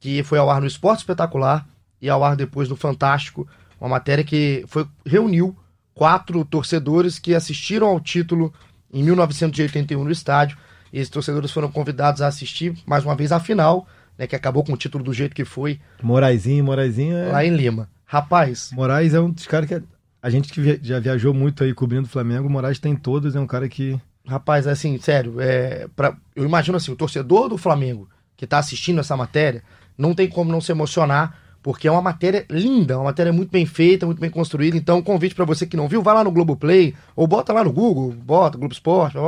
que 0.00 0.22
foi 0.22 0.38
ao 0.38 0.50
ar 0.50 0.60
no 0.60 0.66
Esporte 0.66 1.00
Espetacular 1.00 1.66
e 2.00 2.08
ao 2.08 2.22
ar 2.22 2.36
depois 2.36 2.68
no 2.68 2.76
Fantástico. 2.76 3.48
Uma 3.80 3.90
matéria 3.90 4.24
que 4.24 4.64
foi, 4.68 4.86
reuniu 5.06 5.56
quatro 5.94 6.44
torcedores 6.44 7.18
que 7.18 7.34
assistiram 7.34 7.88
ao 7.88 8.00
título 8.00 8.52
em 8.92 9.02
1981 9.02 10.02
no 10.02 10.10
estádio. 10.10 10.58
E 10.92 10.98
esses 10.98 11.10
torcedores 11.10 11.50
foram 11.50 11.70
convidados 11.70 12.22
a 12.22 12.26
assistir 12.26 12.74
mais 12.86 13.04
uma 13.04 13.14
vez 13.14 13.30
a 13.30 13.38
final, 13.38 13.86
né, 14.16 14.26
que 14.26 14.34
acabou 14.34 14.64
com 14.64 14.72
o 14.72 14.76
título 14.76 15.04
do 15.04 15.12
jeito 15.12 15.34
que 15.34 15.44
foi 15.44 15.80
Moraizinho, 16.02 16.64
Moraizinho 16.64 17.16
é. 17.16 17.30
lá 17.30 17.44
em 17.44 17.54
Lima. 17.54 17.88
Rapaz, 18.10 18.70
Moraes 18.72 19.12
é 19.12 19.20
um 19.20 19.30
dos 19.30 19.46
caras 19.46 19.68
que. 19.68 19.82
A 20.22 20.30
gente 20.30 20.50
que 20.50 20.60
via- 20.62 20.80
já 20.82 20.98
viajou 20.98 21.32
muito 21.34 21.62
aí 21.62 21.74
cobrindo 21.74 22.06
o 22.06 22.10
Flamengo, 22.10 22.48
o 22.48 22.50
Moraes 22.50 22.78
tem 22.78 22.96
todos, 22.96 23.36
é 23.36 23.40
um 23.40 23.46
cara 23.46 23.68
que. 23.68 24.00
rapaz, 24.26 24.66
assim, 24.66 24.98
sério, 24.98 25.38
é, 25.40 25.86
pra, 25.94 26.16
eu 26.34 26.44
imagino 26.44 26.76
assim, 26.78 26.90
o 26.90 26.96
torcedor 26.96 27.50
do 27.50 27.58
Flamengo 27.58 28.08
que 28.34 28.46
tá 28.46 28.58
assistindo 28.58 28.98
essa 29.00 29.14
matéria, 29.16 29.62
não 29.96 30.14
tem 30.14 30.26
como 30.28 30.50
não 30.50 30.60
se 30.60 30.72
emocionar, 30.72 31.36
porque 31.62 31.86
é 31.86 31.90
uma 31.92 32.00
matéria 32.00 32.46
linda, 32.48 32.96
uma 32.96 33.04
matéria 33.04 33.32
muito 33.32 33.50
bem 33.50 33.66
feita, 33.66 34.06
muito 34.06 34.20
bem 34.20 34.30
construída. 34.30 34.76
Então, 34.76 34.98
um 34.98 35.02
convite 35.02 35.34
para 35.34 35.44
você 35.44 35.66
que 35.66 35.76
não 35.76 35.86
viu, 35.88 36.02
vai 36.02 36.14
lá 36.14 36.24
no 36.24 36.30
Globoplay, 36.30 36.94
ou 37.14 37.26
bota 37.26 37.52
lá 37.52 37.62
no 37.62 37.72
Google, 37.72 38.12
bota 38.12 38.56
Globo 38.56 38.72
Esporte, 38.72 39.18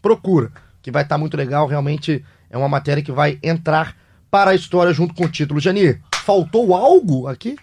procura, 0.00 0.50
que 0.80 0.90
vai 0.90 1.02
estar 1.02 1.18
muito 1.18 1.36
legal. 1.36 1.66
Realmente 1.66 2.24
é 2.48 2.56
uma 2.56 2.68
matéria 2.68 3.02
que 3.02 3.12
vai 3.12 3.38
entrar 3.42 3.94
para 4.30 4.52
a 4.52 4.54
história 4.54 4.92
junto 4.94 5.14
com 5.14 5.24
o 5.24 5.28
título. 5.28 5.60
Janir, 5.60 6.00
faltou 6.24 6.74
algo 6.74 7.26
aqui? 7.26 7.56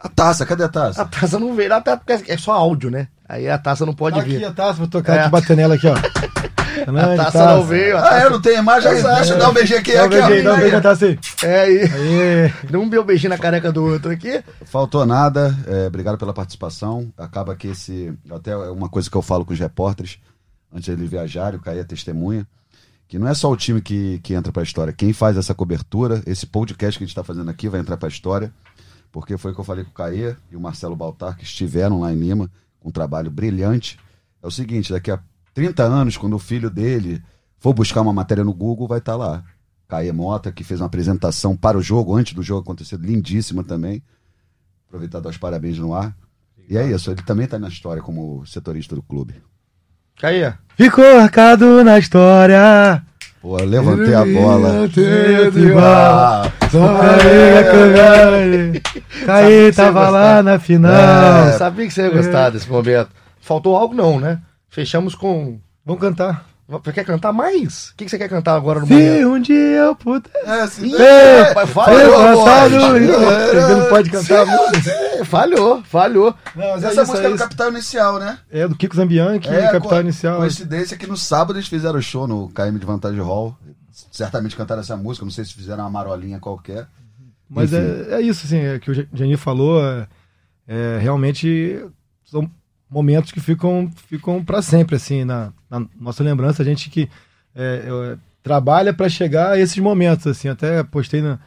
A 0.00 0.08
taça, 0.08 0.46
cadê 0.46 0.62
a 0.64 0.68
taça? 0.68 1.02
A 1.02 1.04
taça 1.04 1.38
não 1.38 1.54
veio, 1.54 1.74
até 1.74 1.96
porque 1.96 2.30
é 2.32 2.36
só 2.36 2.52
áudio, 2.52 2.90
né? 2.90 3.08
Aí 3.28 3.48
a 3.48 3.58
taça 3.58 3.84
não 3.84 3.92
pode 3.94 4.16
Tá 4.16 4.22
aqui 4.22 4.36
vir. 4.38 4.44
a 4.44 4.52
taça, 4.52 4.74
vou 4.74 4.86
tocar 4.88 5.14
É. 5.16 5.20
aqui, 5.22 5.30
bater 5.30 5.56
nela 5.56 5.74
aqui, 5.74 5.86
ó. 5.88 5.94
A 6.78 7.16
taça 7.16 7.44
não 7.56 7.64
veio, 7.64 7.96
a 7.96 8.00
Ah, 8.00 8.02
taça 8.08 8.24
eu 8.24 8.30
não 8.30 8.40
tenho 8.40 8.58
imagem, 8.58 8.90
aí, 8.92 9.02
deixa 9.02 9.34
eu 9.34 9.38
dar 9.38 9.50
um 9.50 9.52
beijinho 9.52 9.80
aqui. 9.80 9.92
Dá 9.94 10.02
um 10.02 10.06
aqui, 10.06 10.16
ó. 10.20 10.26
beijinho, 10.28 10.44
dá 10.44 10.52
um 10.52 10.56
beijinho 10.56 10.76
na 10.76 10.80
taça 10.80 11.06
aí. 11.06 11.18
É 11.42 11.60
aí. 11.60 12.52
Um 12.72 12.88
deu 12.88 13.02
um 13.02 13.04
beijinho 13.04 13.30
na 13.30 13.36
careca 13.38 13.72
do 13.72 13.84
outro 13.84 14.12
aqui. 14.12 14.42
Faltou 14.64 15.04
nada, 15.04 15.54
é, 15.66 15.88
obrigado 15.88 16.16
pela 16.16 16.32
participação. 16.32 17.12
Acaba 17.18 17.56
que 17.56 17.68
esse. 17.68 18.14
Até 18.30 18.52
é 18.52 18.56
uma 18.56 18.88
coisa 18.88 19.10
que 19.10 19.16
eu 19.16 19.22
falo 19.22 19.44
com 19.44 19.52
os 19.52 19.58
repórteres, 19.58 20.18
antes 20.72 20.84
de 20.84 20.92
eles 20.92 21.10
viajarem, 21.10 21.58
o 21.58 21.62
Caí 21.62 21.78
é 21.80 21.84
testemunha, 21.84 22.46
que 23.08 23.18
não 23.18 23.26
é 23.26 23.34
só 23.34 23.50
o 23.50 23.56
time 23.56 23.82
que, 23.82 24.20
que 24.22 24.32
entra 24.34 24.52
pra 24.52 24.62
história. 24.62 24.92
Quem 24.92 25.12
faz 25.12 25.36
essa 25.36 25.54
cobertura, 25.54 26.22
esse 26.26 26.46
podcast 26.46 26.96
que 26.96 27.02
a 27.02 27.06
gente 27.06 27.12
está 27.12 27.24
fazendo 27.24 27.50
aqui, 27.50 27.68
vai 27.68 27.80
entrar 27.80 27.96
pra 27.96 28.08
história, 28.08 28.52
porque 29.10 29.36
foi 29.36 29.52
o 29.52 29.54
que 29.54 29.60
eu 29.60 29.64
falei 29.64 29.84
com 29.84 29.90
o 29.90 29.94
Caê 29.94 30.36
e 30.50 30.56
o 30.56 30.60
Marcelo 30.60 30.96
Baltar, 30.96 31.36
que 31.36 31.44
estiveram 31.44 32.00
lá 32.00 32.12
em 32.12 32.16
Lima, 32.16 32.50
com 32.78 32.88
um 32.88 32.92
trabalho 32.92 33.30
brilhante. 33.30 33.98
É 34.42 34.46
o 34.46 34.50
seguinte: 34.50 34.92
daqui 34.92 35.10
a 35.10 35.20
30 35.54 35.82
anos, 35.82 36.16
quando 36.16 36.34
o 36.34 36.38
filho 36.38 36.70
dele 36.70 37.22
for 37.58 37.72
buscar 37.72 38.00
uma 38.00 38.12
matéria 38.12 38.44
no 38.44 38.52
Google, 38.52 38.86
vai 38.86 38.98
estar 38.98 39.16
lá. 39.16 39.42
Caê 39.88 40.12
Mota, 40.12 40.52
que 40.52 40.62
fez 40.62 40.80
uma 40.80 40.86
apresentação 40.86 41.56
para 41.56 41.78
o 41.78 41.82
jogo, 41.82 42.14
antes 42.14 42.34
do 42.34 42.42
jogo 42.42 42.60
acontecer, 42.60 42.98
lindíssima 42.98 43.64
também. 43.64 44.02
Aproveitar 44.86 45.20
dar 45.20 45.30
os 45.30 45.38
parabéns 45.38 45.78
no 45.78 45.94
ar. 45.94 46.14
E 46.68 46.76
é 46.76 46.86
isso, 46.86 47.10
ele 47.10 47.22
também 47.22 47.46
está 47.46 47.58
na 47.58 47.68
história 47.68 48.02
como 48.02 48.44
setorista 48.46 48.94
do 48.94 49.02
clube. 49.02 49.34
Caía. 50.16 50.58
Ficou 50.76 51.16
marcado 51.16 51.82
na 51.82 51.98
história. 51.98 53.02
Pô, 53.40 53.56
eu 53.58 53.66
levantei 53.66 54.14
a 54.14 54.24
bola. 54.24 54.88
igual. 55.54 56.44
Só 56.70 56.98
Caí, 57.64 58.82
Caí 59.24 59.72
tava 59.72 60.08
lá 60.08 60.42
na 60.42 60.58
final. 60.58 60.92
Ah, 60.92 61.52
sabia 61.56 61.86
que 61.86 61.94
você 61.94 62.02
ia 62.02 62.10
gostar 62.10 62.50
desse 62.50 62.68
momento. 62.68 63.10
Faltou 63.40 63.76
algo, 63.76 63.94
não, 63.94 64.18
né? 64.18 64.40
Fechamos 64.68 65.14
com. 65.14 65.58
Vamos 65.86 66.00
cantar. 66.00 66.44
Você 66.68 66.92
quer 66.92 67.04
cantar 67.04 67.32
mais? 67.32 67.88
O 67.88 67.96
que 67.96 68.04
que 68.04 68.10
você 68.10 68.18
quer 68.18 68.28
cantar 68.28 68.54
agora 68.54 68.80
no 68.80 68.86
Se 68.86 68.92
momento? 68.92 69.28
um 69.28 69.40
dia 69.40 69.56
eu 69.56 69.94
puder. 69.96 70.30
É, 70.44 70.66
se... 70.66 70.84
Ih, 70.84 70.92
Ei, 70.94 71.40
rapaz, 71.44 71.70
falhou. 71.70 72.18
Você 72.68 73.74
não 73.74 73.88
pode 73.88 74.10
cantar. 74.10 74.46
É, 75.18 75.24
Falhou, 75.24 75.82
falhou. 75.84 76.34
Não, 76.54 76.70
mas 76.72 76.84
é 76.84 76.88
Essa 76.88 77.02
isso, 77.02 77.10
música 77.10 77.26
é 77.26 77.30
do 77.30 77.34
isso. 77.36 77.44
Capital 77.44 77.68
Inicial, 77.70 78.18
né? 78.18 78.38
É 78.50 78.68
do 78.68 78.76
Kiko 78.76 78.94
Zambianchi, 78.96 79.48
É, 79.48 79.62
Capital 79.72 79.88
co- 79.88 80.00
Inicial. 80.00 80.36
Coincidência 80.38 80.96
que 80.96 81.06
no 81.06 81.16
sábado 81.16 81.56
eles 81.58 81.68
fizeram 81.68 82.00
show 82.02 82.26
no 82.28 82.48
KM 82.50 82.78
de 82.78 82.84
Vantagem 82.86 83.20
Hall. 83.20 83.56
Certamente 84.12 84.54
cantaram 84.54 84.80
essa 84.82 84.96
música, 84.96 85.24
não 85.24 85.32
sei 85.32 85.44
se 85.44 85.54
fizeram 85.54 85.84
uma 85.84 85.90
marolinha 85.90 86.38
qualquer. 86.38 86.86
Mas 87.48 87.72
é, 87.72 88.08
é 88.10 88.20
isso, 88.20 88.44
assim, 88.46 88.58
é 88.58 88.78
que 88.78 88.90
o 88.90 88.94
Ja- 88.94 89.06
Janir 89.12 89.38
falou, 89.38 89.82
é, 89.84 90.06
é, 90.68 90.98
realmente 91.00 91.82
são 92.26 92.48
momentos 92.90 93.32
que 93.32 93.40
ficam, 93.40 93.90
ficam 94.06 94.42
para 94.44 94.62
sempre, 94.62 94.96
assim, 94.96 95.24
na, 95.24 95.52
na 95.70 95.86
nossa 96.00 96.22
lembrança. 96.24 96.62
A 96.62 96.64
gente 96.64 96.88
que 96.90 97.08
é, 97.54 97.82
é, 97.86 98.16
trabalha 98.42 98.92
para 98.94 99.08
chegar 99.08 99.52
a 99.52 99.58
esses 99.58 99.78
momentos, 99.78 100.26
assim, 100.26 100.48
até 100.48 100.82
postei 100.82 101.20
na- 101.20 101.38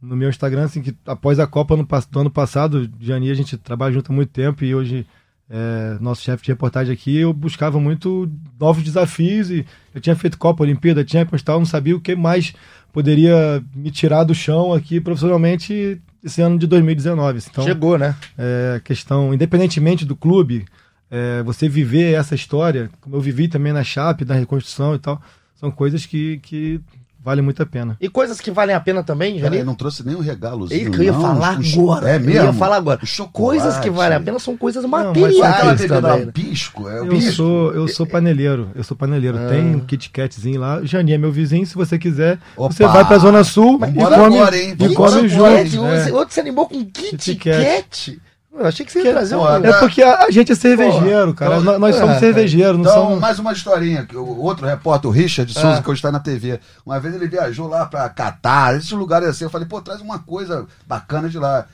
no 0.00 0.14
meu 0.16 0.28
Instagram, 0.28 0.64
assim, 0.64 0.82
que 0.82 0.94
após 1.06 1.40
a 1.40 1.46
Copa 1.46 1.76
no, 1.76 1.84
do 2.10 2.20
ano 2.20 2.30
passado, 2.30 2.90
Janir, 3.00 3.32
a 3.32 3.34
gente 3.34 3.56
trabalha 3.56 3.94
junto 3.94 4.12
há 4.12 4.14
muito 4.14 4.28
tempo 4.30 4.62
e 4.64 4.74
hoje 4.74 5.06
é, 5.48 5.98
nosso 6.00 6.22
chefe 6.22 6.42
de 6.44 6.50
reportagem 6.52 6.92
aqui, 6.92 7.18
eu 7.18 7.32
buscava 7.32 7.78
muito 7.78 8.30
novos 8.58 8.82
desafios 8.82 9.50
e 9.50 9.64
eu 9.94 10.00
tinha 10.00 10.16
feito 10.16 10.38
Copa, 10.38 10.62
Olimpíada, 10.62 11.06
Champions 11.06 11.42
tal, 11.42 11.58
não 11.58 11.66
sabia 11.66 11.94
o 11.94 12.00
que 12.00 12.14
mais 12.16 12.54
poderia 12.92 13.62
me 13.74 13.90
tirar 13.90 14.24
do 14.24 14.34
chão 14.34 14.72
aqui 14.72 15.00
profissionalmente 15.00 16.00
esse 16.22 16.40
ano 16.40 16.58
de 16.58 16.66
2019. 16.66 17.40
Então, 17.50 17.64
Chegou, 17.64 17.98
né? 17.98 18.14
é, 18.38 18.80
questão, 18.84 19.34
independentemente 19.34 20.04
do 20.04 20.16
clube, 20.16 20.64
é, 21.10 21.42
você 21.42 21.68
viver 21.68 22.14
essa 22.14 22.34
história, 22.34 22.90
como 23.00 23.16
eu 23.16 23.20
vivi 23.20 23.48
também 23.48 23.72
na 23.72 23.84
Chape, 23.84 24.24
na 24.24 24.34
reconstrução 24.34 24.94
e 24.94 24.98
tal, 24.98 25.20
são 25.54 25.70
coisas 25.70 26.04
que, 26.06 26.38
que 26.38 26.80
valem 27.22 27.42
muito 27.42 27.62
a 27.62 27.66
pena. 27.66 27.96
E 28.00 28.06
coisas 28.08 28.38
que 28.38 28.50
valem 28.50 28.74
a 28.76 28.80
pena 28.80 29.02
também, 29.02 29.36
Peraí, 29.36 29.44
Janir? 29.44 29.64
não 29.64 29.74
trouxe 29.74 30.04
nem 30.06 30.14
um 30.14 30.20
regalozinho. 30.20 30.78
Ele 30.78 30.90
que 30.90 30.98
eu 30.98 31.04
ia 31.04 31.12
não. 31.12 31.22
falar 31.22 31.58
agora. 31.58 32.10
É 32.10 32.16
Eu 32.16 32.20
mesmo? 32.20 32.44
ia 32.44 32.52
falar 32.52 32.76
agora. 32.76 33.00
Coisas 33.32 33.78
que 33.78 33.88
valem 33.88 34.18
a 34.18 34.20
pena 34.20 34.38
são 34.38 34.58
coisas 34.58 34.84
mas 34.84 35.06
Aquela 35.06 35.28
materiais 35.30 35.80
bebida 35.80 36.02
também. 36.02 36.26
né? 36.26 36.32
pisco, 36.32 36.86
é 36.88 37.00
o 37.00 37.04
Eu 37.06 37.08
pisco. 37.10 37.32
sou, 37.32 37.72
eu 37.72 37.88
sou 37.88 38.06
paneleiro, 38.06 38.68
eu 38.74 38.84
sou 38.84 38.94
paneleiro. 38.94 39.38
Ah. 39.38 39.48
Tem 39.48 39.74
um 39.76 39.80
Kit 39.80 40.10
Katzinho 40.10 40.60
lá. 40.60 40.84
Jani 40.84 41.14
é 41.14 41.18
meu 41.18 41.32
vizinho, 41.32 41.64
se 41.66 41.74
você 41.74 41.98
quiser, 41.98 42.38
Opa! 42.58 42.74
você 42.74 42.86
vai 42.86 43.06
pra 43.06 43.16
Zona 43.16 43.42
Sul 43.42 43.78
Mas 43.78 43.90
e 43.90 43.94
come, 43.94 44.14
agora, 44.14 44.58
hein? 44.58 44.76
e 44.78 44.94
come 44.94 45.28
junto. 45.28 45.46
É. 45.86 46.12
Outro 46.12 46.34
se 46.34 46.40
animou 46.40 46.66
com 46.68 46.84
Kit 46.84 47.16
Kit 47.16 47.36
Kat. 47.36 48.20
Eu 48.56 48.66
achei 48.66 48.86
que 48.86 48.92
você 48.92 49.02
ia 49.02 49.12
trazer 49.12 49.34
um. 49.34 49.46
É 49.66 49.72
porque 49.80 50.00
a, 50.02 50.24
a 50.26 50.30
gente 50.30 50.52
é 50.52 50.54
cervejeiro, 50.54 51.34
cara. 51.34 51.56
então- 51.56 51.64
Nós, 51.64 51.80
nós 51.80 51.96
somos 51.96 52.16
É, 52.16 52.18
cervejeiros, 52.20 52.74
não 52.78 52.82
Então, 52.82 52.94
somos. 53.04 53.18
mais 53.20 53.38
uma 53.40 53.52
historinha. 53.52 54.04
que 54.06 54.16
O 54.16 54.40
outro 54.42 54.64
repórter, 54.66 55.10
o 55.10 55.12
Richard 55.12 55.52
Souza, 55.52 55.82
que 55.82 55.90
hoje 55.90 55.98
está 55.98 56.12
na 56.12 56.20
TV. 56.20 56.60
Uma 56.86 57.00
vez 57.00 57.14
ele 57.14 57.26
viajou 57.26 57.66
lá 57.68 57.84
para 57.86 58.08
Catar, 58.10 58.76
esses 58.76 58.92
lugares 58.92 59.28
assim. 59.28 59.44
Eu 59.44 59.50
falei, 59.50 59.66
pô, 59.66 59.80
traz 59.82 60.00
uma 60.00 60.18
coisa 60.20 60.66
bacana 60.86 61.28
de 61.28 61.38
lá. 61.38 61.66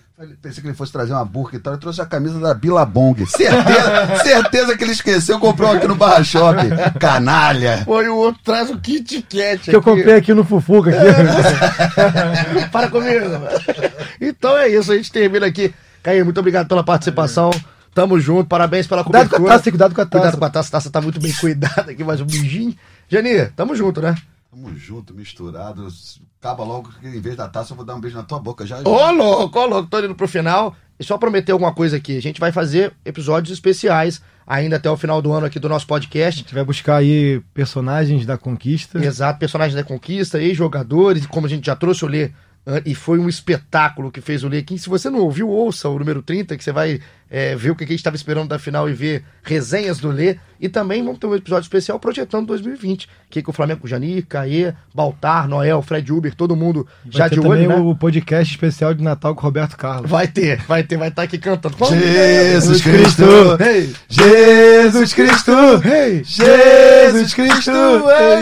Pensei 0.43 0.61
que 0.61 0.69
ele 0.69 0.77
fosse 0.77 0.93
trazer 0.93 1.13
uma 1.15 1.25
burca 1.25 1.57
e 1.57 1.59
tal. 1.59 1.73
Ele 1.73 1.81
trouxe 1.81 2.01
a 2.03 2.07
camisa 2.07 2.39
da 2.39 2.53
Billabong. 2.53 3.25
Certeza, 3.27 4.17
certeza 4.23 4.77
que 4.77 4.85
ele 4.85 4.93
esqueceu, 4.93 5.39
comprou 5.39 5.71
aqui 5.73 5.89
no 5.89 5.95
Barra 5.95 6.23
Shopping. 6.23 6.69
Canalha. 6.99 7.83
Pô, 7.87 8.03
e 8.03 8.09
o 8.09 8.17
outro 8.17 8.41
traz 8.45 8.69
o 8.71 8.79
Kit 8.79 9.23
Kat. 9.23 9.71
Que 9.71 9.75
eu 9.77 9.81
comprei 9.83 10.15
aqui 10.15 10.35
no 10.35 10.45
Fufuca. 10.45 10.91
Aqui. 10.91 12.69
Para 12.71 12.89
comigo. 12.89 13.25
Então 14.21 14.57
é 14.59 14.69
isso, 14.69 14.93
a 14.93 14.97
gente 14.97 15.11
termina 15.11 15.47
aqui. 15.47 15.75
Caio, 16.03 16.25
muito 16.25 16.39
obrigado 16.41 16.69
pela 16.69 16.83
participação. 16.85 17.51
Tamo 17.95 18.21
junto, 18.21 18.49
parabéns 18.49 18.87
pela 18.87 19.03
Cuidado 19.03 19.29
com 19.29 19.35
a 19.35 19.39
cobertura. 19.39 19.59
taça, 19.59 19.71
cuidado 19.71 19.95
com 19.95 20.01
a 20.01 20.07
taça. 20.07 20.21
Cuidado 20.23 20.39
com 20.39 20.45
a 20.45 20.51
taça, 20.51 20.69
a 20.69 20.73
taça 20.73 20.91
tá 20.91 21.01
muito 21.01 21.21
bem 21.21 21.33
cuidada 21.33 21.91
aqui, 21.91 22.05
mais 22.05 22.21
um 22.21 22.25
beijinho. 22.27 22.75
Jani, 23.09 23.47
tamo 23.57 23.75
junto, 23.75 24.01
né? 24.01 24.15
Tamo 24.51 24.75
junto, 24.77 25.13
misturado. 25.13 25.87
Acaba 26.41 26.65
logo 26.65 26.91
que 27.01 27.07
em 27.07 27.21
vez 27.21 27.37
da 27.37 27.49
taça 27.49 27.73
eu 27.73 27.77
vou 27.77 27.85
dar 27.85 27.95
um 27.97 28.01
beijo 28.01 28.17
na 28.17 28.23
tua 28.23 28.39
boca 28.39 28.65
já. 28.65 28.79
Ô, 28.85 29.11
louco, 29.11 29.59
ô, 29.59 29.67
louco, 29.67 29.91
tô 29.91 29.99
indo 29.99 30.15
pro 30.15 30.29
final. 30.29 30.75
E 30.99 31.05
só 31.05 31.19
prometer 31.19 31.53
alguma 31.53 31.73
coisa 31.75 31.97
aqui. 31.97 32.17
A 32.17 32.23
gente 32.23 32.41
vai 32.41 32.53
fazer 32.53 32.93
episódios 33.05 33.53
especiais 33.53 34.23
ainda 34.47 34.77
até 34.77 34.91
o 34.91 34.97
final 34.97 35.21
do 35.21 35.33
ano 35.33 35.47
aqui 35.47 35.59
do 35.59 35.69
nosso 35.69 35.85
A 35.87 35.89
podcast. 35.89 36.41
gente 36.41 36.55
vai 36.55 36.65
buscar 36.65 36.97
aí 36.97 37.41
personagens 37.55 38.25
da 38.25 38.37
conquista. 38.39 38.99
Exato, 39.05 39.39
personagens 39.39 39.75
da 39.75 39.83
conquista, 39.85 40.41
ex-jogadores, 40.41 41.27
como 41.27 41.47
a 41.47 41.51
gente 41.51 41.67
já 41.67 41.75
trouxe 41.77 42.05
o 42.05 42.09
Lê, 42.09 42.31
e 42.85 42.95
foi 42.95 43.19
um 43.19 43.29
espetáculo 43.29 44.11
que 44.11 44.21
fez 44.21 44.45
o 44.45 44.49
Lê 44.49 44.59
aqui. 44.59 44.79
Se 44.79 44.89
você 44.89 45.09
não 45.09 45.21
ouviu, 45.21 45.49
ouça 45.49 45.89
o 45.89 45.99
número 45.99 46.23
30, 46.23 46.57
que 46.57 46.65
você 46.65 46.73
vai 46.73 47.01
é, 47.31 47.55
ver 47.55 47.71
o 47.71 47.77
que 47.77 47.85
a 47.85 47.87
gente 47.87 47.99
estava 47.99 48.17
esperando 48.17 48.49
da 48.49 48.59
final 48.59 48.91
e 48.91 48.93
ver 48.93 49.25
resenhas 49.43 49.99
do 49.99 50.09
Lê. 50.09 50.37
E 50.61 50.69
também 50.69 51.03
vamos 51.03 51.19
ter 51.19 51.27
um 51.27 51.35
episódio 51.35 51.65
especial 51.65 51.99
projetando 51.99 52.49
2020, 52.49 53.09
que 53.31 53.41
com 53.41 53.51
o 53.51 53.55
Flamengo 53.55 53.81
com 53.81 53.87
Jani, 53.87 54.21
Caê, 54.21 54.75
Baltar, 54.95 55.49
Noel, 55.49 55.81
Fred 55.81 56.13
Uber, 56.13 56.35
todo 56.35 56.55
mundo 56.55 56.87
já 57.09 57.21
vai 57.21 57.31
ter 57.31 57.35
de 57.37 57.41
olho, 57.41 57.63
também 57.63 57.69
né? 57.69 57.77
o 57.77 57.95
podcast 57.95 58.53
especial 58.53 58.93
de 58.93 59.03
Natal 59.03 59.35
com 59.35 59.41
o 59.41 59.45
Roberto 59.45 59.77
Carlos. 59.79 60.11
Vai 60.11 60.29
ter, 60.29 60.61
vai 60.65 60.83
ter, 60.83 60.99
vai 60.99 61.09
estar 61.09 61.23
aqui 61.23 61.39
cantando. 61.39 61.77
Jesus 61.79 62.83
Cristo! 62.83 63.25
Ei, 63.59 63.95
Jesus 64.07 65.15
Cristo! 65.15 65.53
ei, 65.87 66.25
Jesus 66.25 67.33
Cristo! 67.33 67.71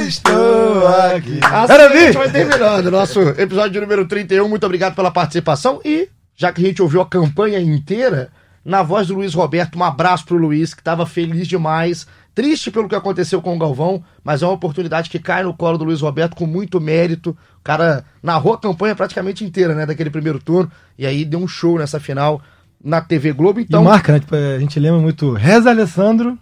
Estou 0.08 0.88
aqui. 0.88 1.38
Assim 1.42 1.72
Era 1.72 1.88
a 1.88 1.96
gente 1.96 2.16
vai 2.16 2.30
terminando 2.30 2.90
nosso 2.90 3.20
episódio 3.20 3.80
número 3.80 4.08
31. 4.08 4.48
Muito 4.48 4.64
obrigado 4.66 4.96
pela 4.96 5.12
participação. 5.12 5.80
E, 5.84 6.08
já 6.34 6.52
que 6.52 6.62
a 6.62 6.66
gente 6.66 6.82
ouviu 6.82 7.00
a 7.00 7.06
campanha 7.06 7.60
inteira, 7.60 8.30
na 8.68 8.82
voz 8.82 9.06
do 9.08 9.14
Luiz 9.14 9.32
Roberto, 9.32 9.78
um 9.78 9.82
abraço 9.82 10.26
pro 10.26 10.36
Luiz, 10.36 10.74
que 10.74 10.82
estava 10.82 11.06
feliz 11.06 11.48
demais. 11.48 12.06
Triste 12.34 12.70
pelo 12.70 12.86
que 12.86 12.94
aconteceu 12.94 13.40
com 13.40 13.56
o 13.56 13.58
Galvão, 13.58 14.04
mas 14.22 14.42
é 14.42 14.46
uma 14.46 14.52
oportunidade 14.52 15.08
que 15.08 15.18
cai 15.18 15.42
no 15.42 15.54
colo 15.54 15.78
do 15.78 15.84
Luiz 15.84 16.02
Roberto 16.02 16.36
com 16.36 16.46
muito 16.46 16.78
mérito. 16.78 17.30
O 17.58 17.64
cara 17.64 18.04
narrou 18.22 18.52
a 18.52 18.58
campanha 18.58 18.94
praticamente 18.94 19.42
inteira, 19.42 19.74
né, 19.74 19.86
daquele 19.86 20.10
primeiro 20.10 20.38
turno, 20.38 20.70
e 20.98 21.06
aí 21.06 21.24
deu 21.24 21.40
um 21.40 21.48
show 21.48 21.78
nessa 21.78 21.98
final 21.98 22.42
na 22.84 23.00
TV 23.00 23.32
Globo. 23.32 23.58
Então, 23.58 23.80
E 23.80 23.84
marca, 23.86 24.12
né? 24.12 24.20
Tipo, 24.20 24.34
a 24.34 24.58
gente 24.58 24.78
lembra 24.78 25.00
muito 25.00 25.32
Reza 25.32 25.70
Alessandro, 25.70 26.38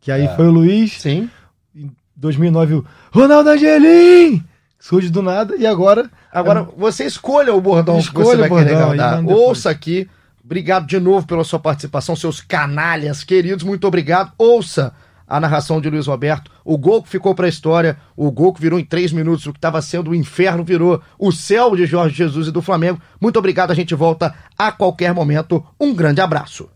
que 0.00 0.10
aí 0.10 0.28
foi 0.34 0.48
o 0.48 0.50
Luiz. 0.50 1.00
sim. 1.00 1.30
Em 1.76 1.92
2009, 2.16 2.74
o 2.74 2.84
Ronaldo 3.12 3.50
Angelim! 3.50 4.44
Surge 4.80 5.10
do 5.10 5.22
nada. 5.22 5.54
E 5.56 5.64
agora, 5.64 6.10
Agora, 6.32 6.66
você 6.76 7.04
escolha 7.04 7.54
o 7.54 7.60
bordão 7.60 7.98
Escolha 7.98 8.24
que 8.24 8.30
você 8.30 8.36
vai 8.36 8.50
o 8.50 8.64
querer 8.64 8.76
bordão, 8.76 9.24
guardar. 9.24 9.24
Ouça 9.24 9.70
aqui. 9.70 10.08
Obrigado 10.48 10.86
de 10.86 10.98
novo 10.98 11.26
pela 11.26 11.44
sua 11.44 11.58
participação, 11.58 12.16
seus 12.16 12.40
canalhas 12.40 13.22
queridos. 13.22 13.62
Muito 13.62 13.86
obrigado. 13.86 14.32
Ouça 14.38 14.94
a 15.26 15.38
narração 15.38 15.78
de 15.78 15.90
Luiz 15.90 16.06
Roberto. 16.06 16.50
O 16.64 16.78
gol 16.78 17.02
que 17.02 17.10
ficou 17.10 17.34
para 17.34 17.44
a 17.44 17.50
história, 17.50 17.98
o 18.16 18.30
gol 18.32 18.54
que 18.54 18.60
virou 18.62 18.78
em 18.78 18.84
três 18.84 19.12
minutos, 19.12 19.44
o 19.44 19.52
que 19.52 19.58
estava 19.58 19.82
sendo 19.82 20.10
o 20.10 20.14
inferno 20.14 20.64
virou 20.64 21.02
o 21.18 21.30
céu 21.30 21.76
de 21.76 21.84
Jorge 21.84 22.16
Jesus 22.16 22.48
e 22.48 22.50
do 22.50 22.62
Flamengo. 22.62 22.98
Muito 23.20 23.38
obrigado. 23.38 23.72
A 23.72 23.74
gente 23.74 23.94
volta 23.94 24.34
a 24.58 24.72
qualquer 24.72 25.12
momento. 25.12 25.62
Um 25.78 25.94
grande 25.94 26.22
abraço. 26.22 26.70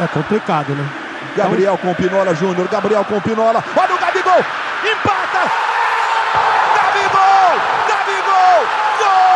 É 0.00 0.06
complicado, 0.08 0.74
né? 0.74 0.84
Gabriel 1.36 1.78
com 1.78 1.94
Pinola 1.94 2.34
Júnior, 2.34 2.66
Gabriel 2.68 3.04
com 3.04 3.20
Pinola. 3.20 3.62
Olha 3.76 3.94
o 3.94 3.98
Gabigol! 4.00 4.38
Empata! 4.82 5.50
Gabigol! 6.74 7.54
Gabigol! 7.86 8.66
Gol! 8.98 9.34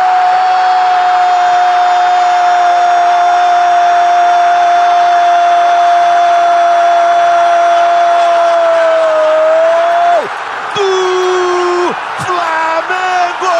Do 10.75 11.95
Flamengo! 12.25 13.55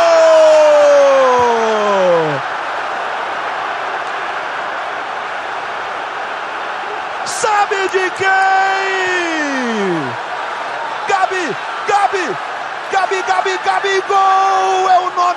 Sabe 7.25 7.87
de 7.89 8.09
quem? 8.11 8.29
Gabi, 11.07 11.55
Gabi, 11.87 12.35
Gabi, 12.91 13.21
Gabi, 13.27 13.57
Gabi, 13.65 14.01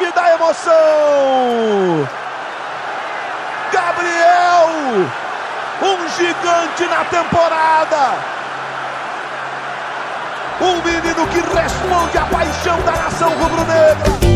nome 0.03 0.12
da 0.12 0.35
emoção! 0.35 2.09
Gabriel, 3.73 4.69
um 5.83 6.09
gigante 6.16 6.85
na 6.87 7.05
temporada! 7.05 8.15
Um 10.61 10.83
menino 10.83 11.27
que 11.29 11.41
responde 11.41 12.19
à 12.19 12.24
paixão 12.27 12.81
da 12.83 12.93
nação 12.93 13.31
rubro-negra! 13.31 14.32